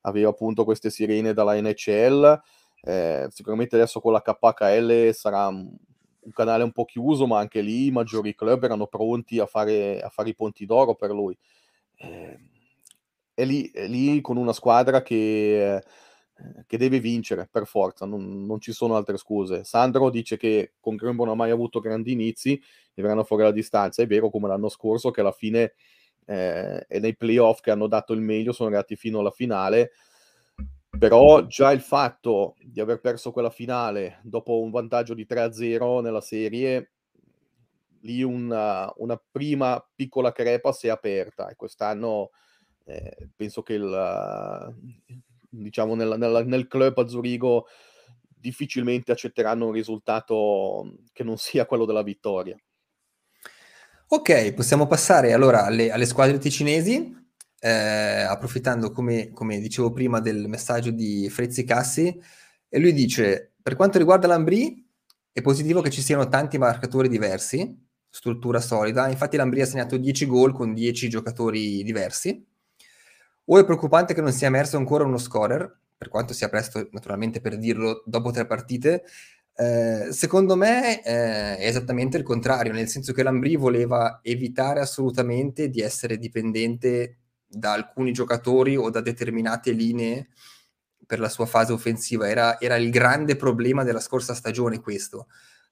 Aveva 0.03 0.31
appunto 0.31 0.65
queste 0.65 0.91
sirene 0.91 1.33
dalla 1.33 1.61
NHL, 1.61 2.41
eh, 2.83 3.27
sicuramente 3.31 3.77
adesso 3.77 4.01
con 4.01 4.13
la 4.13 4.23
KHL 4.23 5.13
sarà 5.13 5.47
un, 5.49 5.75
canale 6.33 6.65
un 6.65 6.73
po' 6.73 6.85
chiuso, 6.85 7.27
ma 7.27 7.39
anche 7.39 7.61
lì 7.61 7.87
i 7.87 7.91
maggiori 7.91 8.35
club 8.35 8.65
erano 8.65 8.87
pronti 8.87 9.39
a 9.39 9.47
fare, 9.47 10.01
a 10.01 10.09
fare 10.11 10.31
i 10.31 10.35
ponti 10.35 10.67
d'oro 10.67 10.95
per 10.95 11.11
lui. 11.11 11.37
Eh, 11.97 12.39
è, 13.35 13.45
lì, 13.45 13.71
è 13.71 13.87
lì 13.87 14.21
con 14.21 14.37
una 14.37 14.53
squadra 14.53 15.03
che 15.03 15.83
che 16.67 16.79
deve 16.79 17.01
vincere 17.01 17.49
per 17.51 17.67
forza, 17.67 18.07
non, 18.07 18.45
non, 18.47 18.61
ci 18.61 18.73
sono 18.73 18.97
altre 18.97 19.17
scuse. 19.17 19.65
Sandro 19.65 20.11
dice 20.11 20.37
che 20.37 20.75
con 20.81 20.97
Grembo 20.97 21.25
non 21.25 21.35
ha 21.35 21.37
mai 21.37 21.51
avuto 21.51 21.81
grandi 21.81 22.13
inizi 22.13 22.61
e 22.95 23.03
verranno 23.03 23.25
fuori 23.25 23.43
la 23.43 23.51
distanza. 23.51 24.03
È 24.03 24.07
vero 24.07 24.31
come 24.31 24.49
l'anno 24.49 24.69
scorso 24.69 25.11
che 25.11 25.21
alla 25.21 25.33
fine 25.33 25.75
eh, 26.27 26.85
e 26.89 26.99
nei 27.01 27.17
playoff 27.17 27.61
che 27.61 27.71
hanno 27.71 27.89
dato 27.89 28.13
il 28.13 28.21
meglio 28.21 28.53
sono 28.53 28.69
arrivati 28.69 28.97
fino 28.97 29.19
alla 29.19 29.31
finale. 29.31 29.93
Però 30.97 31.47
già 31.47 31.71
il 31.73 31.81
fatto 31.81 32.55
di 32.63 32.81
aver 32.81 33.01
perso 33.01 33.31
quella 33.31 33.51
finale 33.51 34.21
dopo 34.23 34.61
un 34.61 34.71
vantaggio 34.71 35.15
di 35.15 35.27
3-0 35.29 36.01
nella 36.01 36.21
serie, 36.21 36.93
lì 38.01 38.23
una, 38.23 38.93
una 38.97 39.21
prima 39.31 39.85
piccola 39.95 40.33
crepa 40.33 40.73
si 40.73 40.87
è 40.87 40.91
aperta 40.91 41.49
e 41.49 41.57
quest'anno 41.57 42.31
eh, 42.85 43.29
penso 43.37 43.63
che 43.63 43.75
il, 43.75 44.75
diciamo 45.51 45.95
nel, 45.95 46.15
nel, 46.17 46.47
nel 46.47 46.67
club 46.67 46.99
a 46.99 47.07
Zurigo 47.07 47.67
difficilmente 48.27 49.13
accetteranno 49.13 49.67
un 49.67 49.73
risultato 49.73 50.95
che 51.13 51.25
non 51.25 51.37
sia 51.37 51.67
quello 51.67 51.85
della 51.85 52.03
vittoria. 52.03 52.57
Ok, 54.11 54.55
possiamo 54.55 54.87
passare 54.87 55.33
allora 55.33 55.67
alle, 55.67 55.91
alle 55.91 56.07
squadre 56.07 56.39
ticinesi, 56.39 57.15
eh, 57.61 57.71
approfittando 57.71 58.91
come, 58.93 59.31
come, 59.33 59.59
dicevo 59.61 59.93
prima 59.93 60.21
del 60.21 60.49
messaggio 60.49 60.91
di 60.91 61.29
Frezzi 61.31 61.65
Cassi, 61.65 62.21
e 62.69 62.79
lui 62.79 62.93
dice, 62.93 63.55
per 63.63 63.77
quanto 63.77 63.99
riguarda 63.99 64.27
l'Ambri, 64.27 64.87
è 65.33 65.41
positivo 65.41 65.81
che 65.81 65.91
ci 65.91 66.03
siano 66.03 66.29
tanti 66.29 66.59
marcatori 66.59 67.09
diversi, 67.09 67.87
struttura 68.11 68.61
solida, 68.61 69.09
infatti 69.09 69.37
l'Ambri 69.37 69.61
ha 69.63 69.67
segnato 69.67 69.97
10 69.97 70.27
gol 70.27 70.53
con 70.53 70.75
10 70.75 71.09
giocatori 71.09 71.83
diversi, 71.83 72.45
o 73.51 73.59
è 73.59 73.65
preoccupante 73.65 74.15
che 74.15 74.21
non 74.21 74.33
sia 74.33 74.47
emerso 74.49 74.77
ancora 74.77 75.05
uno 75.05 75.19
scorer, 75.19 75.81
per 75.97 76.09
quanto 76.09 76.33
sia 76.33 76.49
presto 76.49 76.89
naturalmente 76.93 77.41
per 77.41 77.59
dirlo 77.59 78.03
dopo 78.07 78.31
tre 78.31 78.47
partite. 78.47 79.05
Eh, 79.55 80.09
secondo 80.13 80.55
me 80.55 81.03
eh, 81.03 81.57
è 81.57 81.67
esattamente 81.67 82.17
il 82.17 82.23
contrario, 82.23 82.73
nel 82.73 82.89
senso 82.89 83.13
che 83.13 83.25
Lambri 83.25 83.57
voleva 83.57 84.21
evitare 84.23 84.81
assolutamente 84.81 85.69
di 85.69 85.81
essere 85.81 86.19
dipendente 86.19 87.17
da 87.49 87.73
alcuni 87.73 88.13
giocatori 88.13 88.77
o 88.77 88.91
da 88.91 89.01
determinate 89.01 89.73
linee 89.73 90.29
per 91.07 91.19
la 91.21 91.29
sua 91.29 91.47
fase 91.47 91.73
offensiva. 91.73 92.29
Era, 92.29 92.61
era 92.61 92.77
il 92.77 92.91
grande 92.91 93.35
problema 93.37 93.83
della 93.83 94.01
scorsa 94.01 94.35
stagione 94.35 94.81
questo. 94.81 95.29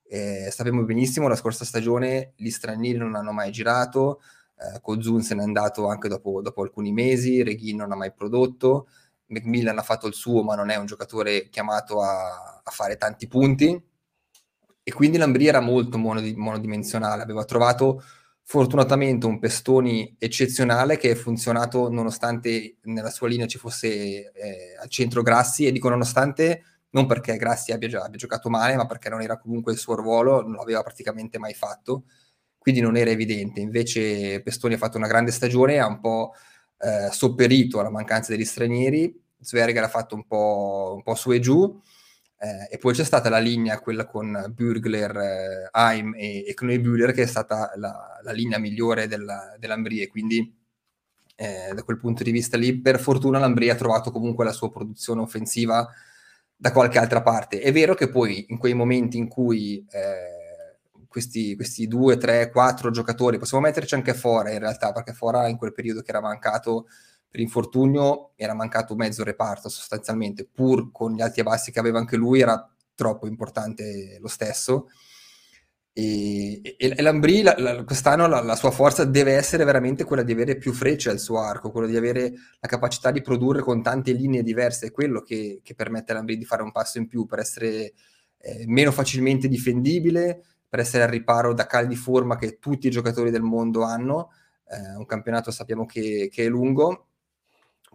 Eh, 0.08 0.48
sappiamo 0.50 0.84
benissimo, 0.84 1.28
la 1.28 1.36
scorsa 1.36 1.64
stagione 1.64 2.32
gli 2.36 2.50
stranieri 2.50 2.98
non 2.98 3.16
hanno 3.16 3.32
mai 3.32 3.50
girato, 3.50 4.20
eh, 4.56 4.80
Kozun 4.80 5.22
se 5.22 5.34
n'è 5.34 5.42
andato 5.42 5.88
anche 5.88 6.08
dopo, 6.08 6.40
dopo 6.40 6.62
alcuni 6.62 6.92
mesi, 6.92 7.42
Reghin 7.42 7.76
non 7.76 7.92
ha 7.92 7.96
mai 7.96 8.12
prodotto, 8.12 8.88
Macmillan 9.26 9.76
ha 9.78 9.82
fatto 9.82 10.06
il 10.06 10.14
suo 10.14 10.42
ma 10.42 10.54
non 10.54 10.70
è 10.70 10.76
un 10.76 10.86
giocatore 10.86 11.48
chiamato 11.48 12.00
a, 12.00 12.60
a 12.62 12.70
fare 12.70 12.96
tanti 12.96 13.26
punti 13.26 13.82
e 14.82 14.92
quindi 14.92 15.18
Lambria 15.18 15.48
era 15.48 15.60
molto 15.60 15.98
monod- 15.98 16.36
monodimensionale, 16.36 17.22
aveva 17.22 17.44
trovato 17.44 18.04
fortunatamente 18.48 19.26
un 19.26 19.40
Pestoni 19.40 20.14
eccezionale 20.18 20.96
che 20.98 21.10
è 21.10 21.14
funzionato 21.16 21.90
nonostante 21.90 22.76
nella 22.82 23.10
sua 23.10 23.26
linea 23.26 23.46
ci 23.46 23.58
fosse 23.58 23.88
eh, 24.32 24.76
al 24.80 24.88
centro 24.88 25.22
Grassi. 25.22 25.66
E 25.66 25.72
dico 25.72 25.88
nonostante 25.88 26.62
non 26.90 27.06
perché 27.06 27.36
Grassi 27.36 27.72
abbia, 27.72 27.88
già, 27.88 28.02
abbia 28.04 28.18
giocato 28.18 28.48
male 28.48 28.76
ma 28.76 28.86
perché 28.86 29.08
non 29.08 29.20
era 29.20 29.36
comunque 29.36 29.72
il 29.72 29.78
suo 29.78 29.96
ruolo, 29.96 30.42
non 30.42 30.52
l'aveva 30.54 30.82
praticamente 30.82 31.38
mai 31.38 31.54
fatto 31.54 32.04
quindi 32.66 32.82
non 32.82 32.96
era 32.96 33.10
evidente. 33.10 33.60
Invece 33.60 34.42
Pestoni 34.42 34.74
ha 34.74 34.78
fatto 34.78 34.96
una 34.96 35.06
grande 35.06 35.30
stagione, 35.30 35.78
ha 35.78 35.86
un 35.86 36.00
po' 36.00 36.32
eh, 36.78 37.12
sopperito 37.12 37.78
alla 37.78 37.90
mancanza 37.90 38.32
degli 38.32 38.44
stranieri, 38.44 39.16
Zwerger 39.38 39.84
ha 39.84 39.88
fatto 39.88 40.16
un 40.16 40.26
po', 40.26 40.94
un 40.96 41.02
po 41.04 41.14
su 41.14 41.30
e 41.30 41.38
giù, 41.38 41.80
eh, 42.46 42.68
e 42.70 42.78
poi 42.78 42.94
c'è 42.94 43.04
stata 43.04 43.28
la 43.28 43.38
linea, 43.38 43.80
quella 43.80 44.06
con 44.06 44.52
Burgler, 44.54 45.16
eh, 45.16 45.68
Heim 45.72 46.14
e, 46.14 46.44
e 46.46 46.54
Knoebühler, 46.54 47.12
che 47.12 47.22
è 47.22 47.26
stata 47.26 47.72
la, 47.76 48.20
la 48.22 48.32
linea 48.32 48.58
migliore 48.58 49.08
della, 49.08 49.56
dell'Ambrie, 49.58 50.06
quindi 50.06 50.54
eh, 51.34 51.72
da 51.74 51.82
quel 51.82 51.98
punto 51.98 52.22
di 52.22 52.30
vista 52.30 52.56
lì, 52.56 52.80
per 52.80 53.00
fortuna 53.00 53.38
l'Ambrie 53.38 53.70
ha 53.70 53.74
trovato 53.74 54.10
comunque 54.10 54.44
la 54.44 54.52
sua 54.52 54.70
produzione 54.70 55.20
offensiva 55.20 55.88
da 56.54 56.72
qualche 56.72 56.98
altra 56.98 57.20
parte. 57.20 57.60
È 57.60 57.72
vero 57.72 57.94
che 57.94 58.08
poi 58.08 58.46
in 58.48 58.58
quei 58.58 58.74
momenti 58.74 59.18
in 59.18 59.28
cui 59.28 59.84
eh, 59.90 60.78
questi, 61.08 61.56
questi 61.56 61.88
due, 61.88 62.16
tre, 62.16 62.50
quattro 62.50 62.90
giocatori. 62.90 63.38
Possiamo 63.38 63.64
metterci 63.64 63.94
anche 63.94 64.14
Fora 64.14 64.50
in 64.52 64.58
realtà, 64.58 64.92
perché 64.92 65.12
Fora 65.12 65.48
in 65.48 65.56
quel 65.56 65.72
periodo 65.72 66.00
che 66.00 66.10
era 66.10 66.20
mancato 66.20 66.86
per 67.28 67.40
infortunio 67.40 68.32
era 68.36 68.54
mancato 68.54 68.94
mezzo 68.94 69.24
reparto 69.24 69.68
sostanzialmente, 69.68 70.46
pur 70.46 70.90
con 70.92 71.14
gli 71.14 71.20
alti 71.20 71.40
e 71.40 71.42
bassi 71.42 71.70
che 71.70 71.78
aveva 71.78 71.98
anche 71.98 72.16
lui, 72.16 72.40
era 72.40 72.70
troppo 72.94 73.26
importante 73.26 74.18
lo 74.20 74.28
stesso. 74.28 74.88
E, 75.92 76.60
e, 76.62 76.76
e 76.78 77.00
Lambri 77.00 77.40
la, 77.40 77.54
la, 77.56 77.82
quest'anno 77.84 78.26
la, 78.26 78.42
la, 78.42 78.54
sua 78.54 78.70
forza 78.70 79.04
deve 79.04 79.32
essere 79.32 79.64
veramente 79.64 80.04
quella 80.04 80.22
di 80.22 80.32
avere 80.32 80.56
più 80.58 80.74
frecce 80.74 81.08
al 81.08 81.18
suo 81.18 81.40
arco, 81.40 81.70
quello 81.70 81.86
di 81.86 81.96
avere 81.96 82.34
la 82.60 82.68
capacità 82.68 83.10
di 83.10 83.22
produrre 83.22 83.62
con 83.62 83.82
tante 83.82 84.12
linee 84.12 84.42
diverse, 84.42 84.88
è 84.88 84.90
quello 84.90 85.22
che, 85.22 85.60
che 85.62 85.74
permette 85.74 86.12
a 86.12 86.16
Lambri 86.16 86.36
di 86.36 86.44
fare 86.44 86.62
un 86.62 86.70
passo 86.70 86.98
in 86.98 87.06
più 87.06 87.24
per 87.24 87.38
essere 87.38 87.94
eh, 88.38 88.64
meno 88.66 88.92
facilmente 88.92 89.48
difendibile, 89.48 90.44
per 90.68 90.80
essere 90.80 91.04
al 91.04 91.08
riparo 91.08 91.54
da 91.54 91.66
caldi 91.66 91.96
forma 91.96 92.36
che 92.36 92.58
tutti 92.58 92.86
i 92.88 92.90
giocatori 92.90 93.30
del 93.30 93.42
mondo 93.42 93.82
hanno. 93.82 94.32
Eh, 94.68 94.96
un 94.96 95.06
campionato 95.06 95.50
sappiamo 95.50 95.86
che, 95.86 96.28
che, 96.30 96.44
è 96.44 96.48
lungo. 96.48 97.06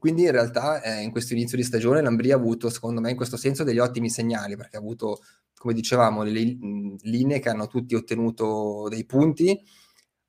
Quindi 0.02 0.24
in 0.24 0.32
realtà 0.32 0.82
eh, 0.82 1.04
in 1.04 1.12
questo 1.12 1.34
inizio 1.34 1.58
di 1.58 1.64
stagione 1.64 2.02
l'Ambria 2.02 2.34
ha 2.34 2.40
avuto, 2.40 2.72
secondo 2.72 3.00
me, 3.02 3.12
in 3.12 3.16
questo 3.16 3.38
senso 3.38 3.64
degli 3.64 3.78
ottimi 3.78 4.10
segnali, 4.10 4.56
perché 4.56 4.78
ha 4.78 4.80
avuto, 4.80 5.20
come 5.56 5.76
dicevamo, 5.76 6.24
le 6.24 6.58
linee 7.04 7.40
che 7.40 7.50
hanno 7.50 7.68
tutti 7.68 7.94
ottenuto 7.94 8.88
dei 8.90 9.06
punti, 9.06 9.62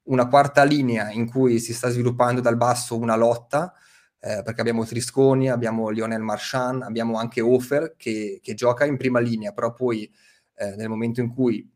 una 0.08 0.28
quarta 0.28 0.62
linea 0.64 1.10
in 1.10 1.26
cui 1.26 1.58
si 1.58 1.72
sta 1.72 1.88
sviluppando 1.88 2.42
dal 2.42 2.58
basso 2.58 2.98
una 2.98 3.16
lotta, 3.16 3.72
eh, 4.20 4.42
perché 4.44 4.60
abbiamo 4.60 4.84
Trisconi, 4.84 5.48
abbiamo 5.48 5.88
Lionel 5.88 6.20
Marchand, 6.20 6.82
abbiamo 6.82 7.16
anche 7.16 7.40
Ofer 7.40 7.94
che, 7.96 8.40
che 8.42 8.52
gioca 8.52 8.84
in 8.84 8.98
prima 8.98 9.20
linea, 9.20 9.52
però 9.52 9.72
poi 9.72 10.04
eh, 10.56 10.76
nel 10.76 10.90
momento 10.90 11.22
in 11.22 11.32
cui 11.32 11.66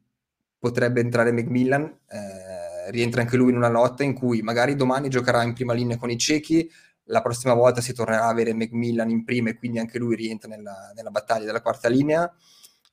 potrebbe 0.59 1.01
entrare 1.01 1.33
Macmillan, 1.33 1.85
eh, 2.11 2.91
rientra 2.91 3.23
anche 3.23 3.39
lui 3.39 3.53
in 3.53 3.57
una 3.57 3.71
lotta 3.71 4.05
in 4.05 4.13
cui 4.13 4.43
magari 4.43 4.77
domani 4.77 5.09
giocherà 5.09 5.43
in 5.43 5.55
prima 5.55 5.73
linea 5.73 5.97
con 5.97 6.11
i 6.11 6.19
cechi, 6.19 6.71
la 7.07 7.23
prossima 7.23 7.55
volta 7.55 7.81
si 7.81 7.93
tornerà 7.93 8.25
a 8.25 8.29
avere 8.29 8.55
Macmillan 8.55 9.11
in 9.11 9.25
prima 9.25 9.51
e 9.51 9.57
quindi 9.57 9.79
anche 9.79 9.99
lui 9.99 10.17
rientra 10.17 10.49
nella, 10.49 10.93
nella 10.95 11.11
battaglia 11.11 11.47
della 11.47 11.63
quarta 11.63 11.89
linea. 11.89 12.25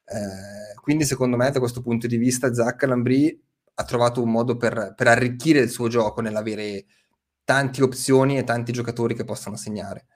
Eh, 0.06 0.76
quindi 0.82 1.06
secondo 1.06 1.38
me 1.38 1.50
da 1.50 1.60
questo 1.60 1.82
punto 1.82 2.08
di 2.08 2.18
vista 2.18 2.54
Zach 2.54 2.84
Lambri 2.84 3.42
ha 3.76 3.84
trovato 3.86 4.22
un 4.22 4.30
modo 4.30 4.58
per, 4.58 4.94
per 4.96 5.08
arricchire 5.08 5.60
il 5.60 5.70
suo 5.70 5.88
gioco 5.88 6.22
nell'avere 6.22 6.86
tante 7.44 7.84
opzioni 7.84 8.38
e 8.38 8.44
tanti 8.44 8.72
giocatori 8.72 9.16
che 9.16 9.26
possono 9.26 9.56
segnare. 9.56 10.08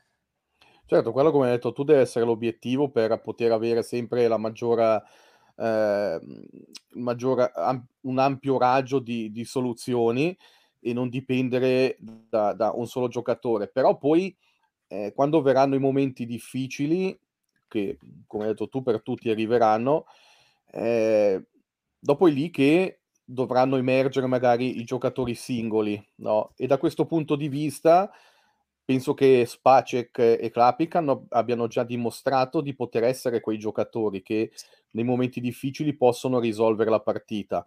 Certo, 0.86 1.12
quello 1.12 1.32
come 1.32 1.48
hai 1.48 1.52
detto 1.52 1.74
tu 1.74 1.84
deve 1.84 2.02
essere 2.02 2.24
l'obiettivo 2.24 2.90
per 2.90 3.20
poter 3.20 3.52
avere 3.52 3.84
sempre 3.84 4.28
la 4.28 4.38
maggiore, 4.38 5.04
eh, 5.58 6.20
maggiore 6.94 7.52
un 8.02 8.20
ampio 8.20 8.58
raggio 8.58 9.00
di, 9.00 9.30
di, 9.32 9.44
soluzioni 9.44 10.38
e 10.80 10.94
non 10.94 11.10
dipendere 11.10 11.98
da, 12.00 12.54
da, 12.54 12.72
un 12.72 12.88
solo 12.88 13.08
giocatore. 13.08 13.68
Però 13.68 13.98
poi 13.98 14.36
eh, 14.88 15.14
quando 15.16 15.42
verranno 15.42 15.76
i 15.76 15.80
momenti 15.80 16.26
difficili, 16.26 17.18
che 17.68 17.98
come 18.26 18.44
hai 18.44 18.50
detto 18.50 18.70
tu 18.70 18.82
per 18.82 19.02
tutti 19.02 19.30
arriveranno, 19.30 20.06
eh, 20.72 21.46
dopo 22.00 22.28
è 22.28 22.32
lì 22.32 22.50
che 22.50 23.02
dovranno 23.24 23.76
emergere 23.76 24.26
magari 24.28 24.80
i 24.80 24.84
giocatori 24.84 25.36
singoli, 25.36 26.02
no? 26.18 26.54
E 26.56 26.66
da 26.68 26.78
questo 26.78 27.06
punto 27.06 27.36
di 27.36 27.50
vista 27.50 28.10
penso 28.86 29.14
che 29.14 29.46
Spacek 29.46 30.18
e 30.40 30.50
Klapik 30.50 30.96
abbiano 31.30 31.68
già 31.68 31.84
dimostrato 31.84 32.62
di 32.62 32.74
poter 32.74 33.04
essere 33.04 33.42
quei 33.42 33.58
giocatori 33.58 34.22
che 34.22 34.52
nei 34.92 35.04
momenti 35.04 35.42
difficili 35.42 35.94
possono 35.94 36.40
risolvere 36.40 36.90
la 36.90 37.02
partita. 37.02 37.66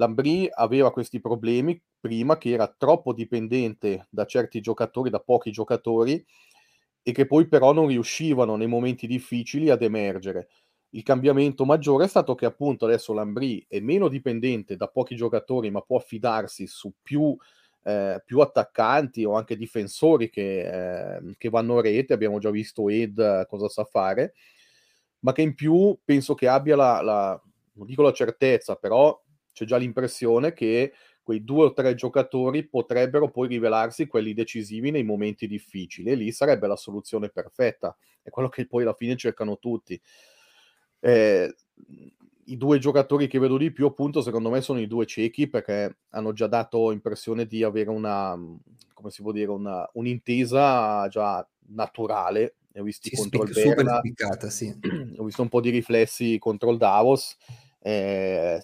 Lambri 0.00 0.48
aveva 0.50 0.90
questi 0.90 1.20
problemi 1.20 1.80
prima 2.00 2.38
che 2.38 2.50
era 2.50 2.66
troppo 2.66 3.12
dipendente 3.12 4.06
da 4.08 4.24
certi 4.24 4.60
giocatori, 4.60 5.10
da 5.10 5.20
pochi 5.20 5.50
giocatori, 5.50 6.24
e 7.02 7.12
che 7.12 7.26
poi 7.26 7.46
però 7.48 7.72
non 7.72 7.86
riuscivano 7.86 8.56
nei 8.56 8.66
momenti 8.66 9.06
difficili 9.06 9.70
ad 9.70 9.82
emergere 9.82 10.48
il 10.90 11.02
cambiamento 11.02 11.64
maggiore 11.64 12.04
è 12.04 12.08
stato 12.08 12.34
che 12.34 12.46
appunto 12.46 12.84
adesso 12.84 13.12
Lambri 13.12 13.64
è 13.68 13.80
meno 13.80 14.08
dipendente 14.08 14.76
da 14.76 14.88
pochi 14.88 15.14
giocatori, 15.14 15.70
ma 15.70 15.82
può 15.82 15.98
affidarsi 15.98 16.66
su 16.66 16.92
più, 17.00 17.36
eh, 17.84 18.20
più 18.24 18.40
attaccanti 18.40 19.24
o 19.24 19.34
anche 19.34 19.56
difensori 19.56 20.30
che, 20.30 21.16
eh, 21.16 21.34
che, 21.36 21.48
vanno 21.48 21.78
a 21.78 21.82
rete. 21.82 22.12
Abbiamo 22.12 22.38
già 22.38 22.50
visto 22.50 22.88
Ed 22.88 23.46
cosa 23.48 23.68
sa 23.68 23.84
fare, 23.84 24.34
ma 25.20 25.32
che 25.32 25.42
in 25.42 25.54
più 25.54 25.96
penso 26.04 26.34
che 26.34 26.48
abbia 26.48 26.74
la, 26.74 27.00
la 27.02 27.42
non 27.74 27.86
dico 27.86 28.02
la 28.02 28.12
certezza, 28.12 28.74
però 28.74 29.18
c'è 29.60 29.66
già 29.66 29.76
l'impressione 29.76 30.54
che 30.54 30.94
quei 31.22 31.44
due 31.44 31.66
o 31.66 31.72
tre 31.74 31.94
giocatori 31.94 32.66
potrebbero 32.66 33.30
poi 33.30 33.46
rivelarsi 33.46 34.06
quelli 34.06 34.32
decisivi 34.32 34.90
nei 34.90 35.02
momenti 35.04 35.46
difficili 35.46 36.10
e 36.10 36.14
lì 36.14 36.32
sarebbe 36.32 36.66
la 36.66 36.76
soluzione 36.76 37.28
perfetta. 37.28 37.94
È 38.22 38.30
quello 38.30 38.48
che 38.48 38.66
poi 38.66 38.82
alla 38.82 38.94
fine 38.94 39.16
cercano 39.16 39.58
tutti. 39.58 40.00
Eh, 41.00 41.54
I 42.46 42.56
due 42.56 42.78
giocatori 42.78 43.28
che 43.28 43.38
vedo 43.38 43.58
di 43.58 43.70
più, 43.70 43.86
appunto, 43.86 44.22
secondo 44.22 44.48
me 44.48 44.62
sono 44.62 44.80
i 44.80 44.86
due 44.86 45.04
ciechi 45.04 45.46
perché 45.46 45.98
hanno 46.10 46.32
già 46.32 46.46
dato 46.46 46.90
impressione 46.90 47.44
di 47.44 47.62
avere 47.62 47.90
una, 47.90 48.34
come 48.94 49.10
si 49.10 49.20
può 49.20 49.30
dire, 49.30 49.50
una, 49.50 49.88
un'intesa 49.92 51.06
già 51.08 51.46
naturale. 51.68 52.56
Ho 52.76 52.82
visto 52.82 53.08
sì, 53.08 53.16
contro 53.16 53.42
il 53.42 53.52
Berna, 53.52 54.00
sì. 54.48 54.72
ho 55.18 55.24
visto 55.24 55.42
un 55.42 55.48
po' 55.48 55.60
di 55.60 55.68
riflessi 55.68 56.38
contro 56.38 56.70
il 56.70 56.78
Davos. 56.78 57.36
Eh, 57.82 58.62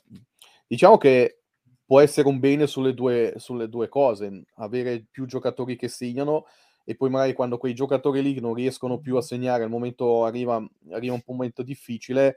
diciamo 0.66 0.98
che 0.98 1.40
può 1.84 2.00
essere 2.00 2.26
un 2.26 2.40
bene 2.40 2.66
sulle 2.66 2.94
due, 2.94 3.34
sulle 3.36 3.68
due 3.68 3.88
cose, 3.88 4.44
avere 4.56 5.06
più 5.10 5.24
giocatori 5.26 5.76
che 5.76 5.88
segnano 5.88 6.46
e 6.84 6.96
poi 6.96 7.10
magari 7.10 7.32
quando 7.32 7.58
quei 7.58 7.74
giocatori 7.74 8.22
lì 8.22 8.38
non 8.40 8.54
riescono 8.54 8.98
più 8.98 9.16
a 9.16 9.22
segnare, 9.22 9.64
al 9.64 9.70
momento 9.70 10.24
arriva, 10.24 10.64
arriva 10.90 11.14
un 11.14 11.22
momento 11.26 11.62
difficile, 11.62 12.36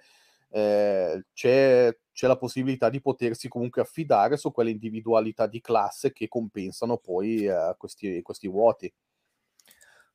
eh, 0.50 1.26
c'è, 1.34 1.96
c'è, 2.12 2.28
la 2.28 2.38
possibilità 2.38 2.90
di 2.90 3.00
potersi 3.00 3.48
comunque 3.48 3.82
affidare 3.82 4.38
su 4.38 4.52
quelle 4.52 4.72
individualità 4.72 5.46
di 5.46 5.62
classe 5.62 6.12
che 6.12 6.28
compensano 6.28 6.98
poi 6.98 7.46
eh, 7.46 7.76
questi, 7.78 8.22
questi, 8.24 8.48
vuoti. 8.48 8.92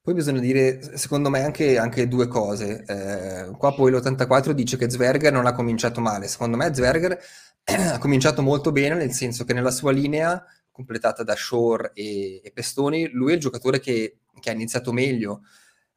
Poi 0.02 0.14
bisogna 0.14 0.40
dire, 0.40 0.98
secondo 0.98 1.30
me, 1.30 1.44
anche, 1.44 1.78
anche 1.78 2.08
due 2.08 2.26
cose. 2.26 2.84
Eh, 2.86 3.56
qua 3.56 3.72
poi 3.72 3.90
l'84 3.92 4.50
dice 4.50 4.76
che 4.76 4.90
Zwerger 4.90 5.32
non 5.32 5.46
ha 5.46 5.54
cominciato 5.54 6.00
male. 6.00 6.26
Secondo 6.26 6.56
me 6.56 6.74
Zwerger 6.74 7.18
ha 7.92 7.98
cominciato 7.98 8.42
molto 8.42 8.72
bene, 8.72 8.94
nel 8.94 9.12
senso 9.12 9.44
che 9.44 9.52
nella 9.52 9.70
sua 9.70 9.92
linea 9.92 10.44
completata 10.70 11.22
da 11.22 11.36
Shore 11.36 11.92
e, 11.94 12.40
e 12.42 12.50
Pestoni, 12.52 13.08
lui 13.10 13.32
è 13.32 13.34
il 13.34 13.40
giocatore 13.40 13.80
che, 13.80 14.18
che 14.40 14.50
ha 14.50 14.52
iniziato 14.52 14.92
meglio, 14.92 15.42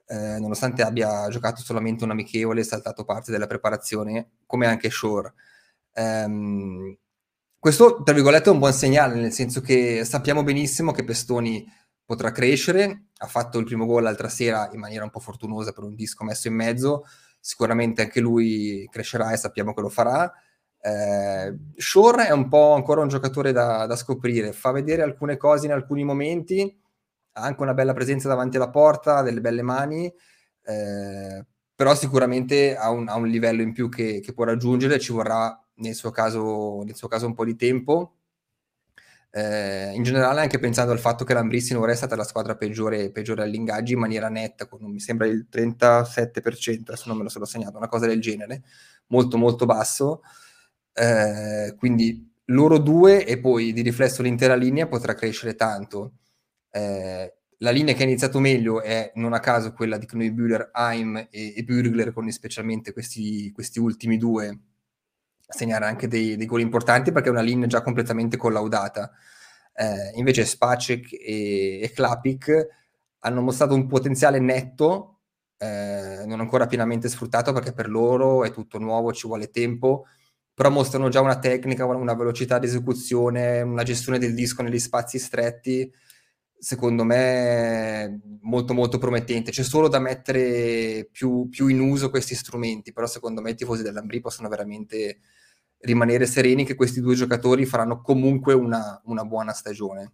eh, 0.08 0.38
nonostante 0.40 0.84
abbia 0.84 1.28
giocato 1.30 1.62
solamente 1.62 2.04
un 2.04 2.12
amichevole 2.12 2.62
e 2.62 2.64
saltato 2.64 3.04
parte 3.04 3.32
della 3.32 3.48
preparazione, 3.48 4.32
come 4.46 4.68
anche 4.68 4.90
Shore. 4.90 5.34
Um, 5.96 6.96
questo, 7.60 8.04
tra 8.04 8.14
virgolette, 8.14 8.50
è 8.50 8.54
un 8.54 8.60
buon 8.60 8.72
segnale, 8.74 9.16
nel 9.16 9.32
senso 9.32 9.62
che 9.62 10.06
sappiamo 10.06 10.44
benissimo 10.44 10.92
che 10.92 11.04
Pestoni 11.04 11.66
potrà 12.06 12.32
crescere, 12.32 13.08
ha 13.18 13.28
fatto 13.28 13.58
il 13.58 13.66
primo 13.66 13.86
gol 13.86 14.04
l'altra 14.04 14.30
sera 14.30 14.70
in 14.72 14.80
maniera 14.80 15.04
un 15.04 15.10
po' 15.10 15.20
fortunosa 15.20 15.74
per 15.74 15.84
un 15.84 15.96
disco 15.96 16.24
messo 16.24 16.48
in 16.48 16.54
mezzo, 16.54 17.04
sicuramente 17.42 18.04
anche 18.04 18.22
lui 18.22 18.88
crescerà 18.92 19.32
e 19.32 19.38
sappiamo 19.38 19.74
che 19.74 19.82
lo 19.82 19.90
farà. 19.90 20.32
Eh, 20.80 21.58
Shore 21.76 22.28
è 22.28 22.32
un 22.32 22.48
po' 22.48 22.74
ancora 22.74 23.02
un 23.02 23.08
giocatore 23.08 23.52
da, 23.52 23.86
da, 23.86 23.96
scoprire, 23.96 24.54
fa 24.54 24.72
vedere 24.72 25.02
alcune 25.02 25.38
cose 25.38 25.66
in 25.66 25.72
alcuni 25.72 26.04
momenti, 26.04 26.80
ha 27.34 27.42
anche 27.42 27.62
una 27.62 27.74
bella 27.74 27.94
presenza 27.94 28.28
davanti 28.28 28.58
alla 28.58 28.70
porta, 28.70 29.22
delle 29.22 29.42
belle 29.42 29.62
mani, 29.62 30.12
eh, 30.64 31.46
però 31.76 31.96
sicuramente 31.96 32.76
ha 32.76 32.90
un, 32.90 33.08
ha 33.08 33.16
un, 33.16 33.28
livello 33.28 33.62
in 33.62 33.74
più 33.74 33.90
che, 33.90 34.20
che, 34.20 34.34
può 34.34 34.44
raggiungere, 34.46 35.00
ci 35.00 35.12
vorrà 35.12 35.60
nel 35.76 35.96
suo 35.96 36.12
caso, 36.12 36.82
nel 36.84 36.96
suo 36.96 37.08
caso 37.08 37.26
un 37.26 37.34
po' 37.34 37.46
di 37.46 37.56
tempo. 37.56 38.14
Eh, 39.30 39.92
in 39.94 40.04
generale 40.04 40.40
anche 40.42 40.58
pensando 40.58 40.92
al 40.92 41.00
fatto 41.00 41.24
che 41.24 41.34
l'Ambrissi 41.34 41.74
non 41.74 41.88
è 41.90 41.96
stata 41.96 42.16
la 42.16 42.24
squadra 42.24 42.56
peggiore, 42.56 43.12
peggiore 43.12 43.44
all'ingaggio 43.44 43.94
in 43.94 44.00
maniera 44.00 44.30
netta, 44.30 44.68
con 44.68 44.80
mi 44.90 45.00
sembra 45.00 45.28
il 45.28 45.48
37%, 45.52 46.82
adesso 46.88 47.04
non 47.08 47.18
me 47.18 47.24
lo 47.24 47.30
sono 47.30 47.46
segnato, 47.46 47.78
una 47.78 47.88
cosa 47.88 48.08
del 48.08 48.22
genere, 48.22 48.64
molto 49.08 49.38
molto 49.38 49.66
basso. 49.66 50.22
Eh, 51.00 51.76
quindi 51.78 52.28
loro 52.46 52.80
due 52.80 53.24
e 53.26 53.40
poi 53.40 53.72
di 53.72 53.82
riflesso 53.82 54.24
l'intera 54.24 54.56
linea 54.56 54.88
potrà 54.88 55.14
crescere 55.14 55.56
tanto. 55.56 56.14
Eh, 56.72 57.34
la 57.60 57.72
linea 57.72 57.94
che 57.94 58.04
ha 58.04 58.06
iniziato 58.06 58.40
meglio 58.40 58.82
è 58.82 59.12
non 59.16 59.34
a 59.34 59.40
caso 59.40 59.74
quella 59.74 59.98
di 59.98 60.06
Knoibüller, 60.06 60.72
Heim 60.74 61.18
e, 61.30 61.54
e 61.56 61.64
Bürgler, 61.64 62.14
con 62.14 62.30
specialmente 62.32 62.94
questi, 62.94 63.52
questi 63.52 63.80
ultimi 63.80 64.18
due 64.18 64.60
a 65.50 65.54
segnare 65.54 65.86
anche 65.86 66.08
dei, 66.08 66.36
dei, 66.36 66.46
gol 66.46 66.62
importanti 66.62 67.12
perché 67.12 67.30
è 67.30 67.32
una 67.32 67.42
linea 67.42 67.68
già 67.68 67.82
completamente 67.82 68.38
collaudata. 68.38 69.12
Eh, 69.74 70.12
invece 70.16 70.46
Spacek 70.46 71.14
e, 71.14 71.80
e 71.82 71.92
Klapik 71.94 72.68
hanno 73.20 73.42
mostrato 73.42 73.76
un 73.76 73.88
potenziale 73.88 74.40
netto, 74.40 75.20
eh, 75.58 76.24
non 76.26 76.40
ancora 76.40 76.66
pienamente 76.68 77.08
sfruttato 77.10 77.54
perché 77.54 77.74
per 77.74 77.90
loro 77.90 78.44
è 78.44 78.52
tutto 78.52 78.80
nuovo, 78.80 79.14
ci 79.14 79.28
vuole 79.28 79.50
tempo 79.50 80.06
però 80.58 80.72
mostrano 80.72 81.10
già 81.10 81.22
una 81.22 81.38
tecnica, 81.38 81.86
una 81.86 82.16
velocità 82.16 82.58
di 82.58 82.66
esecuzione, 82.66 83.62
una 83.62 83.84
gestione 83.84 84.18
del 84.18 84.34
disco 84.34 84.64
negli 84.64 84.80
spazi 84.80 85.20
stretti, 85.20 85.88
secondo 86.58 87.04
me 87.04 88.22
molto 88.42 88.74
molto 88.74 88.98
promettente. 88.98 89.52
C'è 89.52 89.62
solo 89.62 89.88
da 89.88 90.00
mettere 90.00 91.08
più, 91.12 91.48
più 91.48 91.68
in 91.68 91.80
uso 91.80 92.10
questi 92.10 92.34
strumenti, 92.34 92.92
però 92.92 93.06
secondo 93.06 93.40
me 93.40 93.52
i 93.52 93.56
tifosi 93.56 93.84
dell'Ambri 93.84 94.20
possono 94.20 94.50
veramente 94.50 95.20
rimanere 95.82 96.26
sereni 96.26 96.66
che 96.66 96.74
questi 96.74 97.02
due 97.02 97.14
giocatori 97.14 97.68
faranno 97.68 98.02
comunque 98.02 98.56
una, 98.56 99.00
una 99.06 99.26
buona 99.26 99.54
stagione. 99.54 100.12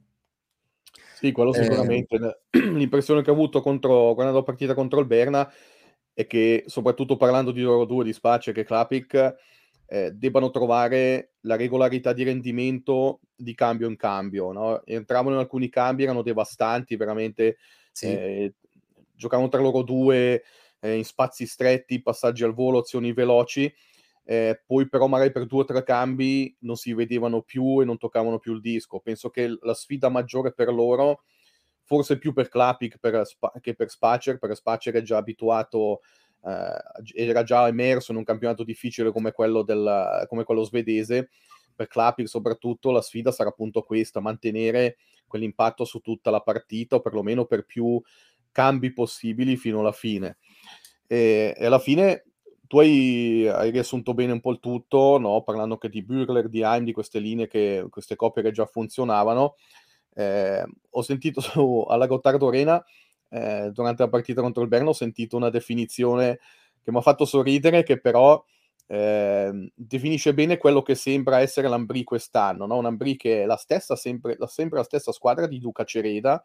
Sì, 1.16 1.32
quello 1.32 1.54
eh, 1.54 1.64
sicuramente. 1.64 2.42
Eh... 2.50 2.60
L'impressione 2.68 3.22
che 3.22 3.30
ho 3.30 3.34
avuto 3.34 3.62
contro, 3.62 4.14
quando 4.14 4.38
ho 4.38 4.44
partita 4.44 4.74
contro 4.74 5.00
il 5.00 5.06
Berna 5.06 5.50
è 6.12 6.28
che, 6.28 6.66
soprattutto 6.68 7.16
parlando 7.16 7.52
di 7.52 7.62
loro 7.62 7.86
due, 7.86 8.04
di 8.04 8.12
Spacek 8.12 8.58
e 8.58 8.66
Klapik, 8.66 9.36
eh, 9.94 10.10
debbano 10.12 10.50
trovare 10.50 11.34
la 11.42 11.56
regolarità 11.56 12.14
di 12.14 12.24
rendimento 12.24 13.20
di 13.36 13.54
cambio 13.54 13.88
in 13.88 13.96
cambio. 13.96 14.52
No? 14.52 14.84
Entravano 14.86 15.36
in 15.36 15.42
alcuni 15.42 15.70
cambi, 15.70 16.02
erano 16.02 16.24
devastanti, 16.24 16.96
veramente 16.96 17.58
sì. 17.92 18.08
eh, 18.08 18.54
giocavano 19.14 19.50
tra 19.50 19.62
loro 19.62 19.84
due 19.84 20.42
eh, 20.80 20.96
in 20.96 21.06
spazi 21.06 21.46
stretti, 21.46 22.02
passaggi 22.02 22.44
al 22.44 22.56
volo, 22.56 22.80
azioni 22.80 23.14
veloci. 23.14 23.72
Eh, 24.26 24.64
poi 24.66 24.90
però 24.90 25.06
magari 25.06 25.32
per 25.32 25.46
due 25.46 25.62
o 25.62 25.66
tre 25.66 25.84
cambi 25.84 26.56
non 26.62 26.76
si 26.76 26.92
vedevano 26.94 27.44
più 27.44 27.80
e 27.80 27.86
non 27.86 28.00
toccavano 28.00 28.40
più 28.40 28.54
il 28.56 28.62
disco. 28.62 29.00
Penso 29.00 29.30
che 29.30 29.60
la 29.62 29.76
sfida 29.76 30.10
maggiore 30.10 30.54
per 30.54 30.74
loro 30.74 31.22
forse 31.84 32.18
più 32.18 32.34
per 32.34 32.50
per, 32.50 33.24
che 33.62 33.76
per 33.76 33.90
Spacer, 33.90 34.40
perché 34.40 34.56
Spacer 34.56 34.94
è 34.96 35.02
già 35.04 35.18
abituato, 35.18 36.00
eh, 36.00 36.04
era 36.44 37.44
già 37.44 37.68
emerso 37.68 38.12
in 38.12 38.18
un 38.18 38.24
campionato 38.24 38.64
difficile 38.64 39.12
come 39.12 39.32
quello, 39.32 39.64
del, 39.64 40.26
come 40.28 40.44
quello 40.44 40.64
svedese. 40.64 41.30
Per 41.76 41.88
Klapik 41.88 42.28
soprattutto 42.28 42.92
la 42.92 43.02
sfida 43.02 43.32
sarà 43.32 43.50
appunto 43.50 43.82
questa, 43.82 44.20
mantenere 44.20 44.98
quell'impatto 45.28 45.86
su 45.86 46.00
tutta 46.00 46.30
la 46.30 46.42
partita 46.42 46.98
o 46.98 47.02
perlomeno 47.02 47.46
per 47.46 47.66
più 47.66 48.00
cambi 48.52 48.94
possibili 48.94 49.58
fino 49.58 49.80
alla 49.80 49.92
fine. 49.92 50.38
E, 51.08 51.54
e 51.58 51.66
alla 51.66 51.80
fine 51.80 52.26
tu 52.68 52.80
hai, 52.80 53.48
hai, 53.48 53.70
riassunto 53.70 54.14
bene 54.14 54.32
un 54.32 54.40
po' 54.40 54.52
il 54.52 54.60
tutto, 54.60 55.18
no? 55.20 55.44
parlando 55.44 55.74
anche 55.74 55.90
di 55.90 56.04
Burgler, 56.04 56.50
di 56.50 56.64
Heim, 56.64 56.86
di 56.86 56.92
queste 56.92 57.20
linee, 57.20 57.48
che, 57.48 57.86
queste 57.90 58.16
coppie 58.16 58.42
che 58.42 58.52
già 58.52 58.66
funzionavano. 58.66 59.56
Eh, 60.16 60.64
ho 60.90 61.02
sentito 61.02 61.42
su, 61.42 61.86
alla 61.88 62.08
Gottardo 62.08 62.48
Arena, 62.48 62.84
eh, 63.34 63.72
durante 63.72 64.04
la 64.04 64.10
partita 64.10 64.42
contro 64.42 64.62
il 64.62 64.70
Berno, 64.70 64.90
ho 64.90 64.94
sentito 64.94 65.36
una 65.36 65.50
definizione 65.50 66.40
che 66.84 66.92
mi 66.92 66.98
ha 66.98 67.02
fatto 67.02 67.26
sorridere, 67.26 67.82
che 67.82 68.00
però 68.00 68.44
eh, 68.86 69.72
definisce 69.74 70.34
bene 70.36 70.58
quello 70.58 70.84
che 70.84 70.94
sembra 70.94 71.40
essere 71.40 71.68
l'Ambri 71.68 72.04
quest'anno, 72.04 72.68
no? 72.68 72.78
un 72.78 72.86
Ambri 72.86 73.16
che 73.16 73.42
è 73.44 73.46
la 73.46 73.56
stessa, 73.56 73.96
sempre, 73.96 74.36
la, 74.38 74.46
sempre 74.46 74.78
la 74.78 74.84
stessa 74.84 75.12
squadra 75.12 75.48
di 75.48 75.60
Duca 75.60 75.84
Cereda, 75.84 76.44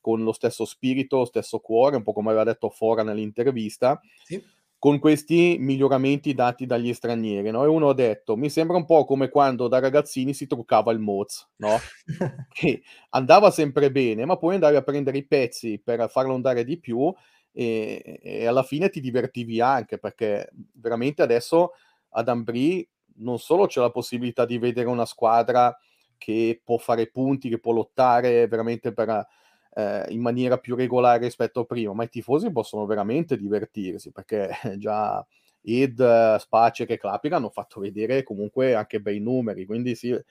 con 0.00 0.24
lo 0.24 0.32
stesso 0.32 0.64
spirito, 0.64 1.18
lo 1.18 1.24
stesso 1.24 1.60
cuore, 1.60 1.96
un 1.96 2.02
po' 2.02 2.12
come 2.12 2.30
aveva 2.30 2.44
detto 2.44 2.68
Fora 2.68 3.02
nell'intervista, 3.02 4.00
sì. 4.24 4.42
Con 4.84 4.98
questi 4.98 5.56
miglioramenti 5.58 6.34
dati 6.34 6.66
dagli 6.66 6.92
stranieri. 6.92 7.50
No? 7.50 7.64
E 7.64 7.68
uno 7.68 7.88
ha 7.88 7.94
detto, 7.94 8.36
mi 8.36 8.50
sembra 8.50 8.76
un 8.76 8.84
po' 8.84 9.06
come 9.06 9.30
quando 9.30 9.66
da 9.66 9.78
ragazzini 9.78 10.34
si 10.34 10.46
truccava 10.46 10.92
il 10.92 10.98
Moz, 10.98 11.52
no? 11.56 11.78
che 12.52 12.82
andava 13.08 13.50
sempre 13.50 13.90
bene, 13.90 14.26
ma 14.26 14.36
poi 14.36 14.56
andavi 14.56 14.76
a 14.76 14.82
prendere 14.82 15.16
i 15.16 15.26
pezzi 15.26 15.80
per 15.82 16.10
farlo 16.10 16.34
andare 16.34 16.64
di 16.64 16.78
più 16.78 17.10
e, 17.50 18.20
e 18.22 18.46
alla 18.46 18.62
fine 18.62 18.90
ti 18.90 19.00
divertivi 19.00 19.58
anche, 19.58 19.96
perché 19.96 20.50
veramente 20.74 21.22
adesso 21.22 21.70
ad 22.10 22.28
Ambri 22.28 22.86
non 23.20 23.38
solo 23.38 23.66
c'è 23.66 23.80
la 23.80 23.90
possibilità 23.90 24.44
di 24.44 24.58
vedere 24.58 24.88
una 24.88 25.06
squadra 25.06 25.74
che 26.18 26.60
può 26.62 26.76
fare 26.76 27.06
punti, 27.06 27.48
che 27.48 27.58
può 27.58 27.72
lottare 27.72 28.46
veramente 28.48 28.92
per 28.92 29.26
eh, 29.74 30.06
in 30.08 30.20
maniera 30.20 30.58
più 30.58 30.76
regolare 30.76 31.24
rispetto 31.24 31.60
a 31.60 31.64
prima, 31.64 31.92
ma 31.92 32.04
i 32.04 32.08
tifosi 32.08 32.50
possono 32.50 32.86
veramente 32.86 33.36
divertirsi 33.36 34.12
perché 34.12 34.50
già 34.78 35.24
Ed, 35.62 36.36
Space 36.36 36.84
e 36.84 36.98
Clapic 36.98 37.32
hanno 37.32 37.50
fatto 37.50 37.80
vedere 37.80 38.22
comunque 38.22 38.74
anche 38.74 39.00
bei 39.00 39.20
numeri, 39.20 39.64
quindi 39.66 39.94
sì, 39.94 40.10
è 40.10 40.22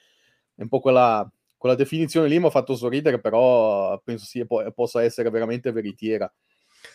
un 0.61 0.67
po' 0.67 0.79
quella, 0.79 1.29
quella 1.57 1.75
definizione 1.75 2.27
lì 2.27 2.39
mi 2.39 2.45
ha 2.45 2.51
fatto 2.51 2.75
sorridere, 2.75 3.19
però 3.19 3.99
penso 4.03 4.25
sia, 4.25 4.45
possa 4.73 5.03
essere 5.03 5.29
veramente 5.29 5.71
veritiera. 5.71 6.31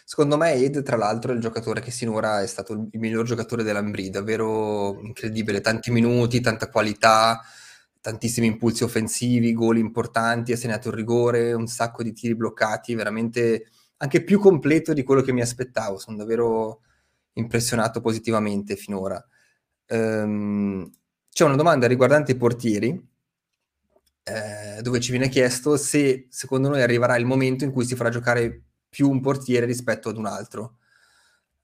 Secondo 0.05 0.36
me 0.36 0.53
Ed, 0.53 0.82
tra 0.82 0.96
l'altro, 0.96 1.32
è 1.32 1.34
il 1.34 1.40
giocatore 1.40 1.80
che 1.80 1.90
sinora 1.90 2.42
è 2.42 2.46
stato 2.46 2.74
il 2.74 2.88
miglior 2.92 3.24
giocatore 3.24 3.62
dell'Ambri, 3.62 4.11
davvero 4.11 5.01
incredibile, 5.01 5.61
tanti 5.61 5.90
minuti, 5.90 6.40
tanta 6.40 6.68
qualità, 6.68 7.40
tantissimi 8.09 8.46
impulsi 8.46 8.84
offensivi, 8.84 9.52
gol 9.52 9.76
importanti, 9.76 10.52
ha 10.52 10.56
segnato 10.56 10.88
il 10.88 10.94
rigore, 10.94 11.52
un 11.52 11.66
sacco 11.66 12.02
di 12.02 12.14
tiri 12.14 12.34
bloccati, 12.34 12.94
veramente 12.94 13.66
anche 13.98 14.24
più 14.24 14.38
completo 14.38 14.94
di 14.94 15.02
quello 15.02 15.20
che 15.20 15.32
mi 15.32 15.42
aspettavo, 15.42 15.98
sono 15.98 16.16
davvero 16.16 16.80
impressionato 17.34 18.00
positivamente 18.00 18.76
finora. 18.76 19.22
Um, 19.88 20.90
c'è 21.30 21.44
una 21.44 21.56
domanda 21.56 21.86
riguardante 21.86 22.32
i 22.32 22.36
portieri, 22.36 22.88
eh, 24.22 24.80
dove 24.80 25.00
ci 25.00 25.11
viene 25.11 25.28
chiesto 25.28 25.76
se 25.76 26.28
secondo 26.30 26.70
noi 26.70 26.80
arriverà 26.80 27.14
il 27.16 27.26
momento 27.26 27.64
in 27.64 27.72
cui 27.72 27.84
si 27.84 27.94
farà 27.94 28.09
giocare 28.09 28.62
più 28.88 29.11
un 29.11 29.20
portiere 29.20 29.66
rispetto 29.66 30.09
ad 30.09 30.16
un 30.16 30.24
altro. 30.24 30.78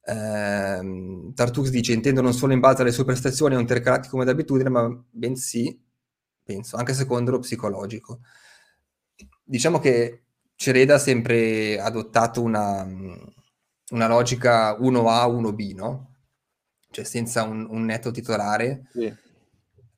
Eh, 0.05 1.33
Tartux 1.35 1.69
dice 1.71 1.95
intendo 1.95 2.21
non 2.21 2.35
solo 2.35 2.53
in 2.53 2.61
base 2.61 2.83
alle 2.83 2.93
sue 2.93 3.07
prestazioni 3.07 3.55
un 3.55 3.63
intercalati 3.63 4.11
come 4.11 4.27
d'abitudine, 4.27 4.69
ma 4.69 5.05
bensì 5.11 5.81
penso, 6.45 6.77
anche 6.77 6.93
secondo 6.95 7.31
lo 7.31 7.39
psicologico. 7.41 8.21
Diciamo 9.43 9.79
che 9.79 10.25
Cereda 10.55 10.95
ha 10.95 10.99
sempre 10.99 11.81
adottato 11.81 12.43
una, 12.43 12.87
una 13.91 14.07
logica 14.07 14.79
1A, 14.79 15.27
1B, 15.27 15.75
no? 15.75 16.15
Cioè 16.91 17.05
senza 17.05 17.43
un, 17.43 17.67
un 17.69 17.85
netto 17.85 18.11
titolare. 18.11 18.87
Sì. 18.93 19.13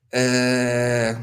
Eh, 0.09 1.17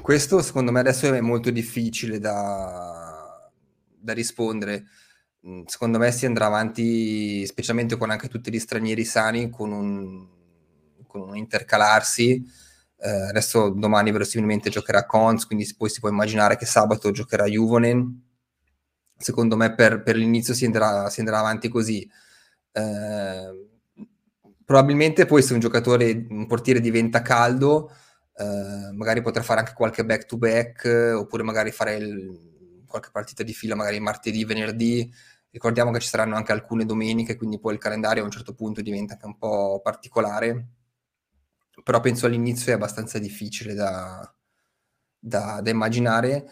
questo 0.00 0.40
secondo 0.42 0.70
me 0.70 0.80
adesso 0.80 1.12
è 1.12 1.20
molto 1.20 1.50
difficile 1.50 2.18
da, 2.18 3.50
da 3.98 4.12
rispondere. 4.12 4.86
Mm, 5.46 5.64
secondo 5.66 5.98
me 5.98 6.10
si 6.12 6.24
andrà 6.24 6.46
avanti, 6.46 7.44
specialmente 7.46 7.96
con 7.96 8.10
anche 8.10 8.28
tutti 8.28 8.50
gli 8.50 8.58
stranieri 8.58 9.04
sani, 9.04 9.50
con 9.50 9.72
un, 9.72 10.26
con 11.06 11.20
un 11.20 11.36
intercalarsi 11.36 12.66
eh, 13.00 13.28
adesso 13.28 13.68
domani 13.70 14.10
verosimilmente 14.10 14.70
giocherà 14.70 15.06
Cons, 15.06 15.46
quindi 15.46 15.72
poi 15.76 15.88
si 15.88 16.00
può 16.00 16.08
immaginare 16.08 16.56
che 16.56 16.66
sabato 16.66 17.10
giocherà 17.12 17.44
Juvonen. 17.46 18.26
Secondo 19.16 19.56
me 19.56 19.74
per, 19.74 20.02
per 20.02 20.16
l'inizio 20.16 20.54
si 20.54 20.64
andrà, 20.64 21.08
si 21.10 21.20
andrà, 21.20 21.38
avanti 21.38 21.68
così. 21.68 22.08
Eh, 22.72 23.68
probabilmente 24.64 25.26
poi 25.26 25.42
se 25.42 25.54
un 25.54 25.60
giocatore, 25.60 26.26
un 26.28 26.46
portiere 26.46 26.80
diventa 26.80 27.22
caldo, 27.22 27.90
eh, 28.36 28.92
magari 28.92 29.22
potrà 29.22 29.42
fare 29.42 29.60
anche 29.60 29.74
qualche 29.74 30.04
back 30.04 30.26
to 30.26 30.36
back, 30.36 31.14
oppure 31.16 31.42
magari 31.42 31.70
fare 31.72 31.96
il, 31.96 32.84
qualche 32.86 33.10
partita 33.12 33.42
di 33.42 33.52
fila, 33.54 33.74
magari 33.76 34.00
martedì, 34.00 34.44
venerdì. 34.44 35.12
Ricordiamo 35.50 35.90
che 35.92 36.00
ci 36.00 36.08
saranno 36.08 36.36
anche 36.36 36.52
alcune 36.52 36.84
domeniche, 36.84 37.36
quindi 37.36 37.58
poi 37.60 37.74
il 37.74 37.80
calendario 37.80 38.22
a 38.22 38.26
un 38.26 38.30
certo 38.32 38.54
punto 38.54 38.82
diventa 38.82 39.14
anche 39.14 39.26
un 39.26 39.38
po' 39.38 39.80
particolare 39.82 40.77
però 41.88 42.00
penso 42.00 42.26
all'inizio 42.26 42.70
è 42.70 42.74
abbastanza 42.74 43.18
difficile 43.18 43.72
da, 43.72 44.30
da, 45.18 45.62
da 45.62 45.70
immaginare. 45.70 46.46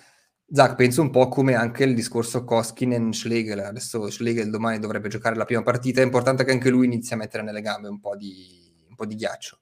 Zach, 0.48 0.76
penso 0.76 1.02
un 1.02 1.10
po' 1.10 1.28
come 1.28 1.52
anche 1.54 1.84
il 1.84 1.94
discorso 1.94 2.42
Koskinen 2.42 3.12
Schlegel. 3.12 3.58
Adesso 3.58 4.08
Schlegel 4.08 4.48
domani 4.48 4.78
dovrebbe 4.78 5.08
giocare 5.08 5.36
la 5.36 5.44
prima 5.44 5.62
partita. 5.62 6.00
È 6.00 6.04
importante 6.04 6.42
che 6.42 6.52
anche 6.52 6.70
lui 6.70 6.86
inizi 6.86 7.12
a 7.12 7.18
mettere 7.18 7.42
nelle 7.42 7.60
gambe 7.60 7.88
un 7.88 8.00
po' 8.00 8.16
di, 8.16 8.74
un 8.88 8.94
po 8.94 9.04
di 9.04 9.14
ghiaccio. 9.14 9.58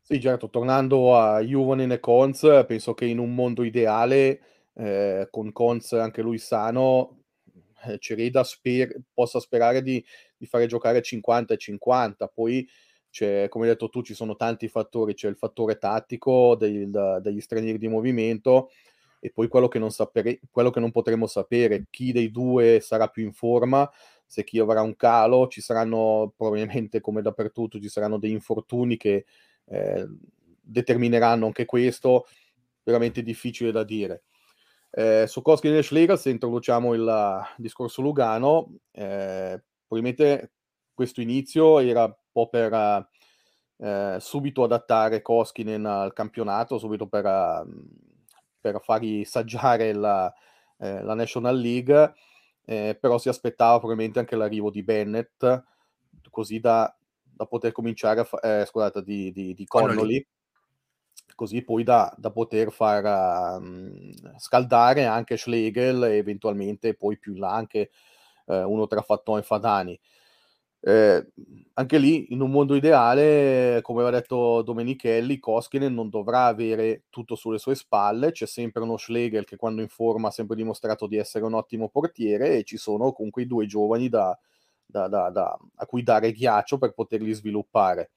Sì, 0.00 0.18
certo. 0.18 0.48
Tornando 0.48 1.14
a 1.14 1.40
Juvonen 1.40 1.92
e 1.92 2.00
Konz, 2.00 2.64
penso 2.66 2.94
che 2.94 3.04
in 3.04 3.18
un 3.18 3.34
mondo 3.34 3.64
ideale, 3.64 4.40
eh, 4.72 5.28
con 5.30 5.52
Konz 5.52 5.92
anche 5.92 6.22
lui 6.22 6.38
sano, 6.38 7.24
eh, 7.84 7.98
Cereda 7.98 8.42
sper- 8.44 8.98
possa 9.12 9.40
sperare 9.40 9.82
di, 9.82 10.02
di, 10.38 10.46
fare 10.46 10.64
giocare 10.64 11.02
50 11.02 11.52
e 11.52 11.58
50. 11.58 12.28
Poi 12.28 12.66
c'è, 13.16 13.48
come 13.48 13.64
hai 13.64 13.70
detto 13.70 13.88
tu, 13.88 14.02
ci 14.02 14.12
sono 14.12 14.36
tanti 14.36 14.68
fattori, 14.68 15.14
c'è 15.14 15.26
il 15.26 15.36
fattore 15.36 15.78
tattico 15.78 16.54
del, 16.54 17.18
degli 17.22 17.40
stranieri 17.40 17.78
di 17.78 17.88
movimento 17.88 18.68
e 19.18 19.30
poi 19.30 19.48
quello 19.48 19.68
che, 19.68 19.78
non 19.78 19.90
sapere, 19.90 20.38
quello 20.50 20.68
che 20.68 20.80
non 20.80 20.90
potremo 20.90 21.26
sapere, 21.26 21.86
chi 21.88 22.12
dei 22.12 22.30
due 22.30 22.80
sarà 22.82 23.08
più 23.08 23.24
in 23.24 23.32
forma, 23.32 23.90
se 24.26 24.44
chi 24.44 24.58
avrà 24.58 24.82
un 24.82 24.96
calo, 24.96 25.48
ci 25.48 25.62
saranno 25.62 26.34
probabilmente 26.36 27.00
come 27.00 27.22
dappertutto, 27.22 27.80
ci 27.80 27.88
saranno 27.88 28.18
dei 28.18 28.32
infortuni 28.32 28.98
che 28.98 29.24
eh, 29.64 30.06
determineranno 30.60 31.46
anche 31.46 31.64
questo, 31.64 32.26
veramente 32.82 33.22
difficile 33.22 33.72
da 33.72 33.82
dire. 33.82 34.24
Eh, 34.90 35.24
su 35.26 35.40
Koski 35.40 35.74
e 35.74 35.82
Schlegel, 35.82 36.18
se 36.18 36.28
introduciamo 36.28 36.92
il 36.92 37.42
discorso 37.56 38.02
Lugano, 38.02 38.74
eh, 38.92 39.62
probabilmente 39.86 40.52
questo 40.92 41.22
inizio 41.22 41.78
era 41.78 42.14
po' 42.36 42.48
per 42.48 43.08
eh, 43.78 44.16
subito 44.20 44.62
adattare 44.62 45.22
Koskinen 45.22 45.86
al 45.86 46.12
campionato, 46.12 46.76
subito 46.76 47.06
per, 47.06 47.24
uh, 47.24 47.66
per 48.60 48.78
fargli 48.82 49.24
saggiare 49.24 49.94
la, 49.94 50.30
eh, 50.78 51.02
la 51.02 51.14
National 51.14 51.56
League, 51.58 52.14
eh, 52.66 52.98
però 53.00 53.16
si 53.16 53.30
aspettava 53.30 53.78
probabilmente 53.78 54.18
anche 54.18 54.36
l'arrivo 54.36 54.70
di 54.70 54.82
Bennett, 54.82 55.62
così 56.30 56.60
da, 56.60 56.94
da 57.22 57.46
poter 57.46 57.72
cominciare 57.72 58.20
a 58.20 58.24
fare, 58.24 58.60
eh, 58.60 58.66
scusate, 58.66 59.02
di, 59.02 59.32
di, 59.32 59.54
di 59.54 59.64
Connolly, 59.64 60.26
così 61.34 61.62
poi 61.62 61.84
da, 61.84 62.12
da 62.18 62.30
poter 62.30 62.70
far 62.70 63.58
um, 63.58 64.12
scaldare 64.36 65.06
anche 65.06 65.38
Schlegel 65.38 66.04
e 66.04 66.16
eventualmente 66.16 66.94
poi 66.94 67.18
più 67.18 67.32
in 67.32 67.40
là 67.40 67.54
anche 67.54 67.90
uh, 68.46 68.70
uno 68.70 68.86
tra 68.86 69.00
Fatton 69.00 69.38
e 69.38 69.42
Fadani. 69.42 70.00
Eh, 70.88 71.26
anche 71.74 71.98
lì, 71.98 72.32
in 72.32 72.40
un 72.40 72.50
mondo 72.52 72.76
ideale, 72.76 73.80
come 73.82 74.02
aveva 74.02 74.18
detto 74.18 74.62
Domenichelli, 74.62 75.40
Koskinen 75.40 75.92
non 75.92 76.08
dovrà 76.10 76.46
avere 76.46 77.02
tutto 77.10 77.34
sulle 77.34 77.58
sue 77.58 77.74
spalle, 77.74 78.30
c'è 78.30 78.46
sempre 78.46 78.82
uno 78.82 78.96
Schlegel 78.96 79.44
che 79.44 79.56
quando 79.56 79.82
in 79.82 79.88
forma 79.88 80.28
ha 80.28 80.30
sempre 80.30 80.54
dimostrato 80.54 81.08
di 81.08 81.16
essere 81.16 81.44
un 81.44 81.54
ottimo 81.54 81.88
portiere 81.88 82.58
e 82.58 82.62
ci 82.62 82.76
sono 82.76 83.10
comunque 83.12 83.42
i 83.42 83.46
due 83.46 83.66
giovani 83.66 84.08
da, 84.08 84.38
da, 84.86 85.08
da, 85.08 85.58
a 85.74 85.86
cui 85.86 86.02
dare 86.04 86.30
ghiaccio 86.32 86.78
per 86.78 86.92
poterli 86.92 87.32
sviluppare. 87.32 88.10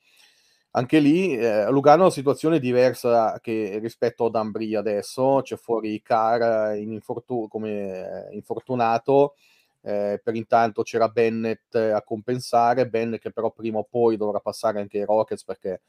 anche 0.71 0.99
lì 0.99 1.35
eh, 1.35 1.69
Lugano 1.71 2.01
ha 2.03 2.05
una 2.05 2.13
situazione 2.13 2.59
diversa 2.59 3.39
che, 3.41 3.79
rispetto 3.81 4.25
ad 4.25 4.35
Ambri 4.35 4.75
adesso, 4.75 5.41
c'è 5.41 5.55
fuori 5.57 6.01
Car 6.01 6.75
in 6.77 6.91
infortu- 6.91 7.49
come 7.49 8.27
eh, 8.29 8.35
infortunato, 8.35 9.35
eh, 9.81 10.19
per 10.23 10.35
intanto 10.35 10.83
c'era 10.83 11.07
Bennett 11.07 11.75
a 11.75 12.01
compensare, 12.03 12.87
Bennett 12.89 13.21
che 13.21 13.31
però 13.31 13.51
prima 13.51 13.79
o 13.79 13.87
poi 13.89 14.17
dovrà 14.17 14.39
passare 14.39 14.79
anche 14.79 14.99
ai 14.99 15.05
Rockets 15.05 15.43
perché 15.43 15.81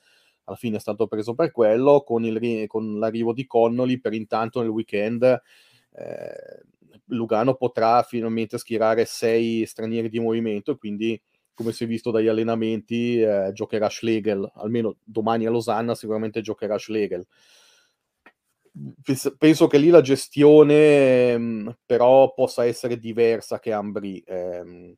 alla 0.44 0.56
fine 0.56 0.76
è 0.76 0.80
stato 0.80 1.06
preso 1.06 1.34
per 1.34 1.50
quello, 1.50 2.02
con, 2.02 2.24
il, 2.24 2.66
con 2.66 2.98
l'arrivo 2.98 3.32
di 3.32 3.46
Connolly 3.46 3.98
per 3.98 4.12
intanto 4.14 4.60
nel 4.60 4.70
weekend 4.70 5.22
eh, 5.22 6.62
Lugano 7.06 7.54
potrà 7.54 8.02
finalmente 8.02 8.58
schierare 8.58 9.04
sei 9.04 9.64
stranieri 9.66 10.08
di 10.08 10.20
movimento 10.20 10.72
e 10.72 10.76
quindi 10.76 11.20
come 11.52 11.72
si 11.72 11.84
è 11.84 11.86
visto 11.86 12.10
dagli 12.10 12.28
allenamenti, 12.28 13.20
eh, 13.20 13.50
giocherà 13.52 13.90
Schlegel, 13.90 14.50
almeno 14.54 14.96
domani 15.04 15.44
a 15.44 15.50
Losanna 15.50 15.94
sicuramente 15.94 16.40
giocherà 16.40 16.78
Schlegel. 16.78 17.26
Penso 19.38 19.66
che 19.66 19.78
lì 19.78 19.88
la 19.88 20.00
gestione 20.00 21.36
mh, 21.36 21.42
mm, 21.42 21.68
però 21.84 22.32
possa 22.32 22.64
essere 22.64 22.98
diversa 22.98 23.58
che 23.58 23.72
Ambri. 23.72 24.18
Eh, 24.20 24.96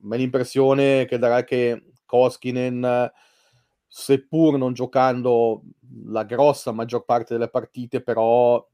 ma 0.00 0.16
l'impressione 0.16 1.04
che 1.06 1.18
darà 1.18 1.44
che 1.44 1.92
Koskinen, 2.06 3.10
seppur 3.86 4.56
non 4.56 4.72
giocando 4.72 5.62
la 6.06 6.24
grossa 6.24 6.72
maggior 6.72 7.04
parte 7.04 7.34
delle 7.34 7.48
partite, 7.48 8.02
però 8.02 8.64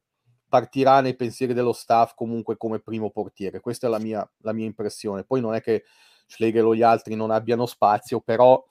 partirà 0.48 1.00
nei 1.00 1.16
pensieri 1.16 1.54
dello 1.54 1.72
staff 1.72 2.14
comunque 2.14 2.56
come 2.56 2.78
primo 2.80 3.10
portiere. 3.10 3.60
Questa 3.60 3.86
è 3.86 3.90
la 3.90 3.98
mia, 3.98 4.28
la 4.38 4.52
mia 4.52 4.66
impressione. 4.66 5.24
Poi 5.24 5.40
non 5.40 5.54
è 5.54 5.60
che 5.60 5.84
Schlegel 6.26 6.64
o 6.64 6.74
gli 6.74 6.82
altri 6.82 7.14
non 7.14 7.30
abbiano 7.30 7.66
spazio, 7.66 8.20
però 8.20 8.62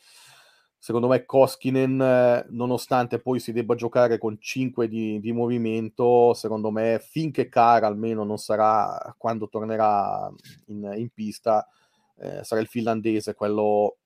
secondo 0.85 1.07
me 1.07 1.25
Koskinen, 1.25 2.45
nonostante 2.49 3.19
poi 3.19 3.39
si 3.39 3.51
debba 3.51 3.73
giocare 3.73 4.19
con 4.19 4.37
5 4.39 4.87
di, 4.87 5.19
di 5.19 5.31
movimento, 5.31 6.35
secondo 6.35 6.69
me 6.69 7.03
finché 7.03 7.49
Cara 7.49 7.87
almeno 7.87 8.23
non 8.23 8.37
sarà, 8.37 9.15
quando 9.17 9.49
tornerà 9.49 10.31
in, 10.67 10.93
in 10.95 11.09
pista, 11.09 11.67
eh, 12.19 12.43
sarà 12.43 12.61
il 12.61 12.67
finlandese, 12.67 13.33
quello, 13.33 13.97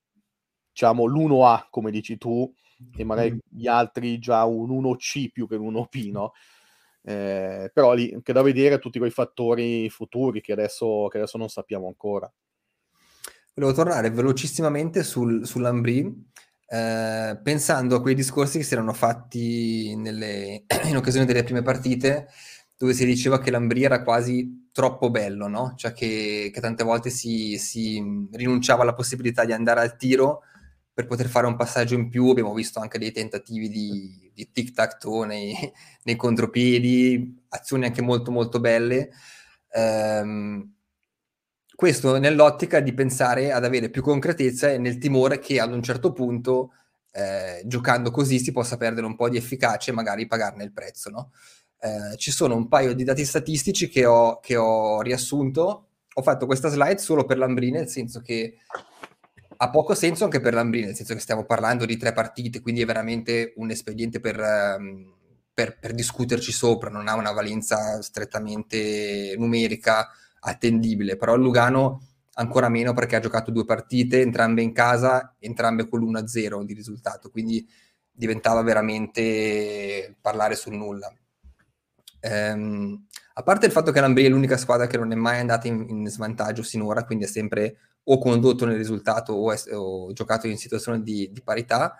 diciamo, 0.72 1.04
l'1A, 1.04 1.66
come 1.68 1.90
dici 1.90 2.16
tu, 2.16 2.50
e 2.96 3.04
magari 3.04 3.38
gli 3.46 3.66
altri 3.66 4.18
già 4.18 4.46
un 4.46 4.70
1C 4.70 5.28
più 5.30 5.46
che 5.46 5.56
un 5.56 5.74
1P, 5.74 6.10
no? 6.10 6.32
Eh, 7.02 7.70
però 7.74 7.92
lì 7.92 8.10
anche 8.14 8.32
da 8.32 8.40
vedere 8.40 8.78
tutti 8.78 8.98
quei 8.98 9.10
fattori 9.10 9.90
futuri 9.90 10.40
che 10.40 10.52
adesso, 10.52 11.08
che 11.10 11.18
adesso 11.18 11.36
non 11.36 11.50
sappiamo 11.50 11.88
ancora. 11.88 12.32
Volevo 13.52 13.76
tornare 13.76 14.10
velocissimamente 14.10 15.02
sul, 15.02 15.44
sull'Ambri, 15.44 16.29
eh, 16.72 17.36
pensando 17.42 17.96
a 17.96 18.00
quei 18.00 18.14
discorsi 18.14 18.58
che 18.58 18.64
si 18.64 18.74
erano 18.74 18.92
fatti 18.92 19.96
nelle, 19.96 20.66
in 20.84 20.96
occasione 20.96 21.26
delle 21.26 21.42
prime 21.42 21.62
partite, 21.62 22.28
dove 22.76 22.94
si 22.94 23.04
diceva 23.04 23.40
che 23.40 23.50
l'Ambri 23.50 23.82
era 23.82 24.04
quasi 24.04 24.68
troppo 24.70 25.10
bello, 25.10 25.48
no? 25.48 25.74
Cioè 25.76 25.92
che, 25.92 26.50
che 26.54 26.60
tante 26.60 26.84
volte 26.84 27.10
si, 27.10 27.58
si, 27.58 28.00
rinunciava 28.30 28.82
alla 28.82 28.94
possibilità 28.94 29.44
di 29.44 29.52
andare 29.52 29.80
al 29.80 29.96
tiro 29.96 30.42
per 30.92 31.06
poter 31.06 31.26
fare 31.26 31.46
un 31.48 31.56
passaggio 31.56 31.94
in 31.94 32.08
più. 32.08 32.28
Abbiamo 32.28 32.54
visto 32.54 32.78
anche 32.78 32.98
dei 32.98 33.10
tentativi 33.10 33.68
di, 33.68 34.30
di 34.32 34.50
tic-tac-toe 34.52 35.26
nei, 35.26 35.54
nei 36.04 36.16
contropiedi, 36.16 37.42
azioni 37.48 37.86
anche 37.86 38.00
molto 38.00 38.30
molto 38.30 38.60
belle. 38.60 39.10
Um, 39.72 40.72
questo 41.80 42.18
nell'ottica 42.18 42.80
di 42.80 42.92
pensare 42.92 43.52
ad 43.52 43.64
avere 43.64 43.88
più 43.88 44.02
concretezza 44.02 44.70
e 44.70 44.76
nel 44.76 44.98
timore 44.98 45.38
che 45.38 45.58
ad 45.58 45.72
un 45.72 45.82
certo 45.82 46.12
punto, 46.12 46.74
eh, 47.10 47.62
giocando 47.64 48.10
così, 48.10 48.38
si 48.38 48.52
possa 48.52 48.76
perdere 48.76 49.06
un 49.06 49.16
po' 49.16 49.30
di 49.30 49.38
efficacia 49.38 49.90
e 49.90 49.94
magari 49.94 50.26
pagarne 50.26 50.62
il 50.62 50.72
prezzo. 50.72 51.08
No? 51.08 51.30
Eh, 51.80 52.18
ci 52.18 52.32
sono 52.32 52.54
un 52.54 52.68
paio 52.68 52.92
di 52.92 53.02
dati 53.02 53.24
statistici 53.24 53.88
che 53.88 54.04
ho, 54.04 54.40
che 54.40 54.56
ho 54.56 55.00
riassunto. 55.00 55.86
Ho 56.12 56.20
fatto 56.22 56.44
questa 56.44 56.68
slide 56.68 56.98
solo 56.98 57.24
per 57.24 57.38
Lambrini, 57.38 57.78
nel 57.78 57.88
senso 57.88 58.20
che 58.20 58.58
ha 59.56 59.70
poco 59.70 59.94
senso 59.94 60.24
anche 60.24 60.40
per 60.40 60.52
Lambrini, 60.52 60.84
nel 60.84 60.94
senso 60.96 61.14
che 61.14 61.20
stiamo 61.20 61.46
parlando 61.46 61.86
di 61.86 61.96
tre 61.96 62.12
partite, 62.12 62.60
quindi 62.60 62.82
è 62.82 62.84
veramente 62.84 63.54
un 63.56 63.70
espediente 63.70 64.20
per, 64.20 64.38
um, 64.38 65.14
per, 65.54 65.78
per 65.78 65.94
discuterci 65.94 66.52
sopra, 66.52 66.90
non 66.90 67.08
ha 67.08 67.14
una 67.14 67.32
valenza 67.32 68.02
strettamente 68.02 69.34
numerica 69.38 70.06
attendibile, 70.40 71.16
però 71.16 71.34
il 71.34 71.42
Lugano 71.42 72.02
ancora 72.34 72.68
meno 72.68 72.94
perché 72.94 73.16
ha 73.16 73.20
giocato 73.20 73.50
due 73.50 73.64
partite, 73.64 74.20
entrambe 74.20 74.62
in 74.62 74.72
casa, 74.72 75.36
entrambe 75.38 75.88
con 75.88 76.00
l'1-0 76.00 76.62
di 76.62 76.74
risultato, 76.74 77.30
quindi 77.30 77.66
diventava 78.10 78.62
veramente 78.62 80.16
parlare 80.20 80.54
sul 80.54 80.74
nulla. 80.74 81.12
Ehm, 82.20 83.06
a 83.34 83.42
parte 83.42 83.66
il 83.66 83.72
fatto 83.72 83.92
che 83.92 84.00
l'Ambria 84.00 84.26
è 84.26 84.30
l'unica 84.30 84.56
squadra 84.56 84.86
che 84.86 84.98
non 84.98 85.12
è 85.12 85.14
mai 85.14 85.38
andata 85.38 85.66
in, 85.68 85.86
in 85.88 86.08
svantaggio 86.08 86.62
sinora, 86.62 87.04
quindi 87.04 87.24
è 87.24 87.28
sempre 87.28 87.76
o 88.04 88.18
condotto 88.18 88.64
nel 88.66 88.76
risultato 88.76 89.32
o, 89.32 89.52
è, 89.52 89.58
o 89.74 90.12
giocato 90.12 90.46
in 90.46 90.58
situazione 90.58 91.02
di, 91.02 91.30
di 91.32 91.42
parità, 91.42 91.96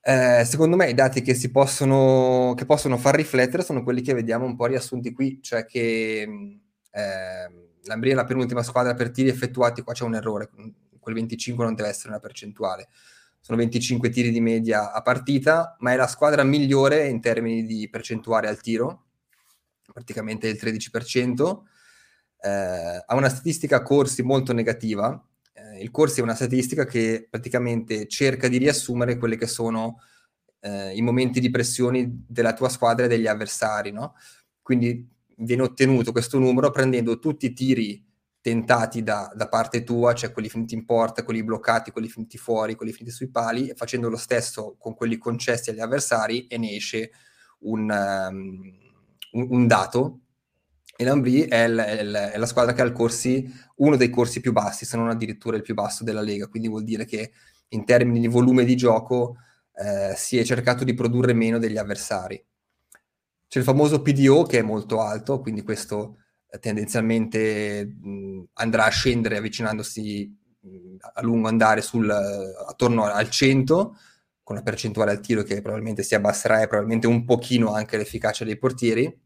eh, 0.00 0.44
secondo 0.44 0.76
me 0.76 0.88
i 0.88 0.94
dati 0.94 1.22
che, 1.22 1.34
si 1.34 1.50
possono, 1.50 2.54
che 2.56 2.64
possono 2.64 2.96
far 2.96 3.14
riflettere 3.14 3.62
sono 3.62 3.82
quelli 3.82 4.00
che 4.00 4.14
vediamo 4.14 4.46
un 4.46 4.56
po' 4.56 4.66
riassunti 4.66 5.12
qui, 5.12 5.40
cioè 5.42 5.66
che 5.66 6.60
eh, 6.98 7.68
L'Ambria 7.88 8.12
è 8.12 8.14
la 8.16 8.24
penultima 8.24 8.62
squadra 8.62 8.94
per 8.94 9.10
tiri 9.10 9.28
effettuati, 9.28 9.82
qua 9.82 9.94
c'è 9.94 10.04
un 10.04 10.14
errore, 10.14 10.50
quel 11.00 11.14
25 11.14 11.64
non 11.64 11.74
deve 11.74 11.88
essere 11.88 12.10
una 12.10 12.20
percentuale. 12.20 12.88
Sono 13.40 13.56
25 13.58 14.10
tiri 14.10 14.30
di 14.30 14.40
media 14.40 14.92
a 14.92 15.00
partita, 15.00 15.76
ma 15.78 15.92
è 15.92 15.96
la 15.96 16.06
squadra 16.06 16.42
migliore 16.42 17.06
in 17.06 17.20
termini 17.20 17.64
di 17.64 17.88
percentuale 17.88 18.48
al 18.48 18.60
tiro, 18.60 19.06
praticamente 19.90 20.48
il 20.48 20.58
13%. 20.60 21.62
Eh, 22.40 23.04
ha 23.06 23.14
una 23.14 23.28
statistica 23.28 23.82
corsi 23.82 24.22
molto 24.22 24.52
negativa. 24.52 25.24
Eh, 25.52 25.82
il 25.82 25.90
corsi 25.90 26.20
è 26.20 26.22
una 26.22 26.34
statistica 26.34 26.84
che 26.84 27.26
praticamente 27.30 28.06
cerca 28.06 28.48
di 28.48 28.58
riassumere 28.58 29.16
quelli 29.16 29.36
che 29.36 29.46
sono 29.46 30.00
eh, 30.60 30.94
i 30.94 31.00
momenti 31.00 31.40
di 31.40 31.50
pressione 31.50 32.24
della 32.26 32.52
tua 32.52 32.68
squadra 32.68 33.06
e 33.06 33.08
degli 33.08 33.26
avversari, 33.26 33.92
no? 33.92 34.14
Quindi 34.60 35.16
viene 35.38 35.62
ottenuto 35.62 36.12
questo 36.12 36.38
numero 36.38 36.70
prendendo 36.70 37.18
tutti 37.18 37.46
i 37.46 37.52
tiri 37.52 38.04
tentati 38.40 39.02
da, 39.02 39.30
da, 39.34 39.48
parte 39.48 39.82
tua, 39.82 40.14
cioè 40.14 40.32
quelli 40.32 40.48
finiti 40.48 40.74
in 40.74 40.84
porta, 40.84 41.24
quelli 41.24 41.42
bloccati, 41.42 41.90
quelli 41.90 42.08
finiti 42.08 42.38
fuori, 42.38 42.76
quelli 42.76 42.92
finiti 42.92 43.14
sui 43.14 43.30
pali, 43.30 43.68
e 43.68 43.74
facendo 43.74 44.08
lo 44.08 44.16
stesso 44.16 44.76
con 44.78 44.94
quelli 44.94 45.18
concessi 45.18 45.70
agli 45.70 45.80
avversari 45.80 46.46
e 46.46 46.56
ne 46.56 46.74
esce 46.74 47.10
un, 47.60 47.90
um, 47.90 48.60
un, 49.32 49.46
un 49.50 49.66
dato. 49.66 50.20
E 50.96 51.04
l'Ambri 51.04 51.42
è, 51.42 51.68
l, 51.68 51.78
è, 51.78 52.02
l, 52.02 52.14
è, 52.14 52.38
la 52.38 52.46
squadra 52.46 52.72
che 52.72 52.82
ha 52.82 52.90
corsi, 52.90 53.52
uno 53.76 53.96
dei 53.96 54.10
corsi 54.10 54.40
più 54.40 54.52
bassi, 54.52 54.84
se 54.84 54.96
non 54.96 55.08
addirittura 55.08 55.56
il 55.56 55.62
più 55.62 55.74
basso 55.74 56.02
della 56.02 56.22
Lega, 56.22 56.48
quindi 56.48 56.68
vuol 56.68 56.84
dire 56.84 57.04
che 57.04 57.32
in 57.68 57.84
termini 57.84 58.20
di 58.20 58.28
volume 58.28 58.64
di 58.64 58.76
gioco 58.76 59.36
eh, 59.74 60.14
si 60.16 60.38
è 60.38 60.44
cercato 60.44 60.84
di 60.84 60.94
produrre 60.94 61.34
meno 61.34 61.58
degli 61.58 61.76
avversari. 61.76 62.42
C'è 63.48 63.60
il 63.60 63.64
famoso 63.64 64.02
PDO 64.02 64.42
che 64.42 64.58
è 64.58 64.62
molto 64.62 65.00
alto, 65.00 65.40
quindi 65.40 65.62
questo 65.62 66.18
eh, 66.50 66.58
tendenzialmente 66.58 67.84
mh, 67.86 68.42
andrà 68.54 68.84
a 68.84 68.90
scendere 68.90 69.38
avvicinandosi 69.38 70.36
mh, 70.60 70.96
a 71.14 71.22
lungo 71.22 71.48
andare 71.48 71.80
sul, 71.80 72.10
attorno 72.10 73.04
al 73.04 73.30
100, 73.30 73.96
con 74.42 74.56
una 74.56 74.64
percentuale 74.64 75.12
al 75.12 75.20
tiro 75.20 75.42
che 75.42 75.62
probabilmente 75.62 76.02
si 76.02 76.14
abbasserà 76.14 76.60
e 76.60 76.66
probabilmente 76.66 77.06
un 77.06 77.24
pochino 77.24 77.72
anche 77.72 77.96
l'efficacia 77.96 78.44
dei 78.44 78.58
portieri. 78.58 79.20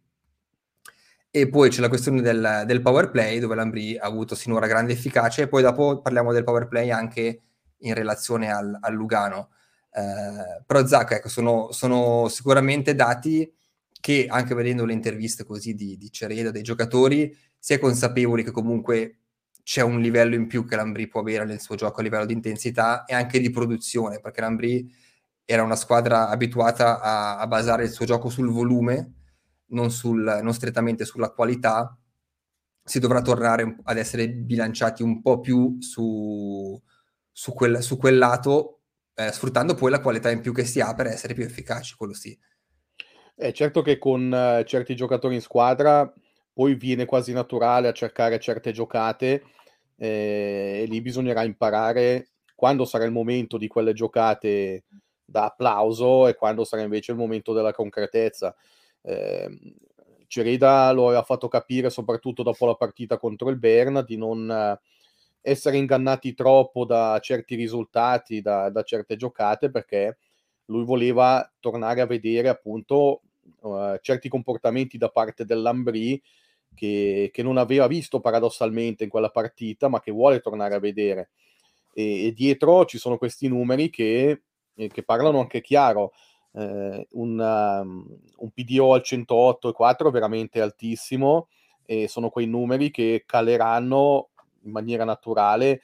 E 1.35 1.49
poi 1.49 1.71
c'è 1.71 1.81
la 1.81 1.89
questione 1.89 2.21
del, 2.21 2.65
del 2.67 2.83
power 2.83 3.11
play, 3.11 3.39
dove 3.41 3.55
l'Ambri 3.55 3.97
ha 3.97 4.07
avuto 4.07 4.35
sinora 4.35 4.67
grande 4.67 4.93
efficacia, 4.93 5.43
e 5.43 5.49
poi 5.49 5.63
dopo 5.63 6.01
parliamo 6.01 6.33
del 6.33 6.45
power 6.45 6.69
play 6.69 6.91
anche 6.91 7.41
in 7.79 7.95
relazione 7.95 8.53
al, 8.53 8.77
al 8.81 8.95
Lugano. 8.95 9.51
Eh, 9.91 10.63
però 10.65 10.87
Zacca, 10.87 11.17
ecco, 11.17 11.29
sono, 11.29 11.73
sono 11.73 12.29
sicuramente 12.29 12.95
dati 12.95 13.51
che 14.03 14.27
anche 14.29 14.53
vedendo 14.57 14.85
le 14.85 14.95
interviste 14.95 15.45
così 15.45 15.75
di, 15.75 15.97
di 15.97 16.11
Cereda, 16.11 16.51
dei 16.51 16.63
giocatori, 16.63 17.33
si 17.57 17.73
è 17.73 17.79
consapevoli 17.79 18.43
che 18.43 18.51
comunque 18.51 19.19
c'è 19.63 19.81
un 19.81 20.01
livello 20.01 20.35
in 20.35 20.49
più 20.49 20.67
che 20.67 20.75
l'Ambri 20.75 21.07
può 21.07 21.21
avere 21.21 21.45
nel 21.45 21.61
suo 21.61 21.77
gioco 21.77 22.01
a 22.01 22.03
livello 22.03 22.27
di 22.27 22.33
intensità 22.33 23.05
e 23.05 23.15
anche 23.15 23.39
di 23.39 23.49
produzione, 23.51 24.19
perché 24.19 24.41
l'Ambri 24.41 24.93
era 25.45 25.63
una 25.63 25.77
squadra 25.77 26.29
abituata 26.31 27.01
a, 27.01 27.39
a 27.39 27.47
basare 27.47 27.85
il 27.85 27.91
suo 27.91 28.05
gioco 28.05 28.29
sul 28.29 28.51
volume, 28.51 29.13
non, 29.67 29.93
sul, 29.93 30.41
non, 30.43 30.53
strettamente 30.53 31.05
sulla 31.05 31.31
qualità, 31.31 31.97
si 32.83 32.99
dovrà 32.99 33.23
tornare 33.23 33.77
ad 33.85 33.99
essere 33.99 34.29
bilanciati 34.29 35.05
un 35.05 35.23
po' 35.23 35.39
più 35.39 35.77
su, 35.81 36.83
su, 37.31 37.53
quel, 37.53 37.81
su 37.85 37.97
quel, 37.99 38.19
lato, 38.19 38.81
eh, 39.15 39.31
sfruttando 39.31 39.75
poi 39.75 39.93
la 39.93 40.01
qualità 40.01 40.29
in 40.29 40.41
più 40.41 40.53
che 40.53 40.65
si 40.65 40.81
ha 40.81 40.93
per 40.93 41.07
essere 41.07 41.35
più 41.35 41.45
efficaci, 41.45 41.95
quello 41.95 42.15
sì. 42.15 42.37
È 43.35 43.51
certo 43.53 43.83
che 43.83 43.99
con 43.99 44.33
eh, 44.33 44.65
certi 44.67 44.95
giocatori 44.95 45.35
in 45.35 45.41
squadra 45.41 46.11
poi 46.53 46.75
viene 46.75 47.07
quasi 47.07 47.33
naturale 47.33 47.89
a 47.89 47.93
cercare 47.93 48.39
certe 48.39 48.73
giocate 48.73 49.43
eh, 49.97 50.83
e 50.83 50.87
lì 50.87 51.01
bisognerà 51.01 51.43
imparare 51.43 52.29
quando 52.55 52.85
sarà 52.85 53.05
il 53.05 53.11
momento 53.11 53.57
di 53.57 53.67
quelle 53.69 53.95
giocate 53.95 54.85
da 55.25 55.47
applauso 55.47 56.29
e 56.29 56.35
quando 56.35 56.65
sarà 56.65 56.83
invece 56.83 57.13
il 57.13 57.19
momento 57.19 57.53
della 57.53 57.73
concretezza. 57.73 58.55
Eh, 59.03 59.49
Cereda 60.27 60.91
lo 60.93 61.07
aveva 61.07 61.23
fatto 61.23 61.49
capire 61.49 61.91
soprattutto 61.91 62.43
dopo 62.43 62.65
la 62.65 62.75
partita 62.75 63.19
contro 63.19 63.51
il 63.51 63.59
Berna 63.59 64.03
di 64.03 64.17
non 64.17 64.79
essere 65.43 65.77
ingannati 65.77 66.35
troppo 66.35 66.85
da 66.85 67.19
certi 67.21 67.55
risultati, 67.55 68.41
da, 68.41 68.71
da 68.71 68.83
certe 68.83 69.17
giocate, 69.17 69.71
perché 69.71 70.17
lui 70.73 70.85
voleva 70.85 71.49
tornare 71.61 72.01
a 72.01 72.07
vedere 72.07 72.49
appunto 72.49 73.21
uh, 73.61 73.99
certi 74.01 74.29
comportamenti 74.29 74.99
da 74.99 75.11
parte 75.11 75.45
dell'Ambri 75.45 76.21
che, 76.75 77.31
che, 77.33 77.43
non 77.43 77.59
aveva 77.59 77.87
visto 77.87 78.21
paradossalmente 78.21 79.05
in 79.05 79.11
quella 79.11 79.29
partita, 79.29 79.89
ma 79.89 80.01
che 80.01 80.11
vuole 80.11 80.41
tornare 80.41 80.75
a 80.75 80.81
vedere. 80.81 81.31
E, 81.93 82.27
e 82.27 82.33
dietro 82.33 82.87
ci 82.87 82.99
sono 82.99 83.19
questi 83.19 83.49
numeri 83.49 83.91
che, 83.91 84.43
eh, 84.75 84.89
che 84.89 85.03
parlano 85.03 85.41
anche 85.41 85.61
chiaro. 85.61 86.13
Eh, 86.55 87.07
un, 87.13 87.39
um, 87.39 88.19
un, 88.37 88.51
PDO 88.51 88.93
al 88.93 89.03
108,4 89.03 90.11
veramente 90.11 90.61
altissimo 90.61 91.49
e 91.87 92.09
sono 92.09 92.29
quei 92.29 92.47
numeri 92.47 92.91
che 92.91 93.25
caleranno 93.27 94.29
in 94.65 94.71
maniera 94.71 95.05
naturale 95.05 95.81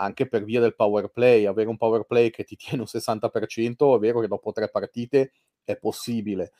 anche 0.00 0.26
per 0.26 0.44
via 0.44 0.60
del 0.60 0.74
power 0.74 1.08
play. 1.08 1.46
Avere 1.46 1.68
un 1.68 1.76
power 1.76 2.04
play 2.04 2.30
che 2.30 2.44
ti 2.44 2.56
tiene 2.56 2.82
un 2.82 2.88
60% 2.90 3.96
è 3.96 3.98
vero 3.98 4.20
che 4.20 4.28
dopo 4.28 4.52
tre 4.52 4.68
partite 4.68 5.32
è 5.64 5.76
possibile, 5.76 6.52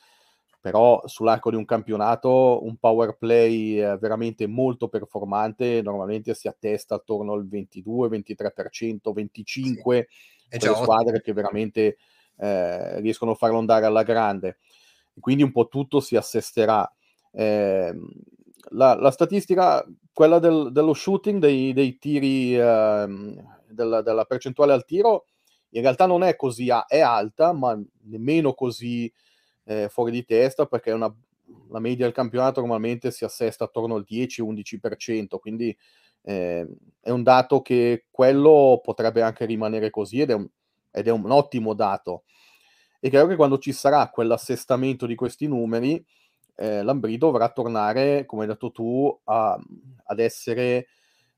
però 0.61 1.01
sull'arco 1.05 1.49
di 1.49 1.55
un 1.55 1.65
campionato 1.65 2.63
un 2.63 2.77
power 2.77 3.17
play 3.17 3.79
eh, 3.79 3.97
veramente 3.97 4.47
molto 4.47 4.87
performante 4.87 5.81
normalmente 5.81 6.33
si 6.33 6.47
attesta 6.47 6.95
attorno 6.95 7.33
al 7.33 7.47
22, 7.47 8.07
23%, 8.09 9.11
25% 9.11 9.43
sì. 9.43 10.03
per 10.49 10.75
squadre 10.75 11.21
che 11.21 11.33
veramente 11.33 11.97
eh, 12.37 12.99
riescono 13.01 13.31
a 13.31 13.35
farlo 13.35 13.57
andare 13.57 13.85
alla 13.85 14.03
grande. 14.03 14.59
Quindi 15.19 15.43
un 15.43 15.51
po' 15.51 15.67
tutto 15.67 15.99
si 15.99 16.15
assesterà. 16.15 16.89
Eh, 17.31 17.93
la, 18.69 18.95
la, 18.95 19.11
statistica, 19.11 19.85
quella 20.13 20.39
del, 20.39 20.69
dello 20.71 20.93
shooting, 20.93 21.39
dei, 21.39 21.73
dei 21.73 21.97
tiri, 21.97 22.55
eh, 22.55 23.35
della, 23.67 24.01
della, 24.01 24.25
percentuale 24.25 24.73
al 24.73 24.85
tiro, 24.85 25.25
in 25.69 25.81
realtà 25.81 26.05
non 26.05 26.23
è 26.23 26.35
così, 26.35 26.67
è 26.87 26.99
alta, 26.99 27.53
ma 27.53 27.79
nemmeno 28.03 28.53
così 28.53 29.11
eh, 29.63 29.87
fuori 29.89 30.11
di 30.11 30.25
testa, 30.25 30.65
perché 30.65 30.91
una, 30.91 31.13
la 31.69 31.79
media 31.79 32.05
del 32.05 32.13
campionato 32.13 32.59
normalmente 32.59 33.11
si 33.11 33.23
assesta 33.23 33.65
attorno 33.65 33.95
al 33.95 34.05
10-11%, 34.09 35.37
quindi 35.39 35.75
eh, 36.23 36.67
è 36.99 37.09
un 37.09 37.23
dato 37.23 37.61
che 37.61 38.05
quello 38.11 38.79
potrebbe 38.83 39.21
anche 39.21 39.45
rimanere 39.45 39.89
così 39.89 40.21
ed 40.21 40.29
è 40.29 40.33
un, 40.33 40.47
ed 40.91 41.07
è 41.07 41.11
un 41.11 41.31
ottimo 41.31 41.73
dato. 41.73 42.23
E 42.99 43.09
credo 43.09 43.27
che 43.27 43.35
quando 43.35 43.57
ci 43.57 43.71
sarà 43.71 44.09
quell'assestamento 44.09 45.05
di 45.05 45.15
questi 45.15 45.47
numeri, 45.47 46.03
eh, 46.55 46.83
Lambri 46.83 47.17
dovrà 47.17 47.49
tornare, 47.49 48.25
come 48.25 48.43
hai 48.43 48.47
detto 48.47 48.71
tu, 48.71 49.19
a, 49.25 49.59
ad 50.05 50.19
essere 50.19 50.87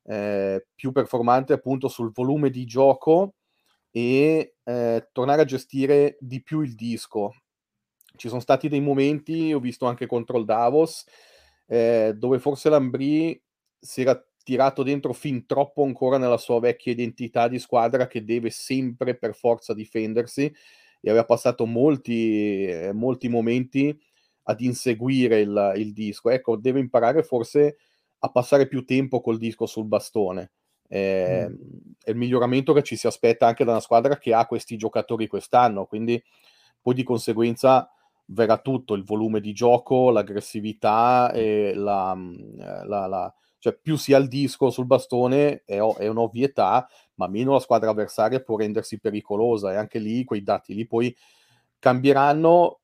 eh, 0.03 0.65
più 0.75 0.91
performante 0.91 1.53
appunto 1.53 1.87
sul 1.87 2.11
volume 2.11 2.49
di 2.49 2.65
gioco 2.65 3.35
e 3.91 4.55
eh, 4.63 5.09
tornare 5.11 5.41
a 5.41 5.45
gestire 5.45 6.17
di 6.19 6.41
più 6.41 6.61
il 6.61 6.75
disco. 6.75 7.33
Ci 8.15 8.27
sono 8.27 8.41
stati 8.41 8.67
dei 8.69 8.81
momenti, 8.81 9.53
ho 9.53 9.59
visto 9.59 9.85
anche 9.85 10.05
contro 10.05 10.37
il 10.37 10.45
Davos, 10.45 11.05
eh, 11.67 12.13
dove 12.15 12.39
forse 12.39 12.69
Lambri 12.69 13.41
si 13.79 14.01
era 14.01 14.21
tirato 14.43 14.83
dentro 14.83 15.13
fin 15.13 15.45
troppo 15.45 15.83
ancora 15.83 16.17
nella 16.17 16.37
sua 16.37 16.59
vecchia 16.59 16.91
identità 16.91 17.47
di 17.47 17.59
squadra 17.59 18.07
che 18.07 18.23
deve 18.23 18.49
sempre 18.49 19.15
per 19.15 19.35
forza 19.35 19.73
difendersi 19.73 20.53
e 20.99 21.09
aveva 21.09 21.25
passato 21.25 21.65
molti, 21.65 22.65
eh, 22.65 22.91
molti 22.93 23.29
momenti 23.29 23.97
ad 24.43 24.61
inseguire 24.61 25.41
il, 25.41 25.73
il, 25.77 25.93
disco. 25.93 26.29
Ecco, 26.29 26.57
deve 26.57 26.79
imparare 26.79 27.23
forse 27.23 27.77
a 28.19 28.29
passare 28.29 28.67
più 28.67 28.85
tempo 28.85 29.21
col 29.21 29.37
disco 29.37 29.65
sul 29.65 29.85
bastone. 29.85 30.51
Eh, 30.87 31.47
mm. 31.49 31.55
È 32.03 32.09
il 32.09 32.17
miglioramento 32.17 32.73
che 32.73 32.83
ci 32.83 32.95
si 32.95 33.07
aspetta 33.07 33.47
anche 33.47 33.63
da 33.63 33.71
una 33.71 33.79
squadra 33.79 34.17
che 34.17 34.33
ha 34.33 34.45
questi 34.45 34.77
giocatori 34.77 35.27
quest'anno, 35.27 35.85
quindi 35.85 36.21
poi 36.81 36.93
di 36.93 37.03
conseguenza 37.03 37.89
verrà 38.25 38.57
tutto, 38.57 38.93
il 38.93 39.03
volume 39.03 39.39
di 39.39 39.53
gioco, 39.53 40.09
l'aggressività 40.09 41.31
e 41.31 41.73
la, 41.73 42.15
mm, 42.15 42.59
la, 42.85 43.07
la 43.07 43.33
cioè 43.63 43.77
più 43.81 43.95
si 43.95 44.13
ha 44.13 44.17
il 44.17 44.27
disco 44.27 44.69
sul 44.69 44.85
bastone 44.85 45.63
è, 45.63 45.77
è, 45.77 46.07
un'ovvietà, 46.07 46.85
ma 47.15 47.27
meno 47.27 47.53
la 47.53 47.61
squadra 47.61 47.91
avversaria 47.91 48.41
può 48.41 48.57
rendersi 48.57 48.99
pericolosa 48.99 49.71
e 49.71 49.77
anche 49.77 49.99
lì 49.99 50.25
quei 50.25 50.43
dati 50.43 50.73
lì 50.73 50.85
poi 50.85 51.15
cambieranno 51.79 52.81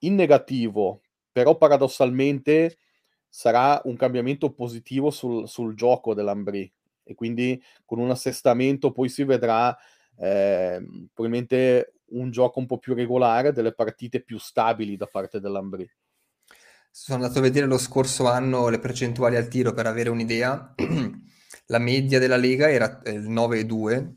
in 0.00 0.14
negativo, 0.14 1.02
però 1.32 1.56
paradossalmente 1.56 2.78
sarà 3.28 3.80
un 3.84 3.96
cambiamento 3.96 4.52
positivo 4.52 5.10
sul, 5.10 5.48
sul 5.48 5.74
gioco 5.74 6.14
dell'Ambri 6.14 6.70
e 7.02 7.14
quindi 7.14 7.62
con 7.84 7.98
un 7.98 8.10
assestamento 8.10 8.92
poi 8.92 9.08
si 9.08 9.24
vedrà 9.24 9.76
eh, 10.18 10.84
probabilmente 11.12 11.94
un 12.10 12.30
gioco 12.30 12.58
un 12.58 12.66
po' 12.66 12.78
più 12.78 12.94
regolare, 12.94 13.52
delle 13.52 13.72
partite 13.72 14.20
più 14.20 14.38
stabili 14.38 14.96
da 14.96 15.06
parte 15.06 15.40
dell'Ambri. 15.40 15.88
Sono 16.90 17.18
andato 17.18 17.38
a 17.38 17.42
vedere 17.42 17.66
lo 17.66 17.78
scorso 17.78 18.28
anno 18.28 18.68
le 18.68 18.78
percentuali 18.78 19.36
al 19.36 19.48
tiro 19.48 19.72
per 19.72 19.86
avere 19.86 20.08
un'idea. 20.08 20.74
la 21.66 21.78
media 21.78 22.18
della 22.18 22.36
Lega 22.36 22.70
era 22.70 23.00
il 23.06 23.28
9,2 23.28 24.12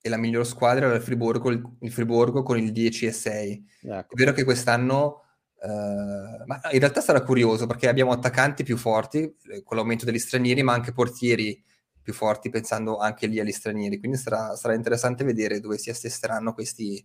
e 0.00 0.08
la 0.08 0.16
miglior 0.16 0.46
squadra 0.46 0.86
era 0.86 0.94
il 0.94 1.02
Friburgo, 1.02 1.50
il 1.50 1.92
Friburgo 1.92 2.42
con 2.42 2.58
il 2.58 2.72
10,6. 2.72 3.62
Ecco. 3.82 4.14
È 4.14 4.14
vero 4.14 4.32
che 4.32 4.44
quest'anno 4.44 5.21
Uh, 5.64 6.42
ma 6.44 6.60
in 6.72 6.80
realtà 6.80 7.00
sarà 7.00 7.22
curioso 7.22 7.68
perché 7.68 7.86
abbiamo 7.88 8.10
attaccanti 8.10 8.64
più 8.64 8.76
forti 8.76 9.18
eh, 9.52 9.62
con 9.62 9.76
l'aumento 9.76 10.04
degli 10.04 10.18
stranieri, 10.18 10.64
ma 10.64 10.72
anche 10.72 10.92
portieri 10.92 11.62
più 12.02 12.12
forti, 12.12 12.50
pensando 12.50 12.98
anche 12.98 13.28
lì 13.28 13.38
agli 13.38 13.52
stranieri. 13.52 14.00
Quindi 14.00 14.18
sarà, 14.18 14.56
sarà 14.56 14.74
interessante 14.74 15.22
vedere 15.22 15.60
dove 15.60 15.78
si 15.78 15.88
assesteranno 15.88 16.52
questi, 16.52 17.04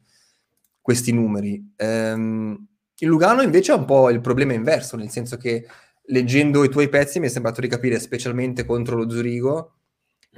questi 0.81 1.11
numeri. 1.11 1.73
Um, 1.77 2.67
il 2.97 3.07
Lugano 3.07 3.43
invece 3.43 3.73
ha 3.73 3.75
un 3.75 3.85
po' 3.85 4.09
il 4.09 4.21
problema 4.21 4.53
inverso, 4.53 4.97
nel 4.97 5.11
senso 5.11 5.37
che 5.37 5.67
leggendo 6.05 6.63
i 6.63 6.69
tuoi 6.69 6.89
pezzi 6.89 7.19
mi 7.19 7.27
è 7.27 7.29
sembrato 7.29 7.61
di 7.61 7.67
capire, 7.67 7.99
specialmente 7.99 8.65
contro 8.65 8.95
lo 8.95 9.07
Zurigo, 9.07 9.75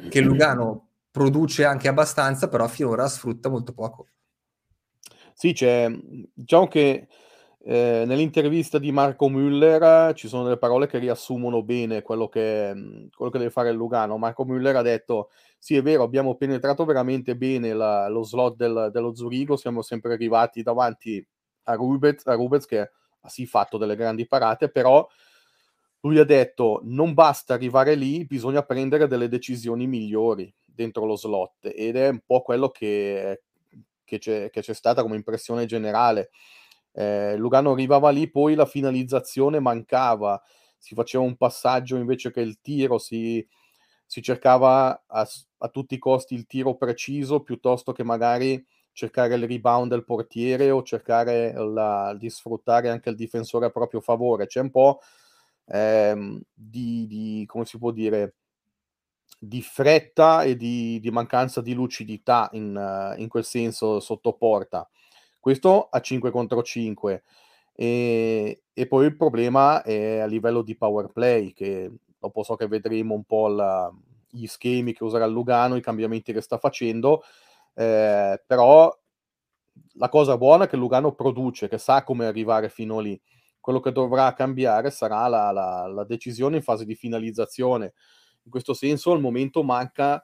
che 0.09 0.19
il 0.19 0.25
Lugano 0.25 0.89
produce 1.09 1.63
anche 1.63 1.87
abbastanza, 1.87 2.49
però 2.49 2.67
finora 2.67 3.07
sfrutta 3.07 3.47
molto 3.47 3.73
poco. 3.73 4.07
Sì, 5.33 5.53
c'è, 5.53 5.89
diciamo 6.33 6.67
che 6.67 7.07
eh, 7.61 8.03
nell'intervista 8.05 8.79
di 8.79 8.91
Marco 8.91 9.29
Müller 9.29 10.13
ci 10.15 10.27
sono 10.29 10.43
delle 10.43 10.57
parole 10.57 10.87
che 10.87 10.97
riassumono 10.97 11.61
bene 11.61 12.01
quello 12.01 12.29
che, 12.29 12.71
quello 13.13 13.31
che 13.31 13.37
deve 13.37 13.49
fare 13.49 13.69
il 13.69 13.75
Lugano. 13.75 14.17
Marco 14.17 14.45
Müller 14.45 14.75
ha 14.75 14.81
detto: 14.81 15.29
Sì, 15.57 15.75
è 15.75 15.81
vero, 15.81 16.03
abbiamo 16.03 16.35
penetrato 16.35 16.85
veramente 16.85 17.35
bene 17.35 17.73
la, 17.73 18.07
lo 18.07 18.23
slot 18.23 18.55
del, 18.55 18.89
dello 18.93 19.13
Zurigo, 19.13 19.57
siamo 19.57 19.81
sempre 19.81 20.13
arrivati 20.13 20.63
davanti 20.63 21.25
a 21.63 21.73
Rubez, 21.75 22.25
a 22.27 22.33
Rubez 22.35 22.65
che 22.65 22.79
ha 23.21 23.29
sì 23.29 23.45
fatto 23.45 23.77
delle 23.77 23.95
grandi 23.97 24.25
parate, 24.25 24.69
però 24.69 25.05
lui 26.01 26.17
ha 26.17 26.23
detto: 26.23 26.79
Non 26.83 27.13
basta 27.13 27.53
arrivare 27.53 27.95
lì, 27.95 28.25
bisogna 28.25 28.63
prendere 28.63 29.07
delle 29.07 29.27
decisioni 29.27 29.85
migliori 29.85 30.51
dentro 30.65 31.05
lo 31.05 31.17
slot, 31.17 31.71
ed 31.75 31.97
è 31.97 32.07
un 32.07 32.21
po' 32.25 32.41
quello 32.41 32.69
che, 32.69 33.41
che, 34.05 34.17
c'è, 34.17 34.49
che 34.49 34.61
c'è 34.61 34.73
stata 34.73 35.01
come 35.01 35.17
impressione 35.17 35.65
generale 35.65 36.29
eh, 36.93 37.35
Lugano 37.37 37.71
arrivava 37.71 38.09
lì, 38.09 38.29
poi 38.29 38.55
la 38.55 38.65
finalizzazione 38.65 39.59
mancava, 39.59 40.41
si 40.77 40.95
faceva 40.95 41.23
un 41.23 41.35
passaggio 41.35 41.97
invece 41.97 42.31
che 42.31 42.41
il 42.41 42.59
tiro, 42.61 42.97
si, 42.97 43.45
si 44.05 44.21
cercava 44.21 45.03
a, 45.07 45.27
a, 45.57 45.67
tutti 45.69 45.95
i 45.95 45.99
costi 45.99 46.33
il 46.33 46.47
tiro 46.47 46.75
preciso 46.75 47.41
piuttosto 47.41 47.91
che 47.91 48.03
magari 48.03 48.65
cercare 48.91 49.35
il 49.35 49.47
rebound 49.47 49.91
del 49.91 50.03
portiere 50.03 50.71
o 50.71 50.83
cercare 50.83 51.53
la, 51.53 52.15
di 52.17 52.29
sfruttare 52.29 52.89
anche 52.89 53.09
il 53.09 53.15
difensore 53.15 53.67
a 53.67 53.69
proprio 53.69 54.01
favore. 54.01 54.47
C'è 54.47 54.61
un 54.61 54.71
po' 54.71 54.99
ehm, 55.67 56.41
di, 56.53 57.07
di, 57.07 57.43
come 57.45 57.65
si 57.65 57.77
può 57.77 57.91
dire, 57.91 58.35
di 59.39 59.61
fretta 59.61 60.43
e 60.43 60.55
di, 60.55 60.99
di 60.99 61.11
mancanza 61.11 61.61
di 61.61 61.73
lucidità 61.73 62.49
in, 62.53 63.15
in 63.17 63.27
quel 63.29 63.45
senso 63.45 63.99
sotto 63.99 64.33
porta. 64.33 64.89
Questo 65.39 65.87
a 65.89 65.99
5 66.01 66.31
contro 66.31 66.61
5. 66.61 67.23
E, 67.73 68.63
e, 68.73 68.87
poi 68.87 69.05
il 69.05 69.15
problema 69.15 69.81
è 69.83 70.19
a 70.19 70.25
livello 70.25 70.61
di 70.61 70.75
power 70.75 71.07
play, 71.13 71.53
che 71.53 71.89
dopo 72.19 72.43
so 72.43 72.55
che 72.55 72.67
vedremo 72.67 73.15
un 73.15 73.23
po' 73.23 73.47
la, 73.47 73.89
gli 74.29 74.45
schemi 74.47 74.93
che 74.93 75.03
userà 75.03 75.25
Lugano, 75.25 75.77
i 75.77 75.81
cambiamenti 75.81 76.33
che 76.33 76.41
sta 76.41 76.57
facendo, 76.57 77.23
eh, 77.73 78.43
però 78.45 78.93
la 79.93 80.09
cosa 80.09 80.37
buona 80.37 80.65
è 80.65 80.67
che 80.67 80.75
Lugano 80.75 81.13
produce, 81.13 81.69
che 81.69 81.77
sa 81.77 82.03
come 82.03 82.25
arrivare 82.25 82.69
fino 82.69 82.99
lì. 82.99 83.19
Quello 83.59 83.79
che 83.79 83.91
dovrà 83.91 84.33
cambiare 84.33 84.91
sarà 84.91 85.27
la, 85.27 85.51
la, 85.51 85.87
la 85.87 86.03
decisione 86.03 86.57
in 86.57 86.63
fase 86.63 86.85
di 86.85 86.95
finalizzazione. 86.95 87.93
In 88.43 88.51
questo 88.51 88.73
senso 88.73 89.11
al 89.11 89.19
momento 89.19 89.63
manca, 89.63 90.23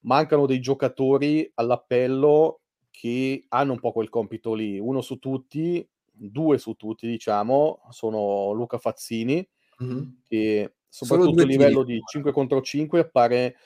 mancano 0.00 0.46
dei 0.46 0.60
giocatori 0.60 1.50
all'appello 1.54 2.59
che 3.00 3.46
hanno 3.48 3.72
un 3.72 3.80
po' 3.80 3.92
quel 3.92 4.10
compito 4.10 4.52
lì. 4.52 4.78
Uno 4.78 5.00
su 5.00 5.18
tutti, 5.18 5.88
due 6.12 6.58
su 6.58 6.74
tutti, 6.74 7.06
diciamo, 7.06 7.80
sono 7.88 8.52
Luca 8.52 8.76
Fazzini, 8.76 9.48
mm-hmm. 9.82 10.02
che 10.28 10.74
soprattutto 10.86 11.40
a 11.40 11.46
livello 11.46 11.82
di 11.82 11.98
5 12.04 12.30
contro 12.30 12.60
5 12.60 13.00
appare 13.00 13.56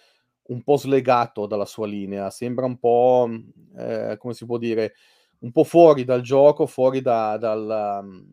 un 0.45 0.63
po' 0.63 0.77
slegato 0.77 1.47
dalla 1.47 1.65
sua 1.65 1.89
linea, 1.89 2.31
sembra 2.31 2.65
un 2.65 2.79
po', 2.79 3.29
eh, 3.77 4.15
come 4.19 4.35
si 4.35 4.47
può 4.47 4.57
dire, 4.57 4.95
un 5.41 5.51
po' 5.51 5.65
fuori 5.65 6.05
dal 6.05 6.21
gioco, 6.21 6.67
fuori 6.67 7.01
da, 7.01 7.37
dal, 7.37 8.25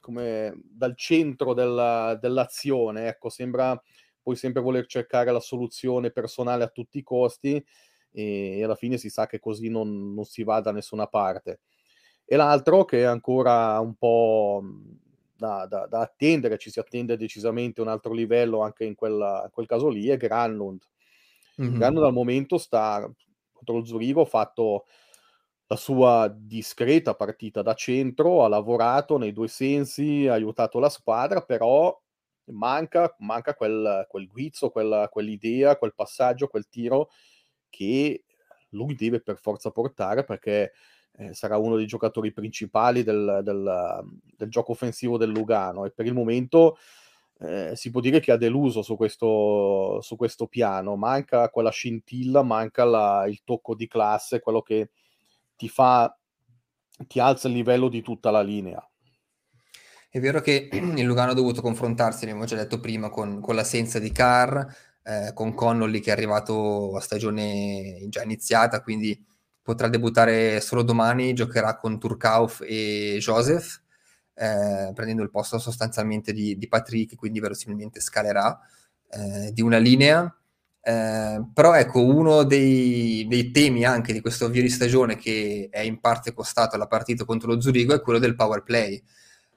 come, 0.00 0.60
dal 0.72 0.96
centro 0.96 1.54
della, 1.54 2.18
dell'azione, 2.20 3.06
ecco, 3.06 3.28
sembra 3.28 3.80
poi 4.20 4.34
sempre 4.34 4.60
voler 4.60 4.86
cercare 4.86 5.30
la 5.30 5.38
soluzione 5.38 6.10
personale 6.10 6.64
a 6.64 6.68
tutti 6.68 6.98
i 6.98 7.04
costi 7.04 7.64
e, 8.14 8.62
alla 8.62 8.76
fine 8.76 8.96
si 8.96 9.10
sa 9.10 9.26
che 9.26 9.40
così 9.40 9.68
non, 9.68 10.14
non 10.14 10.24
si 10.24 10.44
va 10.44 10.60
da 10.60 10.70
nessuna 10.70 11.06
parte. 11.08 11.60
E 12.24 12.36
l'altro 12.36 12.84
che 12.84 13.00
è 13.00 13.04
ancora 13.04 13.78
un 13.80 13.94
po' 13.96 14.62
da, 15.36 15.66
da, 15.66 15.86
da, 15.86 16.00
attendere, 16.00 16.56
ci 16.56 16.70
si 16.70 16.78
attende 16.78 17.16
decisamente 17.16 17.80
un 17.80 17.88
altro 17.88 18.12
livello 18.12 18.62
anche 18.62 18.84
in, 18.84 18.94
quella, 18.94 19.42
in 19.44 19.50
quel 19.50 19.66
caso 19.66 19.88
lì, 19.88 20.08
è 20.08 20.16
Granlund. 20.16 20.82
Mm-hmm. 21.60 21.74
Granlund 21.74 22.06
al 22.06 22.12
momento 22.12 22.56
sta 22.56 23.00
contro 23.52 23.76
lo 23.76 23.84
Zurigo, 23.84 24.22
ha 24.22 24.26
fatto 24.26 24.86
la 25.66 25.76
sua 25.76 26.32
discreta 26.34 27.14
partita 27.14 27.62
da 27.62 27.74
centro, 27.74 28.44
ha 28.44 28.48
lavorato 28.48 29.18
nei 29.18 29.32
due 29.32 29.48
sensi, 29.48 30.26
ha 30.26 30.34
aiutato 30.34 30.78
la 30.78 30.88
squadra, 30.88 31.42
però 31.42 32.00
manca, 32.52 33.14
manca 33.18 33.54
quel, 33.54 34.06
quel 34.08 34.26
guizzo, 34.28 34.70
quella, 34.70 35.08
quell'idea, 35.08 35.76
quel 35.76 35.94
passaggio, 35.94 36.48
quel 36.48 36.68
tiro 36.68 37.10
che 37.74 38.24
lui 38.70 38.94
deve 38.94 39.20
per 39.20 39.38
forza 39.38 39.70
portare 39.70 40.24
perché 40.24 40.72
eh, 41.16 41.34
sarà 41.34 41.56
uno 41.56 41.76
dei 41.76 41.86
giocatori 41.86 42.32
principali 42.32 43.02
del, 43.02 43.40
del, 43.42 44.04
del, 44.36 44.48
gioco 44.48 44.72
offensivo 44.72 45.16
del 45.16 45.30
Lugano 45.30 45.84
e 45.84 45.90
per 45.90 46.06
il 46.06 46.14
momento 46.14 46.76
eh, 47.40 47.72
si 47.74 47.90
può 47.90 48.00
dire 48.00 48.20
che 48.20 48.32
ha 48.32 48.36
deluso 48.36 48.82
su 48.82 48.96
questo, 48.96 50.00
su 50.00 50.16
questo 50.16 50.46
piano, 50.46 50.96
manca 50.96 51.50
quella 51.50 51.70
scintilla, 51.70 52.42
manca 52.42 52.84
la, 52.84 53.26
il 53.28 53.42
tocco 53.44 53.74
di 53.74 53.88
classe, 53.88 54.40
quello 54.40 54.62
che 54.62 54.90
ti 55.56 55.68
fa, 55.68 56.16
ti 57.06 57.18
alza 57.18 57.48
il 57.48 57.54
livello 57.54 57.88
di 57.88 58.02
tutta 58.02 58.30
la 58.30 58.42
linea. 58.42 58.88
È 60.08 60.20
vero 60.20 60.40
che 60.40 60.68
il 60.72 61.04
Lugano 61.04 61.32
ha 61.32 61.34
dovuto 61.34 61.60
confrontarsi, 61.60 62.24
abbiamo 62.24 62.44
già 62.44 62.56
detto 62.56 62.78
prima, 62.78 63.10
con, 63.10 63.40
con 63.40 63.56
l'assenza 63.56 63.98
di 63.98 64.12
Carr, 64.12 64.64
eh, 65.04 65.32
con 65.34 65.54
Connolly 65.54 66.00
che 66.00 66.10
è 66.10 66.12
arrivato 66.12 66.96
a 66.96 67.00
stagione 67.00 68.06
già 68.08 68.22
iniziata, 68.22 68.80
quindi 68.82 69.22
potrà 69.62 69.88
debuttare 69.88 70.60
solo 70.60 70.82
domani, 70.82 71.32
giocherà 71.32 71.76
con 71.76 71.98
Turkauf 71.98 72.62
e 72.66 73.16
Joseph, 73.18 73.80
eh, 74.34 74.90
prendendo 74.94 75.22
il 75.22 75.30
posto 75.30 75.58
sostanzialmente 75.58 76.32
di, 76.32 76.58
di, 76.58 76.68
Patrick, 76.68 77.16
quindi 77.16 77.40
verosimilmente 77.40 78.00
scalerà 78.00 78.58
eh, 79.10 79.52
di 79.52 79.62
una 79.62 79.78
linea. 79.78 80.34
Eh, 80.86 81.42
però 81.52 81.74
ecco, 81.74 82.04
uno 82.04 82.42
dei, 82.44 83.26
dei, 83.26 83.50
temi 83.50 83.86
anche 83.86 84.12
di 84.12 84.20
questo 84.20 84.44
avvio 84.46 84.60
di 84.60 84.68
stagione 84.68 85.16
che 85.16 85.68
è 85.70 85.80
in 85.80 85.98
parte 85.98 86.34
costato 86.34 86.74
alla 86.76 86.86
partita 86.86 87.24
contro 87.24 87.48
lo 87.54 87.60
Zurigo 87.60 87.94
è 87.94 88.02
quello 88.02 88.18
del 88.18 88.34
power 88.34 88.62
play. 88.62 89.02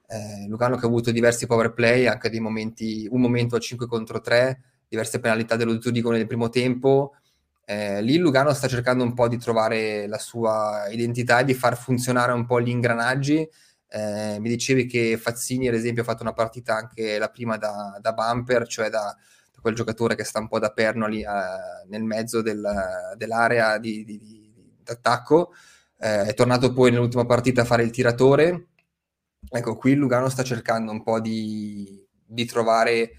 Eh, 0.07 0.47
Lugano 0.47 0.77
che 0.77 0.85
ha 0.85 0.87
avuto 0.87 1.11
diversi 1.11 1.47
power 1.47 1.73
play, 1.73 2.05
anche 2.05 2.29
dei 2.29 2.39
momenti, 2.39 3.07
un 3.11 3.19
momento 3.19 3.57
a 3.57 3.59
5 3.59 3.87
contro 3.87 4.21
3, 4.21 4.61
diverse 4.87 5.19
penalità 5.19 5.55
dello 5.55 5.81
Zurigo 5.81 6.11
nel 6.11 6.27
primo 6.27 6.49
tempo, 6.49 7.15
eh, 7.69 8.01
lì 8.01 8.17
Lugano 8.17 8.53
sta 8.53 8.69
cercando 8.69 9.03
un 9.03 9.13
po' 9.13 9.27
di 9.27 9.37
trovare 9.37 10.07
la 10.07 10.17
sua 10.17 10.87
identità 10.89 11.39
e 11.39 11.43
di 11.43 11.53
far 11.53 11.77
funzionare 11.77 12.31
un 12.31 12.45
po' 12.45 12.61
gli 12.61 12.69
ingranaggi. 12.69 13.45
Eh, 13.89 14.37
mi 14.39 14.47
dicevi 14.47 14.85
che 14.85 15.17
Fazzini, 15.17 15.67
ad 15.67 15.73
esempio, 15.73 16.01
ha 16.01 16.05
fatto 16.05 16.23
una 16.23 16.31
partita 16.31 16.75
anche 16.75 17.17
la 17.19 17.27
prima 17.27 17.57
da, 17.57 17.97
da 18.01 18.13
bumper, 18.13 18.65
cioè 18.67 18.89
da, 18.89 19.13
da, 19.53 19.61
quel 19.61 19.75
giocatore 19.75 20.15
che 20.15 20.23
sta 20.23 20.39
un 20.39 20.47
po' 20.47 20.59
da 20.59 20.71
perno 20.71 21.07
lì 21.07 21.21
eh, 21.21 21.27
nel 21.89 22.03
mezzo 22.03 22.41
del, 22.41 22.65
dell'area 23.17 23.77
di, 23.79 24.05
di, 24.05 24.17
di, 24.17 24.51
d'attacco. 24.81 25.53
Eh, 25.99 26.23
è 26.27 26.33
tornato 26.33 26.71
poi 26.71 26.91
nell'ultima 26.91 27.25
partita 27.25 27.63
a 27.63 27.65
fare 27.65 27.83
il 27.83 27.91
tiratore. 27.91 28.67
Ecco, 29.49 29.75
qui 29.75 29.93
Lugano 29.95 30.29
sta 30.29 30.43
cercando 30.43 30.91
un 30.91 31.03
po' 31.03 31.19
di 31.19 32.07
trovare 32.47 33.11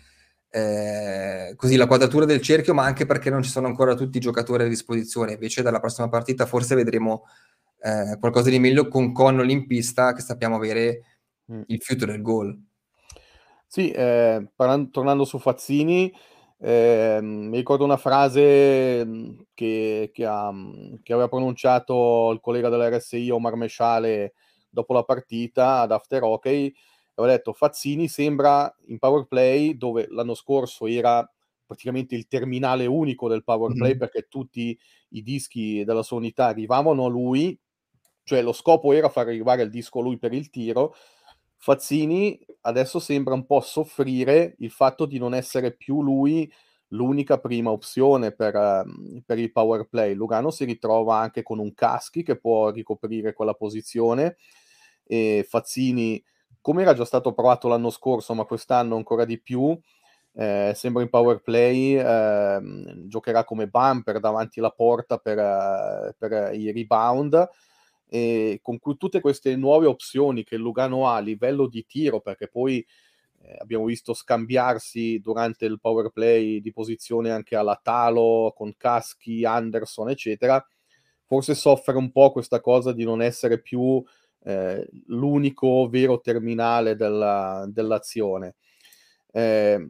eh, 0.50 1.52
così 1.56 1.76
la 1.76 1.86
quadratura 1.86 2.24
del 2.24 2.40
cerchio, 2.40 2.74
ma 2.74 2.84
anche 2.84 3.06
perché 3.06 3.30
non 3.30 3.42
ci 3.42 3.50
sono 3.50 3.66
ancora 3.66 3.94
tutti 3.94 4.16
i 4.16 4.20
giocatori 4.20 4.64
a 4.64 4.68
disposizione. 4.68 5.32
Invece 5.32 5.62
dalla 5.62 5.80
prossima 5.80 6.08
partita 6.08 6.46
forse 6.46 6.74
vedremo 6.74 7.24
eh, 7.80 8.16
qualcosa 8.18 8.50
di 8.50 8.58
meglio 8.58 8.88
con 8.88 9.12
Connolly 9.12 9.52
in 9.52 9.66
pista 9.66 10.12
che 10.12 10.22
sappiamo 10.22 10.56
avere 10.56 11.02
mm. 11.52 11.62
il 11.66 11.80
fiuto 11.80 12.06
del 12.06 12.22
gol. 12.22 12.58
Sì, 13.66 13.90
eh, 13.90 14.48
parlando, 14.54 14.88
tornando 14.90 15.24
su 15.24 15.38
Fazzini, 15.38 16.12
eh, 16.60 17.18
mi 17.22 17.56
ricordo 17.56 17.84
una 17.84 17.98
frase 17.98 19.04
mm, 19.04 19.40
che, 19.54 20.10
che, 20.12 20.24
ha, 20.24 20.50
mm, 20.50 20.94
che, 21.02 21.12
aveva 21.12 21.28
pronunciato 21.28 22.30
il 22.32 22.40
collega 22.40 22.68
dell'RSI 22.68 23.30
Omar 23.30 23.54
Mesciale 23.56 24.32
dopo 24.70 24.92
la 24.92 25.04
partita 25.04 25.80
ad 25.80 25.92
After 25.92 26.22
Hockey, 26.22 26.74
aveva 27.22 27.36
detto 27.36 27.52
Fazzini 27.52 28.08
sembra 28.08 28.74
in 28.86 28.98
power 28.98 29.26
play 29.26 29.76
dove 29.76 30.06
l'anno 30.10 30.34
scorso 30.34 30.86
era 30.86 31.28
praticamente 31.66 32.14
il 32.14 32.26
terminale 32.26 32.86
unico 32.86 33.28
del 33.28 33.44
power 33.44 33.72
play 33.74 33.90
mm-hmm. 33.90 33.98
perché 33.98 34.26
tutti 34.28 34.78
i 35.10 35.22
dischi 35.22 35.84
della 35.84 36.02
sua 36.02 36.16
unità 36.16 36.46
arrivavano 36.46 37.04
a 37.04 37.08
lui, 37.08 37.58
cioè 38.24 38.40
lo 38.40 38.52
scopo 38.52 38.92
era 38.92 39.08
far 39.08 39.26
arrivare 39.26 39.62
il 39.62 39.70
disco 39.70 39.98
a 39.98 40.02
lui 40.02 40.18
per 40.18 40.32
il 40.32 40.48
tiro. 40.48 40.94
Fazzini 41.56 42.38
adesso 42.62 42.98
sembra 43.00 43.34
un 43.34 43.44
po' 43.44 43.60
soffrire 43.60 44.54
il 44.58 44.70
fatto 44.70 45.04
di 45.04 45.18
non 45.18 45.34
essere 45.34 45.72
più 45.72 46.02
lui 46.02 46.50
l'unica 46.92 47.38
prima 47.38 47.70
opzione 47.70 48.32
per, 48.32 48.54
uh, 48.54 49.22
per 49.26 49.38
il 49.38 49.52
power 49.52 49.88
play. 49.88 50.14
Lugano 50.14 50.50
si 50.50 50.64
ritrova 50.64 51.18
anche 51.18 51.42
con 51.42 51.58
un 51.58 51.74
Caschi 51.74 52.22
che 52.22 52.38
può 52.38 52.70
ricoprire 52.70 53.34
quella 53.34 53.54
posizione 53.54 54.36
e 55.04 55.44
Fazzini 55.46 56.22
come 56.60 56.82
era 56.82 56.94
già 56.94 57.04
stato 57.04 57.32
provato 57.32 57.68
l'anno 57.68 57.90
scorso, 57.90 58.34
ma 58.34 58.44
quest'anno 58.44 58.96
ancora 58.96 59.24
di 59.24 59.40
più, 59.40 59.78
eh, 60.34 60.72
sembra 60.74 61.02
in 61.02 61.08
power 61.08 61.40
play, 61.40 61.96
eh, 61.96 62.60
giocherà 63.06 63.44
come 63.44 63.66
bumper 63.68 64.20
davanti 64.20 64.60
alla 64.60 64.70
porta 64.70 65.18
per, 65.18 65.38
uh, 65.38 66.14
per 66.16 66.54
i 66.54 66.70
rebound. 66.70 67.48
E 68.10 68.60
con 68.62 68.78
tutte 68.96 69.20
queste 69.20 69.54
nuove 69.56 69.86
opzioni 69.86 70.42
che 70.44 70.56
Lugano 70.56 71.08
ha 71.08 71.16
a 71.16 71.20
livello 71.20 71.66
di 71.66 71.84
tiro, 71.86 72.20
perché 72.20 72.48
poi 72.48 72.84
eh, 73.42 73.56
abbiamo 73.58 73.84
visto 73.84 74.14
scambiarsi 74.14 75.20
durante 75.20 75.64
il 75.66 75.78
power 75.80 76.10
play 76.10 76.60
di 76.60 76.72
posizione 76.72 77.30
anche 77.30 77.56
alla 77.56 77.78
Talo 77.80 78.52
con 78.56 78.74
Caschi, 78.76 79.44
Anderson, 79.44 80.10
eccetera, 80.10 80.64
forse 81.24 81.54
soffre 81.54 81.96
un 81.96 82.10
po' 82.10 82.32
questa 82.32 82.60
cosa 82.60 82.92
di 82.92 83.04
non 83.04 83.20
essere 83.22 83.60
più 83.60 84.02
eh, 84.48 84.88
l'unico 85.08 85.88
vero 85.90 86.20
terminale 86.20 86.96
della, 86.96 87.66
dell'azione. 87.68 88.54
Eh, 89.30 89.86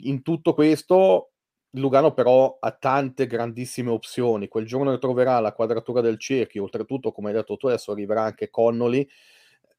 in 0.00 0.20
tutto 0.20 0.52
questo 0.52 1.30
Lugano 1.70 2.12
però 2.12 2.58
ha 2.60 2.72
tante 2.72 3.26
grandissime 3.26 3.90
opzioni. 3.90 4.48
Quel 4.48 4.66
giorno 4.66 4.90
che 4.90 4.98
troverà 4.98 5.40
la 5.40 5.54
quadratura 5.54 6.02
del 6.02 6.18
cerchio, 6.18 6.64
oltretutto, 6.64 7.10
come 7.10 7.28
hai 7.28 7.36
detto 7.36 7.56
tu, 7.56 7.68
adesso 7.68 7.92
arriverà 7.92 8.22
anche 8.22 8.50
Connolly, 8.50 9.08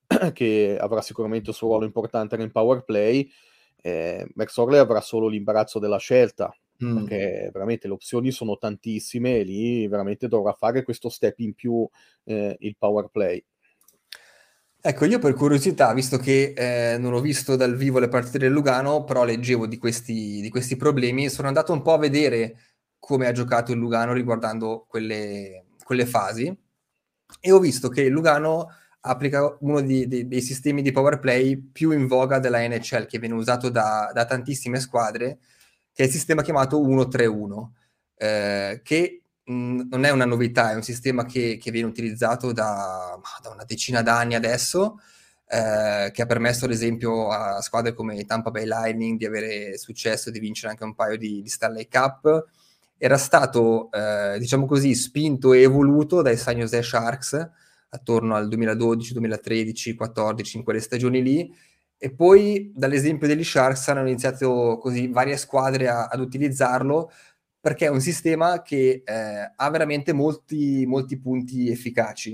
che 0.34 0.78
avrà 0.80 1.02
sicuramente 1.02 1.52
il 1.52 1.56
suo 1.56 1.68
ruolo 1.68 1.86
importante 1.86 2.38
nel 2.38 2.52
power 2.52 2.84
play. 2.84 3.30
Eh, 3.80 4.28
Max 4.34 4.58
Orley 4.58 4.80
avrà 4.80 5.02
solo 5.02 5.28
l'imbarazzo 5.28 5.78
della 5.78 5.98
scelta, 5.98 6.56
mm. 6.84 6.96
perché 6.96 7.50
veramente 7.54 7.88
le 7.88 7.94
opzioni 7.94 8.32
sono 8.32 8.58
tantissime 8.58 9.38
e 9.38 9.44
lì 9.44 9.88
veramente 9.88 10.28
dovrà 10.28 10.54
fare 10.54 10.84
questo 10.84 11.10
step 11.10 11.38
in 11.40 11.54
più 11.54 11.88
eh, 12.24 12.56
il 12.60 12.76
power 12.78 13.10
play. 13.10 13.44
Ecco, 14.80 15.06
io 15.06 15.20
per 15.20 15.34
curiosità, 15.34 15.92
visto 15.94 16.18
che 16.18 16.54
eh, 16.56 16.98
non 16.98 17.14
ho 17.14 17.20
visto 17.20 17.56
dal 17.56 17.76
vivo 17.76 18.00
le 18.00 18.08
partite 18.08 18.38
del 18.38 18.52
Lugano, 18.52 19.04
però 19.04 19.26
leggevo 19.26 19.68
di 19.68 19.78
questi, 19.78 20.40
di 20.40 20.50
questi 20.50 20.78
problemi, 20.78 21.30
sono 21.30 21.48
andato 21.48 21.74
un 21.74 21.82
po' 21.82 21.94
a 21.94 21.98
vedere 21.98 22.58
come 23.00 23.28
ha 23.28 23.32
giocato 23.34 23.72
il 23.74 23.80
Lugano 23.80 24.14
riguardando 24.14 24.86
quelle, 24.88 25.66
quelle 25.84 26.06
fasi. 26.06 26.56
E 27.42 27.52
ho 27.52 27.60
visto 27.60 27.90
che 27.90 28.02
il 28.04 28.12
Lugano 28.12 28.70
applica 29.02 29.58
uno 29.62 29.82
di, 29.82 30.08
di, 30.08 30.28
dei 30.28 30.42
sistemi 30.42 30.82
di 30.82 30.92
power 30.92 31.20
play 31.20 31.58
più 31.58 31.92
in 31.92 32.08
voga 32.08 32.40
della 32.40 32.66
NHL, 32.66 33.08
che 33.08 33.20
viene 33.20 33.36
usato 33.36 33.70
da, 33.70 34.12
da 34.14 34.26
tantissime 34.26 34.80
squadre, 34.80 35.40
che 35.92 36.04
è 36.04 36.06
il 36.06 36.12
sistema 36.12 36.44
chiamato 36.44 36.80
1-3-1, 36.82 37.70
eh, 38.16 38.82
che 38.84 39.22
non 39.48 40.04
è 40.04 40.10
una 40.10 40.26
novità, 40.26 40.72
è 40.72 40.76
un 40.76 40.84
sistema 40.84 41.26
che, 41.26 41.58
che 41.58 41.72
viene 41.72 41.88
utilizzato 41.88 42.52
da, 42.52 43.18
da, 43.42 43.50
una 43.50 43.64
decina 43.64 44.02
d'anni 44.02 44.36
adesso, 44.36 45.00
eh, 45.48 46.12
che 46.12 46.22
ha 46.22 46.26
permesso 46.26 46.66
ad 46.66 46.72
esempio 46.72 47.30
a 47.30 47.62
squadre 47.62 47.94
come 47.94 48.26
Tampa 48.26 48.52
Bay 48.52 48.66
Lightning 48.66 49.18
di 49.18 49.26
avere 49.26 49.78
successo, 49.78 50.32
di 50.32 50.40
vincere 50.40 50.72
anche 50.72 50.84
un 50.84 50.96
paio 50.96 51.18
di, 51.18 51.42
di 51.42 51.50
Stanley 51.50 51.88
Cup. 51.88 52.46
Era 52.98 53.18
stato, 53.18 53.90
eh, 53.92 54.38
diciamo 54.40 54.66
così, 54.66 54.94
spinto 54.96 55.54
e 55.54 55.62
evoluto 55.62 56.22
dai 56.22 56.36
San 56.36 56.58
Jose 56.58 56.82
Sharks 56.82 57.50
attorno 57.90 58.36
al 58.36 58.50
2012, 58.50 59.14
2013, 59.14 59.96
2014, 59.96 60.58
in 60.58 60.64
quelle 60.64 60.82
stagioni 60.82 61.22
lì, 61.24 61.54
e 61.98 62.12
poi 62.12 62.72
dall'esempio 62.76 63.28
degli 63.28 63.44
Sharks 63.44 63.88
hanno 63.88 64.02
iniziato 64.02 64.78
così 64.80 65.08
varie 65.08 65.38
squadre 65.38 65.88
a, 65.88 66.08
ad 66.08 66.20
utilizzarlo 66.20 67.12
perché 67.60 67.86
è 67.86 67.90
un 67.90 68.02
sistema 68.02 68.62
che 68.62 69.04
eh, 69.04 69.52
ha 69.56 69.70
veramente 69.70 70.14
molti, 70.14 70.86
molti 70.86 71.20
punti 71.20 71.70
efficaci. 71.70 72.34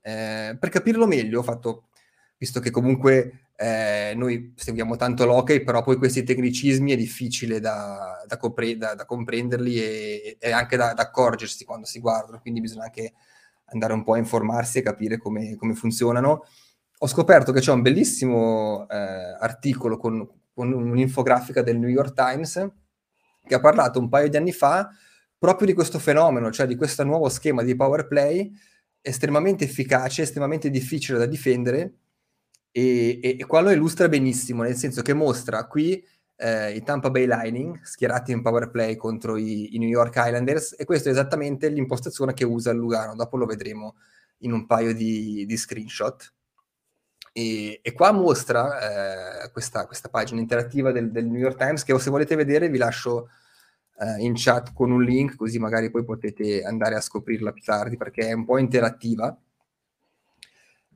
Eh, 0.00 0.56
per 0.58 0.68
capirlo 0.68 1.06
meglio, 1.06 1.40
ho 1.40 1.42
fatto, 1.42 1.88
visto 2.38 2.60
che 2.60 2.70
comunque 2.70 3.48
eh, 3.56 4.14
noi 4.16 4.54
seguiamo 4.56 4.96
tanto 4.96 5.24
l'hockey, 5.24 5.62
però 5.62 5.82
poi 5.82 5.96
questi 5.96 6.22
tecnicismi 6.22 6.92
è 6.92 6.96
difficile 6.96 7.60
da, 7.60 8.24
da, 8.26 8.36
compre- 8.36 8.76
da, 8.76 8.94
da 8.94 9.04
comprenderli 9.04 9.76
e, 9.76 10.36
e 10.40 10.50
anche 10.50 10.76
da, 10.76 10.90
accorgersi 10.90 11.64
quando 11.64 11.86
si 11.86 12.00
guardano, 12.00 12.40
quindi 12.40 12.60
bisogna 12.60 12.84
anche 12.84 13.12
andare 13.66 13.92
un 13.92 14.02
po' 14.02 14.14
a 14.14 14.18
informarsi 14.18 14.78
e 14.78 14.82
capire 14.82 15.16
come, 15.18 15.56
come 15.56 15.74
funzionano. 15.74 16.44
Ho 16.98 17.06
scoperto 17.06 17.52
che 17.52 17.60
c'è 17.60 17.72
un 17.72 17.82
bellissimo 17.82 18.86
eh, 18.88 18.96
articolo 18.96 19.96
con, 19.96 20.28
con 20.52 20.72
un'infografica 20.72 21.62
del 21.62 21.78
New 21.78 21.88
York 21.88 22.14
Times 22.14 22.70
che 23.46 23.54
ha 23.54 23.60
parlato 23.60 23.98
un 23.98 24.08
paio 24.08 24.28
di 24.28 24.36
anni 24.36 24.52
fa 24.52 24.88
proprio 25.38 25.66
di 25.66 25.74
questo 25.74 25.98
fenomeno, 25.98 26.50
cioè 26.50 26.66
di 26.66 26.76
questo 26.76 27.02
nuovo 27.04 27.28
schema 27.28 27.62
di 27.62 27.74
power 27.74 28.06
play 28.06 28.52
estremamente 29.00 29.64
efficace, 29.64 30.22
estremamente 30.22 30.70
difficile 30.70 31.18
da 31.18 31.26
difendere 31.26 31.94
e, 32.70 33.18
e, 33.22 33.36
e 33.38 33.46
qua 33.46 33.60
lo 33.60 33.70
illustra 33.70 34.08
benissimo, 34.08 34.62
nel 34.62 34.76
senso 34.76 35.02
che 35.02 35.12
mostra 35.12 35.66
qui 35.66 36.02
eh, 36.36 36.74
i 36.74 36.82
Tampa 36.82 37.10
Bay 37.10 37.26
Lightning 37.26 37.82
schierati 37.82 38.32
in 38.32 38.42
power 38.42 38.70
play 38.70 38.96
contro 38.96 39.36
i, 39.36 39.74
i, 39.74 39.78
New 39.78 39.88
York 39.88 40.14
Islanders 40.16 40.74
e 40.78 40.84
questa 40.84 41.08
è 41.08 41.12
esattamente 41.12 41.68
l'impostazione 41.68 42.32
che 42.34 42.44
usa 42.44 42.72
Lugano, 42.72 43.14
dopo 43.14 43.36
lo 43.36 43.46
vedremo 43.46 43.96
in 44.38 44.52
un 44.52 44.66
paio 44.66 44.94
di, 44.94 45.44
di 45.46 45.56
screenshot. 45.56 46.32
E, 47.32 47.80
e, 47.82 47.92
qua 47.92 48.12
mostra 48.12 49.44
eh, 49.44 49.50
questa, 49.52 49.86
questa, 49.86 50.10
pagina 50.10 50.40
interattiva 50.40 50.92
del, 50.92 51.10
del, 51.10 51.24
New 51.26 51.40
York 51.40 51.56
Times 51.56 51.82
che 51.82 51.98
se 51.98 52.10
volete 52.10 52.36
vedere 52.36 52.68
vi 52.68 52.76
lascio 52.76 53.30
eh, 53.98 54.22
in 54.22 54.34
chat 54.36 54.74
con 54.74 54.90
un 54.90 55.02
link 55.02 55.36
così 55.36 55.58
magari 55.58 55.90
poi 55.90 56.04
potete 56.04 56.62
andare 56.62 56.94
a 56.94 57.00
scoprirla 57.00 57.52
più 57.52 57.62
tardi 57.62 57.96
perché 57.96 58.28
è 58.28 58.32
un 58.34 58.44
po' 58.44 58.58
interattiva 58.58 59.34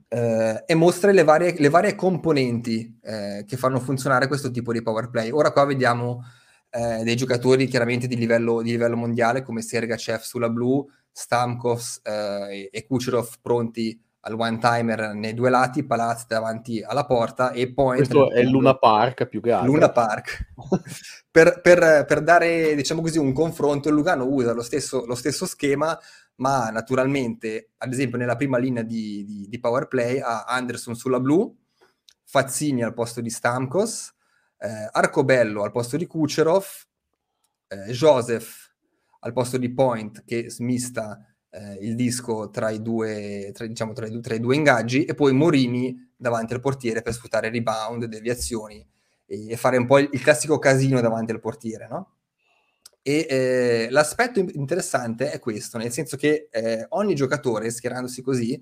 eh, 0.09 0.63
e 0.65 0.75
mostra 0.75 1.11
le 1.11 1.23
varie, 1.23 1.55
le 1.57 1.69
varie 1.69 1.95
componenti 1.95 2.97
eh, 3.01 3.43
che 3.45 3.57
fanno 3.57 3.79
funzionare 3.79 4.27
questo 4.27 4.51
tipo 4.51 4.71
di 4.71 4.81
power 4.81 5.09
play. 5.09 5.31
Ora 5.31 5.51
qua 5.51 5.65
vediamo 5.65 6.23
eh, 6.69 7.03
dei 7.03 7.15
giocatori 7.15 7.67
chiaramente 7.67 8.07
di 8.07 8.15
livello, 8.15 8.61
di 8.61 8.71
livello, 8.71 8.95
mondiale 8.95 9.41
come 9.43 9.61
Sergachev 9.61 10.21
sulla 10.21 10.49
blu, 10.49 10.87
Stamkos 11.11 12.01
eh, 12.03 12.69
e 12.71 12.85
Kucherov 12.85 13.35
pronti 13.41 13.99
al 14.27 14.33
one 14.37 14.57
timer 14.57 15.13
nei 15.13 15.33
due 15.33 15.49
lati, 15.49 15.85
Palaz 15.85 16.27
davanti 16.27 16.81
alla 16.81 17.05
porta 17.05 17.51
e 17.51 17.71
poi... 17.73 17.97
Questo 17.97 18.31
è 18.31 18.43
Luna 18.43 18.77
Park 18.77 19.25
più 19.27 19.41
che 19.41 19.51
altro. 19.53 19.71
Luna 19.71 19.89
Park. 19.89 20.53
per, 21.31 21.61
per, 21.61 22.05
per, 22.05 22.21
dare, 22.21 22.75
diciamo 22.75 23.01
così, 23.01 23.17
un 23.17 23.31
confronto, 23.31 23.87
il 23.87 23.95
Lugano 23.95 24.25
usa 24.25 24.51
lo 24.51 24.61
stesso, 24.61 25.05
lo 25.05 25.15
stesso 25.15 25.45
schema, 25.45 25.97
ma 26.35 26.69
naturalmente, 26.69 27.71
ad 27.77 27.93
esempio, 27.93 28.17
nella 28.17 28.35
prima 28.35 28.57
linea 28.57 28.83
di, 28.83 29.23
di, 29.23 29.47
di 29.47 29.59
power 29.59 29.87
play 29.87 30.19
ha 30.19 30.43
Anderson 30.43 30.95
sulla 30.95 31.21
blu, 31.21 31.55
Fazzini 32.25 32.83
al 32.83 32.93
posto 32.93 33.21
di 33.21 33.29
Stamkos, 33.29 34.13
eh, 34.59 34.89
Arcobello 34.91 35.63
al 35.63 35.71
posto 35.71 35.95
di 35.95 36.05
Kucherov, 36.05 36.65
eh, 37.69 37.91
Joseph 37.91 38.65
al 39.21 39.31
posto 39.31 39.57
di 39.57 39.73
Point 39.73 40.23
che 40.25 40.49
smista 40.49 41.17
eh, 41.57 41.77
il 41.81 41.95
disco 41.95 42.49
tra 42.49 42.69
i, 42.69 42.81
due, 42.81 43.51
tra, 43.53 43.65
diciamo, 43.65 43.93
tra, 43.93 44.07
i, 44.07 44.19
tra 44.19 44.35
i 44.35 44.39
due 44.39 44.55
ingaggi 44.55 45.05
e 45.05 45.15
poi 45.15 45.33
Morini 45.33 46.11
davanti 46.15 46.53
al 46.53 46.59
portiere 46.59 47.01
per 47.01 47.13
sfruttare 47.13 47.49
rebound, 47.49 48.05
deviazioni 48.05 48.85
e, 49.25 49.49
e 49.49 49.57
fare 49.57 49.77
un 49.77 49.85
po' 49.85 49.99
il, 49.99 50.09
il 50.11 50.21
classico 50.21 50.59
casino 50.59 51.01
davanti 51.01 51.31
al 51.31 51.39
portiere, 51.39 51.87
no? 51.87 52.13
E 53.01 53.25
eh, 53.29 53.87
l'aspetto 53.89 54.39
interessante 54.39 55.31
è 55.31 55.39
questo, 55.39 55.77
nel 55.77 55.91
senso 55.91 56.17
che 56.17 56.49
eh, 56.51 56.85
ogni 56.89 57.15
giocatore, 57.15 57.69
schierandosi 57.69 58.21
così, 58.21 58.61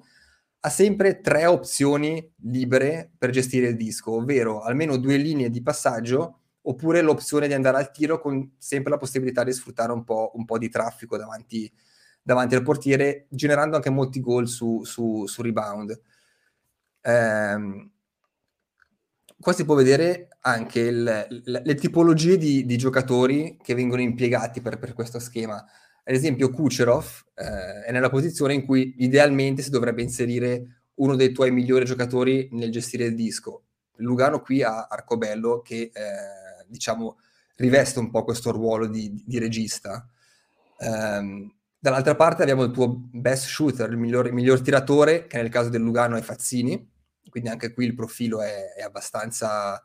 ha 0.60 0.70
sempre 0.70 1.20
tre 1.20 1.48
opzioni 1.48 2.34
libere 2.44 3.12
per 3.18 3.32
gestire 3.32 3.68
il 3.68 3.76
disco, 3.76 4.14
ovvero 4.14 4.62
almeno 4.62 4.98
due 4.98 5.18
linee 5.18 5.50
di 5.50 5.62
passaggio 5.62 6.42
oppure 6.62 7.02
l'opzione 7.02 7.48
di 7.48 7.54
andare 7.54 7.78
al 7.78 7.92
tiro 7.92 8.20
con 8.20 8.56
sempre 8.58 8.92
la 8.92 8.98
possibilità 8.98 9.44
di 9.44 9.52
sfruttare 9.52 9.92
un 9.92 10.04
po', 10.04 10.32
un 10.36 10.46
po 10.46 10.58
di 10.58 10.70
traffico 10.70 11.18
davanti, 11.18 11.72
davanti, 12.26 12.56
al 12.56 12.64
portiere, 12.64 13.28
generando 13.30 13.76
anche 13.76 13.92
molti 13.92 14.20
gol 14.20 14.48
su, 14.48 14.84
su, 14.84 15.28
su 15.28 15.44
rebound. 15.44 16.02
Eh, 17.02 17.90
qua 19.40 19.54
si 19.54 19.64
può 19.64 19.76
vedere 19.76 20.30
anche 20.40 20.80
il, 20.80 21.04
le, 21.04 21.62
le, 21.64 21.76
tipologie 21.76 22.38
di, 22.38 22.66
di, 22.66 22.78
giocatori 22.78 23.60
che 23.62 23.76
vengono 23.76 24.02
impiegati 24.02 24.60
per, 24.60 24.80
per 24.80 24.94
questo 24.94 25.20
schema. 25.20 25.56
Ad 25.58 26.16
esempio, 26.16 26.50
Kucherov 26.50 27.26
eh, 27.36 27.84
è 27.84 27.92
nella 27.92 28.10
posizione 28.10 28.56
in 28.56 28.66
cui 28.66 28.96
idealmente 28.98 29.62
si 29.62 29.70
dovrebbe 29.70 30.02
inserire 30.02 30.86
uno 30.96 31.16
dei 31.16 31.32
tuoi 31.32 31.52
migliori 31.52 31.86
giocatori 31.86 32.50
nel 32.54 32.72
gestire 32.72 33.06
il 33.06 33.14
disco. 33.14 33.66
Lugano 33.98 34.42
qui 34.42 34.64
ha 34.64 34.88
Arcobello 34.90 35.62
che, 35.62 35.92
eh, 35.94 36.66
diciamo, 36.66 37.20
riveste 37.58 38.00
un 38.00 38.10
po' 38.10 38.24
questo 38.24 38.50
ruolo 38.50 38.88
di, 38.88 39.22
di 39.24 39.38
regista. 39.38 40.10
Um, 40.80 41.54
dall'altra 41.86 42.16
parte 42.16 42.42
abbiamo 42.42 42.64
il 42.64 42.72
tuo 42.72 42.96
best 43.12 43.46
shooter, 43.46 43.92
il 43.92 43.98
miglior, 43.98 44.26
il 44.26 44.34
miglior 44.34 44.60
tiratore, 44.60 45.28
che 45.28 45.38
nel 45.38 45.50
caso 45.50 45.70
del 45.70 45.82
Lugano 45.82 46.16
è 46.16 46.22
Fazzini, 46.22 46.92
quindi 47.30 47.48
anche 47.48 47.74
qui 47.74 47.86
il 47.86 47.94
profilo 47.94 48.42
è, 48.42 48.74
è 48.74 48.82
abbastanza 48.82 49.80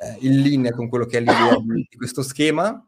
eh, 0.00 0.16
in 0.26 0.40
linea 0.40 0.72
con 0.72 0.88
quello 0.88 1.04
che 1.04 1.18
è 1.18 1.20
l'idea 1.20 1.56
di 1.60 1.96
questo 1.96 2.24
schema. 2.24 2.84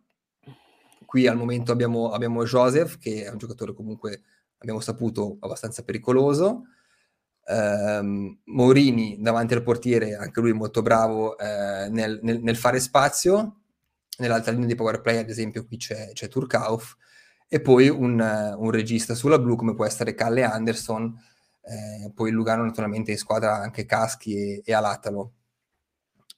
Qui 1.06 1.28
al 1.28 1.36
momento 1.36 1.70
abbiamo, 1.70 2.10
abbiamo 2.10 2.44
Joseph, 2.44 2.98
che 2.98 3.26
è 3.26 3.30
un 3.30 3.38
giocatore 3.38 3.74
comunque, 3.74 4.22
abbiamo 4.58 4.80
saputo, 4.80 5.36
abbastanza 5.38 5.84
pericoloso. 5.84 6.64
Um, 7.46 8.40
Mourini 8.46 9.18
davanti 9.20 9.54
al 9.54 9.62
portiere, 9.62 10.16
anche 10.16 10.40
lui 10.40 10.52
molto 10.52 10.82
bravo 10.82 11.38
eh, 11.38 11.88
nel, 11.90 12.18
nel, 12.22 12.42
nel, 12.42 12.56
fare 12.56 12.80
spazio. 12.80 13.60
Nell'altra 14.18 14.50
linea 14.50 14.66
di 14.66 14.74
power 14.74 15.00
play, 15.00 15.18
ad 15.18 15.28
esempio, 15.28 15.64
qui 15.64 15.76
c'è, 15.76 16.10
c'è 16.12 16.26
Turkauf. 16.26 16.96
E 17.48 17.60
poi 17.60 17.88
un, 17.88 18.20
un 18.20 18.70
regista 18.70 19.14
sulla 19.14 19.38
blu, 19.38 19.56
come 19.56 19.74
può 19.74 19.86
essere 19.86 20.14
Calle 20.14 20.42
Anderson, 20.42 21.18
eh, 21.62 22.10
poi 22.14 22.30
Lugano 22.30 22.64
naturalmente 22.64 23.10
in 23.12 23.18
squadra 23.18 23.56
anche 23.56 23.84
Caschi 23.84 24.36
e, 24.36 24.62
e 24.64 24.72
Alatalo. 24.72 25.32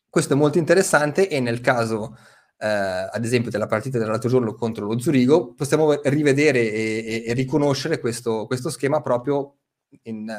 Questo 0.08 0.32
è 0.32 0.36
molto 0.36 0.58
interessante 0.58 1.28
e 1.28 1.38
nel 1.38 1.60
caso, 1.60 2.16
eh, 2.58 2.66
ad 2.66 3.24
esempio, 3.24 3.50
della 3.50 3.66
partita 3.66 3.98
dell'altro 3.98 4.28
giorno 4.28 4.54
contro 4.54 4.86
lo 4.86 4.98
Zurigo, 4.98 5.54
possiamo 5.54 5.92
rivedere 6.02 6.60
e, 6.60 7.04
e, 7.06 7.24
e 7.26 7.32
riconoscere 7.32 8.00
questo, 8.00 8.46
questo, 8.46 8.70
schema 8.70 9.00
proprio 9.02 9.58
in, 10.02 10.32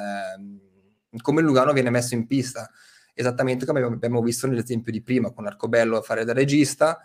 in 1.10 1.22
come 1.22 1.42
Lugano 1.42 1.72
viene 1.72 1.90
messo 1.90 2.16
in 2.16 2.28
pista, 2.28 2.70
esattamente 3.14 3.66
come 3.66 3.82
abbiamo 3.82 4.22
visto 4.22 4.46
nell'esempio 4.48 4.92
di 4.92 5.02
prima, 5.02 5.32
con 5.32 5.48
Arcobello 5.48 5.98
a 5.98 6.02
fare 6.02 6.26
da 6.26 6.34
regista, 6.34 7.00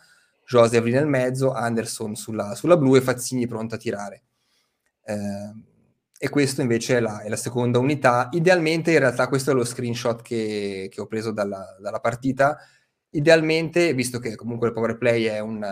Joseph 0.47 0.85
lì 0.85 0.93
nel 0.93 1.07
mezzo, 1.07 1.53
Anderson 1.53 2.15
sulla, 2.15 2.55
sulla 2.55 2.77
blu 2.77 2.95
e 2.95 3.01
Fazzini 3.01 3.47
pronto 3.47 3.75
a 3.75 3.79
tirare. 3.79 4.23
Eh, 5.03 5.75
e 6.19 6.29
questo 6.29 6.63
invece 6.63 6.97
è 6.99 7.01
la, 7.01 7.21
è 7.21 7.29
la, 7.29 7.37
seconda 7.37 7.79
unità. 7.79 8.29
Idealmente, 8.31 8.93
in 8.93 9.01
realtà, 9.01 9.29
questo 9.29 9.51
è 9.51 9.55
lo 9.55 9.65
screenshot 9.65 10.23
che, 10.23 10.89
che 10.91 11.01
ho 11.01 11.07
preso 11.07 11.33
dalla, 11.33 11.77
dalla, 11.81 11.99
partita. 11.99 12.57
Idealmente, 13.11 13.93
visto 13.93 14.19
che 14.19 14.37
comunque 14.37 14.69
il 14.69 14.73
power 14.73 14.97
play 14.97 15.25
è 15.25 15.41
un... 15.41 15.63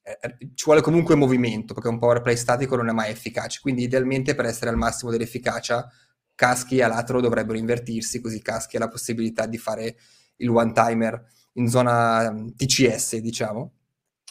È, 0.00 0.18
è, 0.20 0.36
ci 0.54 0.64
vuole 0.64 0.80
comunque 0.80 1.16
movimento, 1.16 1.74
perché 1.74 1.88
un 1.88 1.98
power 1.98 2.20
play 2.20 2.36
statico 2.36 2.76
non 2.76 2.88
è 2.88 2.92
mai 2.92 3.10
efficace. 3.10 3.58
Quindi, 3.60 3.82
idealmente, 3.82 4.36
per 4.36 4.46
essere 4.46 4.70
al 4.70 4.76
massimo 4.76 5.10
dell'efficacia, 5.10 5.90
Caschi 6.34 6.78
e 6.78 6.82
Alatro 6.84 7.20
dovrebbero 7.20 7.58
invertirsi, 7.58 8.20
così 8.20 8.40
Caschi 8.40 8.76
ha 8.76 8.80
la 8.80 8.88
possibilità 8.88 9.46
di 9.46 9.58
fare 9.58 9.96
il 10.36 10.48
one-timer 10.48 11.32
in 11.54 11.68
zona 11.68 12.32
TCS, 12.56 13.16
diciamo. 13.16 13.72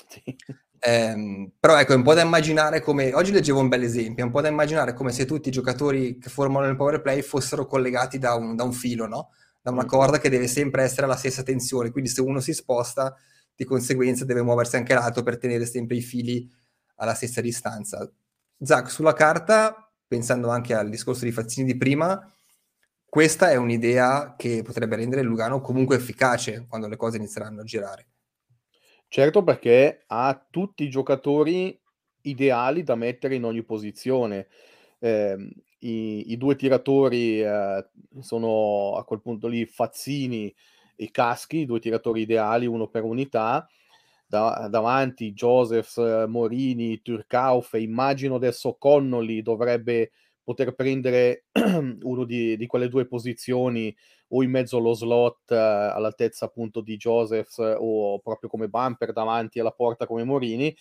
Sì. 0.07 0.35
Eh, 0.85 1.51
però 1.57 1.79
ecco, 1.79 1.93
è 1.93 1.95
un 1.95 2.03
po' 2.03 2.13
da 2.13 2.21
immaginare 2.21 2.81
come... 2.81 3.13
Oggi 3.13 3.31
leggevo 3.31 3.59
un 3.59 3.69
bel 3.69 3.83
esempio, 3.83 4.23
è 4.23 4.27
un 4.27 4.33
po' 4.33 4.41
da 4.41 4.49
immaginare 4.49 4.93
come 4.93 5.11
se 5.11 5.25
tutti 5.25 5.47
i 5.47 5.51
giocatori 5.51 6.17
che 6.17 6.29
formano 6.29 6.67
il 6.67 6.75
power 6.75 7.01
play 7.01 7.21
fossero 7.21 7.65
collegati 7.65 8.19
da 8.19 8.35
un, 8.35 8.55
da 8.55 8.63
un 8.63 8.73
filo, 8.73 9.07
no? 9.07 9.29
Da 9.61 9.71
una 9.71 9.85
corda 9.85 10.19
che 10.19 10.29
deve 10.29 10.47
sempre 10.47 10.83
essere 10.83 11.05
alla 11.05 11.15
stessa 11.15 11.41
tensione, 11.41 11.89
quindi 11.89 12.09
se 12.09 12.19
uno 12.19 12.41
si 12.41 12.53
sposta, 12.53 13.15
di 13.55 13.63
conseguenza 13.63 14.25
deve 14.25 14.41
muoversi 14.41 14.75
anche 14.75 14.93
l'altro 14.93 15.23
per 15.23 15.37
tenere 15.37 15.65
sempre 15.65 15.95
i 15.95 16.01
fili 16.01 16.49
alla 16.95 17.13
stessa 17.13 17.39
distanza. 17.39 18.09
Zach, 18.59 18.89
sulla 18.89 19.13
carta, 19.13 19.89
pensando 20.05 20.49
anche 20.49 20.73
al 20.73 20.89
discorso 20.89 21.23
di 21.23 21.31
Fazzini 21.31 21.71
di 21.71 21.77
prima, 21.77 22.19
questa 23.13 23.51
è 23.51 23.57
un'idea 23.57 24.33
che 24.35 24.63
potrebbe 24.63 24.95
rendere 24.95 25.21
il 25.21 25.27
Lugano 25.27 25.61
comunque 25.61 25.97
efficace 25.97 26.65
quando 26.67 26.87
le 26.87 26.95
cose 26.95 27.17
inizieranno 27.17 27.61
a 27.61 27.63
girare. 27.63 28.07
Certo 29.07 29.43
perché 29.43 30.01
ha 30.07 30.47
tutti 30.49 30.83
i 30.83 30.89
giocatori 30.89 31.79
ideali 32.21 32.81
da 32.81 32.95
mettere 32.95 33.35
in 33.35 33.43
ogni 33.43 33.61
posizione. 33.61 34.47
Eh, 34.97 35.37
i, 35.81 36.31
i, 36.31 36.37
due 36.37 36.55
tiratori 36.55 37.39
eh, 37.39 37.87
sono 38.19 38.95
a 38.95 39.03
quel 39.03 39.21
punto 39.21 39.47
lì 39.47 39.67
Fazzini 39.67 40.51
e 40.95 41.11
Caschi, 41.11 41.67
due 41.67 41.79
tiratori 41.79 42.21
ideali, 42.21 42.65
uno 42.65 42.87
per 42.87 43.03
unità. 43.03 43.69
Da, 44.25 44.67
davanti 44.71 45.33
Joseph, 45.33 46.25
Morini, 46.25 46.99
Turcauf 47.03 47.73
immagino 47.73 48.33
adesso 48.33 48.73
Connolly 48.79 49.43
dovrebbe 49.43 50.13
poter 50.43 50.73
prendere 50.75 51.45
uno 52.01 52.23
di, 52.25 52.57
di, 52.57 52.65
quelle 52.67 52.89
due 52.89 53.05
posizioni 53.05 53.95
o 54.29 54.43
in 54.43 54.51
mezzo 54.51 54.77
allo 54.77 54.93
slot 54.93 55.51
eh, 55.51 55.55
all'altezza 55.55 56.45
appunto 56.45 56.81
di 56.81 56.97
Joseph 56.97 57.57
o 57.57 58.19
proprio 58.19 58.49
come 58.49 58.67
bumper 58.67 59.13
davanti 59.13 59.59
alla 59.59 59.71
porta 59.71 60.05
come 60.05 60.23
Morini. 60.23 60.75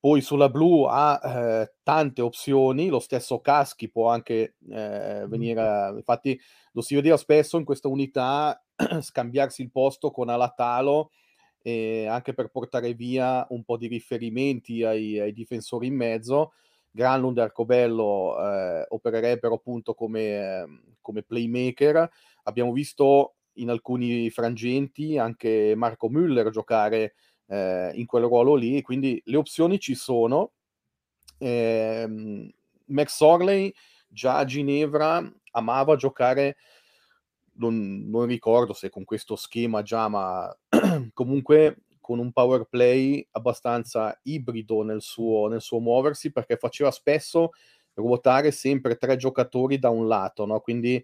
Poi 0.00 0.20
sulla 0.20 0.48
blu 0.48 0.84
ha 0.88 1.20
eh, 1.22 1.74
tante 1.84 2.22
opzioni, 2.22 2.88
lo 2.88 2.98
stesso 2.98 3.40
Caschi 3.40 3.88
può 3.88 4.08
anche 4.08 4.56
eh, 4.68 5.24
venire, 5.28 5.92
infatti 5.94 6.38
lo 6.72 6.80
si 6.80 6.96
vedeva 6.96 7.16
spesso 7.16 7.56
in 7.56 7.64
questa 7.64 7.86
unità 7.86 8.60
scambiarsi 9.00 9.62
il 9.62 9.70
posto 9.70 10.10
con 10.10 10.28
Alatalo 10.28 11.10
eh, 11.62 12.06
anche 12.06 12.34
per 12.34 12.48
portare 12.48 12.92
via 12.94 13.46
un 13.50 13.64
po' 13.64 13.76
di 13.76 13.86
riferimenti 13.86 14.82
ai, 14.82 15.18
ai 15.18 15.32
difensori 15.32 15.86
in 15.86 15.94
mezzo 15.94 16.52
Granlund 16.92 17.38
e 17.38 17.40
Arcobello 17.40 18.36
eh, 18.38 18.86
opererebbero 18.88 19.54
appunto 19.54 19.94
come, 19.94 20.20
eh, 20.20 20.66
come, 21.00 21.22
playmaker. 21.22 22.08
Abbiamo 22.44 22.72
visto 22.72 23.36
in 23.54 23.70
alcuni 23.70 24.30
frangenti 24.30 25.18
anche 25.18 25.74
Marco 25.74 26.08
Müller 26.08 26.50
giocare 26.50 27.14
eh, 27.46 27.90
in 27.94 28.06
quel 28.06 28.24
ruolo 28.24 28.54
lì, 28.54 28.80
quindi 28.82 29.20
le 29.24 29.36
opzioni 29.36 29.78
ci 29.80 29.94
sono. 29.94 30.52
Ehm, 31.38 32.50
Max 32.86 33.20
Orley 33.20 33.72
già 34.06 34.36
a 34.36 34.44
Ginevra 34.44 35.22
amava 35.52 35.96
giocare, 35.96 36.56
non, 37.54 38.08
non 38.08 38.26
ricordo 38.26 38.74
se 38.74 38.90
con 38.90 39.04
questo 39.04 39.34
schema 39.36 39.82
già, 39.82 40.08
ma 40.08 40.54
comunque 41.14 41.78
con 42.02 42.18
un 42.18 42.32
power 42.32 42.64
play 42.64 43.26
abbastanza 43.30 44.18
ibrido 44.24 44.82
nel 44.82 45.00
suo, 45.00 45.48
nel 45.48 45.62
suo 45.62 45.78
muoversi 45.78 46.32
perché 46.32 46.56
faceva 46.56 46.90
spesso 46.90 47.52
ruotare 47.94 48.50
sempre 48.50 48.96
tre 48.96 49.16
giocatori 49.16 49.78
da 49.78 49.88
un 49.88 50.08
lato, 50.08 50.44
no? 50.44 50.60
quindi 50.60 51.02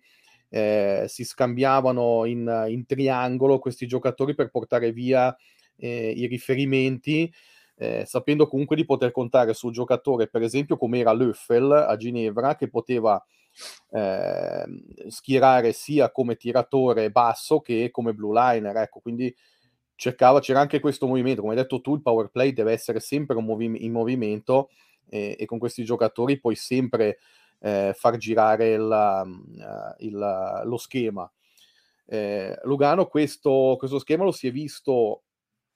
eh, 0.50 1.04
si 1.06 1.24
scambiavano 1.24 2.24
in, 2.24 2.66
in, 2.68 2.84
triangolo 2.84 3.58
questi 3.58 3.86
giocatori 3.86 4.34
per 4.34 4.50
portare 4.50 4.92
via 4.92 5.34
eh, 5.76 6.10
i 6.10 6.26
riferimenti, 6.26 7.32
eh, 7.76 8.04
sapendo 8.06 8.48
comunque 8.48 8.74
di 8.74 8.84
poter 8.84 9.12
contare 9.12 9.54
sul 9.54 9.72
giocatore, 9.72 10.28
per 10.28 10.42
esempio 10.42 10.76
come 10.76 10.98
era 10.98 11.12
Löffel 11.12 11.70
a 11.70 11.96
Ginevra, 11.96 12.56
che 12.56 12.68
poteva 12.68 13.22
eh, 13.90 14.64
schierare 15.08 15.72
sia 15.72 16.10
come 16.10 16.36
tiratore 16.36 17.10
basso 17.10 17.60
che 17.60 17.90
come 17.90 18.14
blue 18.14 18.32
liner, 18.32 18.76
ecco, 18.76 19.00
quindi 19.00 19.34
cercava, 19.98 20.38
c'era 20.38 20.60
anche 20.60 20.78
questo 20.78 21.08
movimento, 21.08 21.40
come 21.40 21.54
hai 21.54 21.60
detto 21.60 21.80
tu, 21.80 21.96
il 21.96 22.02
power 22.02 22.28
play 22.28 22.52
deve 22.52 22.72
essere 22.72 23.00
sempre 23.00 23.34
movi- 23.40 23.84
in 23.84 23.90
movimento 23.90 24.70
e, 25.08 25.36
e, 25.36 25.44
con 25.44 25.58
questi 25.58 25.82
giocatori 25.82 26.38
puoi 26.38 26.54
sempre 26.54 27.18
eh, 27.58 27.92
far 27.96 28.16
girare 28.16 28.74
il, 28.74 28.80
uh, 28.80 30.04
il, 30.04 30.62
lo 30.64 30.76
schema. 30.76 31.30
Eh, 32.06 32.56
Lugano 32.62 33.06
questo, 33.06 33.74
questo, 33.76 33.98
schema 33.98 34.22
lo 34.22 34.30
si 34.30 34.46
è 34.46 34.52
visto 34.52 35.24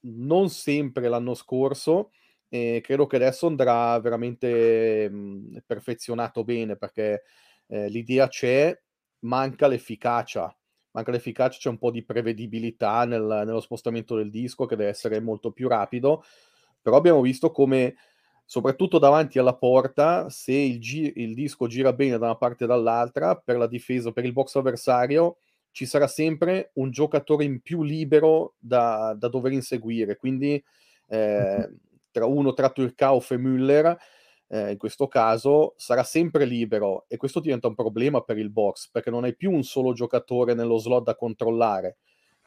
non 0.03 0.49
sempre 0.51 1.09
l'anno 1.09 1.35
scorso 1.35 2.13
e 2.49 2.81
credo 2.83 3.07
che 3.07 3.17
adesso 3.17 3.49
andrà 3.49 3.99
veramente 3.99 5.11
mh, 5.11 5.65
perfezionato 5.67 6.45
bene 6.45 6.77
perché 6.77 7.25
eh, 7.67 7.89
l'idea 7.89 8.29
c'è, 8.29 8.73
manca 9.21 9.67
l'efficacia 9.67 10.57
manca 10.93 11.11
l'efficacia, 11.11 11.59
c'è 11.59 11.69
un 11.69 11.79
po' 11.79 11.91
di 11.91 12.05
prevedibilità 12.05 13.05
nel, 13.05 13.43
nello 13.45 13.61
spostamento 13.61 14.17
del 14.17 14.31
disco 14.31 14.67
che 14.67 14.77
deve 14.77 14.91
essere 14.91 15.21
molto 15.21 15.51
più 15.51 15.69
rapido, 15.69 16.25
però 16.81 16.97
abbiamo 16.97 17.21
visto 17.21 17.51
come 17.51 17.97
soprattutto 18.45 18.99
davanti 18.99 19.39
alla 19.39 19.55
porta, 19.55 20.29
se 20.29 20.53
il, 20.53 20.79
gi- 20.79 21.13
il 21.17 21.35
disco 21.35 21.67
gira 21.67 21.93
bene 21.93 22.19
da 22.19 22.27
una 22.27 22.37
parte 22.37 22.65
e 22.65 22.67
dall'altra, 22.67 23.35
per 23.37 23.57
la 23.57 23.67
difesa, 23.67 24.13
per 24.13 24.25
il 24.25 24.33
box 24.33 24.57
avversario, 24.57 25.39
ci 25.71 25.87
sarà 25.87 26.07
sempre 26.07 26.71
un 26.75 26.91
giocatore 26.91 27.45
in 27.45 27.61
più 27.61 27.83
libero 27.83 28.55
da, 28.59 29.15
da 29.19 29.29
dover 29.29 29.53
inseguire. 29.53 30.17
Quindi 30.17 30.63
eh, 31.09 31.71
tra 32.13 32.27
uno 32.27 32.53
tra 32.53 32.69
Turkauf 32.69 33.31
e 33.31 33.39
Müller 33.39 33.97
eh, 34.53 34.73
in 34.73 34.77
questo 34.77 35.09
caso 35.09 35.73
sarà 35.79 36.03
sempre 36.03 36.45
libero 36.45 37.07
e 37.09 37.17
questo 37.17 37.41
diventa 37.41 37.69
un 37.69 37.75
problema 37.75 38.21
per 38.21 38.37
il 38.37 38.51
box 38.51 38.91
perché 38.91 39.09
non 39.09 39.25
hai 39.25 39.35
più 39.35 39.51
un 39.51 39.63
solo 39.63 39.95
giocatore 39.95 40.53
nello 40.53 40.77
slot 40.77 41.05
da 41.05 41.17
controllare 41.17 41.97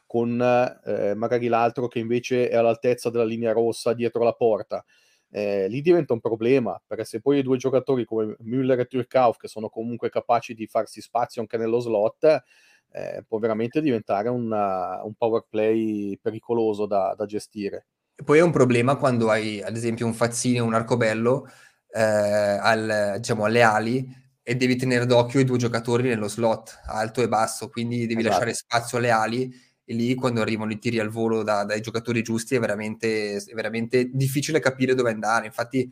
con 0.06 0.40
eh, 0.40 1.14
magari 1.16 1.48
l'altro 1.48 1.88
che 1.88 1.98
invece 1.98 2.48
è 2.48 2.54
all'altezza 2.54 3.10
della 3.10 3.24
linea 3.24 3.50
rossa 3.50 3.92
dietro 3.92 4.22
la 4.22 4.34
porta. 4.34 4.84
Eh, 5.28 5.66
lì 5.66 5.80
diventa 5.80 6.12
un 6.12 6.20
problema 6.20 6.80
perché 6.86 7.04
se 7.04 7.20
poi 7.20 7.38
hai 7.38 7.42
due 7.42 7.56
giocatori 7.56 8.04
come 8.04 8.36
Müller 8.44 8.78
e 8.78 8.84
Turkauf 8.84 9.36
che 9.36 9.48
sono 9.48 9.68
comunque 9.68 10.08
capaci 10.08 10.54
di 10.54 10.68
farsi 10.68 11.00
spazio 11.00 11.40
anche 11.40 11.56
nello 11.56 11.80
slot 11.80 12.44
eh, 12.92 13.24
può 13.26 13.38
veramente 13.40 13.80
diventare 13.80 14.28
una, 14.28 15.02
un 15.02 15.14
power 15.14 15.44
play 15.50 16.16
pericoloso 16.22 16.86
da, 16.86 17.14
da 17.16 17.26
gestire. 17.26 17.86
Poi 18.24 18.38
è 18.38 18.42
un 18.42 18.50
problema 18.50 18.96
quando 18.96 19.28
hai 19.28 19.60
ad 19.60 19.76
esempio 19.76 20.06
un 20.06 20.14
Fazzini 20.14 20.60
o 20.60 20.64
un 20.64 20.72
Arcobello 20.72 21.48
eh, 21.96 22.58
al, 22.60 23.14
diciamo, 23.16 23.44
alle 23.44 23.62
ali 23.62 24.24
e 24.42 24.54
devi 24.54 24.76
tenere 24.76 25.06
d'occhio 25.06 25.40
i 25.40 25.44
due 25.44 25.56
giocatori 25.56 26.08
nello 26.08 26.28
slot, 26.28 26.82
alto 26.86 27.22
e 27.22 27.28
basso, 27.28 27.68
quindi 27.68 28.06
devi 28.06 28.20
esatto. 28.20 28.28
lasciare 28.28 28.54
spazio 28.54 28.98
alle 28.98 29.10
ali 29.10 29.50
e 29.84 29.94
lì 29.94 30.14
quando 30.14 30.40
arrivano 30.40 30.72
i 30.72 30.78
tiri 30.78 30.98
al 30.98 31.08
volo 31.08 31.42
da, 31.42 31.64
dai 31.64 31.80
giocatori 31.80 32.22
giusti 32.22 32.54
è 32.54 32.60
veramente, 32.60 33.36
è 33.36 33.54
veramente, 33.54 34.10
difficile 34.12 34.60
capire 34.60 34.94
dove 34.94 35.10
andare. 35.10 35.46
Infatti 35.46 35.90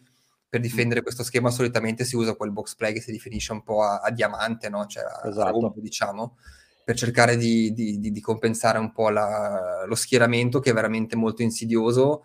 per 0.48 0.60
difendere 0.60 1.00
mm. 1.00 1.02
questo 1.02 1.24
schema 1.24 1.50
solitamente 1.50 2.04
si 2.04 2.16
usa 2.16 2.34
quel 2.34 2.52
box 2.52 2.76
play 2.76 2.92
che 2.92 3.00
si 3.00 3.10
definisce 3.10 3.52
un 3.52 3.62
po' 3.62 3.82
a, 3.82 4.00
a 4.00 4.10
diamante, 4.10 4.68
no? 4.68 4.86
cioè 4.86 5.04
a, 5.04 5.28
esatto. 5.28 5.46
a 5.46 5.50
rombo, 5.50 5.80
diciamo, 5.80 6.36
per 6.84 6.96
cercare 6.96 7.36
di, 7.36 7.72
di, 7.72 7.98
di, 7.98 8.12
di 8.12 8.20
compensare 8.20 8.78
un 8.78 8.92
po' 8.92 9.08
la, 9.08 9.84
lo 9.86 9.94
schieramento 9.94 10.60
che 10.60 10.70
è 10.70 10.74
veramente 10.74 11.16
molto 11.16 11.42
insidioso 11.42 12.24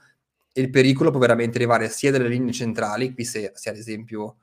il 0.53 0.69
pericolo 0.69 1.11
può 1.11 1.19
veramente 1.19 1.57
arrivare 1.57 1.89
sia 1.89 2.11
dalle 2.11 2.27
linee 2.27 2.53
centrali, 2.53 3.13
qui 3.13 3.23
se, 3.25 3.51
se 3.53 3.69
ad 3.69 3.77
esempio 3.77 4.37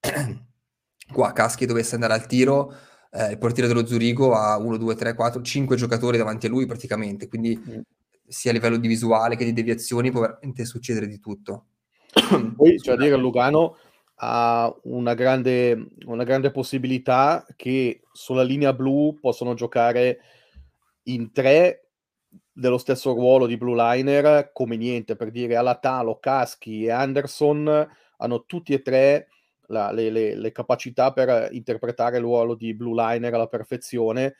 qua 1.12 1.32
Caschi 1.32 1.66
dovesse 1.66 1.94
andare 1.94 2.14
al 2.14 2.26
tiro, 2.26 2.74
eh, 3.10 3.32
il 3.32 3.38
portiere 3.38 3.68
dello 3.68 3.86
Zurigo 3.86 4.34
ha 4.34 4.56
1, 4.56 4.76
2, 4.76 4.94
3, 4.94 5.14
4, 5.14 5.42
5 5.42 5.76
giocatori 5.76 6.18
davanti 6.18 6.46
a 6.46 6.48
lui 6.48 6.66
praticamente, 6.66 7.28
quindi 7.28 7.56
mm. 7.56 7.80
sia 8.26 8.50
a 8.50 8.54
livello 8.54 8.76
di 8.76 8.88
visuale 8.88 9.36
che 9.36 9.44
di 9.44 9.52
deviazioni 9.52 10.10
può 10.10 10.20
veramente 10.20 10.64
succedere 10.64 11.06
di 11.06 11.18
tutto. 11.18 11.66
Poi 12.56 12.76
c'è 12.76 12.94
da 12.94 13.02
dire 13.02 13.16
Lugano 13.16 13.76
ha 14.22 14.74
una 14.82 15.14
grande, 15.14 15.88
una 16.04 16.24
grande 16.24 16.50
possibilità 16.50 17.46
che 17.56 18.02
sulla 18.12 18.42
linea 18.42 18.74
blu 18.74 19.16
possono 19.18 19.54
giocare 19.54 20.18
in 21.04 21.32
tre 21.32 21.89
dello 22.60 22.76
stesso 22.76 23.14
ruolo 23.14 23.46
di 23.46 23.56
blue 23.56 23.74
liner 23.74 24.50
come 24.52 24.76
niente 24.76 25.16
per 25.16 25.30
dire 25.30 25.56
Alatalo, 25.56 26.18
Caschi 26.18 26.84
e 26.84 26.90
Anderson 26.90 27.88
hanno 28.18 28.44
tutti 28.44 28.74
e 28.74 28.82
tre 28.82 29.28
la, 29.68 29.90
le, 29.92 30.10
le, 30.10 30.34
le, 30.34 30.52
capacità 30.52 31.10
per 31.10 31.48
interpretare 31.52 32.18
il 32.18 32.22
ruolo 32.22 32.54
di 32.54 32.74
blue 32.74 32.94
liner 32.94 33.32
alla 33.32 33.46
perfezione. 33.46 34.36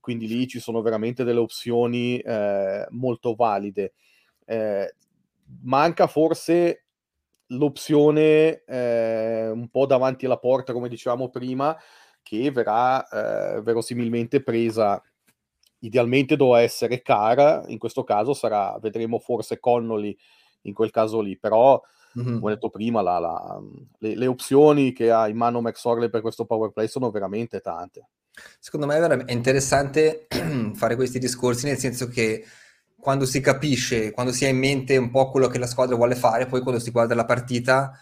Quindi 0.00 0.26
lì 0.26 0.48
ci 0.48 0.58
sono 0.58 0.82
veramente 0.82 1.22
delle 1.22 1.38
opzioni 1.38 2.18
eh, 2.18 2.86
molto 2.90 3.34
valide. 3.34 3.92
Eh, 4.46 4.94
manca 5.62 6.08
forse 6.08 6.86
l'opzione 7.48 8.64
eh, 8.64 9.48
un 9.48 9.68
po' 9.68 9.86
davanti 9.86 10.24
alla 10.24 10.38
porta 10.38 10.72
come 10.72 10.88
dicevamo 10.88 11.28
prima 11.28 11.76
che 12.22 12.50
verrà 12.50 13.06
eh, 13.56 13.62
verosimilmente 13.62 14.42
presa 14.42 15.00
idealmente 15.80 16.36
doveva 16.36 16.62
essere 16.62 17.02
cara, 17.02 17.62
in 17.66 17.78
questo 17.78 18.04
caso 18.04 18.34
sarà, 18.34 18.78
vedremo 18.80 19.18
forse 19.18 19.58
Connolly 19.58 20.16
in 20.62 20.74
quel 20.74 20.90
caso 20.90 21.20
lì, 21.20 21.38
però 21.38 21.80
mm-hmm. 22.18 22.38
come 22.38 22.52
ho 22.52 22.54
detto 22.54 22.70
prima 22.70 23.02
la, 23.02 23.18
la, 23.18 23.60
le, 23.98 24.14
le, 24.16 24.26
opzioni 24.26 24.92
che 24.92 25.10
ha 25.10 25.28
in 25.28 25.36
mano 25.36 25.60
Max 25.60 25.82
Orley 25.84 26.10
per 26.10 26.20
questo 26.20 26.44
power 26.44 26.70
play 26.70 26.88
sono 26.88 27.10
veramente 27.10 27.60
tante. 27.60 28.08
Secondo 28.58 28.86
me 28.86 29.24
è 29.24 29.32
interessante 29.32 30.26
fare 30.74 30.96
questi 30.96 31.18
discorsi 31.18 31.66
nel 31.66 31.78
senso 31.78 32.08
che 32.08 32.44
quando 32.98 33.24
si 33.24 33.40
capisce, 33.40 34.10
quando 34.10 34.32
si 34.32 34.44
ha 34.44 34.48
in 34.48 34.58
mente 34.58 34.96
un 34.96 35.10
po' 35.10 35.30
quello 35.30 35.48
che 35.48 35.58
la 35.58 35.66
squadra 35.66 35.96
vuole 35.96 36.14
fare, 36.14 36.46
poi 36.46 36.60
quando 36.60 36.80
si 36.80 36.90
guarda 36.90 37.14
la 37.14 37.24
partita 37.24 37.98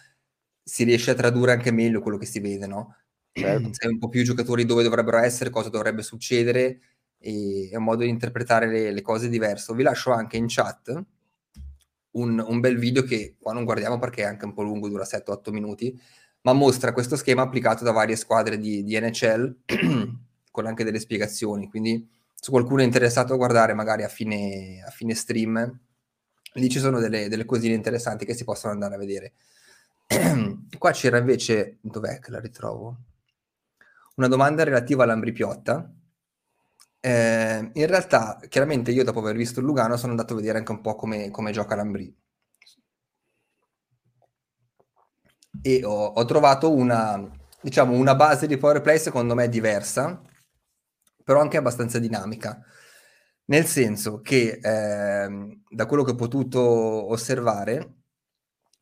si 0.62 0.84
riesce 0.84 1.12
a 1.12 1.14
tradurre 1.14 1.52
anche 1.52 1.70
meglio 1.70 2.00
quello 2.00 2.18
che 2.18 2.26
si 2.26 2.40
vede, 2.40 2.66
no? 2.66 2.96
Certo. 3.32 3.68
Sai 3.72 3.92
un 3.92 3.98
po' 3.98 4.08
più 4.08 4.20
i 4.20 4.24
giocatori 4.24 4.64
dove 4.64 4.82
dovrebbero 4.82 5.18
essere, 5.18 5.50
cosa 5.50 5.68
dovrebbe 5.68 6.02
succedere 6.02 6.80
e 7.18 7.68
è 7.70 7.76
un 7.76 7.84
modo 7.84 8.02
di 8.04 8.08
interpretare 8.08 8.68
le, 8.68 8.92
le 8.92 9.02
cose 9.02 9.28
diverso. 9.28 9.74
Vi 9.74 9.82
lascio 9.82 10.12
anche 10.12 10.36
in 10.36 10.46
chat 10.48 11.04
un, 12.12 12.42
un, 12.44 12.60
bel 12.60 12.78
video 12.78 13.02
che 13.02 13.36
qua 13.38 13.52
non 13.52 13.64
guardiamo 13.64 13.98
perché 13.98 14.22
è 14.22 14.26
anche 14.26 14.44
un 14.44 14.54
po' 14.54 14.62
lungo, 14.62 14.88
dura 14.88 15.04
7-8 15.04 15.50
minuti, 15.50 15.98
ma 16.42 16.52
mostra 16.52 16.92
questo 16.92 17.16
schema 17.16 17.42
applicato 17.42 17.84
da 17.84 17.92
varie 17.92 18.16
squadre 18.16 18.58
di, 18.58 18.82
di 18.82 18.98
NHL 18.98 19.56
con 20.50 20.66
anche 20.66 20.84
delle 20.84 21.00
spiegazioni. 21.00 21.68
Quindi 21.68 22.08
se 22.34 22.50
qualcuno 22.50 22.82
è 22.82 22.84
interessato 22.84 23.34
a 23.34 23.36
guardare 23.36 23.74
magari 23.74 24.04
a 24.04 24.08
fine, 24.08 24.82
a 24.86 24.90
fine 24.90 25.14
stream, 25.14 25.80
lì 26.54 26.68
ci 26.68 26.78
sono 26.78 26.98
delle, 26.98 27.28
delle 27.28 27.44
cosine 27.44 27.74
interessanti 27.74 28.24
che 28.24 28.34
si 28.34 28.44
possono 28.44 28.72
andare 28.72 28.94
a 28.94 28.98
vedere. 28.98 29.32
Qua 30.78 30.90
c'era 30.92 31.18
invece, 31.18 31.78
dov'è 31.80 32.18
che 32.18 32.30
la 32.30 32.40
ritrovo? 32.40 32.96
Una 34.16 34.28
domanda 34.28 34.64
relativa 34.64 35.04
all'Ambri 35.04 35.32
Piotta. 35.32 35.92
Eh, 37.00 37.70
in 37.72 37.86
realtà, 37.86 38.38
chiaramente 38.48 38.90
io 38.90 39.04
dopo 39.04 39.20
aver 39.20 39.36
visto 39.36 39.60
il 39.60 39.66
Lugano 39.66 39.96
sono 39.96 40.12
andato 40.12 40.32
a 40.32 40.36
vedere 40.36 40.58
anche 40.58 40.72
un 40.72 40.80
po' 40.80 40.94
come, 40.96 41.30
come 41.30 41.52
gioca 41.52 41.74
l'Ambri. 41.76 42.14
E 45.62 45.84
ho, 45.84 46.06
ho, 46.06 46.24
trovato 46.24 46.72
una, 46.72 47.20
diciamo, 47.60 47.92
una 47.94 48.14
base 48.14 48.46
di 48.46 48.56
power 48.56 48.80
play 48.80 48.98
secondo 48.98 49.34
me 49.34 49.48
diversa, 49.48 50.22
però 51.24 51.40
anche 51.40 51.56
abbastanza 51.56 51.98
dinamica. 51.98 52.62
Nel 53.46 53.64
senso 53.66 54.20
che, 54.20 54.58
eh, 54.62 55.60
da 55.68 55.86
quello 55.86 56.02
che 56.04 56.10
ho 56.12 56.14
potuto 56.14 56.60
osservare, 56.60 57.97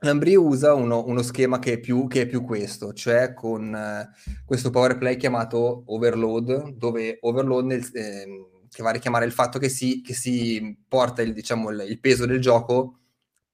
Lambri 0.00 0.36
usa 0.36 0.74
uno, 0.74 1.04
uno 1.06 1.22
schema 1.22 1.58
che 1.58 1.74
è, 1.74 1.80
più, 1.80 2.06
che 2.06 2.22
è, 2.22 2.26
più, 2.26 2.42
questo, 2.42 2.92
cioè 2.92 3.32
con 3.32 3.74
eh, 3.74 4.10
questo 4.44 4.68
power 4.70 4.98
play 4.98 5.16
chiamato 5.16 5.84
overload, 5.86 6.72
dove 6.74 7.16
overload 7.22 7.64
nel, 7.64 7.90
eh, 7.94 8.26
che 8.68 8.82
va 8.82 8.90
a 8.90 8.92
richiamare 8.92 9.24
il 9.24 9.32
fatto 9.32 9.58
che 9.58 9.70
si, 9.70 10.02
che 10.02 10.12
si 10.12 10.78
porta 10.86 11.22
il, 11.22 11.32
diciamo, 11.32 11.70
il, 11.70 11.86
il, 11.88 11.98
peso 11.98 12.26
del 12.26 12.40
gioco 12.40 12.98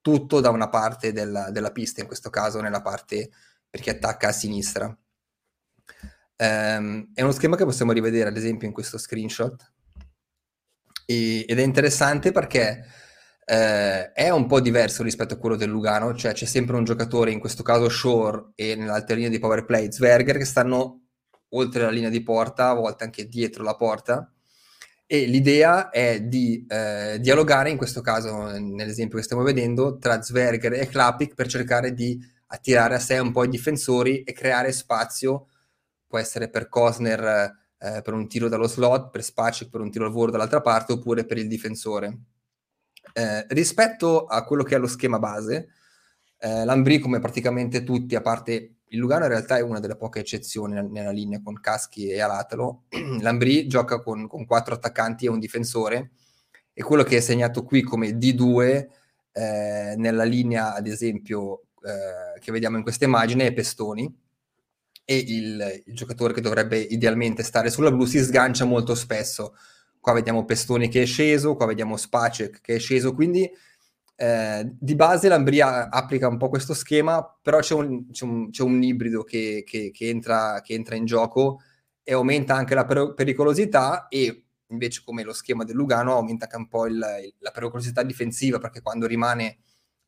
tutto 0.00 0.40
da 0.40 0.50
una 0.50 0.68
parte 0.68 1.12
della, 1.12 1.50
della, 1.52 1.70
pista, 1.70 2.00
in 2.00 2.08
questo 2.08 2.28
caso 2.28 2.60
nella 2.60 2.82
parte 2.82 3.30
per 3.70 3.80
chi 3.80 3.90
attacca 3.90 4.28
a 4.28 4.32
sinistra. 4.32 4.86
Um, 6.38 7.12
è 7.14 7.22
uno 7.22 7.30
schema 7.30 7.54
che 7.54 7.64
possiamo 7.64 7.92
rivedere 7.92 8.28
ad 8.28 8.36
esempio 8.36 8.66
in 8.66 8.72
questo 8.72 8.98
screenshot 8.98 9.72
e, 11.06 11.44
ed 11.46 11.58
è 11.58 11.62
interessante 11.62 12.32
perché 12.32 12.84
eh, 13.44 14.12
è 14.12 14.30
un 14.30 14.46
po' 14.46 14.60
diverso 14.60 15.02
rispetto 15.02 15.34
a 15.34 15.36
quello 15.36 15.56
del 15.56 15.70
Lugano, 15.70 16.14
cioè 16.14 16.32
c'è 16.32 16.44
sempre 16.44 16.76
un 16.76 16.84
giocatore, 16.84 17.32
in 17.32 17.40
questo 17.40 17.62
caso 17.62 17.88
Shore 17.88 18.52
e 18.54 18.74
nell'altra 18.76 19.14
linea 19.14 19.30
di 19.30 19.38
power 19.38 19.64
play 19.64 19.90
Zwerger, 19.90 20.38
che 20.38 20.44
stanno 20.44 21.00
oltre 21.50 21.82
la 21.82 21.90
linea 21.90 22.10
di 22.10 22.22
porta, 22.22 22.68
a 22.70 22.74
volte 22.74 23.04
anche 23.04 23.28
dietro 23.28 23.62
la 23.62 23.76
porta, 23.76 24.32
e 25.06 25.26
l'idea 25.26 25.90
è 25.90 26.22
di 26.22 26.64
eh, 26.68 27.18
dialogare, 27.20 27.70
in 27.70 27.76
questo 27.76 28.00
caso 28.00 28.46
nell'esempio 28.58 29.18
che 29.18 29.24
stiamo 29.24 29.42
vedendo, 29.42 29.98
tra 29.98 30.22
Zwerger 30.22 30.74
e 30.74 30.88
Klapik 30.88 31.34
per 31.34 31.48
cercare 31.48 31.92
di 31.92 32.18
attirare 32.46 32.94
a 32.94 32.98
sé 32.98 33.18
un 33.18 33.32
po' 33.32 33.44
i 33.44 33.48
difensori 33.48 34.22
e 34.22 34.32
creare 34.32 34.72
spazio, 34.72 35.48
può 36.06 36.18
essere 36.18 36.48
per 36.48 36.68
Kosner 36.68 37.60
eh, 37.78 38.00
per 38.02 38.14
un 38.14 38.28
tiro 38.28 38.48
dallo 38.48 38.68
slot, 38.68 39.10
per 39.10 39.22
Spacek 39.22 39.68
per 39.68 39.80
un 39.80 39.90
tiro 39.90 40.06
al 40.06 40.12
volo 40.12 40.30
dall'altra 40.30 40.60
parte, 40.60 40.92
oppure 40.92 41.24
per 41.24 41.38
il 41.38 41.48
difensore. 41.48 42.18
Eh, 43.12 43.46
rispetto 43.48 44.26
a 44.26 44.44
quello 44.44 44.62
che 44.62 44.74
è 44.74 44.78
lo 44.78 44.86
schema 44.86 45.18
base, 45.18 45.68
eh, 46.38 46.64
l'Ambri, 46.64 46.98
come 46.98 47.20
praticamente 47.20 47.84
tutti, 47.84 48.14
a 48.14 48.20
parte 48.20 48.76
il 48.92 48.98
Lugano, 48.98 49.24
in 49.24 49.30
realtà 49.30 49.56
è 49.56 49.62
una 49.62 49.80
delle 49.80 49.96
poche 49.96 50.20
eccezioni 50.20 50.74
nella, 50.90 51.10
linea 51.10 51.40
con 51.42 51.60
Caschi 51.60 52.08
e 52.08 52.20
Alatalo. 52.20 52.84
L'Ambri 53.20 53.66
gioca 53.66 54.00
con, 54.00 54.26
con, 54.26 54.44
quattro 54.44 54.74
attaccanti 54.74 55.26
e 55.26 55.30
un 55.30 55.38
difensore, 55.38 56.12
e 56.72 56.82
quello 56.82 57.02
che 57.02 57.18
è 57.18 57.20
segnato 57.20 57.64
qui 57.64 57.82
come 57.82 58.10
D2 58.10 58.88
eh, 59.32 59.94
nella 59.96 60.24
linea, 60.24 60.74
ad 60.74 60.86
esempio, 60.86 61.66
eh, 61.82 62.38
che 62.40 62.52
vediamo 62.52 62.76
in 62.76 62.82
questa 62.82 63.04
immagine 63.04 63.46
è 63.46 63.52
Pestoni. 63.52 64.20
E 65.04 65.16
il, 65.16 65.82
il 65.86 65.94
giocatore 65.94 66.32
che 66.32 66.40
dovrebbe 66.40 66.78
idealmente 66.78 67.42
stare 67.42 67.70
sulla 67.70 67.90
blu 67.90 68.04
si 68.04 68.18
sgancia 68.20 68.64
molto 68.64 68.94
spesso 68.94 69.54
qua 70.02 70.14
vediamo 70.14 70.44
Pestoni 70.44 70.88
che 70.88 71.02
è 71.02 71.06
sceso, 71.06 71.54
qua 71.54 71.64
vediamo 71.66 71.96
Spacek 71.96 72.60
che 72.60 72.74
è 72.74 72.78
sceso, 72.80 73.14
quindi 73.14 73.48
eh, 74.16 74.68
di 74.78 74.96
base 74.96 75.28
l'Ambria 75.28 75.88
applica 75.90 76.26
un 76.26 76.38
po' 76.38 76.48
questo 76.48 76.74
schema, 76.74 77.24
però 77.40 77.60
c'è 77.60 77.74
un, 77.74 78.10
c'è 78.10 78.24
un, 78.24 78.50
c'è 78.50 78.64
un 78.64 78.82
ibrido 78.82 79.22
che, 79.22 79.62
che, 79.64 79.92
che, 79.92 80.08
entra, 80.08 80.60
che, 80.60 80.74
entra, 80.74 80.96
in 80.96 81.04
gioco 81.04 81.60
e 82.02 82.14
aumenta 82.14 82.56
anche 82.56 82.74
la 82.74 82.84
per- 82.84 83.14
pericolosità 83.14 84.08
e 84.08 84.46
invece 84.66 85.02
come 85.04 85.22
lo 85.22 85.32
schema 85.32 85.62
del 85.62 85.76
Lugano 85.76 86.16
aumenta 86.16 86.46
anche 86.46 86.56
un 86.56 86.66
po' 86.66 86.86
il, 86.86 86.94
il, 86.94 87.34
la 87.38 87.50
pericolosità 87.52 88.02
difensiva 88.02 88.58
perché 88.58 88.82
quando 88.82 89.06
rimane 89.06 89.58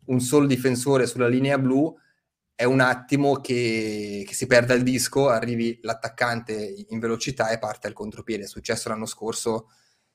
un 0.07 0.19
solo 0.19 0.47
difensore 0.47 1.07
sulla 1.07 1.29
linea 1.29 1.57
blu 1.57 1.97
è 2.57 2.65
un 2.65 2.81
attimo 2.81 3.37
che, 3.37 4.25
che 4.27 4.35
si 4.35 4.49
perda 4.49 4.75
il 4.75 4.83
disco, 4.83 5.29
arrivi 5.29 5.79
l'attaccante 5.83 6.85
in 6.89 6.99
velocità 6.99 7.51
e 7.51 7.59
parte 7.59 7.87
al 7.87 7.93
contropiede. 7.93 8.45
È 8.45 8.49
successo 8.49 8.89
l'anno 8.89 9.07
scorso 9.07 9.69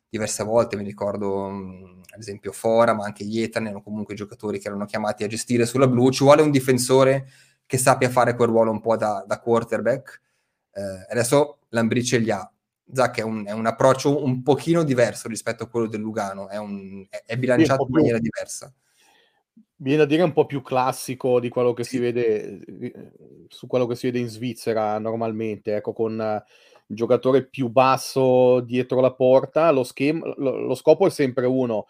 diverse 0.10 0.44
volte, 0.44 0.76
mi 0.76 0.84
ricordo 0.84 1.48
mh, 1.50 2.02
ad 2.14 2.20
esempio 2.20 2.52
Fora, 2.52 2.94
ma 2.94 3.06
anche 3.06 3.24
Ietan 3.24 3.66
erano 3.66 3.82
comunque 3.82 4.16
giocatori 4.16 4.60
che 4.60 4.68
erano 4.68 4.86
chiamati 4.86 5.24
a 5.24 5.28
gestire 5.28 5.66
sulla 5.66 5.88
blu, 5.88 6.10
ci 6.10 6.24
vuole 6.24 6.42
un 6.42 6.52
difensore 6.52 7.30
che 7.66 7.78
sappia 7.78 8.10
fare 8.10 8.36
quel 8.36 8.50
ruolo 8.50 8.72
un 8.72 8.82
po' 8.82 8.98
da, 8.98 9.24
da 9.28 9.40
quarterback, 9.40 10.22
eh, 10.74 11.06
adesso 11.10 11.60
Lambrice 11.70 12.18
li 12.18 12.32
ha. 12.32 12.52
Zac 12.92 13.20
è 13.20 13.22
un, 13.22 13.46
è 13.46 13.52
un, 13.52 13.68
approccio 13.68 14.24
un 14.24 14.42
pochino 14.42 14.84
diverso 14.84 15.28
rispetto 15.28 15.64
a 15.64 15.68
quello 15.68 15.86
del 15.86 16.02
Lugano, 16.02 16.50
è, 16.50 16.58
un, 16.58 17.06
è, 17.08 17.22
è 17.24 17.38
bilanciato 17.38 17.84
in 17.84 17.94
maniera 17.94 18.18
diversa. 18.18 18.74
Viene 19.76 20.02
a 20.02 20.06
dire 20.06 20.24
un 20.24 20.34
po' 20.34 20.48
più 20.48 20.64
classico 20.64 21.40
di 21.40 21.50
quello 21.50 21.74
che 21.74 21.84
sì. 21.84 21.92
si 21.92 22.00
vede 22.00 22.60
eh, 22.66 23.12
su 23.48 23.68
quello 23.68 23.86
che 23.86 23.96
si 23.96 24.08
vede 24.08 24.18
in 24.18 24.28
Svizzera 24.28 24.98
normalmente, 24.98 25.76
ecco, 25.76 25.94
con 25.94 26.44
giocatore 26.92 27.46
più 27.46 27.70
basso 27.70 28.62
dietro 28.62 29.00
la 29.00 29.14
porta, 29.14 29.70
lo, 29.72 29.84
schema, 29.84 30.34
lo, 30.38 30.58
lo 30.58 30.76
scopo 30.76 31.06
è 31.06 31.10
sempre 31.12 31.46
uno. 31.46 31.86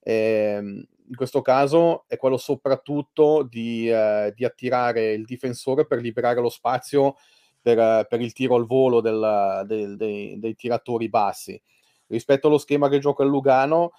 Eh, 0.00 0.58
in 1.06 1.16
questo 1.16 1.42
caso 1.42 2.04
è 2.06 2.16
quello 2.16 2.36
soprattutto 2.36 3.42
di, 3.42 3.88
eh, 3.88 4.32
di, 4.34 4.44
attirare 4.44 5.12
il 5.12 5.24
difensore 5.24 5.86
per 5.86 6.00
liberare 6.00 6.40
lo 6.40 6.48
spazio 6.48 7.16
per, 7.60 8.06
per 8.06 8.20
il 8.20 8.32
tiro 8.32 8.54
al 8.54 8.66
volo 8.66 9.00
del, 9.00 9.64
del, 9.66 9.96
dei, 9.96 10.38
dei, 10.38 10.54
tiratori 10.54 11.08
bassi. 11.08 11.60
Rispetto 12.06 12.46
allo 12.46 12.58
schema 12.58 12.88
che 12.88 12.98
gioca 13.00 13.22
il 13.22 13.30
Lugano, 13.30 13.92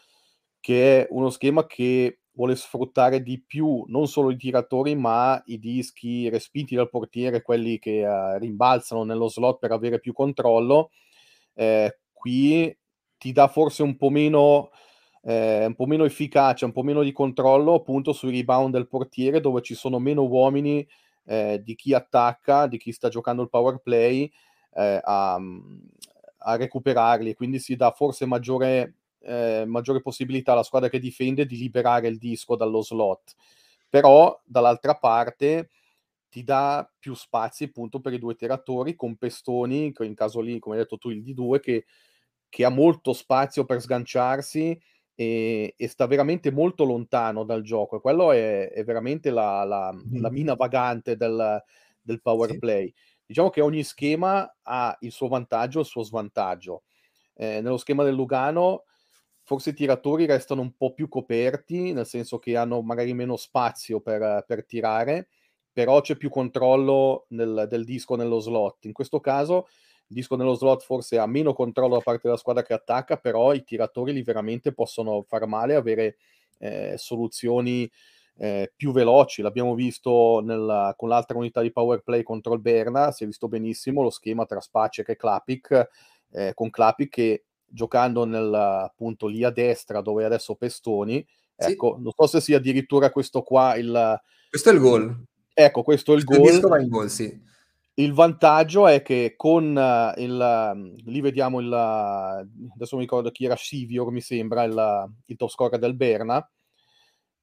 che 0.59 1.01
è 1.01 1.07
uno 1.09 1.29
schema 1.29 1.65
che 1.65 2.19
vuole 2.35 2.55
sfruttare 2.55 3.21
di 3.23 3.41
più 3.41 3.83
non 3.87 4.07
solo 4.07 4.29
i 4.29 4.37
tiratori, 4.37 4.95
ma 4.95 5.41
i 5.45 5.57
dischi 5.57 6.29
respinti 6.29 6.75
dal 6.75 6.89
portiere, 6.89 7.41
quelli 7.41 7.79
che 7.79 8.05
uh, 8.05 8.37
rimbalzano 8.37 9.03
nello 9.03 9.29
slot 9.29 9.59
per 9.59 9.71
avere 9.71 9.99
più 9.99 10.13
controllo. 10.13 10.91
Eh, 11.53 11.99
qui 12.11 12.77
ti 13.17 13.31
dà 13.31 13.47
forse 13.47 13.83
un 13.83 13.95
po' 13.95 14.09
meno. 14.09 14.69
Eh, 15.27 15.65
un 15.65 15.73
po' 15.73 15.87
meno 15.87 16.05
efficacia, 16.05 16.65
un 16.65 16.71
po' 16.71 16.83
meno 16.83 17.01
di 17.01 17.11
controllo 17.11 17.73
appunto 17.73 18.13
sui 18.13 18.29
rebound 18.29 18.71
del 18.71 18.87
portiere 18.87 19.39
dove 19.39 19.63
ci 19.63 19.73
sono 19.73 19.97
meno 19.97 20.21
uomini 20.21 20.87
eh, 21.25 21.61
di 21.63 21.73
chi 21.73 21.95
attacca, 21.95 22.67
di 22.67 22.77
chi 22.77 22.91
sta 22.91 23.09
giocando 23.09 23.41
il 23.41 23.49
power 23.49 23.79
play 23.79 24.31
eh, 24.75 24.99
a, 25.03 25.39
a 26.37 26.55
recuperarli, 26.55 27.33
quindi 27.33 27.57
si 27.57 27.75
dà 27.75 27.89
forse 27.91 28.27
maggiore 28.27 28.97
eh, 29.25 29.63
maggiore 29.65 30.01
possibilità 30.01 30.51
alla 30.51 30.63
squadra 30.63 30.89
che 30.89 30.99
difende 30.99 31.45
di 31.45 31.57
liberare 31.57 32.07
il 32.07 32.17
disco 32.17 32.55
dallo 32.55 32.81
slot. 32.81 33.35
Però 33.89 34.39
dall'altra 34.45 34.95
parte 34.95 35.69
ti 36.29 36.43
dà 36.43 36.89
più 36.99 37.13
spazi 37.13 37.65
appunto 37.65 38.01
per 38.01 38.13
i 38.13 38.19
due 38.19 38.35
tiratori 38.35 38.95
con 38.95 39.15
Pestoni, 39.15 39.93
in 39.97 40.15
caso 40.15 40.41
lì, 40.41 40.59
come 40.59 40.75
hai 40.75 40.81
detto 40.81 40.97
tu, 40.97 41.09
il 41.09 41.23
D2, 41.23 41.59
che, 41.59 41.85
che 42.49 42.65
ha 42.65 42.69
molto 42.69 43.13
spazio 43.13 43.63
per 43.65 43.81
sganciarsi 43.81 44.77
e, 45.15 45.73
e, 45.77 45.87
sta 45.87 46.05
veramente 46.07 46.51
molto 46.51 46.83
lontano 46.83 47.45
dal 47.45 47.61
gioco. 47.61 47.95
E 47.95 48.01
quello 48.01 48.31
è, 48.31 48.69
è 48.69 48.83
veramente 48.83 49.31
la, 49.31 49.63
la, 49.63 49.93
mm. 49.93 50.19
la, 50.19 50.29
mina 50.29 50.55
vagante 50.55 51.15
del, 51.15 51.63
del 52.01 52.21
power 52.21 52.51
sì. 52.51 52.59
play. 52.59 52.93
Diciamo 53.25 53.49
che 53.49 53.61
ogni 53.61 53.83
schema 53.83 54.53
ha 54.61 54.95
il 54.99 55.11
suo 55.11 55.29
vantaggio 55.29 55.79
e 55.79 55.81
il 55.81 55.87
suo 55.87 56.03
svantaggio. 56.03 56.83
Eh, 57.33 57.61
nello 57.61 57.77
schema 57.77 58.03
del 58.03 58.13
Lugano 58.13 58.83
forse 59.45 59.69
i 59.69 59.73
tiratori 59.73 60.25
restano 60.25 60.61
un 60.61 60.75
po' 60.75 60.93
più 60.93 61.07
coperti, 61.07 61.93
nel 61.93 62.07
senso 62.07 62.39
che 62.39 62.57
hanno 62.57 62.81
magari 62.81 63.13
meno 63.13 63.37
spazio 63.37 64.01
per, 64.01 64.43
per 64.45 64.65
tirare, 64.65 65.29
però 65.71 66.01
c'è 66.01 66.15
più 66.15 66.29
controllo 66.29 67.27
nel, 67.29 67.67
del 67.69 67.85
disco 67.85 68.15
nello 68.15 68.39
slot. 68.39 68.85
In 68.85 68.93
questo 68.93 69.19
caso 69.19 69.67
il 70.07 70.15
disco 70.15 70.35
nello 70.35 70.55
slot 70.55 70.81
forse 70.83 71.19
ha 71.19 71.27
meno 71.27 71.53
controllo 71.53 71.95
da 71.95 72.01
parte 72.01 72.21
della 72.23 72.37
squadra 72.37 72.63
che 72.63 72.73
attacca, 72.73 73.17
però 73.17 73.53
i 73.53 73.63
tiratori 73.63 74.13
lì 74.13 74.23
veramente 74.23 74.73
possono 74.73 75.21
far 75.21 75.45
male, 75.45 75.75
avere 75.75 76.17
eh, 76.57 76.95
soluzioni 76.97 77.89
eh, 78.37 78.73
più 78.75 78.91
veloci. 78.91 79.43
L'abbiamo 79.43 79.75
visto 79.75 80.41
nella, 80.43 80.95
con 80.97 81.07
l'altra 81.07 81.37
unità 81.37 81.61
di 81.61 81.71
power 81.71 82.01
play 82.01 82.23
contro 82.23 82.53
il 82.53 82.61
Berna, 82.61 83.11
si 83.11 83.23
è 83.23 83.27
visto 83.27 83.47
benissimo 83.47 84.01
lo 84.01 84.09
schema 84.09 84.45
tra 84.45 84.59
Spacek 84.59 85.09
e 85.09 85.15
Klapik, 85.15 85.89
eh, 86.31 86.53
con 86.55 86.71
Klapik 86.71 87.09
che 87.09 87.44
giocando 87.65 88.25
nel, 88.25 88.53
appunto 88.53 89.27
lì 89.27 89.43
a 89.43 89.49
destra 89.49 90.01
dove 90.01 90.23
è 90.23 90.25
adesso 90.25 90.55
Pestoni, 90.55 91.25
Ecco, 91.55 91.95
sì. 91.95 92.03
non 92.03 92.11
so 92.15 92.27
se 92.27 92.41
sia 92.41 92.57
addirittura 92.57 93.09
questo 93.09 93.41
qua 93.41 93.75
il... 93.75 94.21
Questo 94.49 94.69
è 94.69 94.73
il 94.73 94.79
gol. 94.79 95.23
Ecco, 95.53 95.83
questo 95.83 96.13
è 96.13 96.17
il 96.17 96.23
questo 96.25 96.67
gol. 96.67 96.87
Gol, 96.87 97.09
sì. 97.09 97.43
Il 97.97 98.13
vantaggio 98.13 98.87
è 98.87 99.01
che 99.01 99.35
con 99.37 99.75
uh, 99.75 100.19
il... 100.19 100.71
Um, 100.73 100.95
lì 101.05 101.21
vediamo 101.21 101.61
il... 101.61 101.67
Uh, 101.67 102.73
adesso 102.73 102.95
mi 102.95 103.03
ricordo 103.03 103.31
chi 103.31 103.45
era 103.45 103.55
Sivior, 103.55 104.11
mi 104.11 104.21
sembra, 104.21 104.63
il, 104.63 105.13
il 105.27 105.37
top 105.37 105.49
scorer 105.49 105.79
del 105.79 105.95
Berna, 105.95 106.47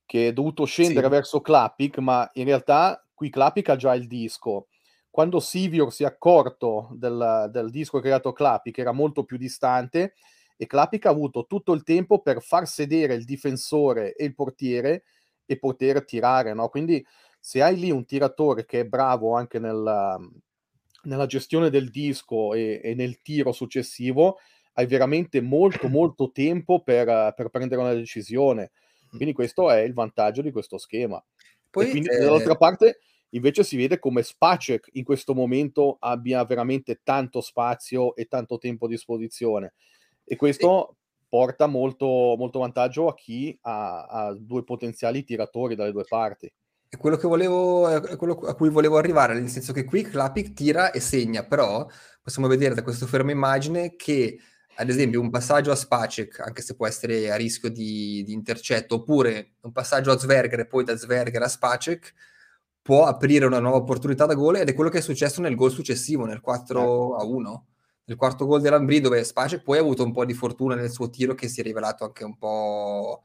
che 0.05 0.29
è 0.29 0.33
dovuto 0.33 0.65
scendere 0.67 1.07
sì. 1.07 1.13
verso 1.13 1.41
Clapic, 1.41 1.97
ma 1.99 2.29
in 2.35 2.45
realtà 2.45 3.03
qui 3.15 3.31
Clapic 3.31 3.67
ha 3.71 3.77
già 3.77 3.95
il 3.95 4.07
disco. 4.07 4.67
Quando 5.13 5.41
Sivior 5.41 5.93
si 5.93 6.05
è 6.05 6.07
accorto 6.07 6.89
del, 6.93 7.51
del 7.53 7.69
disco 7.69 8.01
creato 8.01 8.33
Clapic, 8.33 8.79
era 8.79 8.93
molto 8.93 9.25
più 9.25 9.37
distante, 9.37 10.15
e 10.57 10.67
Clapic 10.67 11.05
ha 11.05 11.11
avuto 11.11 11.45
tutto 11.47 11.75
il 11.75 11.83
tempo 11.83 12.23
per 12.23 12.41
far 12.41 12.67
sedere 12.67 13.13
il 13.13 13.27
difensore 13.27 14.15
e 14.15 14.25
il 14.25 14.35
portiere 14.35 15.05
e 15.45 15.59
poter 15.59 16.07
tirare, 16.07 16.55
no? 16.55 16.71
Quindi 16.71 17.05
se 17.39 17.61
hai 17.61 17.77
lì 17.77 17.91
un 17.91 18.07
tiratore 18.07 18.65
che 18.65 18.81
è 18.81 18.85
bravo 18.87 19.35
anche 19.35 19.59
nella, 19.59 20.19
nella 21.03 21.27
gestione 21.27 21.69
del 21.69 21.91
disco 21.91 22.55
e, 22.55 22.81
e, 22.83 22.95
nel 22.95 23.21
tiro 23.21 23.53
successivo, 23.53 24.39
hai 24.75 24.87
veramente 24.87 25.43
molto 25.43 25.89
molto 25.89 26.31
tempo 26.33 26.83
per, 26.83 27.35
per, 27.37 27.51
prendere 27.51 27.83
una 27.83 27.93
decisione. 27.93 28.71
Quindi 29.11 29.35
questo 29.35 29.71
è 29.71 29.81
il 29.81 29.93
vantaggio 29.93 30.41
di 30.41 30.51
questo 30.51 30.79
schema. 30.79 31.23
Poi, 31.69 31.89
e 31.89 31.91
quindi 31.91 32.09
eh... 32.09 32.17
dall'altra 32.17 32.57
parte 32.57 33.01
invece 33.35 33.65
si 33.65 33.77
vede 33.77 33.99
come 33.99 34.23
Spacek 34.23 34.91
in 34.93 35.05
questo 35.05 35.35
momento 35.35 35.97
abbia 36.01 36.45
veramente 36.45 37.01
tanto 37.03 37.41
spazio 37.41 38.15
e 38.17 38.27
tanto 38.27 38.59
tempo 38.59 38.87
a 38.87 38.89
disposizione. 38.89 39.75
E 40.25 40.37
questo 40.37 40.97
porta 41.29 41.67
molto, 41.67 42.07
molto 42.07 42.59
vantaggio 42.59 43.09
a 43.09 43.15
chi 43.15 43.57
ha, 43.63 44.05
ha 44.05 44.35
due 44.35 44.65
potenziali 44.65 45.25
tiratori 45.25 45.75
dalle 45.75 45.93
due 45.93 46.05
parti. 46.07 46.53
È 46.89 46.99
quello, 46.99 47.17
che 47.17 47.27
volevo, 47.27 47.89
è 47.89 48.17
quello 48.17 48.35
a 48.41 48.55
cui 48.55 48.69
volevo 48.69 48.99
arrivare, 48.99 49.33
nel 49.33 49.49
senso 49.49 49.73
che 49.73 49.85
qui 49.85 50.03
Clapic 50.03 50.53
tira 50.53 50.91
e 50.91 51.01
segna, 51.01 51.43
però 51.43 51.89
possiamo 52.23 52.49
vedere 52.49 52.75
da 52.75 52.83
questo 52.83 53.07
fermo 53.07 53.31
immagine 53.31 53.97
che, 53.97 54.39
ad 54.75 54.91
esempio, 54.91 55.23
un 55.23 55.31
passaggio 55.31 55.71
a 55.71 55.75
Spacek, 55.75 56.41
anche 56.41 56.61
se 56.61 56.77
può 56.77 56.87
essere 56.87 57.31
a 57.31 57.37
rischio 57.37 57.71
di, 57.71 58.23
di 58.25 58.35
intercetto, 58.35 58.97
oppure 58.97 59.53
un 59.63 59.73
passaggio 59.73 60.11
a 60.11 60.19
Zverger 60.19 60.61
e 60.61 60.67
poi 60.67 60.85
da 60.85 60.95
Zverger 60.99 61.41
a 61.41 61.49
Spacek, 61.49 62.13
può 62.83 63.07
aprire 63.07 63.47
una 63.47 63.61
nuova 63.61 63.79
opportunità 63.79 64.27
da 64.27 64.35
gol 64.35 64.57
ed 64.57 64.69
è 64.69 64.75
quello 64.75 64.91
che 64.91 64.99
è 64.99 65.03
successo 65.03 65.41
nel 65.41 65.55
gol 65.55 65.71
successivo, 65.71 66.27
nel 66.27 66.41
4 66.41 66.81
ecco. 66.81 67.17
a 67.17 67.25
1 67.25 67.67
il 68.07 68.17
quarto 68.17 68.47
gol 68.47 68.61
dell'Ambri 68.61 69.01
dove 69.01 69.23
Spacek 69.23 69.63
poi 69.63 69.79
ha 69.79 69.81
avuto 69.81 70.03
un 70.05 70.13
po' 70.13 70.25
di 70.25 70.35
fortuna 70.35 70.75
nel 70.75 70.91
suo 70.91 71.09
tiro 71.09 71.35
che 71.35 71.49
si 71.49 71.61
è 71.61 71.63
rivelato 71.63 72.05
anche 72.05 72.25
un 72.25 72.37
po' 72.37 73.25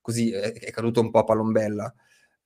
così, 0.00 0.32
è, 0.32 0.52
è 0.52 0.70
caduto 0.70 1.00
un 1.00 1.10
po' 1.10 1.20
a 1.20 1.24
palombella. 1.24 1.94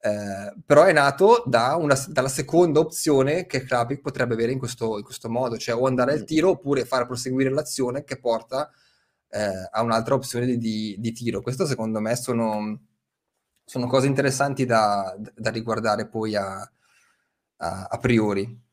Eh, 0.01 0.55
però 0.65 0.85
è 0.85 0.93
nato 0.93 1.43
da 1.47 1.75
una, 1.75 1.97
dalla 2.09 2.29
seconda 2.29 2.79
opzione 2.79 3.47
che 3.47 3.65
Krapik 3.65 4.01
potrebbe 4.01 4.35
avere 4.35 4.53
in 4.53 4.59
questo, 4.59 4.97
in 4.99 5.03
questo, 5.05 5.29
modo, 5.29 5.57
cioè 5.57 5.75
o 5.75 5.87
andare 5.87 6.13
al 6.13 6.21
mm. 6.21 6.25
tiro 6.25 6.51
oppure 6.51 6.85
far 6.85 7.07
proseguire 7.07 7.51
l'azione 7.51 8.05
che 8.05 8.19
porta 8.21 8.71
eh, 9.31 9.69
a 9.71 9.83
un'altra 9.83 10.15
opzione 10.15 10.47
di, 10.47 10.59
di, 10.59 10.97
di, 10.99 11.13
tiro. 11.13 11.43
Questo 11.43 11.67
secondo 11.67 12.01
me 12.01 12.15
sono, 12.15 12.81
sono 13.69 13.87
cose 13.87 14.07
interessanti 14.07 14.65
da, 14.65 15.15
da 15.37 15.51
riguardare 15.51 16.09
poi 16.09 16.35
a, 16.35 16.59
a, 17.59 17.87
a 17.91 17.99
priori. 17.99 18.67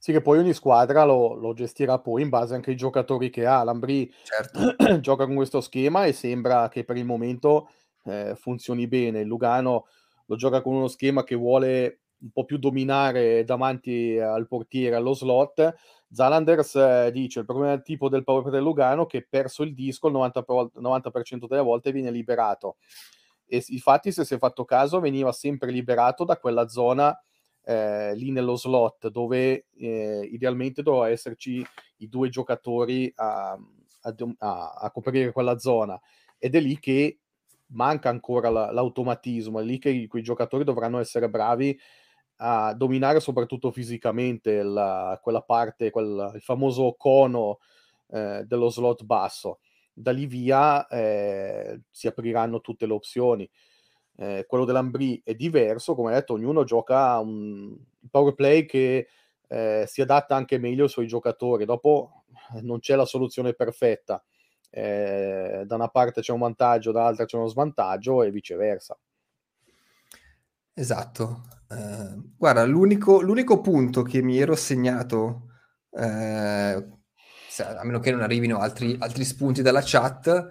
Sì, 0.00 0.10
che 0.10 0.20
poi 0.20 0.38
ogni 0.38 0.52
squadra 0.52 1.04
lo, 1.04 1.34
lo, 1.34 1.54
gestirà 1.54 2.00
poi 2.00 2.22
in 2.22 2.28
base 2.28 2.56
anche 2.56 2.70
ai 2.70 2.76
giocatori 2.76 3.30
che 3.30 3.46
ha. 3.46 3.62
L'Ambri 3.62 4.12
certo. 4.24 4.98
gioca 4.98 5.26
con 5.26 5.36
questo 5.36 5.60
schema 5.60 6.06
e 6.06 6.12
sembra 6.12 6.68
che 6.68 6.82
per 6.82 6.96
il 6.96 7.04
momento 7.04 7.70
eh, 8.06 8.34
funzioni 8.34 8.88
bene. 8.88 9.20
Il 9.20 9.28
Lugano 9.28 9.86
lo 10.26 10.34
gioca 10.34 10.60
con 10.60 10.74
uno 10.74 10.88
schema 10.88 11.22
che 11.22 11.36
vuole 11.36 12.00
un 12.18 12.30
po' 12.32 12.44
più 12.44 12.58
dominare 12.58 13.44
davanti 13.44 14.18
al 14.18 14.48
portiere, 14.48 14.96
allo 14.96 15.14
slot. 15.14 15.72
Zalanders 16.10 16.74
eh, 16.74 17.10
dice 17.12 17.38
il 17.38 17.44
problema 17.44 17.70
del 17.70 17.82
tipo 17.82 18.08
del 18.08 18.24
power 18.24 18.50
del 18.50 18.62
Lugano 18.62 19.06
che 19.06 19.24
perso 19.24 19.62
il 19.62 19.72
disco 19.72 20.08
il 20.08 20.14
90%, 20.14 20.70
90% 20.80 21.46
delle 21.46 21.62
volte 21.62 21.92
viene 21.92 22.10
liberato. 22.10 22.78
E 23.52 23.62
infatti, 23.68 24.12
se 24.12 24.24
si 24.24 24.32
è 24.32 24.38
fatto 24.38 24.64
caso, 24.64 24.98
veniva 24.98 25.30
sempre 25.30 25.70
liberato 25.70 26.24
da 26.24 26.38
quella 26.38 26.68
zona 26.68 27.14
eh, 27.64 28.14
lì 28.14 28.30
nello 28.30 28.56
slot 28.56 29.08
dove 29.08 29.66
eh, 29.76 30.26
idealmente 30.32 30.82
doveva 30.82 31.10
esserci 31.10 31.62
i 31.98 32.08
due 32.08 32.30
giocatori 32.30 33.12
a, 33.14 33.50
a, 33.50 34.14
a, 34.38 34.70
a, 34.80 34.90
coprire 34.90 35.32
quella 35.32 35.58
zona 35.58 36.00
ed 36.38 36.54
è 36.54 36.60
lì 36.60 36.78
che 36.78 37.18
manca 37.66 38.08
ancora 38.08 38.48
la, 38.48 38.72
l'automatismo, 38.72 39.60
è 39.60 39.62
lì 39.62 39.78
che 39.78 40.06
quei 40.08 40.22
giocatori 40.22 40.64
dovranno 40.64 40.98
essere 40.98 41.28
bravi 41.28 41.78
a 42.36 42.72
dominare 42.72 43.20
soprattutto 43.20 43.70
fisicamente 43.70 44.62
la, 44.62 45.20
quella 45.22 45.42
parte, 45.42 45.90
quel, 45.90 46.32
il 46.36 46.40
famoso 46.40 46.94
cono 46.96 47.58
eh, 48.08 48.44
dello 48.46 48.70
slot 48.70 49.04
basso. 49.04 49.58
Da 49.94 50.10
lì 50.10 50.26
via 50.26 50.86
eh, 50.86 51.82
si 51.90 52.06
apriranno 52.06 52.60
tutte 52.60 52.86
le 52.86 52.92
opzioni 52.92 53.50
eh, 54.16 54.44
quello 54.46 54.64
dell'Ambri 54.64 55.20
è 55.24 55.34
diverso, 55.34 55.94
come 55.94 56.12
detto, 56.12 56.34
ognuno 56.34 56.64
gioca 56.64 57.18
un 57.18 57.76
power 58.10 58.34
play 58.34 58.66
che 58.66 59.08
eh, 59.48 59.84
si 59.86 60.00
adatta 60.00 60.36
anche 60.36 60.58
meglio 60.58 60.84
ai 60.84 60.88
suoi 60.88 61.06
giocatori. 61.06 61.64
Dopo 61.64 62.24
eh, 62.54 62.60
non 62.60 62.78
c'è 62.78 62.94
la 62.94 63.04
soluzione 63.04 63.54
perfetta. 63.54 64.22
Eh, 64.70 65.64
da 65.66 65.74
una 65.74 65.88
parte 65.88 66.20
c'è 66.20 66.32
un 66.32 66.40
vantaggio, 66.40 66.92
dall'altra 66.92 67.24
c'è 67.24 67.36
uno 67.36 67.48
svantaggio 67.48 68.22
e 68.22 68.30
viceversa. 68.30 68.98
Esatto. 70.74 71.42
Eh, 71.68 72.22
guarda, 72.36 72.64
l'unico, 72.64 73.20
l'unico, 73.20 73.60
punto 73.60 74.02
che 74.02 74.22
mi 74.22 74.38
ero 74.38 74.54
segnato, 74.56 75.48
a 77.58 77.84
meno 77.84 78.00
che 78.00 78.10
non 78.10 78.22
arrivino 78.22 78.58
altri, 78.58 78.96
altri 78.98 79.24
spunti 79.24 79.62
dalla 79.62 79.82
chat, 79.84 80.50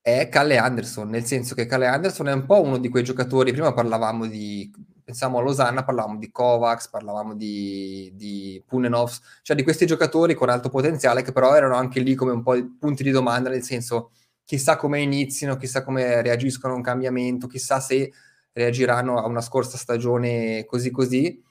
è 0.00 0.28
Calle 0.28 0.56
Anderson, 0.56 1.08
nel 1.08 1.24
senso 1.24 1.54
che 1.54 1.66
Calle 1.66 1.86
Anderson 1.86 2.28
è 2.28 2.32
un 2.32 2.46
po' 2.46 2.62
uno 2.62 2.78
di 2.78 2.88
quei 2.88 3.02
giocatori, 3.02 3.52
prima 3.52 3.72
parlavamo 3.72 4.26
di, 4.26 4.70
pensiamo 5.02 5.38
a 5.38 5.42
Losanna, 5.42 5.84
parlavamo 5.84 6.18
di 6.18 6.30
Kovacs, 6.30 6.88
parlavamo 6.88 7.34
di, 7.34 8.12
di 8.14 8.62
Punenovs, 8.66 9.20
cioè 9.42 9.56
di 9.56 9.62
questi 9.62 9.86
giocatori 9.86 10.34
con 10.34 10.48
alto 10.48 10.68
potenziale 10.68 11.22
che 11.22 11.32
però 11.32 11.54
erano 11.54 11.74
anche 11.74 12.00
lì 12.00 12.14
come 12.14 12.32
un 12.32 12.42
po' 12.42 12.54
punti 12.78 13.02
di 13.02 13.10
domanda, 13.10 13.50
nel 13.50 13.62
senso 13.62 14.10
chissà 14.44 14.76
come 14.76 15.00
iniziano, 15.00 15.56
chissà 15.56 15.82
come 15.82 16.22
reagiscono 16.22 16.72
a 16.74 16.76
un 16.76 16.82
cambiamento, 16.82 17.46
chissà 17.48 17.80
se 17.80 18.12
reagiranno 18.52 19.18
a 19.18 19.26
una 19.26 19.40
scorsa 19.40 19.76
stagione 19.76 20.64
così 20.64 20.90
così. 20.90 21.42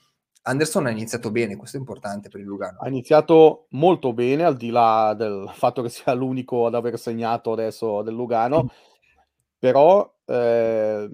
Anderson 0.47 0.85
ha 0.85 0.91
iniziato 0.91 1.31
bene, 1.31 1.55
questo 1.55 1.77
è 1.77 1.79
importante 1.79 2.29
per 2.29 2.39
il 2.39 2.45
Lugano. 2.45 2.77
Ha 2.79 2.87
iniziato 2.87 3.65
molto 3.69 4.13
bene, 4.13 4.43
al 4.43 4.55
di 4.55 4.69
là 4.69 5.15
del 5.17 5.49
fatto 5.51 5.81
che 5.81 5.89
sia 5.89 6.13
l'unico 6.13 6.67
ad 6.67 6.75
aver 6.75 6.99
segnato 6.99 7.51
adesso 7.51 8.03
del 8.03 8.13
Lugano, 8.13 8.69
però 9.57 10.07
eh, 10.23 11.09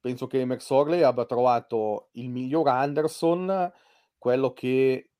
penso 0.00 0.26
che 0.26 0.40
Emer 0.40 0.60
Sorley 0.60 1.02
abbia 1.02 1.26
trovato 1.26 2.08
il 2.12 2.28
miglior 2.28 2.66
Anderson, 2.66 3.72
quello 4.18 4.52
che 4.52 5.10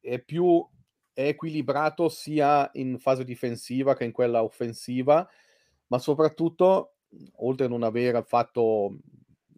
è 0.00 0.18
più 0.20 0.66
equilibrato 1.12 2.08
sia 2.08 2.70
in 2.72 2.98
fase 2.98 3.22
difensiva 3.22 3.94
che 3.94 4.04
in 4.04 4.12
quella 4.12 4.42
offensiva, 4.42 5.28
ma 5.88 5.98
soprattutto, 5.98 6.94
oltre 7.36 7.66
a 7.66 7.68
non 7.68 7.82
aver 7.82 8.24
fatto 8.24 8.96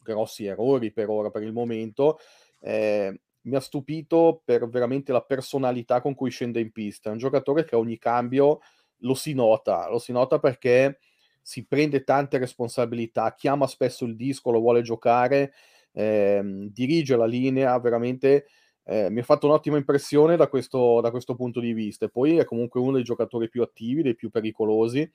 grossi 0.02 0.46
errori 0.46 0.90
per 0.90 1.08
ora, 1.08 1.30
per 1.30 1.44
il 1.44 1.52
momento, 1.52 2.18
eh, 2.60 3.20
mi 3.46 3.56
ha 3.56 3.60
stupito 3.60 4.42
per 4.44 4.68
veramente 4.68 5.12
la 5.12 5.22
personalità 5.22 6.00
con 6.00 6.14
cui 6.14 6.30
scende 6.30 6.60
in 6.60 6.72
pista. 6.72 7.08
È 7.08 7.12
un 7.12 7.18
giocatore 7.18 7.64
che 7.64 7.74
a 7.74 7.78
ogni 7.78 7.98
cambio 7.98 8.60
lo 8.98 9.14
si 9.14 9.34
nota, 9.34 9.88
lo 9.88 9.98
si 9.98 10.12
nota 10.12 10.38
perché 10.38 10.98
si 11.40 11.64
prende 11.66 12.02
tante 12.02 12.38
responsabilità, 12.38 13.34
chiama 13.34 13.66
spesso 13.66 14.04
il 14.04 14.16
disco, 14.16 14.50
lo 14.50 14.60
vuole 14.60 14.82
giocare, 14.82 15.52
ehm, 15.92 16.70
dirige 16.72 17.16
la 17.16 17.26
linea, 17.26 17.78
veramente 17.78 18.46
eh, 18.82 19.10
mi 19.10 19.20
ha 19.20 19.24
fatto 19.24 19.46
un'ottima 19.46 19.76
impressione 19.76 20.36
da 20.36 20.48
questo, 20.48 21.00
da 21.00 21.10
questo 21.10 21.36
punto 21.36 21.60
di 21.60 21.72
vista. 21.72 22.06
E 22.06 22.08
poi 22.08 22.38
è 22.38 22.44
comunque 22.44 22.80
uno 22.80 22.92
dei 22.92 23.04
giocatori 23.04 23.48
più 23.48 23.62
attivi, 23.62 24.02
dei 24.02 24.16
più 24.16 24.28
pericolosi. 24.30 25.08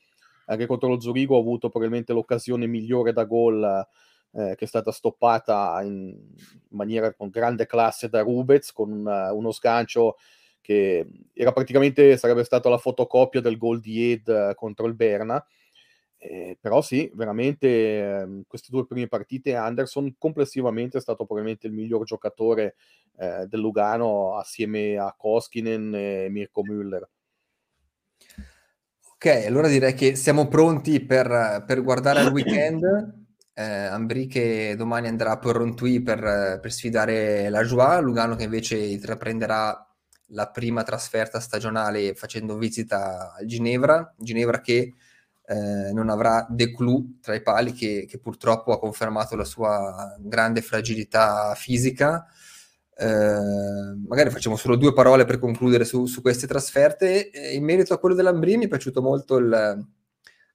Anche 0.45 0.65
contro 0.67 0.89
lo 0.89 0.99
Zurigo 0.99 1.35
ha 1.35 1.39
avuto 1.39 1.69
probabilmente 1.69 2.13
l'occasione 2.13 2.65
migliore 2.65 3.13
da 3.13 3.25
gol 3.25 3.87
eh, 4.33 4.55
che 4.55 4.65
è 4.65 4.67
stata 4.67 4.91
stoppata 4.91 5.81
in 5.83 6.17
maniera 6.69 7.13
con 7.13 7.29
grande 7.29 7.65
classe 7.65 8.09
da 8.09 8.21
Rubez 8.21 8.71
con 8.71 8.91
una, 8.91 9.33
uno 9.33 9.51
sgancio 9.51 10.15
che 10.61 11.05
era 11.33 11.51
praticamente 11.51 12.15
sarebbe 12.17 12.43
stata 12.43 12.69
la 12.69 12.77
fotocopia 12.77 13.41
del 13.41 13.57
gol 13.57 13.79
di 13.79 14.11
Ed 14.11 14.27
eh, 14.27 14.53
contro 14.55 14.85
il 14.85 14.93
Berna. 14.93 15.43
Eh, 16.23 16.55
però 16.61 16.83
sì, 16.83 17.09
veramente 17.15 17.67
eh, 17.67 18.43
queste 18.47 18.67
due 18.69 18.85
prime 18.85 19.07
partite 19.07 19.55
Anderson 19.55 20.13
complessivamente 20.19 20.99
è 20.99 21.01
stato 21.01 21.25
probabilmente 21.25 21.65
il 21.65 21.73
miglior 21.73 22.03
giocatore 22.03 22.75
eh, 23.17 23.47
del 23.47 23.59
Lugano 23.59 24.35
assieme 24.35 24.97
a 24.99 25.15
Koskinen 25.17 25.95
e 25.95 26.27
Mirko 26.29 26.61
Müller. 26.61 27.01
Ok, 29.15 29.45
allora 29.47 29.67
direi 29.67 29.95
che 29.95 30.15
siamo 30.15 30.47
pronti 30.47 30.99
per, 30.99 31.63
per 31.65 31.81
guardare 31.81 32.21
il 32.21 32.27
weekend. 32.27 33.20
Eh, 33.61 33.85
Ambri 33.85 34.27
che 34.27 34.75
domani 34.77 35.07
andrà 35.07 35.31
a 35.31 35.39
Porrontui 35.39 36.01
per, 36.01 36.59
per 36.61 36.71
sfidare 36.71 37.49
la 37.49 37.63
Joie, 37.63 38.01
Lugano 38.01 38.35
che 38.35 38.43
invece 38.43 38.77
intraprenderà 38.77 39.85
la 40.33 40.49
prima 40.49 40.83
trasferta 40.83 41.39
stagionale 41.39 42.13
facendo 42.15 42.57
visita 42.57 43.33
a 43.33 43.45
Ginevra, 43.45 44.13
Ginevra 44.17 44.61
che 44.61 44.93
eh, 45.45 45.91
non 45.91 46.09
avrà 46.09 46.45
De 46.49 46.71
Clou 46.73 47.19
tra 47.21 47.35
i 47.35 47.41
pali 47.41 47.73
che, 47.73 48.05
che, 48.07 48.19
purtroppo 48.19 48.71
ha 48.71 48.79
confermato 48.79 49.35
la 49.35 49.43
sua 49.43 50.15
grande 50.19 50.61
fragilità 50.61 51.53
fisica. 51.55 52.25
Eh, 52.95 53.95
magari 54.07 54.29
facciamo 54.29 54.55
solo 54.55 54.75
due 54.75 54.93
parole 54.93 55.25
per 55.25 55.39
concludere 55.39 55.85
su, 55.85 56.05
su 56.05 56.21
queste 56.21 56.47
trasferte. 56.47 57.31
in 57.53 57.63
merito 57.63 57.93
a 57.93 57.99
quello 57.99 58.15
dell'Ambri 58.15 58.57
mi 58.57 58.65
è 58.65 58.69
piaciuto 58.69 59.01
molto 59.01 59.37
il, 59.37 59.85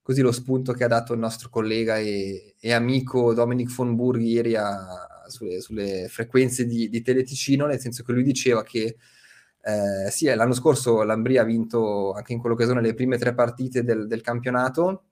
così 0.07 0.21
lo 0.21 0.31
spunto 0.31 0.73
che 0.73 0.85
ha 0.85 0.89
dato 0.89 1.15
il 1.15 1.19
nostro 1.19 1.49
collega 1.49 1.99
e, 1.99 2.55
e 2.61 2.73
amico 2.73 3.35
Dominic 3.35 3.75
von 3.75 3.97
Burg 3.97 4.21
ieri 4.21 4.55
a, 4.55 5.25
sulle, 5.27 5.61
sulle, 5.61 6.07
frequenze 6.09 6.65
di, 6.65 6.89
di 6.89 7.03
Teleticino, 7.03 7.67
nel 7.67 7.81
senso 7.81 8.05
che 8.05 8.13
lui 8.13 8.23
diceva 8.23 8.63
che 8.63 8.99
eh, 9.63 10.09
sì, 10.13 10.33
l'anno 10.33 10.53
scorso 10.53 11.03
l'Ambria 11.03 11.43
ha 11.43 11.45
vinto 11.45 12.13
anche 12.13 12.33
in 12.33 12.39
quell'occasione 12.39 12.81
le 12.81 12.95
prime 12.95 13.19
tre 13.19 13.35
partite 13.35 13.83
del, 13.83 14.07
del 14.07 14.21
campionato. 14.21 15.07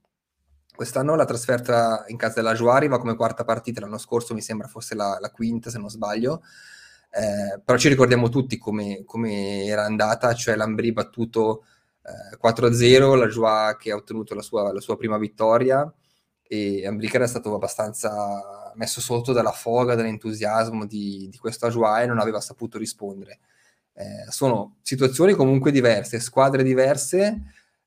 Quest'anno 0.72 1.16
la 1.16 1.24
trasferta 1.24 2.04
in 2.06 2.16
casa 2.16 2.34
della 2.34 2.54
Joie 2.54 2.76
arriva 2.76 3.00
come 3.00 3.16
quarta 3.16 3.42
partita, 3.42 3.80
l'anno 3.80 3.98
scorso 3.98 4.32
mi 4.32 4.42
sembra 4.42 4.68
fosse 4.68 4.94
la, 4.94 5.18
la 5.20 5.32
quinta 5.32 5.70
se 5.70 5.78
non 5.78 5.90
sbaglio. 5.90 6.40
Eh, 7.10 7.60
però 7.64 7.76
ci 7.76 7.88
ricordiamo 7.88 8.28
tutti 8.28 8.58
come, 8.58 9.02
come 9.04 9.64
era 9.64 9.84
andata, 9.84 10.34
cioè 10.34 10.54
l'Ambri 10.54 10.92
battuto 10.92 11.64
eh, 12.04 12.36
4-0, 12.36 13.16
la 13.16 13.26
Joie 13.26 13.76
che 13.78 13.90
ha 13.90 13.96
ottenuto 13.96 14.34
la 14.34 14.42
sua, 14.42 14.72
la 14.72 14.80
sua 14.80 14.96
prima 14.96 15.18
vittoria 15.18 15.92
e 16.46 16.86
Ambri 16.86 17.08
che 17.08 17.16
era 17.16 17.26
stato 17.26 17.54
abbastanza 17.54 18.72
messo 18.74 19.00
sotto 19.00 19.32
dalla 19.32 19.52
foga, 19.52 19.94
dall'entusiasmo 19.94 20.86
di, 20.86 21.28
di 21.30 21.38
questa 21.38 21.68
Joie 21.68 22.02
e 22.04 22.06
non 22.06 22.18
aveva 22.18 22.40
saputo 22.40 22.78
rispondere. 22.78 23.38
Eh, 23.94 24.30
sono 24.30 24.76
situazioni 24.82 25.32
comunque 25.34 25.70
diverse, 25.70 26.20
squadre 26.20 26.62
diverse, 26.62 27.42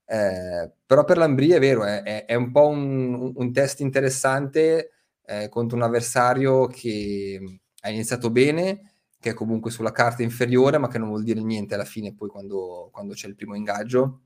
eh, 0.05 0.71
però 0.85 1.03
per 1.03 1.17
l'Ambria 1.17 1.57
è 1.57 1.59
vero, 1.59 1.83
è, 1.83 2.25
è 2.25 2.33
un 2.35 2.51
po' 2.51 2.67
un, 2.67 3.33
un 3.35 3.53
test 3.53 3.81
interessante 3.81 4.91
eh, 5.25 5.49
contro 5.49 5.75
un 5.75 5.83
avversario 5.83 6.67
che 6.67 7.59
ha 7.81 7.89
iniziato 7.89 8.31
bene, 8.31 8.96
che 9.27 9.33
è 9.33 9.33
comunque 9.33 9.71
sulla 9.71 9.91
carta 9.91 10.23
inferiore, 10.23 10.77
ma 10.77 10.87
che 10.87 10.97
non 10.97 11.09
vuol 11.09 11.23
dire 11.23 11.41
niente 11.41 11.73
alla 11.73 11.85
fine 11.85 12.13
poi 12.13 12.29
quando, 12.29 12.89
quando 12.91 13.13
c'è 13.13 13.27
il 13.27 13.35
primo 13.35 13.55
ingaggio. 13.55 14.21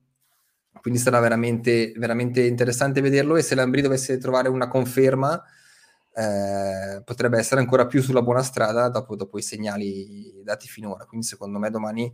Quindi 0.79 0.99
sarà 0.99 1.19
veramente, 1.19 1.91
veramente 1.97 2.45
interessante 2.45 3.01
vederlo 3.01 3.35
e 3.35 3.41
se 3.41 3.55
l'Ambri 3.55 3.81
dovesse 3.81 4.17
trovare 4.17 4.47
una 4.47 4.67
conferma 4.67 5.41
eh, 6.13 7.01
potrebbe 7.03 7.37
essere 7.37 7.59
ancora 7.59 7.87
più 7.87 8.01
sulla 8.01 8.21
buona 8.21 8.43
strada 8.43 8.87
dopo, 8.89 9.15
dopo, 9.15 9.37
i 9.37 9.41
segnali 9.41 10.41
dati 10.43 10.67
finora. 10.67 11.05
Quindi 11.05 11.25
secondo 11.25 11.59
me 11.59 11.69
domani 11.69 12.11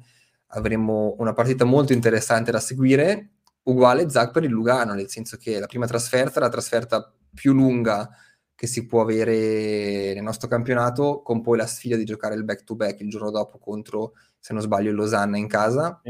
avremo 0.51 1.15
una 1.19 1.33
partita 1.33 1.65
molto 1.65 1.93
interessante 1.93 2.51
da 2.51 2.59
seguire, 2.59 3.33
uguale 3.63 4.09
Zach 4.09 4.31
per 4.31 4.43
il 4.43 4.49
Lugano, 4.49 4.93
nel 4.93 5.09
senso 5.09 5.37
che 5.37 5.59
la 5.59 5.67
prima 5.67 5.85
trasferta 5.85 6.39
la 6.39 6.49
trasferta 6.49 7.13
più 7.33 7.53
lunga 7.53 8.09
che 8.57 8.65
si 8.65 8.87
può 8.87 9.01
avere 9.01 10.15
nel 10.15 10.23
nostro 10.23 10.47
campionato, 10.47 11.21
con 11.21 11.41
poi 11.41 11.57
la 11.57 11.67
sfida 11.67 11.95
di 11.95 12.05
giocare 12.05 12.33
il 12.33 12.43
back-to-back 12.43 13.01
il 13.01 13.09
giorno 13.09 13.29
dopo 13.29 13.59
contro, 13.59 14.13
se 14.39 14.51
non 14.53 14.63
sbaglio, 14.63 14.89
il 14.89 14.95
Losanna 14.95 15.37
in 15.37 15.47
casa. 15.47 16.01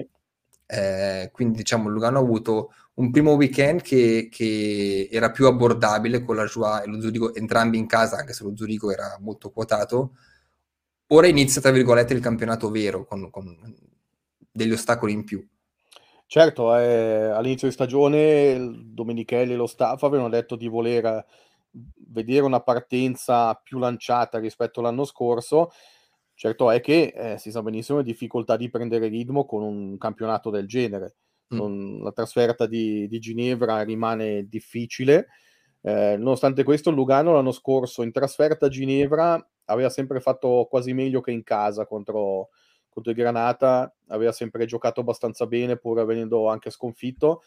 Eh, 0.66 1.30
quindi 1.34 1.58
diciamo 1.58 1.90
Lugano 1.90 2.20
ha 2.20 2.22
avuto 2.22 2.72
un 2.96 3.12
primo 3.12 3.34
weekend 3.34 3.82
che, 3.82 4.30
che, 4.32 5.10
era 5.12 5.32
più 5.32 5.46
abbordabile 5.46 6.24
con 6.24 6.38
la 6.38 6.46
Joie 6.46 6.84
e 6.84 6.88
lo 6.88 7.02
Zurigo 7.02 7.36
entrambi 7.36 7.78
in 7.78 7.86
casa, 7.86 8.16
anche 8.16 8.32
se 8.32 8.46
lo 8.46 8.56
Zurigo 8.56 8.92
era 8.92 9.18
molto 9.20 9.52
quotato. 9.52 10.14
Ora 11.08 11.28
inizia, 11.28 11.60
tra 11.60 11.72
virgolette, 11.72 12.14
il 12.14 12.22
campionato 12.22 12.70
vero, 12.70 13.06
con, 13.06 13.30
con 13.30 13.76
degli 14.50 14.72
ostacoli 14.72 15.12
in 15.12 15.26
più. 15.26 15.46
Certo, 16.26 16.78
eh, 16.78 17.26
all'inizio 17.26 17.68
di 17.68 17.74
stagione 17.74 18.86
Domenichelli 18.86 19.52
e 19.52 19.56
lo 19.58 19.68
staff 19.68 20.02
avevano 20.04 20.30
detto 20.30 20.56
di 20.56 20.70
voler 20.70 21.26
vedere 22.10 22.42
una 22.42 22.62
partenza 22.62 23.54
più 23.56 23.80
lanciata 23.80 24.40
rispetto 24.40 24.80
all'anno 24.80 25.06
scorso. 25.06 25.72
Certo 26.34 26.70
è 26.72 26.82
che 26.82 27.14
eh, 27.16 27.38
si 27.38 27.52
sa 27.52 27.62
benissimo 27.64 28.00
le 28.00 28.04
difficoltà 28.04 28.58
di 28.58 28.70
prendere 28.70 29.08
ritmo 29.08 29.46
con 29.46 29.64
un 29.64 29.98
campionato 29.98 30.50
del 30.50 30.68
genere 30.68 31.16
Mm. 31.56 32.04
La 32.04 32.12
trasferta 32.12 32.66
di, 32.66 33.08
di, 33.08 33.20
Ginevra 33.20 33.82
rimane 33.84 34.48
difficile. 34.48 35.28
Eh, 35.82 36.16
nonostante 36.18 36.64
questo, 36.64 36.92
Lugano 36.92 37.34
l'anno 37.34 37.52
scorso 37.52 38.04
in 38.04 38.12
trasferta 38.12 38.66
a 38.66 38.70
Ginevra 38.70 39.50
aveva 39.66 39.90
sempre 39.90 40.20
fatto 40.20 40.68
quasi 40.70 40.94
meglio 40.94 41.22
che 41.22 41.32
in 41.32 41.44
casa 41.44 41.86
contro, 41.86 42.50
contro 42.90 43.12
il 43.12 43.18
Granata, 43.18 43.94
aveva 44.08 44.32
sempre 44.32 44.66
giocato 44.66 45.00
abbastanza 45.02 45.46
bene 45.46 45.78
pur 45.78 46.06
venendo 46.06 46.50
anche 46.50 46.70
sconfitto. 46.70 47.42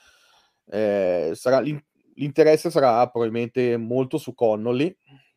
Eh, 0.67 1.33
sarà, 1.35 1.63
l'interesse 2.21 2.71
sarà 2.71 3.09
probabilmente 3.09 3.79
molto 3.79 4.19
su 4.19 4.35
Connolly. 4.35 4.95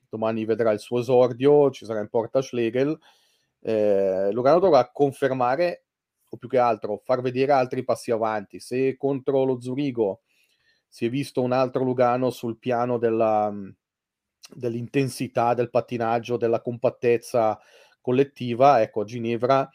Domani 0.10 0.43
vedrà 0.43 0.72
il 0.72 0.80
suo 0.80 0.99
esordio, 0.99 1.72
ci 1.72 1.85
sarà 1.85 2.01
in 2.01 2.10
porta 2.10 2.41
Schlegel. 2.41 2.95
Eh, 3.61 4.30
Lugano 4.31 4.60
dovrà 4.60 4.91
confermare 4.91 5.85
o 6.30 6.38
più 6.38 6.49
che 6.49 6.57
altro 6.57 7.01
far 7.03 7.22
vedere 7.22 7.53
altri 7.53 7.84
passi 7.84 8.11
avanti. 8.11 8.60
Se 8.60 8.97
contro 8.97 9.45
lo 9.45 9.61
Zurigo 9.61 10.22
si 10.88 11.05
è 11.05 11.10
visto 11.10 11.41
un 11.41 11.53
altro 11.53 11.84
Lugano 11.84 12.30
sul 12.30 12.60
piano 12.60 12.97
della, 12.97 13.51
dell'intensità 14.53 15.53
del 15.53 15.69
pattinaggio, 15.69 16.38
della 16.38 16.61
compattezza 16.61 17.57
collettiva, 18.01 18.81
ecco, 18.81 19.01
a 19.01 19.05
Ginevra 19.05 19.69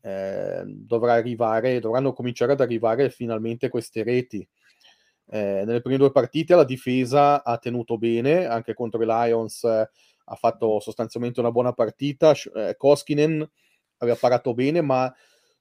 eh, 0.00 0.62
dovrà 0.64 1.14
arrivare, 1.14 1.80
dovranno 1.80 2.12
cominciare 2.12 2.52
ad 2.52 2.60
arrivare 2.60 3.10
finalmente 3.10 3.68
queste 3.68 4.04
reti. 4.04 4.48
Eh, 5.26 5.62
nelle 5.64 5.80
prime 5.80 5.98
due 5.98 6.12
partite 6.12 6.54
la 6.54 6.64
difesa 6.64 7.42
ha 7.42 7.56
tenuto 7.58 7.96
bene, 7.98 8.46
anche 8.46 8.74
contro 8.74 9.02
i 9.02 9.06
Lions 9.06 9.64
eh, 9.64 9.90
ha 10.24 10.34
fatto 10.34 10.80
sostanzialmente 10.80 11.40
una 11.40 11.50
buona 11.50 11.72
partita. 11.72 12.32
Eh, 12.54 12.74
Koskinen 12.76 13.48
aveva 13.98 14.16
parato 14.16 14.54
bene, 14.54 14.80
ma 14.80 15.12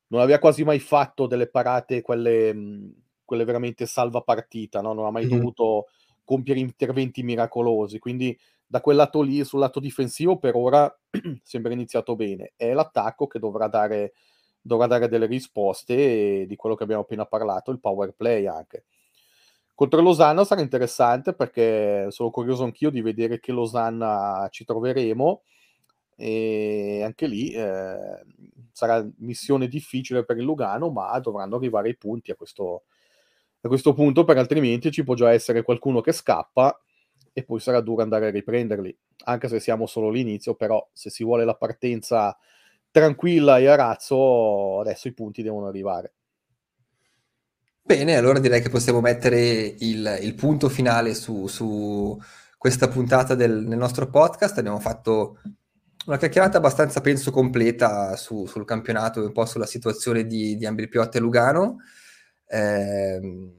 non 0.08 0.22
aveva 0.22 0.40
quasi 0.40 0.64
mai 0.64 0.80
fatto 0.80 1.28
delle 1.28 1.50
parate, 1.50 2.02
quelle, 2.02 2.54
mhmm, 2.54 2.94
quelle 3.24 3.46
veramente 3.46 3.86
salva 3.86 4.22
partita, 4.22 4.82
no? 4.82 4.94
non 4.94 5.06
ha 5.06 5.12
mai 5.12 5.26
mm-hmm. 5.26 5.38
dovuto 5.38 5.86
compiere 6.24 6.60
interventi 6.60 7.24
miracolosi. 7.24 8.00
Quindi 8.00 8.38
da 8.66 8.82
quel 8.82 8.96
lato 8.96 9.22
lì, 9.22 9.44
sul 9.44 9.60
lato 9.60 9.80
difensivo, 9.80 10.38
per 10.38 10.56
ora 10.56 10.94
sembra 11.44 11.74
iniziato 11.74 12.16
bene. 12.16 12.54
È 12.56 12.74
l'attacco 12.74 13.28
che 13.28 13.40
dovrà 13.40 13.68
dare, 13.68 14.14
dovrà 14.62 14.88
dare 14.88 15.08
delle 15.08 15.26
risposte 15.26 16.46
di 16.46 16.56
quello 16.56 16.76
che 16.76 16.84
abbiamo 16.84 17.02
appena 17.02 17.26
parlato, 17.26 17.72
il 17.72 17.80
power 17.80 18.14
play 18.14 18.48
anche. 18.48 18.86
Contro 19.74 20.02
Losanna 20.02 20.44
sarà 20.44 20.62
interessante 20.62 21.34
perché 21.34 22.08
sono 22.10 22.30
curioso 22.30 22.64
anch'io 22.64 22.90
di 22.92 23.02
vedere 23.02 23.40
che 23.40 23.52
Losanna 23.52 24.48
ci 24.52 24.64
troveremo 24.64 25.44
e 26.16 27.02
anche 27.04 27.26
lì 27.26 27.50
eh, 27.52 28.24
sarà 28.72 29.04
missione 29.18 29.68
difficile 29.68 30.24
per 30.24 30.38
il 30.38 30.44
Lugano, 30.44 30.92
ma 30.92 31.18
dovranno 31.20 31.56
arrivare 31.56 31.90
i 31.90 31.98
punti 31.98 32.30
a 32.32 32.36
questo, 32.36 32.84
a 33.62 33.68
questo 33.68 33.94
punto, 33.94 34.24
perché 34.24 34.40
altrimenti 34.42 34.92
ci 34.92 35.04
può 35.04 35.16
già 35.16 35.32
essere 35.32 35.64
qualcuno 35.64 36.02
che 36.02 36.12
scappa 36.12 36.80
e 37.34 37.44
poi 37.44 37.60
sarà 37.60 37.82
duro 37.82 38.04
andare 38.04 38.28
a 38.28 38.32
riprenderli, 38.32 38.96
anche 39.26 39.48
se 39.48 39.60
siamo 39.60 39.88
solo 39.88 40.10
all'inizio, 40.10 40.54
però 40.56 40.88
se 40.94 41.10
si 41.10 41.24
vuole 41.24 41.46
la 41.46 41.56
partenza 41.56 42.38
tranquilla 42.92 43.58
e 43.58 43.68
a 43.68 43.76
razzo, 43.76 44.80
adesso 44.82 45.08
i 45.08 45.14
punti 45.14 45.42
devono 45.42 45.68
arrivare. 45.68 46.14
Bene, 47.84 48.16
allora 48.16 48.40
direi 48.40 48.62
che 48.62 48.70
possiamo 48.70 49.02
mettere 49.02 49.76
il, 49.80 50.20
il 50.22 50.36
punto 50.36 50.70
finale 50.70 51.14
su, 51.14 51.48
su 51.48 52.18
questa 52.58 52.88
puntata 52.88 53.36
del, 53.36 53.68
del 53.68 53.78
nostro 53.78 54.08
podcast. 54.08 54.58
Abbiamo 54.58 54.80
fatto 54.80 55.40
una 56.06 56.18
chiacchierata 56.18 56.58
abbastanza, 56.58 57.02
penso, 57.02 57.32
completa 57.32 58.16
su, 58.16 58.46
sul 58.46 58.66
campionato 58.66 59.22
e 59.22 59.26
un 59.26 59.32
po' 59.32 59.46
sulla 59.46 59.66
situazione 59.66 60.26
di, 60.26 60.56
di 60.56 60.66
Ambripiotta 60.66 61.18
e 61.18 61.22
Lugano. 61.22 61.78
Eh, 62.46 63.52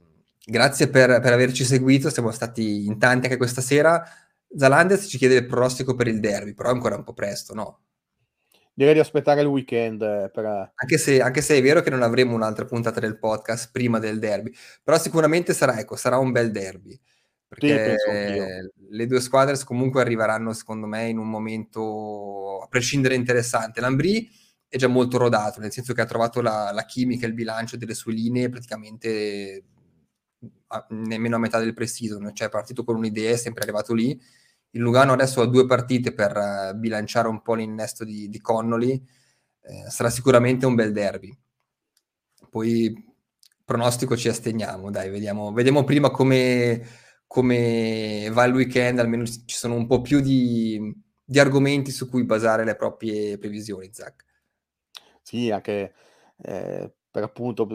grazie 0.45 0.89
per, 0.89 1.21
per, 1.21 1.33
averci 1.33 1.65
seguito, 1.65 2.09
siamo 2.09 2.31
stati 2.31 2.87
in 2.87 2.99
tanti 2.99 3.27
anche 3.27 3.37
questa 3.37 3.61
sera. 3.61 4.03
Zalandez 4.57 5.09
ci 5.09 5.19
chiede 5.19 5.35
il 5.35 5.47
pronostico 5.47 5.95
per 5.95 6.07
il 6.07 6.21
derby, 6.21 6.55
però 6.55 6.71
è 6.71 6.73
ancora 6.73 6.97
un 6.97 7.05
po' 7.05 7.13
presto, 7.15 7.55
no? 7.55 7.81
Direi 8.75 8.95
di 8.95 9.01
aspettare 9.01 9.41
il 9.41 9.47
weekend. 9.47 10.03
Eh, 10.03 10.31
per... 10.33 10.73
Anche, 10.75 10.99
se, 10.99 11.21
anche, 11.21 11.41
se, 11.43 11.57
è 11.57 11.63
vero 11.63 11.81
che 11.83 11.91
non 11.91 12.03
avremo 12.03 12.35
un'altra 12.35 12.65
puntata 12.65 13.01
del 13.01 13.19
podcast 13.19 13.71
prima 13.71 13.99
del 13.99 14.19
derby, 14.19 14.53
però 14.83 14.99
sicuramente 14.99 15.53
sarà, 15.55 15.79
ecco, 15.79 15.97
sarà 15.97 16.19
un 16.19 16.33
bel 16.33 16.51
derby 16.51 16.99
perché 17.53 17.97
sì, 17.99 18.87
le 18.89 19.07
due 19.07 19.21
squadre 19.21 19.63
comunque 19.63 20.01
arriveranno 20.01 20.55
secondo 20.55 20.87
me 20.87 21.09
in 21.09 21.19
un 21.19 21.29
momento 21.29 22.63
a 22.63 22.67
prescindere 22.67 23.15
interessante. 23.15 23.83
L'Ambri 23.83 24.27
è 24.67 24.79
già 24.79 24.89
molto 24.89 25.19
rodato, 25.19 25.61
nel 25.61 25.71
senso 25.71 25.93
che 25.93 26.01
ha 26.01 26.07
trovato 26.07 26.41
la, 26.41 26.71
la 26.73 26.87
chimica 26.87 27.27
il 27.27 27.35
bilancio 27.35 27.77
delle 27.77 27.93
sue 27.93 28.15
linee 28.15 28.49
praticamente 28.49 29.65
a, 30.69 30.87
nemmeno 30.89 31.37
a 31.37 31.39
metà 31.39 31.59
del 31.59 31.75
pre-season, 31.75 32.31
cioè 32.33 32.47
è 32.49 32.51
partito 32.51 32.85
con 32.85 32.97
un'idea, 32.97 33.33
è 33.33 33.37
sempre 33.37 33.65
arrivato 33.65 33.93
lì. 33.93 34.19
Il 34.73 34.81
Lugano 34.81 35.13
adesso 35.13 35.41
ha 35.41 35.47
due 35.47 35.67
partite 35.67 36.13
per 36.13 36.37
uh, 36.37 36.77
bilanciare 36.77 37.29
un 37.29 37.43
po' 37.43 37.55
l'innesto 37.55 38.05
di, 38.05 38.29
di 38.29 38.41
Connolly, 38.41 39.03
eh, 39.63 39.91
sarà 39.91 40.11
sicuramente 40.11 40.67
un 40.67 40.75
bel 40.75 40.93
derby. 40.93 41.37
Poi 42.51 43.11
pronostico 43.65 44.17
ci 44.17 44.29
asteniamo, 44.29 44.91
dai, 44.91 45.11
vediamo, 45.11 45.53
vediamo 45.53 45.85
prima 45.85 46.11
come, 46.11 46.83
come, 47.27 48.29
va 48.33 48.45
il 48.45 48.55
weekend, 48.55 48.99
almeno 48.99 49.25
ci 49.25 49.43
sono 49.47 49.75
un 49.75 49.87
po' 49.87 50.01
più 50.01 50.21
di, 50.21 50.93
di 51.25 51.39
argomenti 51.39 51.91
su 51.91 52.09
cui 52.09 52.25
basare 52.25 52.65
le 52.65 52.77
proprie 52.77 53.39
previsioni, 53.39 53.91
Zach. 53.93 54.25
Sì, 55.23 55.51
anche 55.51 55.95
eh, 56.43 56.93
per 57.11 57.23
appunto 57.23 57.67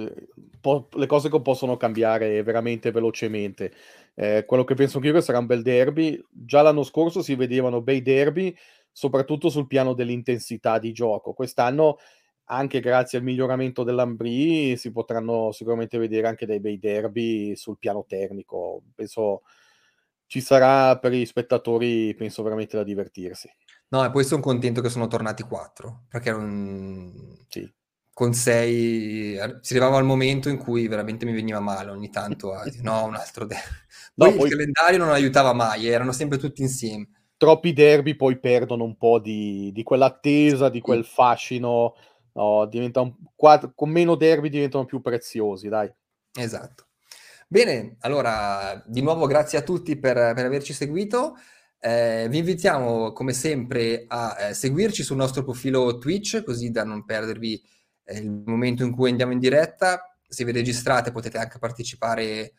po- 0.59 0.89
le 0.93 1.05
cose 1.05 1.29
che 1.29 1.41
possono 1.41 1.77
cambiare 1.77 2.43
veramente 2.43 2.91
velocemente. 2.91 3.73
Eh, 4.19 4.45
quello 4.47 4.63
che 4.63 4.73
penso 4.73 4.97
anche 4.97 5.09
io 5.09 5.13
che 5.13 5.21
sarà 5.21 5.37
un 5.37 5.45
bel 5.45 5.61
derby. 5.61 6.19
Già 6.31 6.63
l'anno 6.63 6.81
scorso 6.81 7.21
si 7.21 7.35
vedevano 7.35 7.81
bei 7.81 8.01
derby, 8.01 8.55
soprattutto 8.91 9.49
sul 9.49 9.67
piano 9.67 9.93
dell'intensità 9.93 10.79
di 10.79 10.91
gioco. 10.91 11.33
Quest'anno, 11.33 11.97
anche 12.45 12.79
grazie 12.79 13.19
al 13.19 13.23
miglioramento 13.23 13.83
dell'Ambri, 13.83 14.75
si 14.75 14.91
potranno 14.91 15.51
sicuramente 15.51 15.99
vedere 15.99 16.27
anche 16.27 16.47
dei 16.47 16.59
bei 16.59 16.79
derby 16.79 17.55
sul 17.55 17.77
piano 17.77 18.05
tecnico. 18.07 18.81
Penso 18.95 19.43
ci 20.25 20.41
sarà 20.41 20.97
per 20.97 21.11
gli 21.11 21.25
spettatori, 21.25 22.15
penso 22.15 22.41
veramente 22.41 22.75
da 22.75 22.83
divertirsi. 22.83 23.47
No, 23.89 24.03
e 24.03 24.09
poi 24.09 24.23
sono 24.23 24.41
contento 24.41 24.81
che 24.81 24.89
sono 24.89 25.05
tornati 25.05 25.43
quattro, 25.43 26.05
perché 26.09 26.31
non... 26.31 27.45
sì 27.47 27.71
con 28.17 28.33
6 28.33 29.37
si 29.61 29.73
arrivava 29.73 29.97
al 29.97 30.03
momento 30.03 30.49
in 30.49 30.57
cui 30.57 30.87
veramente 30.87 31.23
mi 31.23 31.33
veniva 31.33 31.59
male 31.59 31.91
ogni 31.91 32.09
tanto 32.09 32.51
a 32.51 32.63
dire 32.63 32.81
no 32.81 33.05
un 33.05 33.13
altro 33.13 33.45
derby 33.45 33.61
no, 34.17 34.33
poi 34.33 34.45
il 34.45 34.49
calendario 34.49 34.97
non 34.97 35.09
aiutava 35.09 35.53
mai 35.53 35.87
erano 35.87 36.11
sempre 36.11 36.37
tutti 36.37 36.61
insieme. 36.61 37.09
Troppi 37.37 37.73
derby 37.73 38.15
poi 38.15 38.39
perdono 38.39 38.83
un 38.83 38.97
po' 38.97 39.19
di, 39.19 39.71
di 39.71 39.83
quell'attesa 39.83 40.69
di 40.69 40.81
quel 40.81 41.05
fascino 41.05 41.95
no, 42.33 42.65
diventano, 42.65 43.17
con 43.75 43.89
meno 43.89 44.15
derby 44.15 44.49
diventano 44.49 44.85
più 44.85 45.01
preziosi 45.01 45.67
dai. 45.67 45.91
Esatto. 46.33 46.85
Bene 47.47 47.95
allora 48.01 48.83
di 48.85 49.01
nuovo 49.01 49.25
grazie 49.25 49.57
a 49.59 49.61
tutti 49.61 49.97
per, 49.97 50.15
per 50.33 50.45
averci 50.45 50.73
seguito. 50.73 51.35
Eh, 51.79 52.27
vi 52.29 52.39
invitiamo 52.39 53.13
come 53.13 53.33
sempre 53.33 54.05
a 54.07 54.35
eh, 54.39 54.53
seguirci 54.53 55.03
sul 55.03 55.15
nostro 55.15 55.43
profilo 55.43 55.99
Twitch 55.99 56.43
così 56.43 56.71
da 56.71 56.83
non 56.83 57.05
perdervi 57.05 57.63
è 58.03 58.17
il 58.17 58.31
momento 58.31 58.83
in 58.83 58.91
cui 58.91 59.09
andiamo 59.09 59.33
in 59.33 59.39
diretta. 59.39 60.17
Se 60.27 60.43
vi 60.43 60.51
registrate 60.51 61.11
potete 61.11 61.37
anche 61.37 61.59
partecipare 61.59 62.53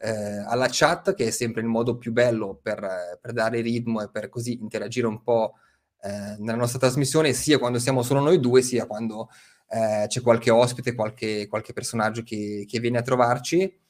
eh, 0.00 0.44
alla 0.46 0.68
chat, 0.70 1.14
che 1.14 1.26
è 1.26 1.30
sempre 1.30 1.60
il 1.60 1.66
modo 1.66 1.96
più 1.96 2.12
bello 2.12 2.58
per, 2.62 3.18
per 3.20 3.32
dare 3.32 3.60
ritmo 3.60 4.00
e 4.02 4.10
per 4.10 4.28
così 4.28 4.60
interagire 4.60 5.06
un 5.06 5.22
po' 5.22 5.54
eh, 6.02 6.36
nella 6.38 6.56
nostra 6.56 6.78
trasmissione, 6.78 7.32
sia 7.32 7.58
quando 7.58 7.78
siamo 7.78 8.02
solo 8.02 8.20
noi 8.20 8.40
due, 8.40 8.62
sia 8.62 8.86
quando 8.86 9.28
eh, 9.68 10.06
c'è 10.06 10.20
qualche 10.20 10.50
ospite, 10.50 10.94
qualche, 10.94 11.46
qualche 11.48 11.72
personaggio 11.72 12.22
che, 12.22 12.64
che, 12.68 12.80
viene 12.80 12.98
a 12.98 13.02
trovarci. 13.02 13.80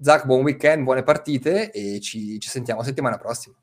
Zach, 0.00 0.24
buon 0.24 0.42
weekend, 0.42 0.84
buone 0.84 1.02
partite 1.02 1.70
e 1.70 2.00
ci, 2.00 2.38
ci 2.38 2.48
sentiamo 2.48 2.82
settimana 2.82 3.18
prossima. 3.18 3.56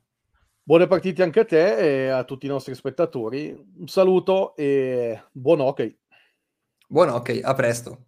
Buone 0.62 0.86
partite 0.86 1.22
anche 1.22 1.40
a 1.40 1.44
te 1.44 1.76
e 1.76 2.08
a 2.08 2.24
tutti 2.24 2.46
i 2.46 2.50
nostri 2.50 2.74
spettatori. 2.74 3.50
Un 3.78 3.88
saluto 3.88 4.54
e 4.54 5.24
buon 5.32 5.60
hockey. 5.60 5.98
Buon 6.86 7.08
hockey, 7.08 7.40
a 7.40 7.54
presto. 7.54 8.07